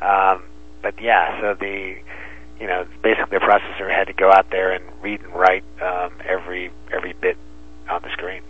Um, 0.00 0.44
but 0.82 1.00
yeah, 1.00 1.40
so 1.40 1.54
the, 1.54 1.96
you 2.60 2.66
know, 2.66 2.86
basically 3.02 3.38
the 3.38 3.44
processor 3.44 3.90
had 3.90 4.06
to 4.06 4.12
go 4.12 4.30
out 4.30 4.50
there 4.50 4.72
and 4.72 4.84
read 5.02 5.20
and 5.20 5.32
write 5.34 5.64
um, 5.80 6.12
every 6.24 6.70
every 6.92 7.12
bit 7.12 7.36
on 7.88 8.02
the 8.02 8.10
screen. 8.12 8.42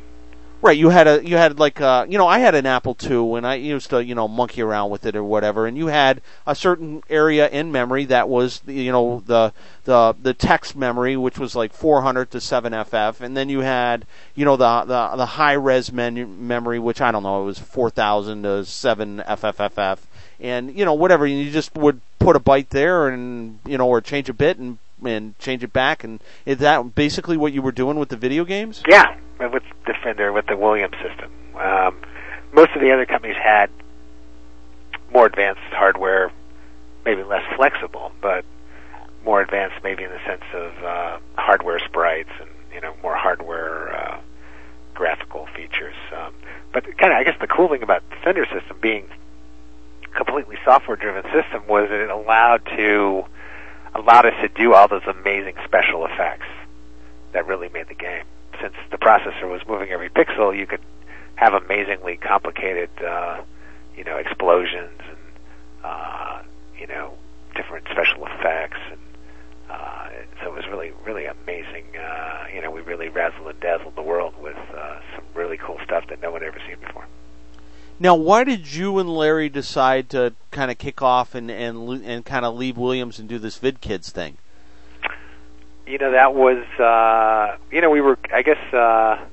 Right, 0.62 0.78
you 0.78 0.88
had 0.88 1.06
a 1.06 1.24
you 1.24 1.36
had 1.36 1.58
like 1.58 1.82
uh 1.82 2.06
you 2.08 2.16
know 2.16 2.26
I 2.26 2.38
had 2.38 2.54
an 2.54 2.64
Apple 2.64 2.96
II 3.00 3.34
and 3.34 3.46
I 3.46 3.56
used 3.56 3.90
to 3.90 4.02
you 4.02 4.14
know 4.14 4.26
monkey 4.26 4.62
around 4.62 4.90
with 4.90 5.04
it 5.04 5.14
or 5.14 5.22
whatever 5.22 5.66
and 5.66 5.76
you 5.76 5.88
had 5.88 6.22
a 6.46 6.54
certain 6.54 7.02
area 7.10 7.46
in 7.48 7.70
memory 7.70 8.06
that 8.06 8.28
was 8.28 8.62
you 8.66 8.90
know 8.90 9.22
the 9.26 9.52
the 9.84 10.16
the 10.20 10.32
text 10.32 10.74
memory 10.74 11.14
which 11.14 11.38
was 11.38 11.54
like 11.54 11.74
400 11.74 12.30
to 12.30 12.38
7FF 12.38 13.20
and 13.20 13.36
then 13.36 13.50
you 13.50 13.60
had 13.60 14.06
you 14.34 14.46
know 14.46 14.56
the 14.56 14.84
the 14.86 15.16
the 15.16 15.26
high 15.26 15.52
res 15.52 15.92
menu 15.92 16.26
memory 16.26 16.78
which 16.78 17.02
I 17.02 17.12
don't 17.12 17.22
know 17.22 17.42
it 17.42 17.44
was 17.44 17.58
4000 17.58 18.42
to 18.42 18.48
7FFFF 18.48 19.98
and 20.40 20.76
you 20.76 20.86
know 20.86 20.94
whatever 20.94 21.26
you 21.26 21.50
just 21.50 21.74
would 21.74 22.00
put 22.18 22.34
a 22.34 22.40
byte 22.40 22.70
there 22.70 23.08
and 23.08 23.58
you 23.66 23.76
know 23.76 23.88
or 23.88 24.00
change 24.00 24.30
a 24.30 24.34
bit 24.34 24.56
and 24.56 24.78
and 25.04 25.38
change 25.38 25.62
it 25.62 25.72
back 25.72 26.04
and 26.04 26.20
is 26.44 26.58
that 26.58 26.94
basically 26.94 27.36
what 27.36 27.52
you 27.52 27.62
were 27.62 27.72
doing 27.72 27.98
with 27.98 28.08
the 28.08 28.16
video 28.16 28.44
games? 28.44 28.82
Yeah, 28.88 29.16
with 29.38 29.62
Defender, 29.84 30.32
with 30.32 30.46
the 30.46 30.56
Williams 30.56 30.96
system. 31.02 31.30
Um, 31.56 32.00
most 32.52 32.72
of 32.74 32.80
the 32.80 32.92
other 32.92 33.06
companies 33.06 33.36
had 33.36 33.70
more 35.12 35.26
advanced 35.26 35.60
hardware, 35.70 36.32
maybe 37.04 37.22
less 37.22 37.44
flexible, 37.56 38.12
but 38.20 38.44
more 39.24 39.40
advanced 39.40 39.76
maybe 39.82 40.04
in 40.04 40.10
the 40.10 40.20
sense 40.24 40.44
of 40.54 40.84
uh, 40.84 41.18
hardware 41.36 41.80
sprites 41.80 42.30
and 42.40 42.48
you 42.72 42.80
know 42.80 42.94
more 43.02 43.16
hardware 43.16 43.94
uh, 43.94 44.20
graphical 44.94 45.46
features. 45.54 45.94
Um, 46.16 46.34
but 46.72 46.84
kind 46.98 47.12
of, 47.12 47.18
I 47.18 47.24
guess 47.24 47.38
the 47.40 47.46
cool 47.46 47.68
thing 47.68 47.82
about 47.82 48.08
Defender 48.10 48.46
system 48.46 48.78
being 48.80 49.08
completely 50.14 50.56
software-driven 50.64 51.24
system 51.24 51.66
was 51.68 51.88
that 51.90 52.00
it 52.00 52.10
allowed 52.10 52.64
to 52.76 53.24
allowed 53.98 54.26
us 54.26 54.34
to 54.42 54.48
do 54.48 54.74
all 54.74 54.88
those 54.88 55.06
amazing 55.06 55.54
special 55.64 56.06
effects 56.06 56.46
that 57.32 57.46
really 57.46 57.68
made 57.68 57.88
the 57.88 57.94
game. 57.94 58.24
Since 58.60 58.74
the 58.90 58.98
processor 58.98 59.50
was 59.50 59.60
moving 59.68 59.90
every 59.90 60.08
pixel, 60.08 60.56
you 60.56 60.66
could 60.66 60.80
have 61.34 61.52
amazingly 61.52 62.16
complicated, 62.16 62.90
uh, 63.02 63.42
you 63.96 64.04
know, 64.04 64.16
explosions 64.16 65.00
and 65.00 65.18
uh, 65.84 66.42
you 66.78 66.86
know 66.86 67.14
different 67.54 67.86
special 67.90 68.26
effects, 68.26 68.78
and 68.90 69.00
uh, 69.70 70.08
so 70.42 70.52
it 70.52 70.54
was 70.54 70.66
really, 70.68 70.92
really 71.04 71.26
amazing. 71.26 71.84
Uh, 71.96 72.44
you 72.54 72.62
know, 72.62 72.70
we 72.70 72.80
really 72.80 73.08
razzled 73.08 73.50
and 73.50 73.60
dazzled 73.60 73.94
the 73.96 74.02
world 74.02 74.34
with 74.40 74.56
uh, 74.74 75.00
some 75.14 75.24
really 75.34 75.56
cool 75.56 75.78
stuff 75.84 76.04
that 76.08 76.22
no 76.22 76.30
one 76.30 76.42
had 76.42 76.48
ever 76.48 76.60
seen 76.66 76.76
before. 76.80 77.06
Now, 77.98 78.14
why 78.14 78.44
did 78.44 78.72
you 78.72 78.98
and 78.98 79.08
Larry 79.08 79.48
decide 79.48 80.10
to 80.10 80.34
kind 80.50 80.70
of 80.70 80.78
kick 80.78 81.00
off 81.00 81.34
and 81.34 81.50
and 81.50 82.04
and 82.04 82.24
kind 82.24 82.44
of 82.44 82.54
leave 82.54 82.76
Williams 82.76 83.18
and 83.18 83.28
do 83.28 83.38
this 83.38 83.56
Vid 83.56 83.80
Kidz 83.80 84.10
thing? 84.10 84.38
you 85.86 85.98
know 85.98 86.10
that 86.10 86.34
was 86.34 86.64
uh 86.80 87.56
you 87.70 87.80
know 87.80 87.88
we 87.88 88.00
were 88.00 88.18
i 88.34 88.42
guess 88.42 88.58
uh 88.74 89.24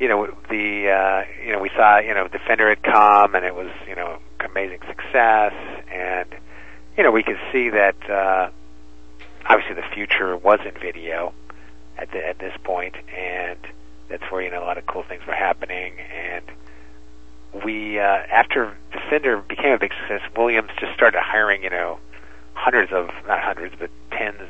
you 0.00 0.08
know 0.08 0.26
the 0.48 0.90
uh 0.90 1.22
you 1.44 1.52
know 1.52 1.60
we 1.60 1.70
saw 1.76 1.98
you 1.98 2.12
know 2.12 2.26
defender 2.26 2.68
had 2.68 2.82
come 2.82 3.36
and 3.36 3.44
it 3.44 3.54
was 3.54 3.70
you 3.86 3.94
know 3.94 4.18
amazing 4.44 4.80
success. 4.88 5.52
And 5.92 6.28
you 6.96 7.04
know 7.04 7.10
we 7.10 7.22
could 7.22 7.38
see 7.52 7.70
that 7.70 8.10
uh 8.10 8.50
obviously 9.46 9.74
the 9.74 9.94
future 9.94 10.36
was 10.36 10.60
in 10.64 10.72
video 10.80 11.32
at 11.98 12.10
the, 12.12 12.26
at 12.26 12.38
this 12.38 12.54
point. 12.64 12.96
And 13.16 13.58
that's 14.08 14.24
where 14.30 14.42
you 14.42 14.50
know 14.50 14.62
a 14.62 14.66
lot 14.66 14.78
of 14.78 14.86
cool 14.86 15.02
things 15.02 15.26
were 15.26 15.34
happening. 15.34 15.94
And 15.98 16.44
we 17.64 17.98
uh 17.98 18.02
after 18.02 18.76
defender 18.92 19.38
became 19.38 19.72
a 19.72 19.78
big 19.78 19.92
success 20.00 20.22
williams 20.36 20.70
just 20.78 20.94
started 20.94 21.20
hiring 21.20 21.62
you 21.62 21.70
know 21.70 21.98
hundreds 22.54 22.92
of 22.92 23.08
not 23.26 23.40
hundreds 23.40 23.74
but 23.78 23.90
tens 24.10 24.40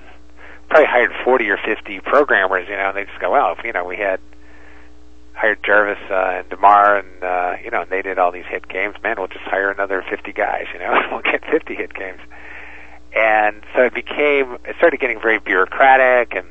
probably 0.71 0.87
hired 0.87 1.13
40 1.25 1.51
or 1.51 1.59
50 1.59 2.01
programmers, 2.01 2.69
you 2.69 2.77
know, 2.77 2.89
and 2.89 2.97
they 2.97 3.05
just 3.05 3.19
go, 3.21 3.33
well, 3.33 3.55
if, 3.59 3.65
you 3.65 3.73
know, 3.73 3.85
we 3.85 3.97
had 3.97 4.21
hired 5.35 5.63
Jarvis 5.65 5.99
uh, 6.09 6.39
and 6.39 6.49
Demar, 6.49 6.99
and 6.99 7.23
uh, 7.23 7.57
you 7.63 7.71
know, 7.71 7.83
and 7.83 7.91
they 7.91 8.03
did 8.03 8.19
all 8.19 8.31
these 8.31 8.47
hit 8.49 8.69
games. 8.69 8.95
Man, 9.03 9.17
we'll 9.19 9.27
just 9.27 9.45
hire 9.45 9.71
another 9.71 10.03
50 10.09 10.33
guys, 10.33 10.67
you 10.73 10.79
know, 10.79 10.93
and 10.93 11.05
we'll 11.11 11.23
get 11.23 11.45
50 11.45 11.75
hit 11.75 11.93
games. 11.93 12.21
And 13.15 13.63
so 13.75 13.83
it 13.83 13.95
became, 13.95 14.59
it 14.65 14.77
started 14.77 15.01
getting 15.01 15.21
very 15.21 15.41
bureaucratic, 15.41 16.35
and 16.35 16.47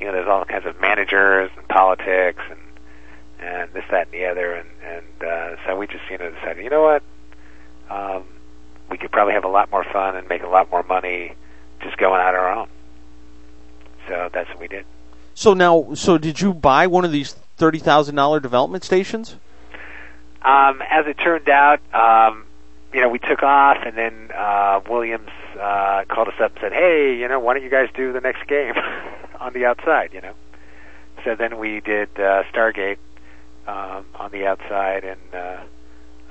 you 0.00 0.06
know, 0.06 0.12
there's 0.12 0.28
all 0.28 0.44
kinds 0.44 0.64
of 0.64 0.80
managers 0.80 1.50
and 1.56 1.68
politics 1.68 2.42
and 2.50 2.58
and 3.40 3.72
this, 3.72 3.84
that, 3.90 4.08
and 4.08 4.12
the 4.12 4.26
other, 4.26 4.54
and 4.54 4.68
and 4.82 5.22
uh, 5.22 5.56
so 5.66 5.76
we 5.76 5.86
just, 5.86 6.04
you 6.10 6.18
know, 6.18 6.30
decided, 6.30 6.62
you 6.62 6.70
know 6.70 6.82
what, 6.82 7.02
um, 7.90 8.24
we 8.90 8.98
could 8.98 9.12
probably 9.12 9.34
have 9.34 9.44
a 9.44 9.48
lot 9.48 9.70
more 9.70 9.84
fun 9.84 10.16
and 10.16 10.28
make 10.28 10.42
a 10.42 10.48
lot 10.48 10.70
more 10.70 10.82
money 10.82 11.34
just 11.80 11.96
going 11.96 12.20
out 12.20 12.34
on 12.34 12.40
our 12.40 12.52
own. 12.52 12.68
So 14.08 14.30
that's 14.32 14.48
what 14.50 14.60
we 14.60 14.68
did. 14.68 14.84
So 15.34 15.54
now, 15.54 15.94
so 15.94 16.18
did 16.18 16.40
you 16.40 16.52
buy 16.52 16.86
one 16.88 17.04
of 17.04 17.12
these 17.12 17.32
thirty 17.56 17.78
thousand 17.78 18.16
dollar 18.16 18.40
development 18.40 18.84
stations? 18.84 19.36
Um, 20.42 20.82
as 20.88 21.06
it 21.06 21.14
turned 21.14 21.48
out, 21.48 21.80
um, 21.92 22.44
you 22.92 23.00
know, 23.00 23.08
we 23.08 23.18
took 23.18 23.42
off, 23.42 23.78
and 23.84 23.96
then 23.96 24.30
uh, 24.34 24.80
Williams 24.88 25.30
uh, 25.60 26.04
called 26.08 26.28
us 26.28 26.40
up 26.42 26.52
and 26.52 26.60
said, 26.60 26.72
"Hey, 26.72 27.16
you 27.16 27.28
know, 27.28 27.38
why 27.38 27.54
don't 27.54 27.62
you 27.62 27.70
guys 27.70 27.88
do 27.94 28.12
the 28.12 28.20
next 28.20 28.46
game 28.48 28.74
on 29.40 29.52
the 29.52 29.66
outside?" 29.66 30.10
You 30.12 30.22
know. 30.22 30.34
So 31.24 31.34
then 31.34 31.58
we 31.58 31.80
did 31.80 32.08
uh, 32.16 32.44
Stargate 32.52 32.98
um, 33.68 34.06
on 34.14 34.30
the 34.32 34.46
outside, 34.46 35.04
and 35.04 35.34
uh, 35.34 35.60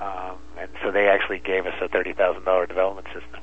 um, 0.01 0.37
and 0.59 0.69
so 0.83 0.91
they 0.91 1.07
actually 1.07 1.39
gave 1.39 1.65
us 1.65 1.75
a 1.81 1.87
thirty 1.87 2.13
thousand 2.13 2.43
dollar 2.43 2.65
development 2.65 3.07
system. 3.07 3.41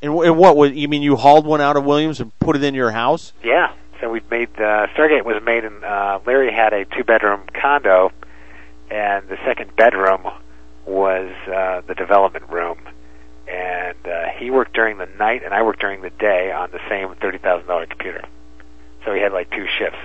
And, 0.00 0.12
and 0.14 0.38
what 0.38 0.56
was 0.56 0.72
you 0.72 0.88
mean? 0.88 1.02
You 1.02 1.16
hauled 1.16 1.46
one 1.46 1.60
out 1.60 1.76
of 1.76 1.84
Williams 1.84 2.20
and 2.20 2.36
put 2.38 2.56
it 2.56 2.64
in 2.64 2.74
your 2.74 2.90
house? 2.90 3.32
Yeah, 3.42 3.72
so 4.00 4.10
we 4.10 4.22
made 4.30 4.48
uh, 4.56 4.88
Stargate 4.96 5.24
was 5.24 5.42
made 5.44 5.64
in 5.64 5.84
uh, 5.84 6.20
Larry 6.26 6.52
had 6.52 6.72
a 6.72 6.86
two 6.86 7.04
bedroom 7.04 7.42
condo, 7.52 8.12
and 8.90 9.28
the 9.28 9.36
second 9.44 9.76
bedroom 9.76 10.26
was 10.86 11.30
uh, 11.46 11.82
the 11.86 11.94
development 11.94 12.48
room, 12.50 12.78
and 13.46 13.96
uh, 14.06 14.28
he 14.38 14.50
worked 14.50 14.72
during 14.72 14.98
the 14.98 15.06
night 15.18 15.42
and 15.44 15.52
I 15.52 15.62
worked 15.62 15.80
during 15.80 16.00
the 16.00 16.10
day 16.10 16.50
on 16.50 16.70
the 16.70 16.80
same 16.88 17.14
thirty 17.16 17.38
thousand 17.38 17.66
dollar 17.66 17.86
computer. 17.86 18.24
So 19.04 19.12
he 19.12 19.20
had 19.20 19.32
like 19.32 19.50
two 19.50 19.66
shifts. 19.78 19.98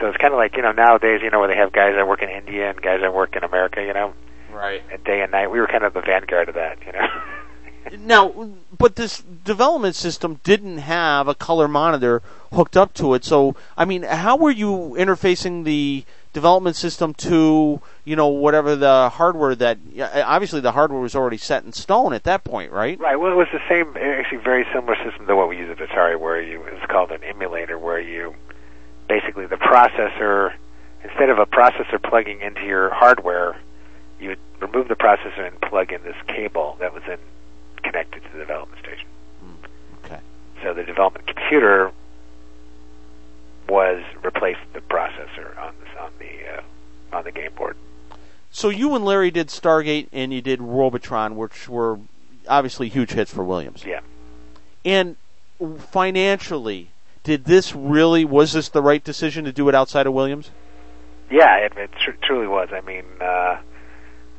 So 0.00 0.06
it's 0.06 0.16
kind 0.18 0.32
of 0.32 0.38
like 0.38 0.56
you 0.56 0.62
know 0.62 0.72
nowadays 0.72 1.20
you 1.22 1.30
know 1.30 1.38
where 1.40 1.48
they 1.48 1.56
have 1.56 1.72
guys 1.72 1.94
that 1.96 2.06
work 2.06 2.22
in 2.22 2.28
India 2.28 2.70
and 2.70 2.80
guys 2.80 3.00
that 3.00 3.14
work 3.14 3.36
in 3.36 3.44
America 3.44 3.82
you 3.82 3.92
know 3.92 4.14
Right. 4.52 4.82
and 4.92 5.02
day 5.04 5.20
and 5.22 5.32
night. 5.32 5.50
We 5.50 5.60
were 5.60 5.66
kind 5.66 5.84
of 5.84 5.94
the 5.94 6.00
vanguard 6.00 6.48
of 6.48 6.54
that 6.54 6.78
you 6.86 6.92
know. 6.92 7.06
Now, 7.98 8.50
but 8.76 8.96
this 8.96 9.20
development 9.20 9.94
system 9.94 10.40
didn't 10.42 10.78
have 10.78 11.28
a 11.28 11.34
color 11.34 11.68
monitor 11.68 12.22
hooked 12.50 12.78
up 12.78 12.94
to 12.94 13.12
it. 13.12 13.24
So, 13.24 13.56
I 13.76 13.84
mean, 13.84 14.04
how 14.04 14.36
were 14.36 14.50
you 14.50 14.96
interfacing 14.98 15.64
the 15.64 16.04
development 16.32 16.76
system 16.76 17.12
to, 17.14 17.82
you 18.04 18.16
know, 18.16 18.28
whatever 18.28 18.74
the 18.74 19.10
hardware 19.10 19.54
that 19.56 19.78
obviously 20.24 20.60
the 20.60 20.72
hardware 20.72 21.00
was 21.00 21.14
already 21.14 21.36
set 21.36 21.62
in 21.64 21.72
stone 21.72 22.14
at 22.14 22.24
that 22.24 22.42
point, 22.42 22.72
right? 22.72 22.98
Right. 22.98 23.16
Well, 23.20 23.30
it 23.30 23.36
was 23.36 23.48
the 23.52 23.60
same, 23.68 23.94
actually, 23.96 24.38
very 24.38 24.64
similar 24.72 24.96
system 25.04 25.26
to 25.26 25.36
what 25.36 25.48
we 25.50 25.58
use 25.58 25.70
at 25.70 25.76
Atari, 25.86 26.18
where 26.18 26.40
you 26.40 26.62
it's 26.64 26.86
called 26.90 27.10
an 27.12 27.22
emulator, 27.22 27.78
where 27.78 28.00
you 28.00 28.34
basically 29.14 29.46
the 29.46 29.56
processor 29.56 30.52
instead 31.04 31.28
of 31.28 31.38
a 31.38 31.46
processor 31.46 32.02
plugging 32.02 32.40
into 32.40 32.62
your 32.62 32.92
hardware, 32.92 33.56
you 34.18 34.30
would 34.30 34.38
remove 34.60 34.88
the 34.88 34.96
processor 34.96 35.46
and 35.46 35.60
plug 35.60 35.92
in 35.92 36.02
this 36.02 36.16
cable 36.26 36.76
that 36.80 36.92
was 36.92 37.02
then 37.06 37.18
connected 37.82 38.22
to 38.24 38.32
the 38.32 38.38
development 38.38 38.80
station. 38.82 39.06
Okay. 40.04 40.18
So 40.62 40.74
the 40.74 40.82
development 40.82 41.26
computer 41.26 41.92
was 43.68 44.02
replaced 44.22 44.60
the 44.72 44.80
processor 44.80 45.56
on 45.58 45.74
the 45.80 46.00
on 46.00 46.10
the 46.18 46.58
uh, 46.58 47.16
on 47.16 47.24
the 47.24 47.32
game 47.32 47.52
board. 47.54 47.76
So 48.50 48.68
you 48.68 48.94
and 48.94 49.04
Larry 49.04 49.30
did 49.30 49.48
Stargate 49.48 50.08
and 50.12 50.32
you 50.32 50.40
did 50.40 50.60
Robotron, 50.60 51.36
which 51.36 51.68
were 51.68 51.98
obviously 52.48 52.88
huge 52.88 53.12
hits 53.12 53.32
for 53.32 53.44
Williams. 53.44 53.84
Yeah. 53.84 54.00
And 54.84 55.16
financially, 55.78 56.90
did 57.24 57.44
this 57.44 57.74
really 57.74 58.24
was 58.24 58.52
this 58.52 58.68
the 58.68 58.82
right 58.82 59.02
decision 59.02 59.44
to 59.46 59.52
do 59.52 59.68
it 59.68 59.74
outside 59.74 60.06
of 60.06 60.12
Williams? 60.12 60.50
Yeah, 61.30 61.56
it, 61.56 61.72
it 61.76 61.90
tr- 61.92 62.12
truly 62.22 62.46
was. 62.46 62.68
I 62.72 62.82
mean, 62.82 63.04
uh, 63.20 63.56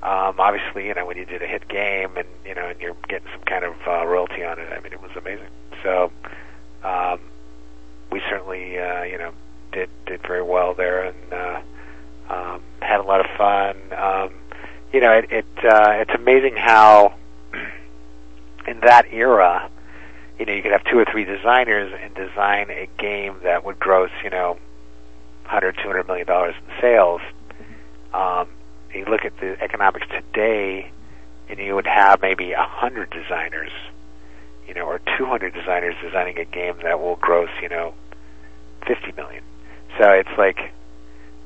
um, 0.03 0.39
obviously, 0.39 0.85
you 0.85 0.93
know, 0.93 1.05
when 1.05 1.17
you 1.17 1.25
did 1.25 1.41
a 1.41 1.47
hit 1.47 1.67
game 1.67 2.15
and 2.15 2.27
you 2.45 2.53
know, 2.53 2.69
and 2.69 2.79
you're 2.79 2.95
getting 3.09 3.27
some 3.33 3.41
kind 3.41 3.65
of 3.65 3.73
uh, 3.87 4.05
royalty 4.05 4.43
on 4.43 4.59
it, 4.59 4.71
I 4.71 4.79
mean, 4.79 4.93
it 4.93 5.01
was 5.01 5.11
amazing. 5.17 5.49
So, 5.83 6.11
um, 6.83 7.19
we 8.11 8.21
certainly, 8.29 8.79
uh, 8.79 9.01
you 9.01 9.17
know, 9.17 9.33
did 9.71 9.89
did 10.05 10.21
very 10.21 10.43
well 10.43 10.75
there 10.75 11.05
and 11.05 11.33
uh, 11.33 11.61
um, 12.29 12.61
had 12.81 12.99
a 12.99 13.03
lot 13.03 13.19
of 13.19 13.25
fun. 13.35 13.75
Um, 13.97 14.35
you 14.93 15.01
know, 15.01 15.11
it, 15.11 15.31
it 15.31 15.45
uh, 15.65 15.89
it's 15.93 16.13
amazing 16.13 16.55
how 16.55 17.15
in 18.67 18.79
that 18.81 19.11
era, 19.11 19.71
you 20.39 20.45
know, 20.45 20.53
you 20.53 20.61
could 20.61 20.71
have 20.71 20.83
two 20.83 20.97
or 20.97 21.05
three 21.05 21.23
designers 21.23 21.93
and 22.01 22.13
design 22.13 22.69
a 22.69 22.87
game 22.99 23.37
that 23.43 23.63
would 23.63 23.79
gross, 23.79 24.09
you 24.23 24.29
know, 24.29 24.57
100, 25.43 25.75
200 25.75 26.07
million 26.07 26.27
dollars 26.27 26.55
in 26.57 26.81
sales. 26.81 27.21
Um, 28.13 28.49
you 28.93 29.05
look 29.05 29.25
at 29.25 29.37
the 29.39 29.61
economics 29.61 30.07
today, 30.07 30.91
and 31.49 31.59
you 31.59 31.75
would 31.75 31.87
have 31.87 32.21
maybe 32.21 32.53
a 32.53 32.63
hundred 32.63 33.09
designers, 33.11 33.71
you 34.67 34.73
know, 34.73 34.85
or 34.85 34.99
200 35.17 35.53
designers 35.53 35.95
designing 36.01 36.37
a 36.37 36.45
game 36.45 36.75
that 36.83 36.99
will 36.99 37.17
gross, 37.17 37.49
you 37.61 37.69
know, 37.69 37.93
50 38.87 39.11
million. 39.13 39.43
So 39.99 40.09
it's 40.11 40.37
like 40.37 40.73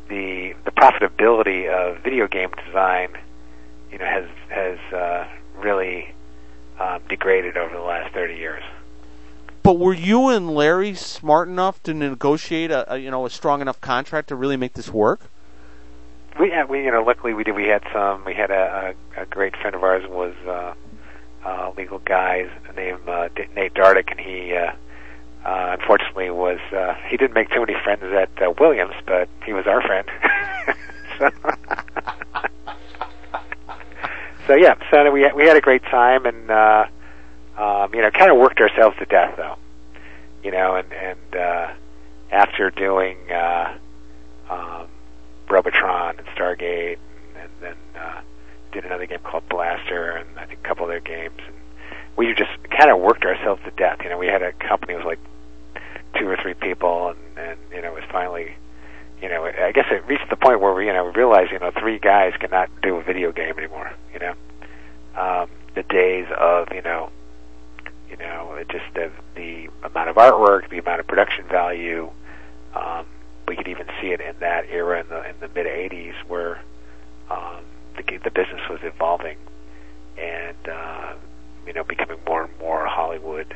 the 0.09 0.53
the 0.65 0.71
profitability 0.71 1.69
of 1.69 2.03
video 2.03 2.27
game 2.27 2.49
design, 2.65 3.09
you 3.91 3.97
know, 3.97 4.05
has 4.05 4.25
has 4.49 4.93
uh, 4.93 5.27
really 5.57 6.13
um, 6.79 7.01
degraded 7.09 7.57
over 7.57 7.75
the 7.75 7.83
last 7.83 8.13
30 8.13 8.35
years. 8.35 8.63
But 9.63 9.77
were 9.77 9.93
you 9.93 10.29
and 10.29 10.49
Larry 10.49 10.95
smart 10.95 11.47
enough 11.47 11.81
to 11.83 11.93
negotiate 11.93 12.71
a, 12.71 12.93
a 12.93 12.97
you 12.97 13.11
know 13.11 13.25
a 13.25 13.29
strong 13.29 13.61
enough 13.61 13.79
contract 13.81 14.29
to 14.29 14.35
really 14.35 14.57
make 14.57 14.73
this 14.73 14.89
work? 14.89 15.29
We 16.39 16.49
had, 16.51 16.69
we 16.69 16.85
you 16.85 16.91
know 16.91 17.03
luckily 17.03 17.33
we 17.33 17.43
did 17.43 17.55
we 17.55 17.67
had 17.67 17.83
some 17.93 18.23
we 18.25 18.33
had 18.33 18.51
a, 18.51 18.95
a, 19.17 19.23
a 19.23 19.25
great 19.25 19.55
friend 19.57 19.75
of 19.75 19.83
ours 19.83 20.07
was 20.07 20.33
uh, 20.47 20.73
uh, 21.45 21.71
legal 21.77 21.99
guy 21.99 22.49
named 22.75 23.07
uh, 23.07 23.29
Nate 23.55 23.73
Dardick 23.73 24.11
and 24.11 24.19
he 24.19 24.55
uh, 24.55 24.71
uh, 25.45 25.75
unfortunately 25.79 26.29
was 26.29 26.59
uh, 26.71 26.93
he 27.09 27.17
didn't 27.17 27.33
make 27.33 27.49
too 27.49 27.59
many 27.59 27.75
friends 27.83 28.03
at 28.03 28.29
uh, 28.41 28.53
Williams 28.59 28.95
but 29.05 29.27
he 29.45 29.53
was 29.53 29.67
our 29.67 29.81
friend. 29.81 30.07
so, 31.19 31.27
so 34.47 34.53
yeah 34.55 34.75
so 34.89 35.11
we 35.11 35.29
we 35.33 35.45
had 35.45 35.57
a 35.57 35.61
great 35.61 35.83
time 35.83 36.25
and 36.25 36.49
uh, 36.49 36.85
um, 37.59 37.93
you 37.93 38.01
know 38.01 38.09
kind 38.11 38.31
of 38.31 38.37
worked 38.37 38.59
ourselves 38.59 38.97
to 38.97 39.05
death 39.05 39.35
though 39.37 39.57
you 40.43 40.51
know 40.51 40.75
and 40.75 40.91
and 40.93 41.35
uh, 41.35 41.73
after 42.31 42.69
doing 42.71 43.17
uh, 43.31 43.77
um, 44.49 44.87
Robotron 45.49 46.17
and 46.17 46.27
Stargate, 46.27 46.97
and, 47.35 47.43
and 47.43 47.49
then 47.61 47.75
uh, 47.99 48.21
did 48.71 48.85
another 48.85 49.05
game 49.05 49.19
called 49.23 49.47
Blaster, 49.49 50.11
and 50.11 50.37
I 50.37 50.45
think 50.45 50.59
a 50.63 50.67
couple 50.67 50.85
other 50.85 50.99
games. 50.99 51.39
And 51.45 51.55
we 52.15 52.33
just 52.33 52.51
kind 52.69 52.91
of 52.91 52.99
worked 52.99 53.25
ourselves 53.25 53.61
to 53.65 53.71
death. 53.71 53.99
You 54.03 54.09
know, 54.09 54.17
we 54.17 54.27
had 54.27 54.41
a 54.41 54.53
company 54.53 54.95
with 54.95 55.05
like 55.05 55.19
two 56.17 56.27
or 56.27 56.37
three 56.37 56.53
people, 56.53 57.09
and, 57.09 57.49
and 57.49 57.59
you 57.71 57.81
know, 57.81 57.89
it 57.89 57.95
was 57.95 58.03
finally, 58.11 58.55
you 59.21 59.29
know, 59.29 59.45
I 59.45 59.71
guess 59.71 59.85
it 59.91 60.05
reached 60.07 60.29
the 60.29 60.35
point 60.35 60.61
where 60.61 60.73
we, 60.73 60.87
you 60.87 60.93
know, 60.93 61.05
realized, 61.07 61.51
you 61.51 61.59
know, 61.59 61.71
three 61.71 61.99
guys 61.99 62.33
cannot 62.39 62.69
do 62.81 62.97
a 62.97 63.03
video 63.03 63.31
game 63.31 63.57
anymore. 63.57 63.91
You 64.13 64.19
know, 64.19 64.33
um, 65.15 65.49
the 65.75 65.83
days 65.83 66.27
of, 66.37 66.67
you 66.73 66.81
know, 66.81 67.09
you 68.09 68.17
know, 68.17 68.63
just 68.69 68.85
the, 68.93 69.11
the 69.35 69.69
amount 69.83 70.09
of 70.09 70.15
artwork, 70.15 70.69
the 70.69 70.79
amount 70.79 70.99
of 70.99 71.07
production 71.07 71.45
value. 71.47 72.09
Um, 72.73 73.05
we 73.47 73.55
could 73.55 73.67
even 73.67 73.87
see 73.99 74.07
it 74.11 74.21
in 74.21 74.35
that 74.39 74.65
era 74.69 75.01
in 75.01 75.09
the 75.09 75.27
in 75.27 75.35
the 75.39 75.47
mid 75.47 75.65
'80s, 75.65 76.13
where 76.27 76.61
um, 77.29 77.63
the 77.97 78.17
the 78.17 78.31
business 78.31 78.61
was 78.69 78.79
evolving 78.83 79.37
and 80.17 80.57
uh, 80.67 81.13
you 81.65 81.73
know 81.73 81.83
becoming 81.83 82.17
more 82.27 82.43
and 82.43 82.59
more 82.59 82.85
Hollywood, 82.85 83.55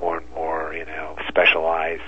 more 0.00 0.18
and 0.18 0.30
more 0.30 0.74
you 0.74 0.84
know 0.86 1.16
specialized. 1.28 2.02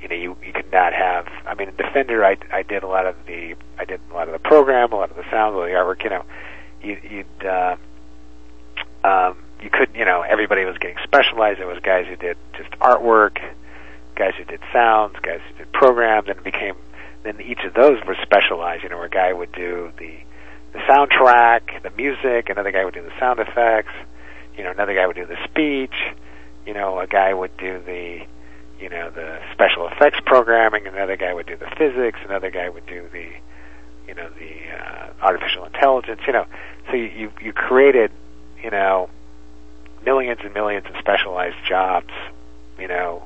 You 0.00 0.08
know, 0.08 0.16
you 0.16 0.36
you 0.44 0.52
could 0.52 0.70
not 0.70 0.92
have. 0.92 1.26
I 1.46 1.54
mean, 1.54 1.68
in 1.68 1.76
Defender, 1.76 2.24
I 2.24 2.36
I 2.52 2.62
did 2.62 2.82
a 2.82 2.88
lot 2.88 3.06
of 3.06 3.16
the 3.26 3.54
I 3.78 3.84
did 3.84 4.00
a 4.10 4.14
lot 4.14 4.28
of 4.28 4.32
the 4.32 4.38
program, 4.38 4.92
a 4.92 4.96
lot 4.96 5.10
of 5.10 5.16
the 5.16 5.24
sound, 5.30 5.54
a 5.54 5.58
lot 5.58 5.64
of 5.64 5.70
the 5.70 5.76
artwork. 5.76 6.04
You 6.04 6.10
know, 6.10 6.24
you, 6.82 7.00
you'd 7.10 7.46
uh, 7.46 7.76
um, 9.04 9.38
you 9.64 9.70
couldn't. 9.70 9.96
You 9.96 10.04
know, 10.04 10.22
everybody 10.22 10.64
was 10.64 10.78
getting 10.78 10.98
specialized. 11.02 11.58
There 11.58 11.66
was 11.66 11.80
guys 11.82 12.06
who 12.06 12.16
did 12.16 12.36
just 12.56 12.70
artwork 12.78 13.38
guys 14.14 14.34
who 14.38 14.44
did 14.44 14.60
sounds, 14.72 15.16
guys 15.22 15.40
who 15.48 15.58
did 15.58 15.72
programs, 15.72 16.28
and 16.28 16.38
it 16.38 16.44
became 16.44 16.74
then 17.22 17.40
each 17.40 17.60
of 17.64 17.74
those 17.74 17.98
were 18.06 18.16
specialized. 18.22 18.82
You 18.82 18.90
know, 18.90 18.96
where 18.96 19.06
a 19.06 19.10
guy 19.10 19.32
would 19.32 19.52
do 19.52 19.92
the 19.98 20.18
the 20.72 20.78
soundtrack, 20.80 21.82
the 21.82 21.90
music, 21.90 22.48
another 22.48 22.72
guy 22.72 22.84
would 22.84 22.94
do 22.94 23.02
the 23.02 23.18
sound 23.18 23.38
effects, 23.38 23.92
you 24.56 24.64
know, 24.64 24.70
another 24.70 24.94
guy 24.94 25.06
would 25.06 25.16
do 25.16 25.26
the 25.26 25.38
speech, 25.44 25.94
you 26.66 26.74
know, 26.74 26.98
a 26.98 27.06
guy 27.06 27.32
would 27.32 27.56
do 27.56 27.80
the 27.84 28.26
you 28.80 28.88
know 28.88 29.10
the 29.10 29.40
special 29.52 29.88
effects 29.88 30.18
programming, 30.26 30.86
another 30.86 31.16
guy 31.16 31.32
would 31.32 31.46
do 31.46 31.56
the 31.56 31.70
physics, 31.78 32.18
another 32.24 32.50
guy 32.50 32.68
would 32.68 32.86
do 32.86 33.08
the 33.12 33.28
you 34.06 34.14
know 34.14 34.28
the 34.38 34.70
uh, 34.76 35.12
artificial 35.22 35.64
intelligence. 35.64 36.20
You 36.26 36.32
know, 36.34 36.46
so 36.86 36.96
you 36.96 37.04
you, 37.04 37.32
you 37.40 37.52
created 37.52 38.10
you 38.62 38.70
know 38.70 39.08
millions 40.04 40.40
and 40.44 40.52
millions 40.54 40.86
of 40.86 40.96
specialized 40.98 41.56
jobs. 41.66 42.10
You 42.78 42.88
know, 42.88 43.22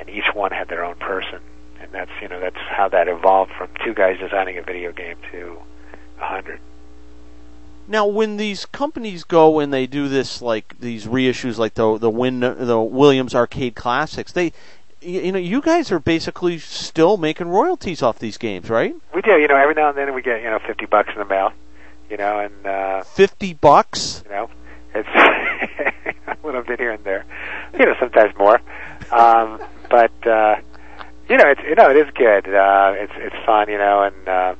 and 0.00 0.08
each 0.08 0.32
one 0.34 0.50
had 0.50 0.68
their 0.68 0.84
own 0.84 0.96
person, 0.96 1.40
and 1.80 1.92
that's 1.92 2.10
you 2.22 2.28
know 2.28 2.40
that's 2.40 2.56
how 2.56 2.88
that 2.88 3.08
evolved 3.08 3.52
from 3.56 3.68
two 3.84 3.94
guys 3.94 4.18
designing 4.18 4.56
a 4.58 4.62
video 4.62 4.92
game 4.92 5.16
to 5.32 5.58
a 6.20 6.24
hundred. 6.26 6.60
Now, 7.90 8.06
when 8.06 8.36
these 8.36 8.66
companies 8.66 9.24
go 9.24 9.60
and 9.60 9.72
they 9.72 9.86
do 9.86 10.08
this, 10.08 10.42
like 10.42 10.78
these 10.78 11.06
reissues, 11.06 11.56
like 11.58 11.74
the 11.74 11.96
the 11.98 12.10
Win 12.10 12.40
the 12.40 12.80
Williams 12.80 13.34
Arcade 13.34 13.74
Classics, 13.74 14.32
they, 14.32 14.52
you 15.00 15.32
know, 15.32 15.38
you 15.38 15.62
guys 15.62 15.90
are 15.90 15.98
basically 15.98 16.58
still 16.58 17.16
making 17.16 17.48
royalties 17.48 18.02
off 18.02 18.18
these 18.18 18.36
games, 18.36 18.68
right? 18.68 18.94
We 19.14 19.22
do, 19.22 19.38
you 19.38 19.48
know, 19.48 19.56
every 19.56 19.74
now 19.74 19.88
and 19.88 19.96
then 19.96 20.14
we 20.14 20.20
get 20.22 20.42
you 20.42 20.50
know 20.50 20.58
fifty 20.66 20.84
bucks 20.86 21.10
in 21.14 21.18
the 21.18 21.24
mail, 21.24 21.52
you 22.10 22.18
know, 22.18 22.38
and 22.40 22.66
uh, 22.66 23.02
Fifty 23.04 23.54
bucks. 23.54 24.22
you 24.26 24.32
know, 24.32 24.50
it's 24.94 25.08
little 26.48 26.64
bit 26.64 26.80
here 26.80 26.90
and 26.92 27.04
there, 27.04 27.24
you 27.78 27.86
know, 27.86 27.94
sometimes 27.98 28.36
more, 28.38 28.60
um, 29.12 29.60
but 29.90 30.26
uh, 30.26 30.56
you 31.28 31.36
know, 31.36 31.48
it's 31.48 31.60
you 31.62 31.74
know, 31.74 31.90
it 31.90 31.96
is 31.96 32.12
good. 32.14 32.48
Uh, 32.48 32.92
it's 32.96 33.12
it's 33.16 33.36
fun, 33.46 33.68
you 33.68 33.78
know, 33.78 34.02
and 34.02 34.28
uh, 34.28 34.54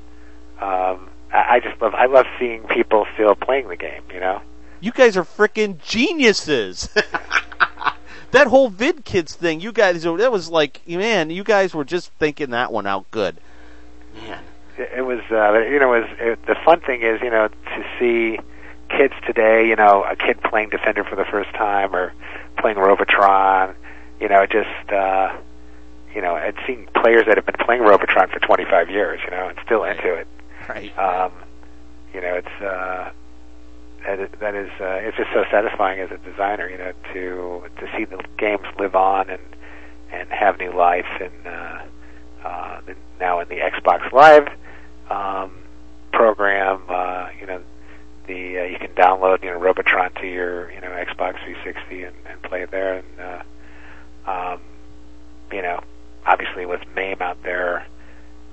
um, 0.60 1.08
I, 1.32 1.56
I 1.56 1.60
just 1.60 1.80
love 1.80 1.94
I 1.94 2.06
love 2.06 2.26
seeing 2.38 2.62
people 2.64 3.06
still 3.14 3.34
playing 3.34 3.68
the 3.68 3.76
game, 3.76 4.02
you 4.12 4.20
know. 4.20 4.40
You 4.80 4.92
guys 4.92 5.16
are 5.16 5.24
freaking 5.24 5.82
geniuses. 5.82 6.88
that 8.30 8.46
whole 8.46 8.68
vid 8.68 9.04
kids 9.04 9.34
thing. 9.34 9.60
You 9.60 9.72
guys, 9.72 10.04
that 10.04 10.32
was 10.32 10.50
like, 10.50 10.86
man, 10.86 11.30
you 11.30 11.42
guys 11.42 11.74
were 11.74 11.84
just 11.84 12.12
thinking 12.12 12.50
that 12.50 12.72
one 12.72 12.86
out 12.86 13.10
good. 13.10 13.38
Man, 14.14 14.40
it, 14.76 14.90
it 14.98 15.02
was 15.02 15.20
uh, 15.30 15.58
you 15.58 15.78
know 15.78 15.94
it 15.94 16.00
was 16.00 16.10
it, 16.20 16.46
the 16.46 16.54
fun 16.64 16.80
thing 16.80 17.02
is 17.02 17.20
you 17.22 17.30
know 17.30 17.48
to 17.48 17.84
see 17.98 18.38
kids 18.88 19.14
today 19.26 19.68
you 19.68 19.76
know 19.76 20.04
a 20.04 20.16
kid 20.16 20.40
playing 20.42 20.68
defender 20.68 21.04
for 21.04 21.16
the 21.16 21.24
first 21.24 21.50
time 21.50 21.94
or 21.94 22.12
playing 22.58 22.78
robotron 22.78 23.74
you 24.20 24.28
know 24.28 24.46
just 24.46 24.92
uh 24.92 25.36
you 26.14 26.22
know 26.22 26.36
and 26.36 26.56
seeing 26.66 26.86
players 26.94 27.26
that 27.26 27.36
have 27.36 27.46
been 27.46 27.64
playing 27.64 27.82
robotron 27.82 28.28
for 28.28 28.38
25 28.40 28.90
years 28.90 29.20
you 29.24 29.30
know 29.30 29.48
and 29.48 29.58
still 29.64 29.84
into 29.84 30.14
it 30.14 30.26
right? 30.68 30.96
um 30.98 31.32
you 32.14 32.20
know 32.20 32.34
it's 32.34 32.62
uh 32.62 33.10
that 34.06 34.20
is, 34.20 34.30
that 34.38 34.54
is 34.54 34.70
uh, 34.80 35.00
it's 35.02 35.16
just 35.16 35.30
so 35.34 35.44
satisfying 35.50 36.00
as 36.00 36.10
a 36.10 36.18
designer 36.18 36.68
you 36.68 36.78
know 36.78 36.92
to 37.12 37.64
to 37.78 37.90
see 37.96 38.04
the 38.04 38.22
games 38.38 38.66
live 38.78 38.94
on 38.94 39.28
and 39.28 39.42
and 40.12 40.30
have 40.30 40.58
new 40.58 40.72
life 40.72 41.20
and 41.20 41.46
uh 41.46 41.82
uh 42.44 42.80
now 43.20 43.40
in 43.40 43.48
the 43.48 43.56
Xbox 43.56 44.10
Live 44.12 44.48
um, 45.10 45.52
program. 46.12 46.82
Uh, 46.88 47.28
you 47.40 47.46
know, 47.46 47.60
the 48.28 48.60
uh, 48.60 48.62
you 48.64 48.78
can 48.78 48.94
download 48.94 49.42
you 49.42 49.50
know 49.50 49.58
Robotron 49.58 50.12
to 50.20 50.26
your 50.26 50.70
you 50.70 50.80
know 50.80 50.88
Xbox 50.88 51.42
360 51.44 52.04
and, 52.04 52.16
and 52.26 52.42
play 52.42 52.62
it 52.62 52.70
there. 52.70 52.98
And 52.98 53.20
uh, 53.20 54.30
um, 54.30 54.60
you 55.50 55.62
know, 55.62 55.82
obviously 56.26 56.66
with 56.66 56.82
MAME 56.94 57.20
out 57.20 57.42
there, 57.42 57.86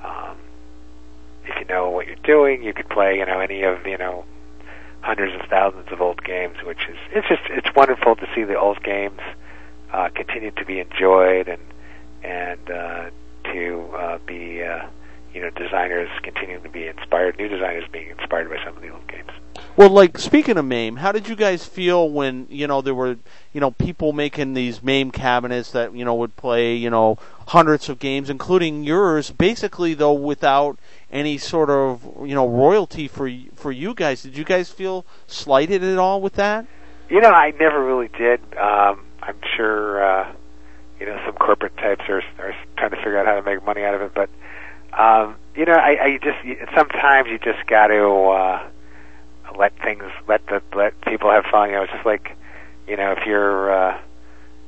um, 0.03 0.37
if 1.45 1.59
you 1.59 1.65
know 1.65 1.89
what 1.89 2.07
you're 2.07 2.15
doing, 2.23 2.63
you 2.63 2.73
could 2.73 2.89
play 2.89 3.19
you 3.19 3.25
know 3.25 3.39
any 3.39 3.63
of 3.63 3.85
you 3.85 3.97
know 3.97 4.25
hundreds 5.01 5.35
of 5.39 5.47
thousands 5.49 5.91
of 5.91 6.01
old 6.01 6.23
games, 6.23 6.57
which 6.63 6.87
is 6.89 6.97
it's 7.11 7.27
just 7.27 7.43
it's 7.49 7.75
wonderful 7.75 8.15
to 8.15 8.27
see 8.33 8.43
the 8.43 8.57
old 8.57 8.81
games 8.81 9.19
uh, 9.93 10.09
continue 10.09 10.51
to 10.51 10.65
be 10.65 10.79
enjoyed 10.79 11.47
and 11.47 11.61
and 12.23 12.71
uh, 12.71 13.09
to 13.43 13.89
uh, 13.95 14.17
be 14.25 14.63
uh, 14.63 14.87
you 15.35 15.41
know 15.41 15.49
designers 15.49 16.09
continuing 16.23 16.63
to 16.63 16.69
be 16.69 16.87
inspired, 16.87 17.37
new 17.37 17.49
designers 17.49 17.83
being 17.91 18.09
inspired 18.09 18.49
by 18.49 18.57
some 18.63 18.75
of 18.77 18.81
the 18.81 18.89
old 18.89 19.05
games. 19.07 19.29
Well, 19.75 19.89
like 19.89 20.17
speaking 20.17 20.57
of 20.57 20.63
MAME, 20.63 20.95
how 20.95 21.11
did 21.11 21.27
you 21.27 21.35
guys 21.35 21.65
feel 21.65 22.09
when 22.09 22.47
you 22.49 22.67
know 22.67 22.81
there 22.81 22.95
were 22.95 23.17
you 23.51 23.59
know 23.59 23.71
people 23.71 24.13
making 24.13 24.53
these 24.53 24.81
MAME 24.81 25.11
cabinets 25.11 25.71
that 25.71 25.93
you 25.93 26.05
know 26.05 26.15
would 26.15 26.37
play 26.37 26.75
you 26.77 26.89
know 26.89 27.17
hundreds 27.49 27.89
of 27.89 27.99
games, 27.99 28.29
including 28.29 28.85
yours, 28.85 29.31
basically 29.31 29.93
though 29.93 30.13
without 30.13 30.79
any 31.11 31.37
sort 31.37 31.69
of 31.69 32.03
you 32.25 32.33
know 32.33 32.47
royalty 32.47 33.09
for 33.09 33.29
for 33.55 33.73
you 33.73 33.93
guys. 33.93 34.23
Did 34.23 34.37
you 34.37 34.45
guys 34.45 34.71
feel 34.71 35.05
slighted 35.27 35.83
at 35.83 35.97
all 35.97 36.21
with 36.21 36.33
that? 36.35 36.65
You 37.09 37.19
know, 37.19 37.31
I 37.31 37.51
never 37.59 37.83
really 37.83 38.07
did. 38.07 38.39
Um, 38.57 39.05
I'm 39.21 39.37
sure 39.57 40.01
uh, 40.01 40.33
you 40.97 41.05
know 41.05 41.21
some 41.25 41.35
corporate 41.35 41.75
types 41.75 42.03
are 42.07 42.23
are 42.39 42.55
trying 42.77 42.91
to 42.91 42.97
figure 42.97 43.19
out 43.19 43.25
how 43.25 43.35
to 43.35 43.43
make 43.43 43.65
money 43.65 43.83
out 43.83 43.95
of 43.95 44.01
it, 44.01 44.13
but 44.15 44.29
um, 44.97 45.35
you 45.55 45.65
know, 45.65 45.73
I, 45.73 45.97
I 46.01 46.19
just 46.21 46.37
sometimes 46.75 47.29
you 47.29 47.37
just 47.39 47.65
got 47.67 47.87
to 47.87 48.05
uh, 48.05 48.69
let 49.57 49.77
things 49.81 50.03
let 50.27 50.45
the 50.47 50.61
let 50.75 50.99
people 51.01 51.31
have 51.31 51.45
fun. 51.45 51.69
You 51.69 51.75
know, 51.75 51.83
it's 51.83 51.91
just 51.91 52.05
like 52.05 52.35
you 52.87 52.97
know 52.97 53.11
if 53.11 53.25
you're 53.25 53.71
uh, 53.71 53.99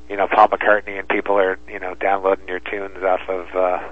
you 0.09 0.15
know 0.17 0.27
Paul 0.27 0.49
McCartney 0.49 0.99
and 0.99 1.07
people 1.07 1.37
are 1.37 1.59
you 1.67 1.79
know 1.79 1.95
downloading 1.95 2.47
your 2.47 2.59
tunes 2.59 3.03
off 3.03 3.21
of 3.27 3.47
uh, 3.55 3.89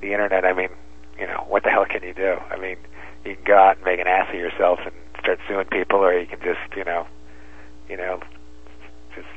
the 0.00 0.12
internet. 0.12 0.44
I 0.44 0.52
mean, 0.52 0.70
you 1.18 1.26
know, 1.26 1.44
what 1.48 1.62
the 1.62 1.70
hell 1.70 1.86
can 1.86 2.02
you 2.02 2.14
do? 2.14 2.36
I 2.50 2.56
mean, 2.58 2.76
you 3.24 3.34
can 3.34 3.44
go 3.44 3.56
out 3.56 3.76
and 3.76 3.84
make 3.84 4.00
an 4.00 4.06
ass 4.06 4.28
of 4.28 4.34
yourself 4.34 4.80
and 4.84 4.94
start 5.20 5.40
suing 5.48 5.66
people, 5.66 5.98
or 6.00 6.18
you 6.18 6.26
can 6.26 6.40
just 6.40 6.76
you 6.76 6.84
know, 6.84 7.06
you 7.88 7.96
know, 7.96 8.20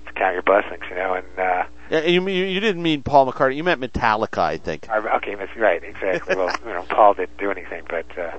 just 0.10 0.16
count 0.18 0.34
your 0.34 0.42
blessings. 0.44 0.84
You 0.90 0.96
know, 0.96 1.14
and 1.16 1.40
uh, 1.40 1.64
Yeah, 1.90 2.02
you 2.02 2.28
you 2.28 2.60
didn't 2.60 2.82
mean 2.84 3.04
Paul 3.04 3.32
McCartney. 3.32 3.56
You 3.56 3.64
meant 3.64 3.82
Metallica, 3.82 4.40
I 4.40 4.58
think. 4.58 4.88
Uh, 4.90 5.02
Okay, 5.16 5.36
that's 5.36 5.56
right, 5.56 5.84
exactly. 5.84 6.36
well, 6.36 6.54
you 6.66 6.72
know, 6.74 6.84
Paul 6.90 7.14
didn't 7.14 7.38
do 7.38 7.52
anything, 7.52 7.84
but 7.90 8.06
uh, 8.18 8.32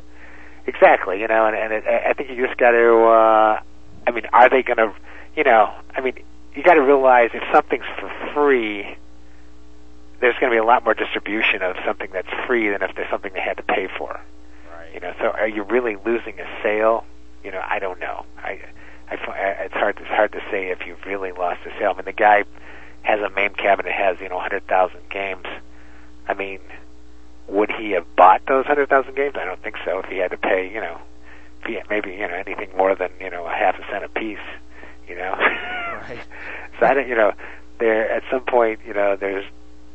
exactly, 0.66 1.20
you 1.20 1.28
know, 1.28 1.46
and, 1.46 1.56
and 1.56 1.72
it, 1.72 1.84
I 1.86 2.12
think 2.12 2.30
you 2.30 2.46
just 2.46 2.58
got 2.58 2.72
to. 2.72 2.96
Uh, 3.04 3.60
I 4.06 4.10
mean, 4.12 4.26
are 4.32 4.48
they 4.48 4.62
going 4.62 4.78
to? 4.78 4.92
You 5.36 5.44
know, 5.44 5.72
I 5.94 6.00
mean, 6.00 6.14
you 6.54 6.62
got 6.62 6.74
to 6.74 6.82
realize 6.82 7.30
if 7.34 7.42
something's 7.52 7.84
for 7.98 8.10
free, 8.34 8.96
there's 10.20 10.34
going 10.40 10.50
to 10.50 10.54
be 10.54 10.58
a 10.58 10.64
lot 10.64 10.84
more 10.84 10.94
distribution 10.94 11.62
of 11.62 11.76
something 11.86 12.10
that's 12.12 12.28
free 12.46 12.68
than 12.68 12.82
if 12.82 12.94
there's 12.96 13.08
something 13.10 13.32
they 13.32 13.40
had 13.40 13.56
to 13.56 13.62
pay 13.62 13.88
for. 13.96 14.20
Right. 14.72 14.92
You 14.94 15.00
know, 15.00 15.14
so 15.18 15.26
are 15.26 15.48
you 15.48 15.62
really 15.62 15.96
losing 16.04 16.40
a 16.40 16.46
sale? 16.62 17.04
You 17.44 17.52
know, 17.52 17.62
I 17.64 17.78
don't 17.78 18.00
know. 18.00 18.26
I, 18.38 18.60
I, 19.10 19.14
it's 19.64 19.74
hard. 19.74 19.98
It's 19.98 20.08
hard 20.08 20.32
to 20.32 20.40
say 20.50 20.70
if 20.70 20.86
you've 20.86 21.04
really 21.04 21.32
lost 21.32 21.60
a 21.66 21.70
sale. 21.78 21.92
I 21.92 21.96
mean, 21.96 22.04
the 22.04 22.12
guy 22.12 22.44
has 23.02 23.20
a 23.20 23.30
MAME 23.30 23.54
cabinet 23.54 23.92
has 23.92 24.18
you 24.20 24.28
know 24.28 24.36
100,000 24.36 25.00
games. 25.10 25.46
I 26.28 26.34
mean, 26.34 26.60
would 27.48 27.70
he 27.72 27.92
have 27.92 28.06
bought 28.16 28.42
those 28.46 28.66
100,000 28.66 29.14
games? 29.14 29.34
I 29.36 29.44
don't 29.44 29.62
think 29.62 29.76
so. 29.84 29.98
If 29.98 30.06
he 30.06 30.18
had 30.18 30.30
to 30.30 30.36
pay, 30.36 30.70
you 30.72 30.80
know, 30.80 31.00
if 31.60 31.66
he 31.66 31.74
had 31.74 31.90
maybe 31.90 32.10
you 32.12 32.28
know 32.28 32.34
anything 32.34 32.70
more 32.76 32.94
than 32.94 33.10
you 33.20 33.30
know 33.30 33.46
a 33.46 33.50
half 33.50 33.76
a 33.76 33.84
cent 33.90 34.04
a 34.04 34.08
piece, 34.08 34.38
you 35.08 35.16
know. 35.16 35.34
Right. 35.38 36.20
so 36.80 36.86
I 36.86 36.94
don't, 36.94 37.08
you 37.08 37.16
know, 37.16 37.32
there 37.78 38.10
at 38.10 38.22
some 38.30 38.44
point, 38.44 38.80
you 38.86 38.94
know, 38.94 39.16
there's 39.16 39.44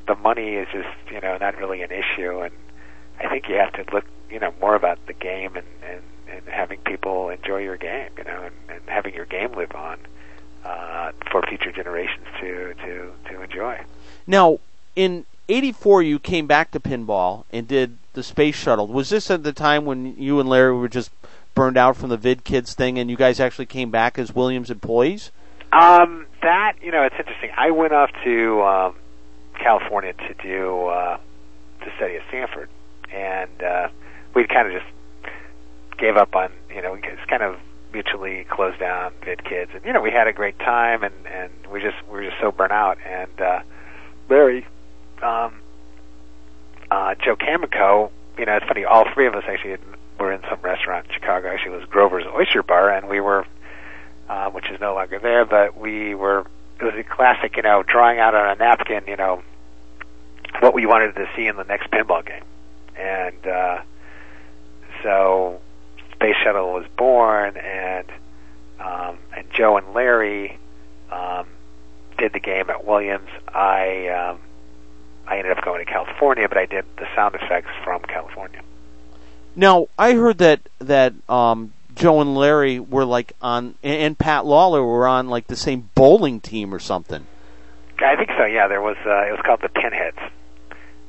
the 0.08 0.16
money 0.16 0.56
is 0.56 0.68
just 0.72 1.12
you 1.12 1.22
know 1.22 1.38
not 1.38 1.58
really 1.58 1.82
an 1.82 1.92
issue, 1.92 2.42
and 2.42 2.54
I 3.20 3.30
think 3.30 3.48
you 3.48 3.56
have 3.56 3.74
to 3.74 3.94
look, 3.94 4.06
you 4.30 4.40
know, 4.40 4.54
more 4.60 4.76
about 4.76 5.00
the 5.08 5.14
game 5.14 5.56
and 5.56 5.68
and, 5.84 6.02
and 6.30 6.46
having 6.48 6.80
people 6.80 7.30
enjoy 7.30 7.58
your 7.58 7.78
game, 7.78 8.10
you 8.18 8.24
know, 8.24 8.44
and, 8.44 8.56
and 8.70 8.82
having 8.88 9.14
your 9.14 9.26
game 9.26 9.54
live 9.54 9.74
on 9.74 9.98
uh, 10.64 11.12
for 11.32 11.42
future 11.44 11.72
generations 11.72 12.26
to 12.42 12.74
to 12.76 13.12
to 13.30 13.42
enjoy. 13.42 13.80
Now, 14.26 14.60
in 14.96 15.26
'84, 15.48 16.02
you 16.04 16.20
came 16.20 16.48
back 16.48 16.72
to 16.72 16.80
pinball 16.80 17.44
and 17.52 17.68
did 17.68 17.98
the 18.14 18.24
space 18.24 18.56
shuttle. 18.56 18.88
Was 18.88 19.10
this 19.10 19.30
at 19.30 19.44
the 19.44 19.54
time 19.54 19.86
when 19.86 20.16
you 20.18 20.40
and 20.40 20.50
Larry 20.50 20.76
were 20.76 20.90
just 20.90 21.12
burned 21.54 21.78
out 21.78 21.96
from 21.96 22.10
the 22.10 22.18
Vid 22.18 22.44
Kidz 22.44 22.74
thing, 22.74 22.98
and 22.98 23.10
you 23.10 23.16
guys 23.16 23.40
actually 23.40 23.68
came 23.68 23.92
back 23.92 24.18
as 24.18 24.34
Williams 24.34 24.72
employees? 24.72 25.32
Um, 25.72 26.26
that 26.42 26.74
you 26.82 26.92
know, 26.92 27.04
it's 27.04 27.16
interesting. 27.18 27.52
I 27.56 27.72
went 27.72 27.94
off 27.94 28.10
to 28.24 28.62
um, 28.64 28.96
California 29.60 30.14
to 30.14 30.34
do 30.42 30.88
uh, 30.88 31.18
to 31.82 31.92
study 31.98 32.16
at 32.16 32.24
Stanford, 32.30 32.70
and 33.12 33.64
uh, 33.64 33.88
we'd 34.34 34.50
kind 34.50 34.68
of 34.68 34.74
just 34.74 34.95
gave 35.98 36.18
up 36.18 36.36
on 36.36 36.52
you 36.74 36.82
know, 36.82 36.96
just 36.98 37.28
kind 37.28 37.44
of 37.44 37.58
mutually 37.94 38.46
closed 38.50 38.80
down 38.80 39.14
Vid 39.24 39.40
Kidz, 39.40 39.74
and 39.76 39.86
you 39.86 39.94
know, 39.94 40.02
we 40.02 40.12
had 40.12 40.28
a 40.28 40.34
great 40.34 40.60
time, 40.60 41.04
and 41.04 41.14
and 41.26 41.52
we 41.72 41.82
just 41.82 41.96
we 42.08 42.14
were 42.14 42.24
just 42.24 42.40
so 42.42 42.52
burnt 42.52 42.72
out, 42.72 42.98
and 43.06 43.42
uh, 43.42 43.62
Larry, 44.30 44.66
um, 45.22 45.54
uh, 46.92 47.16
Joe 47.16 47.36
Kaminkow, 47.36 48.12
you 48.38 48.46
know, 48.46 48.56
it's 48.56 48.66
funny. 48.66 48.86
All 48.86 49.06
three 49.14 49.28
of 49.28 49.36
us 49.36 49.44
actually 49.48 49.72
had, 49.72 49.80
were 50.20 50.32
in 50.32 50.42
some 50.50 50.60
restaurant 50.62 51.08
in 51.08 51.14
Chicago. 51.14 51.50
Actually, 51.50 51.76
it 51.76 51.80
was 51.80 51.90
Grover's 51.90 52.26
Oyster 52.26 52.64
Bar, 52.64 52.90
and 52.92 53.08
we 53.08 53.20
were 53.20 53.46
uh, 54.30 54.50
which 54.50 54.70
is 54.70 54.80
no 54.80 54.94
longer 54.96 55.20
there, 55.20 55.46
but 55.46 55.78
we 55.78 56.16
were, 56.16 56.46
it 56.80 56.84
was 56.84 56.96
a 56.96 57.04
classic, 57.04 57.56
you 57.58 57.64
know, 57.64 57.84
drawing 57.84 58.20
out 58.20 58.34
on 58.34 58.50
a 58.50 58.56
napkin, 58.56 59.04
you 59.08 59.16
know, 59.16 59.44
what 60.60 60.74
we 60.74 60.86
wanted 60.86 61.14
to 61.16 61.30
see 61.36 61.48
in 61.48 61.56
the 61.58 61.64
next 61.64 61.92
pinball 61.92 62.26
game. 62.26 62.44
And, 62.98 63.46
uh, 63.46 63.82
so 65.04 65.60
Space 66.16 66.36
Shuttle 66.44 66.74
was 66.74 66.86
born 66.98 67.58
and, 67.58 68.08
um, 68.80 69.18
and 69.36 69.46
Joe 69.54 69.78
and 69.78 69.94
Larry, 69.94 70.58
um, 71.12 71.48
did 72.18 72.34
the 72.34 72.40
game 72.40 72.70
at 72.70 72.86
Williams. 72.86 73.30
I, 73.48 74.08
um, 74.08 74.40
I 75.28 75.38
ended 75.38 75.58
up 75.58 75.64
going 75.64 75.86
to 75.86 75.92
California, 75.92 76.48
but 76.48 76.58
I 76.58 76.66
did 76.66 76.86
the 76.98 77.08
sound 77.16 77.36
effects 77.36 77.72
from 77.84 78.02
California. 78.02 78.62
Now, 79.56 79.88
I 79.98 80.14
heard 80.14 80.40
that 80.40 80.62
that 80.80 81.14
um, 81.30 81.74
Joe 81.96 82.22
and 82.22 82.36
Larry 82.36 82.80
were 82.80 83.06
like 83.06 83.34
on, 83.42 83.76
and, 83.84 84.18
Pat 84.18 84.46
Lawlor 84.46 84.86
were 84.86 85.08
on 85.08 85.30
like 85.30 85.48
the 85.48 85.56
same 85.56 85.90
bowling 85.96 86.42
team 86.42 86.74
or 86.74 86.80
something. 86.80 87.26
I 88.00 88.18
think 88.18 88.32
so. 88.38 88.46
Yeah, 88.46 88.68
there 88.68 88.82
was. 88.82 88.98
Uh, 89.06 89.28
it 89.28 89.32
was 89.32 89.40
called 89.46 89.62
the 89.62 89.70
Pinheads, 89.70 90.20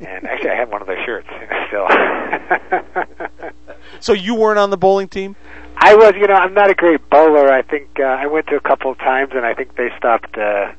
and 0.01 0.27
actually, 0.27 0.51
I 0.51 0.55
have 0.55 0.71
one 0.71 0.81
of 0.81 0.87
their 0.87 1.05
shirts 1.05 1.29
still. 1.67 1.89
So 4.01 4.13
you 4.13 4.35
weren't 4.35 4.59
on 4.59 4.71
the 4.71 4.77
bowling 4.77 5.09
team? 5.09 5.37
I 5.77 5.95
was. 5.95 6.15
You 6.17 6.27
know, 6.27 6.35
I'm 6.35 6.55
not 6.55 6.71
a 6.71 6.75
great 6.75 7.09
bowler. 7.11 7.53
I 7.53 7.63
think 7.63 7.89
uh, 7.99 8.05
I 8.05 8.27
went 8.27 8.47
to 8.49 8.57
a 8.57 8.61
couple 8.61 8.91
of 8.91 8.99
times, 8.99 9.33
and 9.35 9.45
I 9.45 9.55
think 9.55 9.77
they 9.77 9.91
stopped. 9.97 10.37
Uh, 10.37 10.73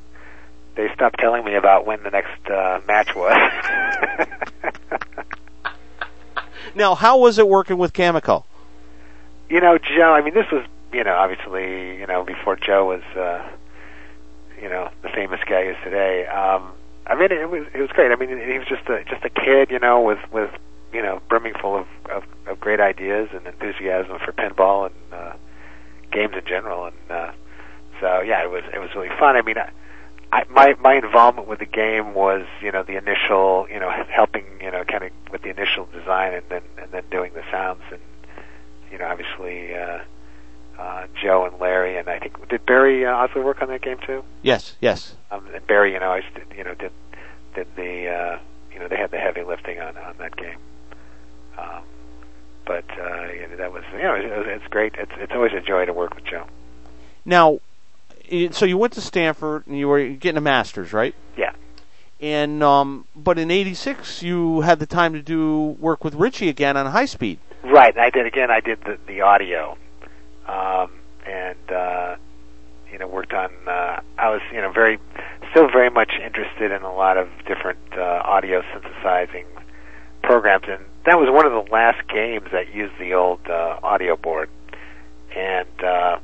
they 0.76 0.92
stopped 0.94 1.20
telling 1.20 1.44
me 1.44 1.56
about 1.56 1.86
when 1.86 2.04
the 2.04 2.12
next 2.12 2.50
uh, 2.50 2.82
match 2.88 3.16
was. 3.16 3.36
Now, 6.76 6.94
how 6.94 7.18
was 7.18 7.40
it 7.40 7.48
working 7.48 7.78
with 7.80 7.94
Kaminkow? 7.94 8.44
you 9.50 9.62
know, 9.62 9.80
Joe. 9.80 10.14
I 10.14 10.22
mean, 10.22 10.34
this 10.34 10.52
was. 10.52 10.66
You 10.94 11.04
know, 11.04 11.16
obviously, 11.16 11.98
you 11.98 12.08
know, 12.08 12.24
before 12.24 12.56
Joe 12.56 12.86
was. 12.88 13.04
Uh, 13.16 13.50
you 14.62 14.70
know, 14.70 14.90
the 15.02 15.10
famous 15.10 15.40
guy 15.48 15.64
he 15.64 15.70
is 15.70 15.78
today. 15.84 16.26
Um, 16.28 16.72
I 17.06 17.16
mean, 17.16 17.32
it 17.32 17.50
was 17.50 17.66
it 17.74 17.80
was 17.80 17.90
great. 17.92 18.12
I 18.12 18.16
mean, 18.16 18.30
he 18.30 18.58
was 18.58 18.68
just 18.68 18.88
a 18.90 19.04
just 19.06 19.24
a 19.24 19.30
kid, 19.30 19.70
you 19.72 19.80
know, 19.80 20.02
with 20.02 20.20
with 20.32 20.52
you 20.94 21.02
know, 21.02 21.22
brimming 21.30 21.54
full 21.60 21.76
of, 21.76 21.88
of, 22.10 22.24
of 22.48 22.60
great 22.60 22.80
ideas 22.80 23.30
and 23.34 23.46
enthusiasm 23.46 24.18
for 24.24 24.32
pinball 24.32 24.88
and 24.88 25.14
uh, 25.14 25.34
games 26.12 26.34
in 26.36 26.46
general. 26.46 26.86
And 26.86 27.12
uh, 27.12 27.32
so, 28.00 28.22
yeah, 28.22 28.44
it 28.44 28.50
was 28.50 28.64
it 28.74 28.80
was 28.80 28.90
really 28.96 29.10
fun. 29.20 29.36
I 29.36 29.42
mean, 29.42 29.58
I, 29.58 29.72
I, 30.32 30.44
my 30.50 30.76
my 30.80 30.96
involvement 30.96 31.48
with 31.48 31.60
the 31.60 31.66
game 31.66 32.14
was 32.14 32.46
you 32.62 32.72
know 32.72 32.84
the 32.84 32.98
initial 32.98 33.68
you 33.72 33.80
know 33.80 33.90
helping 34.10 34.46
you 34.62 34.72
know 34.72 34.84
kind 34.84 35.04
of 35.04 35.12
with 35.32 35.42
the 35.42 35.50
initial 35.50 35.86
design 35.86 36.34
and 36.34 36.44
then 36.50 36.62
and 36.78 36.92
then 36.92 37.04
doing 37.10 37.32
the 37.34 37.44
sounds 37.50 37.82
and 37.92 38.02
you 38.92 38.98
know 38.98 39.06
obviously 39.06 39.74
uh, 39.74 40.00
uh, 40.78 41.08
Joe 41.22 41.46
and 41.46 41.60
Larry 41.60 41.98
and 41.98 42.10
I 42.10 42.20
think 42.20 42.50
did 42.50 42.66
Barry 42.66 43.06
uh, 43.06 43.12
Oursler 43.12 43.44
work 43.44 43.62
on 43.62 43.70
that 43.70 43.82
game 43.82 43.98
too? 44.06 44.24
Yes, 44.42 44.76
yes. 44.82 45.16
Um, 45.32 45.48
and 45.54 45.66
Barry, 45.66 45.94
you 45.94 46.00
know, 46.00 46.12
I 46.12 46.22
you 46.56 46.64
know 46.64 46.74
did 46.74 46.92
did 47.56 47.68
the 47.76 48.10
uh, 48.10 48.40
you 48.74 48.80
know 48.80 48.88
they 48.88 48.98
had 48.98 49.12
the 49.12 49.18
heavy 49.18 49.44
lifting 49.44 49.80
on 49.80 49.98
on 49.98 50.16
that 50.20 50.36
game. 50.36 50.58
Um, 51.58 51.84
but 52.66 52.84
uh, 52.92 53.28
that 53.58 53.72
was 53.72 53.84
you 53.94 54.04
know 54.04 54.16
it, 54.16 54.26
it, 54.26 54.48
it's 54.48 54.68
great. 54.68 54.94
It's 54.98 55.12
it's 55.18 55.32
always 55.32 55.54
a 55.54 55.62
joy 55.62 55.86
to 55.86 55.94
work 55.94 56.16
with 56.16 56.26
Joe. 56.26 56.46
Now, 57.26 57.60
so 58.52 58.66
you 58.66 58.78
went 58.78 58.94
to 58.94 59.02
Stanford 59.02 59.66
and 59.68 59.78
you 59.78 59.88
were 59.88 60.08
getting 60.10 60.38
a 60.38 60.42
master's, 60.42 60.94
right? 60.94 61.16
Yeah. 61.38 61.54
And 62.20 62.62
um, 62.64 63.06
but 63.16 63.40
in 63.40 63.52
'86 63.52 64.22
you 64.22 64.62
had 64.62 64.80
the 64.80 64.86
time 64.86 65.14
to 65.14 65.22
do 65.22 65.78
work 65.80 66.04
with 66.04 66.16
Ritchie 66.16 66.50
again 66.50 66.78
on 66.78 66.86
High 66.88 67.06
Speed. 67.06 67.40
Right. 67.64 67.94
And 67.94 68.04
I 68.04 68.10
did 68.10 68.26
again. 68.26 68.52
I 68.52 68.60
did 68.60 68.82
the 68.84 68.98
the 69.08 69.22
audio, 69.22 69.78
um, 70.48 70.92
and 71.26 71.72
uh, 71.72 72.16
you 72.92 72.98
know 72.98 73.08
worked 73.08 73.34
on. 73.34 73.52
Uh, 73.66 74.02
I 74.18 74.30
was 74.30 74.42
you 74.52 74.62
know 74.62 74.72
very 74.72 75.00
still 75.52 75.70
very 75.70 75.90
much 75.90 76.14
interested 76.24 76.72
in 76.72 76.82
a 76.84 76.94
lot 76.94 77.18
of 77.18 77.30
different 77.46 77.80
uh, 77.94 78.22
audio 78.24 78.64
synthesizing 78.74 79.46
programs, 80.22 80.66
and 80.68 80.84
that 81.08 81.18
was 81.18 81.30
one 81.32 81.46
of 81.46 81.54
the 81.54 81.72
last 81.72 82.08
games 82.08 82.48
that 82.52 82.74
used 82.74 82.94
the 83.00 83.14
old 83.14 83.40
uh, 83.48 83.80
audio 83.84 84.16
board, 84.16 84.50
and. 85.36 85.84
Uh, 85.84 86.20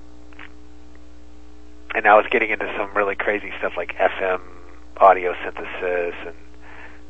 and 1.95 2.07
I 2.07 2.15
was 2.15 2.25
getting 2.31 2.49
into 2.49 2.65
some 2.75 2.91
really 2.95 3.13
crazy 3.13 3.51
stuff 3.59 3.73
like 3.77 3.95
FM 3.97 4.41
audio 4.97 5.35
synthesis 5.43 6.15
and 6.25 6.35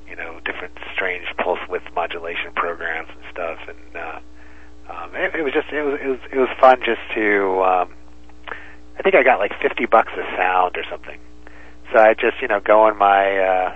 you 0.09 0.15
know 0.17 0.41
different 0.43 0.77
strange 0.93 1.25
pulse 1.37 1.59
width 1.69 1.85
modulation 1.95 2.51
programs 2.53 3.07
and 3.09 3.23
stuff 3.31 3.59
and 3.67 3.95
uh 3.95 4.19
um 4.89 5.15
it, 5.15 5.35
it 5.35 5.41
was 5.41 5.53
just 5.53 5.69
it 5.71 5.83
was 5.83 5.99
it 6.01 6.07
was 6.07 6.19
it 6.33 6.37
was 6.37 6.49
fun 6.59 6.81
just 6.83 6.99
to 7.13 7.63
um 7.63 7.93
I 8.97 9.01
think 9.01 9.15
I 9.15 9.23
got 9.23 9.39
like 9.39 9.53
50 9.61 9.85
bucks 9.87 10.11
a 10.13 10.37
sound 10.37 10.77
or 10.77 10.83
something. 10.89 11.19
So 11.91 11.99
I 11.99 12.13
just, 12.13 12.41
you 12.41 12.47
know, 12.47 12.59
go 12.59 12.87
in 12.87 12.97
my 12.97 13.37
uh 13.37 13.75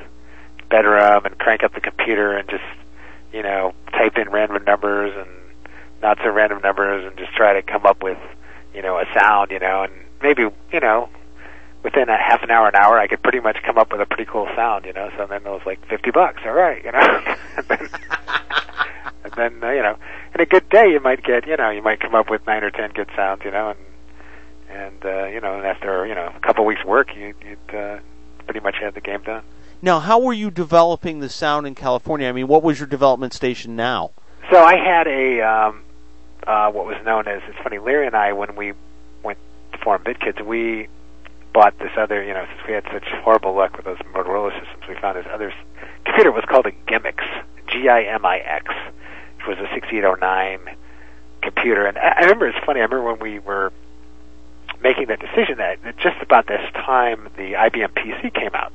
bedroom 0.70 1.26
and 1.26 1.38
crank 1.40 1.64
up 1.64 1.74
the 1.74 1.82
computer 1.82 2.34
and 2.38 2.48
just, 2.50 2.64
you 3.38 3.44
know, 3.44 3.72
type 3.92 4.18
in 4.18 4.32
random 4.32 4.64
numbers 4.64 5.14
and 5.16 5.30
not 6.02 6.18
so 6.24 6.32
random 6.32 6.60
numbers 6.64 7.06
and 7.06 7.16
just 7.20 7.34
try 7.36 7.54
to 7.54 7.62
come 7.62 7.86
up 7.86 8.02
with, 8.02 8.18
you 8.74 8.82
know, 8.82 8.98
a 8.98 9.06
sound, 9.14 9.52
you 9.52 9.60
know, 9.60 9.84
and 9.84 9.94
maybe, 10.24 10.42
you 10.74 10.80
know, 10.80 11.08
within 11.84 12.10
a 12.10 12.18
half 12.18 12.42
an 12.42 12.50
hour, 12.50 12.68
an 12.68 12.76
hour, 12.76 12.98
I 12.98 13.06
could 13.06 13.22
pretty 13.22 13.40
much 13.40 13.58
come 13.64 13.78
up 13.78 13.92
with 13.92 14.02
a 14.02 14.08
pretty 14.08 14.26
cool 14.26 14.48
sound, 14.56 14.86
you 14.86 14.94
know. 14.94 15.12
So 15.18 15.28
then 15.28 15.46
it 15.46 15.50
was 15.50 15.62
like 15.68 15.88
fifty 15.88 16.10
bucks, 16.10 16.42
all 16.46 16.54
right, 16.54 16.84
you 16.84 16.92
know. 16.92 17.00
and 17.58 17.68
then, 17.68 17.90
and 19.24 19.34
then 19.38 19.64
uh, 19.64 19.72
you 19.72 19.84
know, 19.84 19.98
in 20.34 20.42
a 20.42 20.46
good 20.48 20.68
day, 20.70 20.90
you 20.90 21.00
might 21.00 21.24
get, 21.24 21.46
you 21.46 21.58
know, 21.58 21.70
you 21.70 21.84
might 21.84 22.00
come 22.00 22.16
up 22.16 22.32
with 22.32 22.44
nine 22.48 22.64
or 22.64 22.72
ten 22.72 22.90
good 22.90 23.10
sounds, 23.16 23.44
you 23.46 23.52
know, 23.52 23.70
and 23.70 23.80
and 24.70 25.06
uh, 25.06 25.26
you 25.28 25.42
know, 25.42 25.58
and 25.58 25.66
after 25.68 26.08
you 26.08 26.16
know 26.16 26.34
a 26.36 26.40
couple 26.40 26.66
weeks 26.66 26.84
work, 26.84 27.16
you, 27.16 27.36
you'd 27.46 27.76
uh, 27.76 28.00
pretty 28.46 28.62
much 28.62 28.78
had 28.82 28.96
the 28.96 29.02
game 29.02 29.22
done. 29.22 29.44
Now, 29.82 30.00
how 30.00 30.20
were 30.20 30.34
you 30.34 30.50
developing 30.50 31.20
the 31.20 31.30
sound 31.30 31.68
in 31.68 31.76
California? 31.76 32.28
I 32.28 32.32
mean, 32.32 32.48
what 32.48 32.64
was 32.64 32.80
your 32.80 32.88
development 32.88 33.34
station 33.34 33.76
now? 33.76 34.12
So 34.52 34.64
I 34.64 34.76
had 34.76 35.08
a 35.08 35.42
um, 35.42 35.84
uh, 36.48 36.72
what 36.72 36.86
was 36.86 36.96
known 37.06 37.28
as 37.28 37.42
it's 37.48 37.58
funny, 37.62 37.78
Larry 37.78 38.08
and 38.08 38.16
I 38.16 38.34
when 38.34 38.56
we 38.56 38.74
went 39.22 39.38
to 39.74 39.78
form 39.80 40.04
Vid 40.04 40.20
Kidz, 40.20 40.44
we 40.44 40.88
bought 41.54 41.78
this 41.80 41.92
other, 41.98 42.24
you 42.24 42.34
know, 42.34 42.46
since 42.48 42.68
we 42.68 42.74
had 42.74 42.86
such 42.92 43.06
horrible 43.24 43.54
luck 43.56 43.76
with 43.76 43.86
those 43.86 43.98
Motorola 44.14 44.52
systems, 44.60 44.84
we 44.88 44.96
found 44.96 45.18
this 45.18 45.26
other 45.32 45.54
computer 46.06 46.32
was 46.32 46.46
called 46.48 46.66
a 46.66 46.72
GIMIX, 46.72 47.18
G-I-M-I-X, 47.68 48.66
which 49.38 49.48
was 49.48 49.58
a 49.58 49.68
6809 49.74 50.76
computer. 51.42 51.86
And 51.86 51.98
I, 51.98 52.14
I 52.18 52.22
remember 52.22 52.48
it's 52.48 52.66
funny. 52.66 52.80
I 52.80 52.84
remember 52.84 53.12
when 53.12 53.20
we 53.20 53.40
were 53.40 53.74
making 54.82 55.08
that 55.08 55.20
decision 55.20 55.58
that, 55.58 55.84
that 55.84 55.98
just 55.98 56.22
about 56.22 56.48
this 56.48 56.62
time 56.74 57.30
the 57.36 57.54
IBM 57.54 57.90
PC 57.94 58.34
came 58.34 58.54
out. 58.54 58.72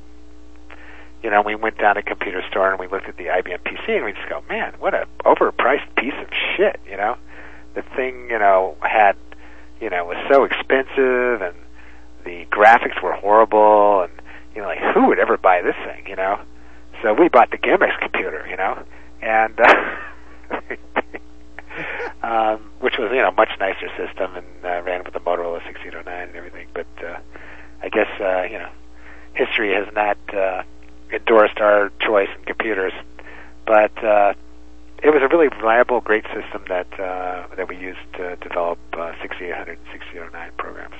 You 1.23 1.29
know, 1.29 1.41
we 1.41 1.55
went 1.55 1.77
down 1.77 1.95
to 1.95 2.01
a 2.01 2.03
computer 2.03 2.43
store 2.49 2.71
and 2.71 2.79
we 2.79 2.87
looked 2.87 3.07
at 3.07 3.17
the 3.17 3.25
IBM 3.27 3.59
PC 3.59 3.95
and 3.95 4.05
we 4.05 4.11
just 4.11 4.27
go, 4.27 4.43
man, 4.49 4.73
what 4.79 4.93
a 4.93 5.07
overpriced 5.25 5.95
piece 5.95 6.13
of 6.19 6.27
shit. 6.55 6.79
You 6.89 6.97
know, 6.97 7.17
the 7.75 7.81
thing, 7.95 8.29
you 8.29 8.37
know, 8.37 8.75
had, 8.81 9.15
you 9.79 9.89
know, 9.89 10.05
was 10.05 10.17
so 10.29 10.43
expensive 10.43 11.41
and 11.41 11.55
the 12.25 12.45
graphics 12.51 13.01
were 13.01 13.13
horrible 13.13 14.01
and 14.01 14.11
you 14.55 14.61
know 14.61 14.67
like 14.67 14.79
who 14.93 15.07
would 15.07 15.19
ever 15.19 15.37
buy 15.37 15.61
this 15.61 15.75
thing 15.85 16.05
you 16.07 16.15
know? 16.15 16.39
So 17.01 17.13
we 17.13 17.27
bought 17.27 17.51
the 17.51 17.57
GIMIX 17.57 17.99
computer 17.99 18.47
you 18.49 18.55
know? 18.55 18.83
And 19.21 19.59
uh, 19.59 19.95
um, 22.23 22.71
which 22.79 22.97
was 22.97 23.11
you 23.11 23.21
know 23.21 23.31
much 23.31 23.49
nicer 23.59 23.89
system 23.97 24.35
and 24.35 24.45
uh, 24.63 24.81
ran 24.83 25.03
with 25.03 25.13
the 25.13 25.19
Motorola 25.19 25.63
6809 25.65 26.27
and 26.27 26.35
everything. 26.35 26.67
But 26.73 26.87
uh, 27.03 27.17
I 27.81 27.89
guess 27.89 28.09
uh, 28.19 28.43
you 28.43 28.59
know 28.59 28.69
history 29.33 29.73
has 29.73 29.87
not 29.93 30.17
uh, 30.33 30.63
endorsed 31.13 31.59
our 31.59 31.91
choice 32.01 32.29
in 32.37 32.45
computers 32.45 32.93
but 33.65 34.03
uh, 34.03 34.33
it 35.01 35.09
was 35.09 35.21
a 35.21 35.27
really 35.27 35.47
reliable, 35.47 36.01
great 36.01 36.25
system 36.25 36.63
that 36.69 36.87
uh, 36.99 37.47
that 37.55 37.67
we 37.67 37.77
used 37.77 37.99
to 38.13 38.35
develop 38.37 38.79
uh, 38.93 39.13
6800 39.21 39.77
and 39.77 39.87
6809 39.91 40.51
programs. 40.57 40.95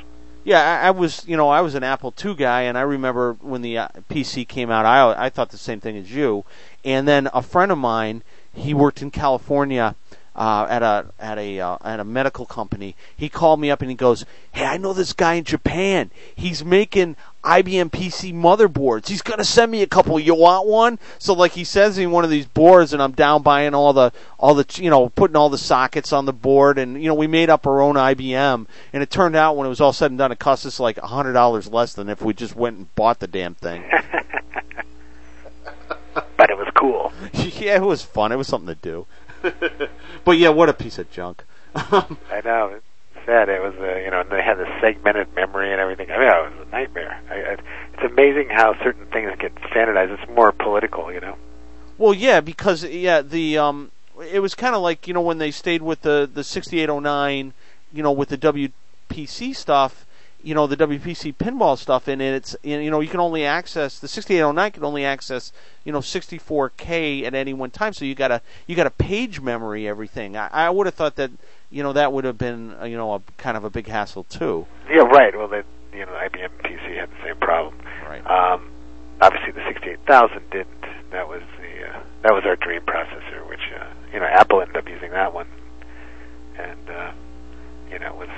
Yeah, 0.46 0.60
I, 0.60 0.88
I 0.88 0.92
was, 0.92 1.26
you 1.26 1.38
know, 1.38 1.48
I 1.48 1.62
was 1.62 1.74
an 1.74 1.84
Apple 1.84 2.14
II 2.24 2.36
guy, 2.36 2.64
and 2.64 2.78
I 2.78 2.82
remember 2.82 3.38
when 3.40 3.62
the 3.62 3.78
uh, 3.78 3.88
PC 4.10 4.48
came 4.48 4.70
out, 4.70 4.86
I 4.86 5.26
I 5.26 5.30
thought 5.30 5.50
the 5.50 5.58
same 5.58 5.80
thing 5.80 5.98
as 5.98 6.14
you. 6.14 6.44
And 6.84 7.08
then 7.08 7.30
a 7.34 7.42
friend 7.42 7.72
of 7.72 7.78
mine, 7.78 8.24
he 8.54 8.74
worked 8.74 9.02
in 9.02 9.10
California 9.10 9.96
uh, 10.36 10.66
at 10.70 10.82
a 10.82 11.06
at 11.20 11.38
a 11.38 11.60
uh, 11.60 11.78
at 11.84 12.00
a 12.00 12.04
medical 12.04 12.46
company. 12.46 12.96
He 13.16 13.30
called 13.30 13.60
me 13.60 13.70
up 13.70 13.82
and 13.82 13.90
he 13.90 13.96
goes, 13.96 14.26
"Hey, 14.52 14.66
I 14.66 14.78
know 14.78 14.94
this 14.94 15.14
guy 15.14 15.36
in 15.36 15.44
Japan. 15.44 16.12
He's 16.36 16.66
making 16.66 17.16
IBM 17.44 17.92
PC 17.92 18.34
motherboards. 18.34 19.08
He's 19.08 19.22
gonna 19.22 19.44
send 19.44 19.72
me 19.72 19.82
a 19.82 19.88
couple. 19.88 20.20
You 20.20 20.36
want 20.36 20.68
one?" 20.68 21.00
So 21.20 21.34
like 21.34 21.52
he 21.52 21.64
sends 21.64 21.98
me 21.98 22.08
one 22.08 22.24
of 22.24 22.30
these 22.30 22.46
boards, 22.48 22.94
and 22.94 23.02
I'm 23.02 23.12
down 23.12 23.44
buying 23.44 23.76
all 23.76 23.94
the 23.94 24.12
all 24.40 24.56
the 24.56 24.66
you 24.82 24.90
know 24.90 25.10
putting 25.10 25.36
all 25.36 25.50
the 25.50 25.58
sockets 25.58 26.12
on 26.12 26.26
the 26.26 26.34
board, 26.34 26.78
and 26.78 27.02
you 27.02 27.08
know 27.08 27.16
we 27.16 27.28
made 27.28 27.50
up 27.50 27.68
our 27.68 27.82
own 27.82 27.96
IBM, 27.96 28.66
and 28.92 29.04
it 29.04 29.10
turned 29.12 29.36
out 29.36 29.56
when 29.56 29.68
it 29.68 29.70
was 29.70 29.82
all 29.82 29.94
said 29.94 30.12
and 30.12 30.18
done, 30.18 30.32
it 30.32 30.40
cost 30.40 30.66
us 30.66 30.80
like 30.80 30.98
a 30.98 31.08
hundred 31.08 31.34
dollars 31.34 31.68
less 31.68 31.94
than 31.94 32.10
if 32.10 32.22
we 32.22 32.34
just 32.34 32.56
went 32.56 32.78
and 32.78 32.96
bought 32.96 33.20
the 33.20 33.28
damn 33.28 33.54
thing. 33.56 33.84
but 36.14 36.50
it 36.50 36.58
was 36.58 36.68
cool. 36.76 37.14
yeah, 37.34 37.76
it 37.76 37.82
was 37.82 38.02
fun. 38.02 38.32
It 38.32 38.36
was 38.38 38.48
something 38.48 38.74
to 38.74 38.82
do. 38.82 39.06
but 40.26 40.38
yeah, 40.38 40.50
what 40.50 40.70
a 40.70 40.74
piece 40.74 40.98
of 40.98 41.12
junk. 41.12 41.44
I 41.76 42.42
know. 42.44 42.76
It's 42.76 43.26
sad. 43.26 43.50
It 43.50 43.62
was, 43.62 43.74
uh, 43.80 43.98
you 43.98 44.12
know, 44.12 44.22
and 44.22 44.30
they 44.30 44.42
had 44.42 44.58
the 44.58 44.68
segmented 44.82 45.34
memory 45.36 45.72
and 45.72 45.80
everything. 45.80 46.12
I 46.12 46.18
mean, 46.18 46.28
it 46.28 46.58
was 46.58 46.68
a 46.68 46.72
nightmare. 46.72 47.22
I, 47.30 47.36
I, 47.36 47.58
it's 47.94 48.04
amazing 48.04 48.50
how 48.50 48.76
certain 48.84 49.06
things 49.08 49.32
get 49.40 49.52
standardized. 49.70 50.12
It's 50.12 50.32
more 50.32 50.52
political, 50.52 51.12
you 51.12 51.20
know. 51.20 51.36
Well, 51.98 52.14
yeah, 52.14 52.42
because 52.42 52.84
yeah, 52.84 53.22
the 53.22 53.58
um, 53.58 53.92
it 54.32 54.40
was 54.40 54.56
kind 54.56 54.76
of 54.76 54.82
like 54.82 55.08
you 55.08 55.14
know 55.14 55.22
when 55.22 55.38
they 55.38 55.52
stayed 55.52 55.82
with 55.82 56.02
the 56.02 56.30
the 56.32 56.44
6809, 56.44 57.54
you 57.92 58.04
know, 58.04 58.12
with 58.12 58.30
the 58.30 58.38
WPC 58.38 59.56
stuff, 59.56 60.06
you 60.44 60.54
know, 60.54 60.68
the 60.68 60.76
WPC 60.76 61.36
pinball 61.36 61.78
stuff, 61.78 62.08
and 62.10 62.22
it's 62.22 62.56
you 62.64 62.92
know 62.92 63.00
you 63.00 63.08
can 63.08 63.22
only 63.22 63.46
access 63.46 63.98
the 64.00 64.10
6809 64.10 64.72
can 64.72 64.84
only 64.84 65.06
access 65.06 65.54
you 65.86 65.94
know 65.94 66.00
64k 66.00 67.24
at 67.24 67.34
any 67.34 67.54
one 67.54 67.72
time, 67.72 67.94
so 67.94 68.04
you 68.04 68.14
got 68.14 68.28
to 68.28 68.42
you 68.68 68.76
got 68.76 68.84
to 68.84 68.92
page 68.92 69.40
memory 69.40 69.88
everything. 69.88 70.36
I, 70.36 70.50
I 70.52 70.70
would 70.70 70.86
have 70.86 70.96
thought 70.96 71.16
that 71.16 71.32
you 71.70 71.82
know 71.82 71.94
that 71.94 72.12
would 72.12 72.26
have 72.26 72.38
been 72.38 72.76
uh, 72.80 72.84
you 72.84 72.98
know 72.98 73.14
a 73.14 73.22
kind 73.38 73.56
of 73.56 73.64
a 73.64 73.70
big 73.70 73.88
hassle 73.88 74.26
too. 74.26 74.68
Yeah, 74.90 75.04
right. 75.04 75.36
Well, 75.36 75.48
they, 75.48 75.64
you 75.94 76.06
know, 76.06 76.12
IBM 76.12 76.50
PC 76.62 77.00
had 77.00 77.10
the 77.10 77.24
same 77.24 77.38
problem. 77.38 77.78
Right. 78.04 78.26
Um, 78.28 78.70
obviously, 79.22 79.54
the 79.54 79.64
68000 79.66 80.50
didn't. 80.52 80.68
That 81.12 81.30
was 81.30 81.42
the 81.58 81.88
uh, 81.88 82.04
that 82.24 82.34
was 82.34 82.44
our 82.46 82.58
dream 82.58 82.82
processor, 82.82 83.48
which 83.48 83.72
uh, 83.80 83.88
you 84.12 84.20
know 84.20 84.26
Apple 84.26 84.62
ended 84.62 84.76
up 84.76 84.90
using 84.90 85.12
that 85.12 85.34
one, 85.34 85.48
and 86.58 86.90
uh, 86.90 87.12
you 87.90 87.98
know 88.00 88.08
it 88.08 88.18
was 88.18 88.30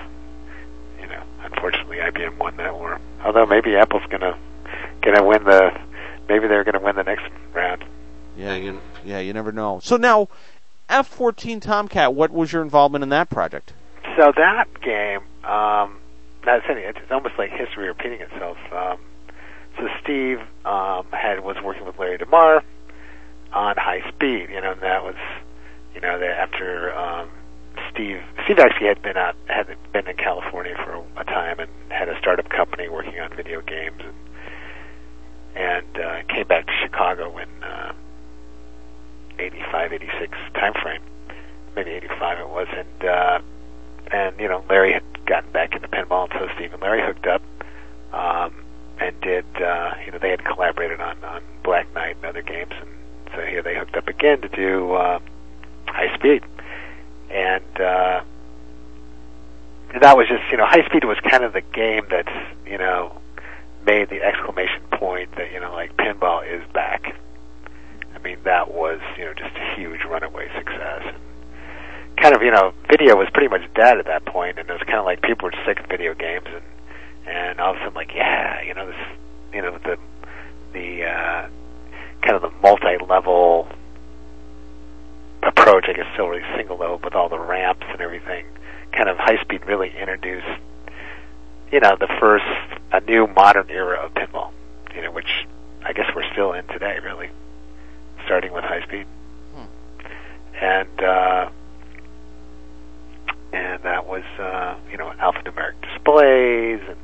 unfortunately 1.66 1.98
IBM 1.98 2.38
won 2.38 2.58
that 2.58 2.74
war. 2.74 3.00
Although 3.24 3.46
maybe 3.46 3.76
Apple's 3.76 4.04
gonna 4.10 4.38
gonna 5.02 5.24
win 5.24 5.44
the 5.44 5.72
maybe 6.28 6.48
they're 6.48 6.64
gonna 6.64 6.82
win 6.82 6.96
the 6.96 7.04
next 7.04 7.26
round. 7.54 7.84
Yeah, 8.38 8.56
you 8.56 8.82
yeah 9.04 9.20
you 9.20 9.34
never 9.34 9.52
know. 9.52 9.80
So 9.82 9.98
now, 9.98 10.28
F14 10.90 11.62
Tomcat, 11.62 12.14
what 12.14 12.32
was 12.32 12.52
your 12.52 12.62
involvement 12.62 13.04
in 13.04 13.10
that 13.10 13.30
project? 13.30 13.74
So 14.18 14.32
that 14.36 14.66
game, 14.82 15.22
um, 15.44 15.98
that's 16.46 16.66
any, 16.70 16.82
it's 16.82 17.00
almost 17.12 17.36
like 17.38 17.50
history 17.52 17.88
repeating 17.88 18.22
itself. 18.22 18.58
Um, 18.72 18.98
so 19.78 19.88
Steve 20.02 20.40
um, 20.64 21.08
had 21.12 21.44
was 21.44 21.58
working 21.64 21.86
with 21.86 21.98
Larry 21.98 22.18
DeMar 22.18 22.64
on 23.52 23.76
High 23.78 24.08
Speed, 24.10 24.50
you 24.50 24.62
know, 24.62 24.72
and 24.72 24.82
that 24.82 25.04
was, 25.04 25.16
you 25.94 26.02
know, 26.02 26.20
that 26.20 26.40
after 26.40 26.96
um, 26.96 27.30
Steve 27.96 28.22
Steve 28.44 28.60
actually 28.60 28.88
had 28.88 29.02
been 29.02 29.16
out 29.16 29.36
had 29.48 29.68
been 29.94 30.08
in 30.08 30.18
California 30.18 30.76
for 30.76 31.02
a 31.18 31.24
time 31.24 31.60
and 31.60 31.72
had 31.90 32.10
a 32.10 32.20
startup 32.20 32.50
company 32.50 32.90
working 32.90 33.20
on 33.20 33.34
video 33.36 33.62
games 33.62 34.02
and 34.04 34.14
and 35.56 35.98
uh, 35.98 36.22
came 36.28 36.46
back 36.46 36.68
to 36.68 36.74
Chicago 36.84 37.38
in 37.38 37.48
uh, 37.64 37.94
85, 39.40 39.94
86 39.94 40.38
time 40.54 40.74
frame, 40.82 41.02
maybe 41.76 41.92
85 41.92 42.40
it 42.40 42.50
was, 42.50 42.68
and 42.76 43.10
uh, 43.10 43.40
and 44.12 44.40
you 44.40 44.50
know 44.50 44.64
Larry 44.70 44.92
had 44.92 45.04
gotten 45.26 45.52
back 45.52 45.74
into 45.74 45.88
pinball, 45.88 46.30
and 46.30 46.40
so 46.40 46.54
Steve. 46.56 46.74
And 46.74 46.82
Larry 46.82 47.02
hooked 47.06 47.28
up, 47.28 47.42
um, 48.14 48.54
and 49.00 49.20
did 49.22 49.46
uh, 49.56 49.94
you 50.06 50.12
know 50.12 50.18
they 50.18 50.30
had 50.30 50.44
collaborated 50.44 51.00
on 51.00 51.24
on 51.24 51.42
Black 51.64 51.92
Knight 51.94 52.18
and 52.18 52.26
other 52.26 52.42
games, 52.42 52.74
and 52.80 52.90
so 53.34 53.42
here 53.46 53.62
they 53.62 53.76
hooked 53.76 53.96
up 53.96 54.08
again 54.10 54.42
to 54.42 54.50
do 54.50 54.94
uh, 54.94 55.20
High 55.88 56.14
Speed, 56.16 56.44
and. 57.30 57.82
Uh, 57.82 58.22
that 60.02 60.18
was 60.18 60.28
just, 60.28 60.44
you 60.52 60.58
know, 60.58 60.66
High 60.66 60.86
Speed 60.86 61.06
was 61.06 61.18
kind 61.20 61.44
of 61.44 61.54
the 61.54 61.62
game 61.62 62.06
that's, 62.10 62.36
you 62.66 62.78
know, 62.78 63.22
made 63.86 64.10
the 64.10 64.22
exclamation 64.22 64.82
point 64.92 65.30
that, 65.38 65.52
you 65.54 65.60
know, 65.60 65.72
like 65.72 65.96
pinball 65.96 66.44
is 66.46 66.66
back. 66.74 67.16
I 68.14 68.20
mean, 68.20 68.40
that 68.44 68.74
was, 68.74 69.00
you 69.18 69.26
know, 69.26 69.34
just 69.34 69.56
a 69.56 69.76
huge 69.76 70.04
runaway 70.04 70.50
success. 70.58 71.04
And 71.06 72.18
kind 72.18 72.36
of, 72.36 72.42
you 72.42 72.52
know, 72.52 72.74
video 72.90 73.16
was 73.16 73.30
pretty 73.34 73.48
much 73.48 73.62
dead 73.74 73.98
at 73.98 74.06
that 74.06 74.26
point, 74.26 74.60
and 74.60 74.70
it 74.70 74.74
was 74.74 74.82
kind 74.84 75.00
of 75.00 75.06
like 75.06 75.22
people 75.22 75.50
were 75.50 75.56
sick 75.66 75.80
of 75.80 75.86
video 75.86 76.14
games, 76.14 76.48
and 76.48 76.64
and 77.28 77.60
all 77.60 77.72
of 77.72 77.78
a 77.78 77.80
sudden, 77.80 77.96
like, 77.96 78.14
yeah, 78.14 78.62
you 78.62 78.74
know, 78.74 78.86
this, 78.86 79.18
you 79.54 79.62
know, 79.62 79.78
the 79.84 79.98
the 80.74 81.06
uh, 81.06 81.48
kind 82.22 82.36
of 82.36 82.42
the 82.42 82.52
multi-level 82.62 83.68
approach, 85.46 85.86
I 85.88 85.94
guess, 85.94 86.08
still 86.14 86.28
really 86.28 86.44
single 86.56 86.78
level 86.78 87.00
with 87.04 87.16
all 87.16 87.30
the 87.30 87.40
ramps 87.40 87.86
and 87.90 88.02
everything 88.02 88.46
kind 88.96 89.10
of 89.10 89.18
high 89.18 89.42
speed 89.42 89.66
really 89.66 89.94
introduced, 90.00 90.48
you 91.72 91.80
know, 91.80 91.96
the 92.00 92.08
first 92.20 92.46
a 92.92 93.02
new 93.02 93.28
modern 93.28 93.70
era 93.70 93.98
of 93.98 94.14
pinball, 94.14 94.52
you 94.96 95.02
know, 95.02 95.12
which 95.12 95.46
I 95.84 95.94
guess 95.94 96.10
we're 96.16 96.30
still 96.32 96.54
in 96.54 96.66
today, 96.68 96.98
really, 97.04 97.30
starting 98.26 98.54
with 98.54 98.64
high 98.64 98.84
speed, 98.84 99.06
hmm. 99.54 99.66
and 100.62 101.02
uh, 101.04 101.50
and 103.52 103.84
that 103.84 104.08
was 104.08 104.24
uh, 104.40 104.76
you 104.90 104.98
know 104.98 105.12
alphanumeric 105.20 105.74
displays 105.82 106.80
and 106.88 106.98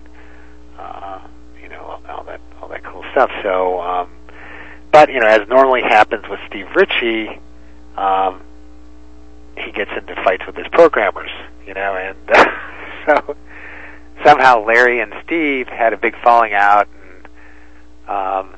uh, 0.80 1.20
you 1.62 1.70
know 1.70 2.00
all 2.08 2.24
that 2.24 2.40
all 2.62 2.70
that 2.70 2.84
cool 2.84 3.04
stuff. 3.12 3.32
So, 3.44 3.82
um, 3.82 4.10
but 4.92 5.10
you 5.12 5.20
know, 5.20 5.28
as 5.28 5.48
normally 5.50 5.82
happens 5.82 6.28
with 6.30 6.40
Steve 6.48 6.68
Ritchie. 6.76 7.40
Um, 7.98 8.42
he 9.58 9.72
gets 9.72 9.92
into 9.96 10.16
fights 10.24 10.44
with 10.46 10.56
his 10.56 10.68
programmers, 10.72 11.32
you 11.68 11.74
know, 11.74 11.96
and 11.96 12.18
uh, 12.32 12.46
so 13.06 13.36
somehow 14.24 14.64
Larry 14.64 15.02
and 15.02 15.14
Steve 15.24 15.68
had 15.68 15.94
a 15.94 15.98
big 15.98 16.16
falling 16.24 16.54
out, 16.54 16.88
and 16.88 17.28
um, 18.10 18.56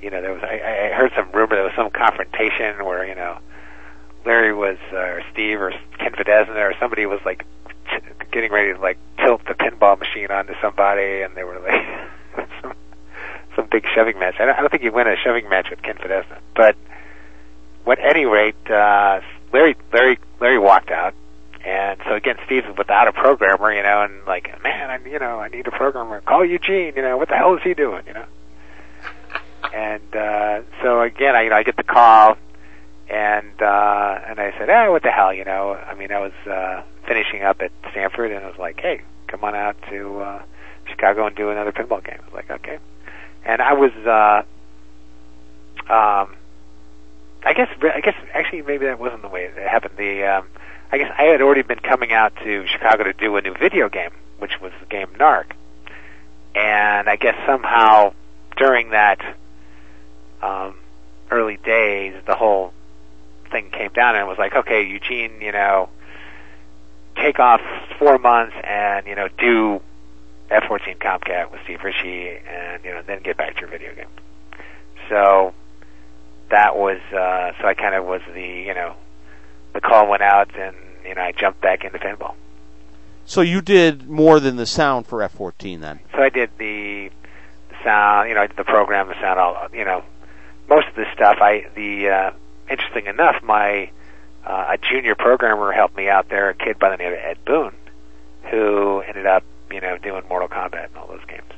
you 0.00 0.10
know, 0.10 0.20
there 0.22 0.32
was 0.32 0.42
I, 0.42 0.90
I 0.90 0.96
heard 0.96 1.12
some 1.16 1.30
rumor 1.32 1.56
there 1.56 1.64
was 1.64 1.72
some 1.76 1.90
confrontation 1.90 2.84
where 2.84 3.06
you 3.06 3.14
know 3.14 3.38
Larry 4.24 4.52
was 4.52 4.78
uh, 4.92 4.96
or 4.96 5.22
Steve 5.32 5.60
or 5.60 5.72
Ken 5.98 6.12
Fedesna 6.12 6.58
or 6.58 6.74
somebody 6.78 7.06
was 7.06 7.20
like 7.24 7.44
t- 7.90 8.06
getting 8.32 8.52
ready 8.52 8.74
to 8.74 8.80
like 8.80 8.98
tilt 9.18 9.42
the 9.46 9.54
pinball 9.54 9.98
machine 9.98 10.30
onto 10.30 10.54
somebody, 10.60 11.22
and 11.22 11.34
they 11.34 11.44
were 11.44 11.58
like 11.60 12.48
some 12.62 12.74
some 13.54 13.68
big 13.70 13.86
shoving 13.94 14.18
match. 14.18 14.36
I 14.38 14.46
don't, 14.46 14.56
I 14.56 14.60
don't 14.60 14.70
think 14.70 14.82
you 14.82 14.92
win 14.92 15.06
a 15.06 15.16
shoving 15.16 15.48
match 15.48 15.68
with 15.70 15.82
Ken 15.82 15.96
Fedesna, 15.96 16.38
but 16.54 16.76
at 17.92 17.98
any 18.00 18.24
rate, 18.24 18.56
uh, 18.70 19.20
Larry 19.52 19.76
Larry 19.92 20.18
Larry 20.40 20.58
walked 20.58 20.90
out, 20.90 21.14
and 21.64 22.00
so 22.06 22.14
again, 22.14 22.36
Steve's 22.46 22.66
without 22.76 23.08
a 23.08 23.12
programmer, 23.12 23.72
you 23.72 23.82
know, 23.82 24.02
and 24.02 24.24
like, 24.26 24.62
man, 24.62 24.90
I 24.90 25.08
you 25.08 25.18
know, 25.18 25.40
I 25.40 25.48
need 25.48 25.66
a 25.66 25.70
programmer. 25.70 26.20
Call 26.20 26.44
Eugene, 26.44 26.94
you 26.96 27.02
know, 27.02 27.16
what 27.16 27.28
the 27.28 27.36
hell 27.36 27.54
is 27.56 27.62
he 27.62 27.74
doing, 27.74 28.02
you 28.06 28.14
know? 28.14 28.24
And 29.74 30.14
uh, 30.14 30.62
so 30.80 31.02
again, 31.02 31.34
I 31.34 31.42
you 31.42 31.50
know 31.50 31.56
I 31.56 31.62
get 31.62 31.76
the 31.76 31.82
call, 31.82 32.38
and 33.10 33.60
uh, 33.60 34.20
and 34.26 34.38
I 34.38 34.54
said, 34.56 34.70
eh, 34.70 34.88
what 34.88 35.02
the 35.02 35.10
hell, 35.10 35.34
you 35.34 35.44
know? 35.44 35.74
I 35.74 35.94
mean, 35.94 36.12
I 36.12 36.20
was 36.20 36.32
uh, 36.46 36.82
finishing 37.06 37.42
up 37.42 37.60
at 37.60 37.72
Stanford, 37.90 38.30
and 38.30 38.44
I 38.44 38.48
was 38.48 38.58
like, 38.58 38.80
hey, 38.80 39.02
come 39.26 39.42
on 39.44 39.54
out 39.54 39.76
to 39.90 40.20
uh, 40.20 40.42
Chicago 40.86 41.26
and 41.26 41.34
do 41.34 41.50
another 41.50 41.72
pinball 41.72 42.02
game. 42.02 42.18
I 42.22 42.24
was 42.24 42.32
like, 42.32 42.50
okay, 42.50 42.78
and 43.44 43.60
I 43.60 43.74
was. 43.74 43.92
Uh, 43.92 44.42
um, 45.92 46.36
I 47.46 47.52
guess 47.52 47.68
I 47.80 48.00
guess 48.00 48.16
actually 48.34 48.62
maybe 48.62 48.86
that 48.86 48.98
wasn't 48.98 49.22
the 49.22 49.28
way 49.28 49.44
it 49.44 49.56
happened. 49.56 49.94
The 49.96 50.24
um, 50.24 50.48
I 50.90 50.98
guess 50.98 51.12
I 51.16 51.22
had 51.24 51.40
already 51.40 51.62
been 51.62 51.78
coming 51.78 52.12
out 52.12 52.34
to 52.42 52.66
Chicago 52.66 53.04
to 53.04 53.12
do 53.12 53.36
a 53.36 53.40
new 53.40 53.54
video 53.54 53.88
game, 53.88 54.10
which 54.40 54.60
was 54.60 54.72
the 54.80 54.86
game 54.86 55.06
Narc, 55.16 55.52
and 56.56 57.08
I 57.08 57.14
guess 57.14 57.36
somehow 57.46 58.14
during 58.56 58.90
that 58.90 59.20
um, 60.42 60.74
early 61.30 61.56
days, 61.56 62.14
the 62.26 62.34
whole 62.34 62.72
thing 63.52 63.70
came 63.70 63.92
down, 63.92 64.16
and 64.16 64.24
it 64.24 64.28
was 64.28 64.38
like, 64.38 64.56
okay, 64.56 64.82
Eugene, 64.82 65.40
you 65.40 65.52
know, 65.52 65.88
take 67.14 67.38
off 67.38 67.60
four 67.96 68.18
months 68.18 68.56
and 68.64 69.06
you 69.06 69.14
know 69.14 69.28
do 69.38 69.80
F-14 70.50 71.00
Tomcat 71.00 71.52
with 71.52 71.60
Steve 71.62 71.84
Ritchie, 71.84 72.38
and 72.44 72.84
you 72.84 72.90
know 72.90 73.02
then 73.06 73.22
get 73.22 73.36
back 73.36 73.54
to 73.54 73.60
your 73.60 73.70
video 73.70 73.94
game. 73.94 74.08
So 75.08 75.54
that 76.50 76.76
was 76.76 76.98
uh, 77.12 77.52
so 77.60 77.66
I 77.66 77.74
kind 77.74 77.94
of 77.94 78.04
was 78.04 78.20
the 78.32 78.64
you 78.66 78.74
know 78.74 78.94
the 79.74 79.80
call 79.80 80.08
went 80.08 80.22
out 80.22 80.56
and 80.58 80.76
you 81.04 81.14
know 81.14 81.22
I 81.22 81.32
jumped 81.32 81.60
back 81.60 81.84
into 81.84 81.98
pinball. 81.98 82.34
So 83.24 83.40
you 83.40 83.60
did 83.60 84.08
more 84.08 84.38
than 84.38 84.54
the 84.54 84.66
sound 84.66 85.06
for 85.06 85.18
F14 85.18 85.80
then. 85.80 85.98
So 86.12 86.22
I 86.22 86.28
did 86.28 86.48
the, 86.58 87.10
sound, 87.86 88.28
you 88.28 88.34
know, 88.34 88.42
I 88.42 88.46
did 88.46 88.56
the 88.56 88.64
program, 88.64 89.08
the 89.08 89.14
sound, 89.20 89.38
all 89.38 89.68
you 89.72 89.84
know, 89.84 90.04
most 90.68 90.88
of 90.88 90.94
the 90.94 91.06
stuff. 91.14 91.38
I 91.40 91.66
the 91.74 92.08
uh, 92.08 92.30
interesting 92.70 93.06
enough, 93.06 93.42
my 93.42 93.90
uh, 94.44 94.74
a 94.74 94.78
junior 94.78 95.14
programmer 95.14 95.72
helped 95.72 95.96
me 95.96 96.08
out 96.08 96.28
there, 96.28 96.50
a 96.50 96.54
kid 96.54 96.78
by 96.78 96.90
the 96.90 96.96
name 96.96 97.12
of 97.12 97.18
Ed 97.18 97.38
Boon, 97.44 97.72
who 98.50 99.00
ended 99.06 99.26
up 99.26 99.44
you 99.70 99.80
know 99.80 99.96
doing 99.98 100.22
Mortal 100.28 100.48
Kombat 100.48 100.86
and 100.86 100.96
all 100.96 101.06
those 101.06 101.24
games. 101.26 101.50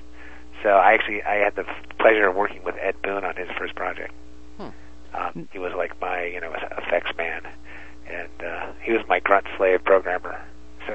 So 0.62 0.70
I 0.70 0.92
actually 0.92 1.22
I 1.22 1.36
had 1.36 1.56
the 1.56 1.64
pleasure 1.98 2.28
of 2.28 2.36
working 2.36 2.62
with 2.62 2.76
Ed 2.80 3.00
Boon 3.02 3.24
on 3.24 3.36
his 3.36 3.48
first 3.58 3.74
project. 3.74 4.12
Um, 5.14 5.48
he 5.52 5.58
was 5.58 5.72
like 5.74 5.98
my, 6.00 6.24
you 6.24 6.40
know, 6.40 6.52
effects 6.52 7.16
man, 7.16 7.46
and 8.06 8.42
uh, 8.44 8.72
he 8.82 8.92
was 8.92 9.06
my 9.08 9.20
grunt 9.20 9.46
slave 9.56 9.84
programmer. 9.84 10.40
So. 10.86 10.94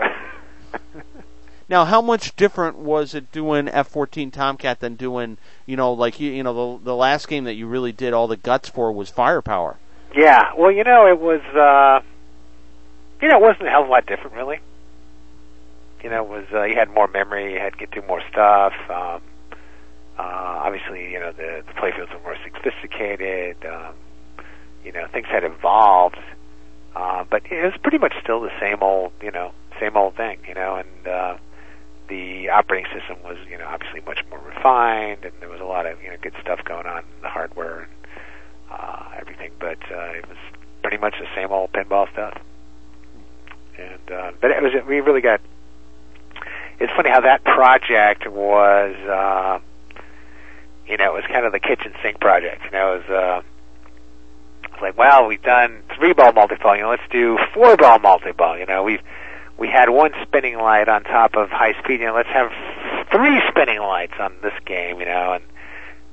now, 1.69 1.85
how 1.85 2.01
much 2.01 2.35
different 2.35 2.77
was 2.77 3.13
it 3.13 3.31
doing 3.31 3.67
F-14 3.67 4.31
Tomcat 4.31 4.79
than 4.79 4.95
doing, 4.95 5.37
you 5.65 5.75
know, 5.75 5.93
like 5.93 6.19
you, 6.19 6.31
you 6.31 6.43
know, 6.43 6.77
the 6.77 6.85
the 6.85 6.95
last 6.95 7.27
game 7.27 7.43
that 7.45 7.55
you 7.55 7.67
really 7.67 7.91
did 7.91 8.13
all 8.13 8.27
the 8.27 8.37
guts 8.37 8.69
for 8.69 8.91
was 8.91 9.09
Firepower. 9.09 9.77
Yeah, 10.15 10.53
well, 10.55 10.71
you 10.71 10.83
know, 10.83 11.07
it 11.07 11.19
was, 11.19 11.41
uh, 11.55 12.01
you 13.21 13.27
know, 13.27 13.37
it 13.37 13.41
wasn't 13.41 13.67
a 13.67 13.71
hell 13.71 13.81
of 13.81 13.87
a 13.87 13.91
lot 13.91 14.05
different, 14.05 14.35
really. 14.35 14.59
You 16.03 16.09
know, 16.09 16.23
it 16.23 16.29
was 16.29 16.45
uh, 16.53 16.63
you 16.63 16.75
had 16.75 16.89
more 16.93 17.07
memory, 17.07 17.53
you 17.53 17.59
had 17.59 17.73
to 17.73 17.79
get 17.79 17.91
through 17.91 18.05
more 18.07 18.21
stuff. 18.29 18.73
Um, 18.89 19.21
uh, 20.17 20.65
obviously, 20.65 21.11
you 21.11 21.19
know, 21.19 21.31
the, 21.31 21.63
the 21.65 21.73
playfields 21.73 22.13
were 22.13 22.21
more 22.21 22.37
sophisticated. 22.43 23.57
Um, 23.65 23.95
you 24.83 24.91
know, 24.91 25.07
things 25.11 25.27
had 25.27 25.43
evolved, 25.43 26.19
uh, 26.95 27.23
but 27.29 27.43
it 27.49 27.63
was 27.63 27.73
pretty 27.81 27.97
much 27.97 28.13
still 28.21 28.41
the 28.41 28.51
same 28.59 28.83
old, 28.83 29.11
you 29.21 29.31
know, 29.31 29.51
same 29.79 29.95
old 29.95 30.15
thing, 30.15 30.39
you 30.47 30.53
know, 30.53 30.75
and 30.75 31.07
uh, 31.07 31.37
the 32.09 32.49
operating 32.49 32.91
system 32.93 33.17
was, 33.23 33.37
you 33.49 33.57
know, 33.57 33.65
obviously 33.65 34.01
much 34.05 34.19
more 34.29 34.39
refined, 34.39 35.23
and 35.23 35.33
there 35.39 35.49
was 35.49 35.61
a 35.61 35.65
lot 35.65 35.85
of, 35.85 36.01
you 36.03 36.09
know, 36.09 36.17
good 36.21 36.33
stuff 36.41 36.59
going 36.65 36.85
on 36.85 36.99
in 36.99 37.21
the 37.21 37.29
hardware 37.29 37.83
and 37.83 37.91
uh, 38.71 39.09
everything, 39.19 39.51
but 39.59 39.79
uh, 39.91 40.11
it 40.19 40.27
was 40.27 40.37
pretty 40.81 40.97
much 40.97 41.15
the 41.19 41.27
same 41.35 41.51
old 41.51 41.71
pinball 41.71 42.11
stuff. 42.11 42.37
And 43.77 44.11
uh, 44.11 44.31
but 44.39 44.51
it 44.51 44.61
was 44.61 44.71
we 44.87 44.99
really 44.99 45.21
got. 45.21 45.41
It's 46.79 46.91
funny 46.95 47.09
how 47.09 47.21
that 47.21 47.43
project 47.43 48.29
was. 48.29 48.95
Uh, 49.09 49.59
you 50.87 50.97
know, 50.97 51.15
it 51.15 51.23
was 51.23 51.31
kind 51.31 51.45
of 51.45 51.51
the 51.51 51.59
kitchen 51.59 51.93
sink 52.01 52.19
project. 52.19 52.63
You 52.65 52.71
know, 52.71 52.95
it 52.95 53.07
was. 53.07 53.09
Uh, 53.09 53.41
it's 54.71 54.81
like, 54.81 54.97
well, 54.97 55.27
we've 55.27 55.41
done 55.41 55.83
three 55.97 56.13
ball 56.13 56.33
multi-ball. 56.33 56.75
You 56.75 56.83
know, 56.83 56.89
let's 56.89 57.03
do 57.11 57.37
four 57.53 57.77
ball 57.77 57.99
multi-ball. 57.99 58.57
You 58.57 58.65
know, 58.65 58.83
we've 58.83 59.01
we 59.57 59.67
had 59.67 59.89
one 59.89 60.11
spinning 60.23 60.57
light 60.57 60.89
on 60.89 61.03
top 61.03 61.35
of 61.35 61.49
high 61.49 61.73
speed. 61.83 61.99
You 61.99 62.07
know, 62.07 62.15
let's 62.15 62.29
have 62.29 62.51
three 63.11 63.39
spinning 63.49 63.79
lights 63.79 64.13
on 64.19 64.33
this 64.41 64.53
game. 64.65 64.99
You 64.99 65.05
know, 65.05 65.33
and 65.33 65.43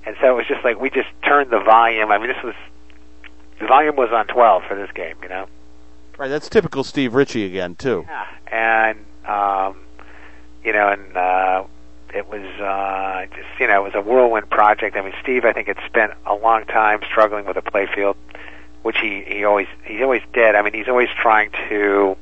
and 0.04 0.16
so 0.20 0.30
it 0.30 0.36
was 0.36 0.46
just 0.46 0.64
like 0.64 0.78
we 0.78 0.90
just 0.90 1.08
turned 1.24 1.50
the 1.50 1.60
volume. 1.60 2.10
I 2.10 2.18
mean, 2.18 2.28
this 2.28 2.42
was 2.44 2.54
the 3.60 3.66
volume 3.66 3.96
was 3.96 4.10
on 4.12 4.26
twelve 4.26 4.62
for 4.68 4.76
this 4.76 4.90
game. 4.94 5.16
You 5.22 5.28
know. 5.28 5.46
Right, 6.18 6.28
that's 6.28 6.50
typical 6.50 6.84
Steve 6.84 7.14
Ritchie 7.14 7.46
again 7.46 7.76
too. 7.76 8.04
Yeah, 8.06 8.26
and 8.52 8.98
um, 9.26 9.80
you 10.62 10.72
know, 10.74 10.88
and 10.88 11.16
uh, 11.16 11.64
it 12.14 12.28
was 12.28 12.44
uh, 12.60 13.26
just 13.34 13.48
you 13.60 13.66
know 13.66 13.84
it 13.84 13.94
was 13.94 13.94
a 13.94 14.00
whirlwind 14.00 14.50
project. 14.50 14.96
I 14.96 15.02
mean, 15.02 15.14
Steve, 15.22 15.44
I 15.44 15.52
think 15.52 15.68
had 15.68 15.78
spent 15.86 16.12
a 16.26 16.34
long 16.34 16.64
time 16.64 17.00
struggling 17.10 17.46
with 17.46 17.56
a 17.56 17.62
playfield 17.62 18.16
which 18.82 18.96
he 18.98 19.22
he 19.26 19.44
always 19.44 19.68
he 19.84 20.02
always 20.02 20.22
did. 20.32 20.54
I 20.54 20.62
mean, 20.62 20.72
he's 20.72 20.88
always 20.88 21.08
trying 21.20 21.50
to 21.68 22.16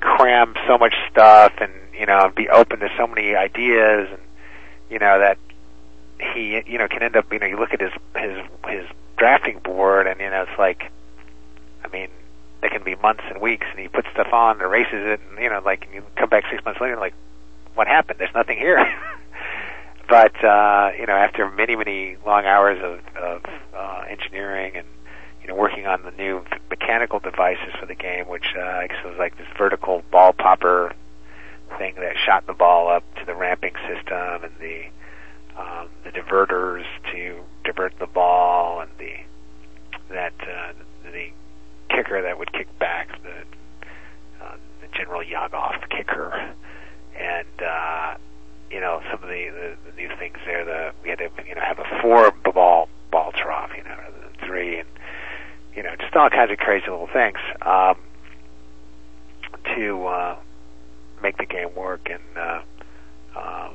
cram 0.00 0.54
so 0.66 0.78
much 0.78 0.94
stuff 1.10 1.52
and 1.58 1.72
you 1.98 2.06
know 2.06 2.30
be 2.34 2.48
open 2.48 2.80
to 2.80 2.88
so 2.96 3.06
many 3.06 3.34
ideas 3.34 4.08
and 4.10 4.20
you 4.90 4.98
know 4.98 5.18
that 5.18 5.38
he 6.34 6.62
you 6.66 6.78
know 6.78 6.88
can 6.88 7.02
end 7.02 7.16
up 7.16 7.30
you 7.32 7.38
know 7.38 7.46
you 7.46 7.58
look 7.58 7.72
at 7.72 7.80
his 7.80 7.92
his 8.16 8.44
his 8.68 8.86
drafting 9.16 9.58
board 9.58 10.06
and 10.06 10.20
you 10.20 10.30
know 10.30 10.42
it's 10.42 10.58
like 10.58 10.90
I 11.84 11.88
mean 11.88 12.08
it 12.62 12.70
can 12.70 12.82
be 12.82 12.94
months 12.96 13.24
and 13.28 13.40
weeks 13.40 13.66
and 13.70 13.78
he 13.78 13.88
puts 13.88 14.08
stuff 14.12 14.32
on 14.32 14.60
erases 14.60 15.06
it 15.06 15.20
and 15.28 15.38
you 15.42 15.50
know 15.50 15.60
like 15.64 15.86
and 15.86 15.94
you 15.94 16.02
come 16.16 16.28
back 16.28 16.44
six 16.50 16.64
months 16.64 16.80
later 16.80 16.96
like 16.96 17.14
what 17.76 17.86
happened. 17.86 18.18
There's 18.18 18.34
nothing 18.34 18.58
here. 18.58 18.78
But 20.08 20.36
uh 20.44 20.92
you 20.96 21.06
know 21.06 21.14
after 21.14 21.50
many 21.50 21.74
many 21.74 22.16
long 22.24 22.44
hours 22.46 22.78
of 22.80 23.00
of 23.16 23.42
uh 23.74 24.04
engineering 24.08 24.76
and 24.76 24.86
you 25.42 25.48
know 25.48 25.56
working 25.56 25.88
on 25.88 26.02
the 26.04 26.12
new 26.12 26.44
mechanical 26.70 27.18
devices 27.18 27.74
for 27.80 27.86
the 27.86 27.96
game 27.96 28.28
which 28.28 28.54
uh 28.56 28.60
I 28.60 28.86
guess 28.86 29.04
was 29.04 29.16
like 29.18 29.36
this 29.36 29.48
vertical 29.58 30.04
ball 30.12 30.32
popper 30.32 30.92
thing 31.76 31.96
that 31.96 32.16
shot 32.16 32.46
the 32.46 32.52
ball 32.52 32.88
up 32.88 33.02
to 33.16 33.24
the 33.26 33.34
ramping 33.34 33.74
system 33.88 34.44
and 34.44 34.52
the 34.60 34.84
um, 35.58 35.88
the 36.04 36.10
diverters 36.10 36.84
to 37.12 37.42
divert 37.64 37.98
the 37.98 38.06
ball 38.06 38.80
and 38.80 38.90
the 38.98 39.14
that 40.10 40.34
uh, 40.42 40.72
the 41.10 41.30
kicker 41.88 42.22
that 42.22 42.38
would 42.38 42.52
kick 42.52 42.68
back 42.78 43.08
the 43.22 44.44
uh, 44.44 44.56
the 44.80 44.88
general 44.96 45.22
Yagov 45.22 45.88
kicker 45.88 46.54
and 47.18 47.62
uh, 47.62 48.16
you 48.70 48.80
know 48.80 49.02
some 49.10 49.22
of 49.22 49.28
the, 49.28 49.48
the, 49.48 49.76
the 49.90 49.96
new 49.96 50.08
things 50.18 50.36
there 50.44 50.64
the 50.64 50.92
we 51.02 51.10
had 51.10 51.18
to 51.18 51.30
you 51.46 51.54
know 51.54 51.60
have 51.60 51.78
a 51.78 52.00
four 52.02 52.30
ball 52.52 52.88
ball 53.10 53.32
trough 53.32 53.70
you 53.76 53.84
know 53.84 53.96
three. 54.44 54.78
And 54.78 54.88
you 55.74 55.82
know 55.82 55.94
just 55.96 56.16
all 56.16 56.30
kinds 56.30 56.50
of 56.50 56.58
crazy 56.58 56.86
little 56.88 57.08
things 57.12 57.38
um, 57.62 57.96
to 59.74 60.06
uh, 60.06 60.36
make 61.22 61.36
the 61.36 61.46
game 61.46 61.74
work. 61.74 62.08
And 62.10 62.22
uh, 62.36 62.62
um, 63.36 63.74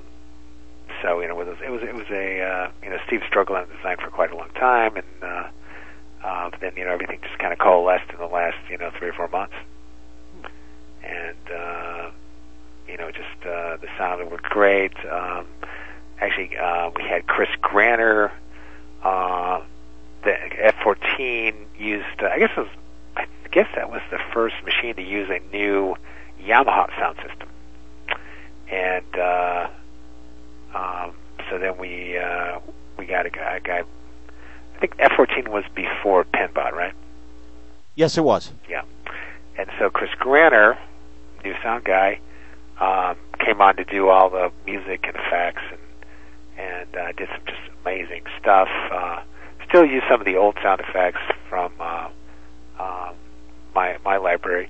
so 1.01 1.19
you 1.19 1.27
know 1.27 1.39
it 1.39 1.47
was 1.47 1.57
it 1.63 1.69
was 1.69 1.83
it 1.83 1.93
was 1.93 2.07
a 2.09 2.41
uh, 2.41 2.71
you 2.83 2.89
know 2.89 2.97
Steve 3.07 3.21
struggled 3.27 3.57
on 3.57 3.67
the 3.69 3.75
design 3.75 3.97
for 3.97 4.09
quite 4.09 4.31
a 4.31 4.35
long 4.35 4.49
time. 4.55 4.97
And 4.97 5.05
uh, 5.21 5.47
uh, 6.23 6.49
but 6.49 6.59
then 6.59 6.73
you 6.75 6.85
know 6.85 6.91
everything 6.91 7.19
just 7.21 7.37
kind 7.37 7.53
of 7.53 7.59
coalesced 7.59 8.09
in 8.11 8.17
the 8.17 8.25
last 8.25 8.57
you 8.69 8.77
know 8.77 8.91
three 8.97 9.09
or 9.09 9.13
four 9.13 9.27
months. 9.27 9.55
And 11.03 11.51
uh, 11.53 12.11
you 12.91 12.97
know 12.97 13.11
just 13.11 13.45
uh, 13.45 13.77
the 13.77 13.87
sound 13.97 14.29
worked 14.29 14.43
great 14.49 14.93
um, 15.09 15.45
actually 16.19 16.57
uh, 16.57 16.89
we 16.95 17.03
had 17.03 17.25
Chris 17.27 17.49
Granner 17.61 18.31
uh, 19.03 19.61
the 20.23 20.31
F14 20.31 21.55
used 21.79 22.05
uh, 22.21 22.27
I 22.27 22.39
guess 22.39 22.51
it 22.55 22.59
was 22.59 22.69
I 23.15 23.25
guess 23.51 23.67
that 23.75 23.89
was 23.89 24.01
the 24.11 24.19
first 24.33 24.55
machine 24.63 24.95
to 24.95 25.01
use 25.01 25.29
a 25.29 25.39
new 25.55 25.95
Yamaha 26.41 26.89
sound 26.99 27.17
system 27.27 27.49
and 28.69 29.17
uh, 29.17 29.67
um, 30.73 31.13
so 31.49 31.57
then 31.57 31.77
we 31.77 32.17
uh, 32.17 32.59
we 32.97 33.05
got 33.05 33.25
a 33.25 33.29
guy, 33.29 33.57
a 33.57 33.59
guy. 33.59 33.83
I 34.75 34.79
think 34.79 34.97
F14 34.97 35.49
was 35.49 35.63
before 35.75 36.23
Pinbot, 36.23 36.73
right? 36.73 36.93
Yes, 37.95 38.17
it 38.17 38.23
was. 38.23 38.51
Yeah. 38.69 38.83
And 39.57 39.69
so 39.77 39.89
Chris 39.89 40.09
Granner, 40.17 40.77
new 41.43 41.53
sound 41.61 41.83
guy, 41.83 42.19
um, 42.81 43.15
came 43.39 43.61
on 43.61 43.75
to 43.77 43.85
do 43.85 44.09
all 44.09 44.29
the 44.29 44.51
music 44.65 45.05
and 45.05 45.15
effects 45.15 45.61
and 45.69 45.79
and 46.57 46.95
uh, 46.95 47.11
did 47.13 47.29
some 47.29 47.45
just 47.45 47.61
amazing 47.81 48.23
stuff. 48.39 48.67
Uh, 48.91 49.21
still 49.67 49.85
use 49.85 50.03
some 50.09 50.19
of 50.19 50.25
the 50.25 50.35
old 50.35 50.55
sound 50.61 50.81
effects 50.81 51.21
from 51.49 51.71
uh, 51.79 52.09
uh, 52.79 53.13
my 53.73 53.97
my 54.03 54.17
library. 54.17 54.69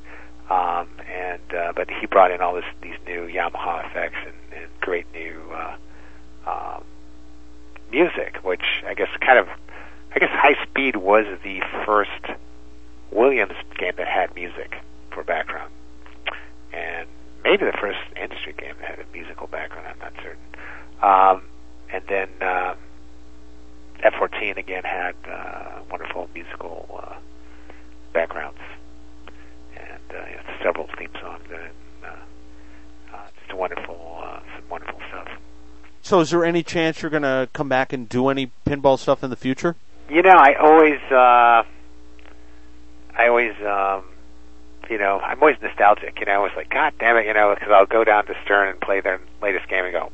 Um, 0.50 0.88
and 1.10 1.54
uh, 1.54 1.74
but 1.76 1.90
he 1.90 2.06
brought 2.06 2.32
in 2.32 2.42
all 2.42 2.54
this 2.54 2.66
these 2.82 2.98
new 3.08 3.28
Yamaha 3.28 3.90
effects 3.90 4.18
and, 4.26 4.62
and 4.62 4.70
great 4.82 5.06
new 5.14 5.42
uh, 5.54 5.76
um, 6.46 6.84
music, 7.90 8.38
which 8.44 8.84
I 8.86 8.94
guess 8.94 9.10
kind 9.22 9.40
of, 9.40 9.48
I 10.14 10.20
guess 10.20 10.30
High 10.32 10.62
Speed 10.64 10.98
was 10.98 11.26
the 11.44 11.62
first 11.86 12.38
Williams 13.12 13.56
game 13.78 13.94
that 13.98 14.08
had 14.08 14.36
music 14.36 14.76
for 15.12 15.24
background, 15.24 15.72
and 16.74 17.08
maybe 17.44 17.66
the 17.66 17.78
first 17.80 18.00
industry 18.22 18.54
game 18.58 18.76
that 18.80 18.98
had 18.98 19.00
a 19.00 19.12
musical 19.12 19.48
background. 19.48 19.88
I'm 19.88 20.00
not 20.00 20.14
certain. 20.22 20.42
Um, 21.02 21.44
and 21.92 22.04
then 22.08 22.30
uh, 22.42 22.76
F14 24.04 24.58
again 24.58 24.84
had 24.84 25.16
uh, 25.30 25.82
wonderful 25.90 26.30
musical 26.34 27.02
uh, 27.04 27.16
backgrounds, 28.14 28.60
and 29.76 30.02
uh, 30.12 30.26
you 30.30 30.36
know, 30.36 30.44
several 30.64 30.88
theme 30.98 31.12
songs 31.22 31.44
in 31.50 31.60
it. 31.60 31.72
Uh, 32.04 32.08
uh, 33.14 33.28
just 33.40 33.54
wonderful, 33.54 34.20
uh, 34.24 34.40
some 34.56 34.70
wonderful 34.70 35.00
stuff. 35.10 35.28
So, 36.02 36.20
is 36.20 36.32
there 36.32 36.44
any 36.44 36.64
chance 36.64 37.02
you're 37.02 37.12
going 37.12 37.24
to 37.24 37.48
come 37.54 37.70
back 37.70 37.94
and 37.94 38.10
do 38.10 38.30
any 38.30 38.52
pinball 38.66 38.98
stuff 38.98 39.24
in 39.24 39.30
the 39.30 39.36
future? 39.36 39.76
You 40.10 40.24
know, 40.24 40.34
I 40.36 40.56
always, 40.56 41.00
uh, 41.12 41.64
I 43.18 43.28
always, 43.28 43.54
um, 43.62 44.11
you 44.92 44.98
know, 44.98 45.22
I'm 45.22 45.40
always 45.42 45.56
nostalgic. 45.62 46.20
You 46.20 46.26
know, 46.26 46.44
it's 46.44 46.56
like, 46.58 46.70
God 46.70 46.92
damn 47.00 47.16
it, 47.16 47.26
you 47.26 47.34
know, 47.34 47.56
because 47.56 47.72
I'll 47.72 47.86
go 47.86 48.04
down 48.04 48.26
to 48.26 48.36
Stern 48.44 48.68
and 48.68 48.82
play 48.82 49.00
their 49.00 49.22
latest 49.42 49.70
game 49.70 49.86
and 49.86 49.94
go, 49.94 50.12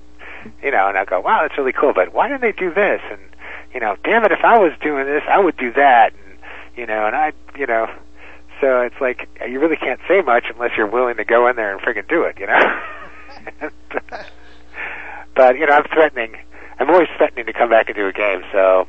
you 0.61 0.69
know, 0.69 0.87
and 0.87 0.95
I'll 0.95 1.05
go, 1.05 1.19
wow, 1.19 1.39
that's 1.41 1.57
really 1.57 1.73
cool, 1.73 1.93
but 1.93 2.13
why 2.13 2.27
didn't 2.27 2.41
they 2.41 2.51
do 2.51 2.71
this? 2.71 3.01
And 3.09 3.19
you 3.73 3.79
know, 3.79 3.97
damn 4.03 4.23
it, 4.23 4.31
if 4.31 4.43
I 4.43 4.59
was 4.59 4.71
doing 4.79 5.05
this, 5.07 5.23
I 5.27 5.39
would 5.39 5.57
do 5.57 5.73
that. 5.73 6.13
And 6.13 6.37
you 6.75 6.85
know, 6.85 7.07
and 7.07 7.15
I, 7.15 7.33
you 7.57 7.65
know, 7.65 7.87
so 8.61 8.81
it's 8.81 9.01
like 9.01 9.27
you 9.47 9.59
really 9.59 9.77
can't 9.77 9.99
say 10.07 10.21
much 10.21 10.45
unless 10.53 10.77
you're 10.77 10.87
willing 10.87 11.17
to 11.17 11.25
go 11.25 11.47
in 11.47 11.55
there 11.55 11.75
and 11.75 11.81
friggin' 11.81 12.07
do 12.07 12.23
it. 12.23 12.37
You 12.39 12.45
know. 12.47 12.81
but 15.35 15.57
you 15.57 15.65
know, 15.65 15.73
I'm 15.73 15.85
threatening. 15.91 16.37
I'm 16.79 16.89
always 16.91 17.09
threatening 17.17 17.47
to 17.47 17.53
come 17.53 17.69
back 17.69 17.87
and 17.87 17.95
do 17.95 18.07
a 18.07 18.13
game. 18.13 18.43
So 18.51 18.87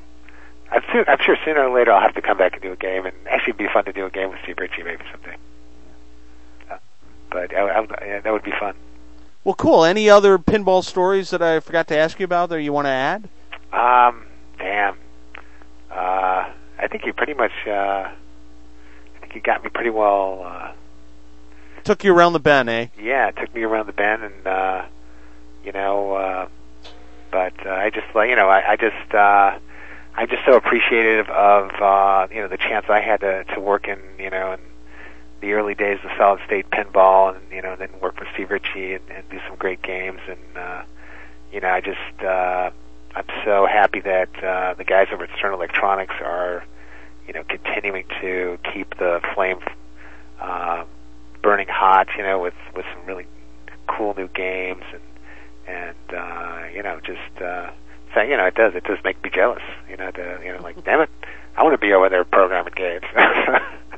I'm, 0.70 0.82
sure 1.24 1.36
sooner 1.44 1.66
or 1.66 1.74
later 1.74 1.92
I'll 1.92 2.02
have 2.02 2.14
to 2.14 2.22
come 2.22 2.36
back 2.36 2.52
and 2.52 2.62
do 2.62 2.72
a 2.72 2.76
game, 2.76 3.06
and 3.06 3.16
actually 3.26 3.52
it'd 3.52 3.58
be 3.58 3.68
fun 3.72 3.86
to 3.86 3.92
do 3.92 4.04
a 4.04 4.10
game 4.10 4.30
with 4.30 4.38
Steve 4.42 4.56
Ritchie 4.58 4.82
maybe 4.82 5.02
someday. 5.10 5.36
But 7.30 7.54
I, 7.54 7.60
I, 7.60 7.86
yeah, 8.06 8.20
that 8.20 8.32
would 8.32 8.42
be 8.42 8.52
fun. 8.58 8.74
Well, 9.44 9.54
cool. 9.54 9.84
Any 9.84 10.10
other 10.10 10.38
pinball 10.38 10.84
stories 10.84 11.30
that 11.30 11.42
I 11.42 11.60
forgot 11.60 11.88
to 11.88 11.96
ask 11.96 12.18
you 12.18 12.24
about 12.24 12.48
that 12.50 12.62
you 12.62 12.72
want 12.72 12.86
to 12.86 12.90
add? 12.90 13.28
Um, 13.72 14.26
damn. 14.58 14.96
Uh, 15.90 16.50
I 16.78 16.88
think 16.90 17.04
you 17.06 17.12
pretty 17.12 17.34
much. 17.34 17.52
Uh, 17.66 17.70
I 18.10 19.20
think 19.20 19.34
you 19.34 19.40
got 19.40 19.62
me 19.64 19.70
pretty 19.70 19.90
well. 19.90 20.42
Uh, 20.44 20.72
Took 21.84 22.04
you 22.04 22.14
around 22.14 22.34
the 22.34 22.40
bend, 22.40 22.68
eh? 22.68 22.88
yeah, 23.00 23.28
it 23.28 23.36
took 23.36 23.54
me 23.54 23.62
around 23.62 23.86
the 23.86 23.92
bend, 23.92 24.22
and 24.22 24.46
uh, 24.46 24.84
you 25.64 25.72
know, 25.72 26.12
uh, 26.12 26.48
but 27.30 27.54
uh, 27.66 27.70
I 27.70 27.88
just 27.90 28.06
like 28.14 28.28
you 28.28 28.36
know, 28.36 28.48
I, 28.48 28.72
I 28.72 28.76
just 28.76 29.14
uh, 29.14 29.58
I'm 30.14 30.28
just 30.28 30.44
so 30.44 30.54
appreciative 30.54 31.28
of 31.30 31.70
uh, 31.80 32.26
you 32.30 32.42
know 32.42 32.48
the 32.48 32.58
chance 32.58 32.86
I 32.90 33.00
had 33.00 33.20
to 33.20 33.44
to 33.54 33.60
work 33.60 33.88
in 33.88 33.98
you 34.18 34.28
know 34.28 34.52
in 34.52 34.60
the 35.40 35.52
early 35.52 35.74
days 35.74 35.98
of 36.04 36.10
solid 36.16 36.40
state 36.46 36.70
pinball, 36.70 37.34
and 37.34 37.52
you 37.52 37.62
know, 37.62 37.76
then 37.76 37.88
work 38.00 38.18
with 38.18 38.28
Steve 38.34 38.50
Ritchie 38.50 38.94
and, 38.94 39.04
and 39.10 39.28
do 39.30 39.38
some 39.46 39.56
great 39.56 39.82
games, 39.82 40.20
and 40.28 40.56
uh, 40.56 40.82
you 41.52 41.60
know, 41.60 41.68
I 41.68 41.80
just 41.80 42.22
uh, 42.22 42.70
I'm 43.14 43.26
so 43.44 43.66
happy 43.66 44.00
that 44.00 44.44
uh, 44.44 44.74
the 44.74 44.84
guys 44.84 45.08
over 45.12 45.24
at 45.24 45.30
Stern 45.36 45.54
Electronics 45.54 46.14
are 46.20 46.64
you 47.26 47.34
know 47.34 47.44
continuing 47.44 48.04
to 48.20 48.58
keep 48.72 48.96
the 48.98 49.20
flame 49.34 49.58
uh, 50.40 50.84
burning 51.42 51.68
hot, 51.68 52.08
you 52.16 52.22
know, 52.22 52.38
with 52.40 52.54
with 52.74 52.84
some 52.94 53.06
really 53.06 53.26
cool 53.86 54.14
new 54.16 54.28
games 54.28 54.84
and 54.92 55.02
and 55.66 56.18
uh, 56.18 56.64
you 56.74 56.82
know 56.82 57.00
just 57.00 57.42
uh, 57.42 57.70
so 58.14 58.20
you 58.22 58.36
know 58.36 58.46
it 58.46 58.54
does 58.54 58.74
it 58.74 58.84
does 58.84 58.98
make 59.04 59.22
me 59.22 59.30
jealous, 59.30 59.62
you 59.88 59.96
know, 59.96 60.10
to 60.10 60.40
you 60.44 60.52
know 60.52 60.62
like 60.62 60.82
damn 60.84 61.00
it, 61.00 61.10
I 61.56 61.62
want 61.62 61.74
to 61.74 61.78
be 61.78 61.92
over 61.92 62.08
there 62.08 62.24
programming 62.24 62.74
games. 62.76 63.04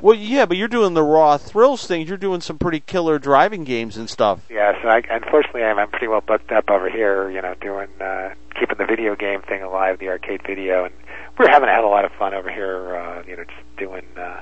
Well, 0.01 0.15
yeah, 0.15 0.47
but 0.47 0.57
you're 0.57 0.67
doing 0.67 0.95
the 0.95 1.03
raw 1.03 1.37
thrills 1.37 1.85
things. 1.85 2.09
You're 2.09 2.17
doing 2.17 2.41
some 2.41 2.57
pretty 2.57 2.79
killer 2.79 3.19
driving 3.19 3.63
games 3.63 3.97
and 3.97 4.09
stuff. 4.09 4.39
Yeah, 4.49 4.73
so 4.81 4.89
I, 4.89 5.03
unfortunately, 5.09 5.63
I'm, 5.63 5.77
I'm 5.77 5.89
pretty 5.89 6.07
well 6.07 6.21
booked 6.21 6.51
up 6.51 6.71
over 6.71 6.89
here. 6.89 7.29
You 7.29 7.41
know, 7.41 7.53
doing 7.61 7.87
uh, 8.01 8.33
keeping 8.59 8.77
the 8.77 8.85
video 8.85 9.15
game 9.15 9.41
thing 9.41 9.61
alive, 9.61 9.99
the 9.99 10.09
arcade 10.09 10.41
video, 10.45 10.85
and 10.85 10.93
we're 11.37 11.49
having 11.49 11.69
of 11.69 11.83
a 11.83 11.87
lot 11.87 12.03
of 12.03 12.11
fun 12.13 12.33
over 12.33 12.51
here. 12.51 12.95
Uh, 12.95 13.23
you 13.27 13.37
know, 13.37 13.43
just 13.43 13.77
doing 13.77 14.05
uh, 14.17 14.41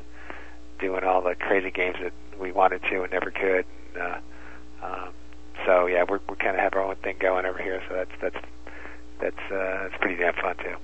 doing 0.80 1.04
all 1.04 1.22
the 1.22 1.36
crazy 1.36 1.72
games 1.72 1.98
that 2.02 2.14
we 2.40 2.54
wanted 2.54 2.82
to 2.84 3.04
and 3.04 3.12
never 3.12 3.30
could. 3.30 3.66
And, 3.94 4.02
uh, 4.02 4.20
um, 4.82 5.10
so 5.66 5.88
yeah, 5.88 6.06
we're 6.08 6.20
we 6.30 6.38
kind 6.38 6.56
of 6.56 6.62
have 6.62 6.74
our 6.74 6.84
own 6.84 6.96
thing 6.96 7.18
going 7.20 7.46
over 7.46 7.62
here. 7.62 7.82
So 7.90 7.96
that's 7.96 8.12
that's 8.22 8.46
that's 9.20 9.52
uh, 9.52 9.88
it's 9.88 9.98
pretty 10.00 10.16
damn 10.16 10.36
fun 10.36 10.56
too. 10.58 10.76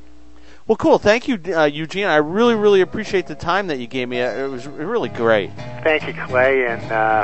Well, 0.68 0.78
cool. 0.78 0.98
Thank 0.98 1.28
you, 1.28 1.40
uh, 1.56 1.66
Eugene. 1.66 2.06
I 2.06 2.16
really, 2.16 2.56
really 2.56 2.82
appreciate 2.82 3.28
the 3.28 3.36
time 3.36 3.68
that 3.68 3.78
you 3.78 3.86
gave 3.86 4.10
me. 4.10 4.18
It 4.18 4.50
was 4.50 4.66
really 4.68 5.10
great. 5.10 5.52
Thank 5.84 6.08
you, 6.08 6.14
Clay, 6.26 6.66
and 6.66 6.92
uh, 6.92 7.24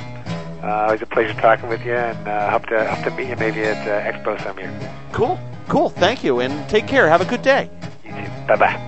uh, 0.64 0.90
it 0.90 0.92
was 0.92 1.02
a 1.02 1.08
pleasure 1.08 1.34
talking 1.42 1.68
with 1.68 1.84
you. 1.84 1.96
And 1.96 2.28
uh, 2.28 2.52
hope 2.52 2.68
to 2.68 2.86
hope 2.86 3.04
to 3.06 3.12
meet 3.12 3.30
you 3.30 3.36
maybe 3.38 3.62
at 3.64 3.88
uh, 3.88 4.12
Expo 4.12 4.42
some 4.44 4.60
year. 4.60 4.72
Cool, 5.12 5.40
cool. 5.68 5.90
Thank 5.90 6.24
you, 6.24 6.40
and 6.40 6.70
take 6.70 6.86
care. 6.86 7.10
Have 7.10 7.22
a 7.22 7.26
good 7.26 7.42
day. 7.42 7.70
You 8.06 8.12
too. 8.12 8.30
Bye 8.48 8.58
bye. 8.58 8.88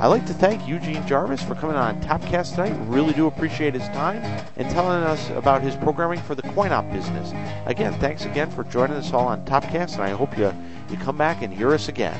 I'd 0.00 0.06
like 0.06 0.24
to 0.28 0.32
thank 0.32 0.66
Eugene 0.66 1.06
Jarvis 1.06 1.42
for 1.42 1.54
coming 1.54 1.76
on 1.76 2.00
Topcast 2.00 2.54
tonight. 2.54 2.74
Really 2.86 3.12
do 3.12 3.26
appreciate 3.26 3.74
his 3.74 3.86
time 3.88 4.22
and 4.56 4.70
telling 4.70 5.02
us 5.02 5.28
about 5.32 5.60
his 5.60 5.76
programming 5.76 6.20
for 6.20 6.34
the 6.34 6.40
coin 6.40 6.72
op 6.72 6.90
business. 6.90 7.34
Again, 7.66 7.92
thanks 8.00 8.24
again 8.24 8.50
for 8.50 8.64
joining 8.64 8.96
us 8.96 9.12
all 9.12 9.28
on 9.28 9.44
Topcast, 9.44 9.96
and 9.96 10.02
I 10.02 10.08
hope 10.08 10.38
you, 10.38 10.54
you 10.88 10.96
come 10.96 11.18
back 11.18 11.42
and 11.42 11.52
hear 11.52 11.74
us 11.74 11.88
again. 11.88 12.18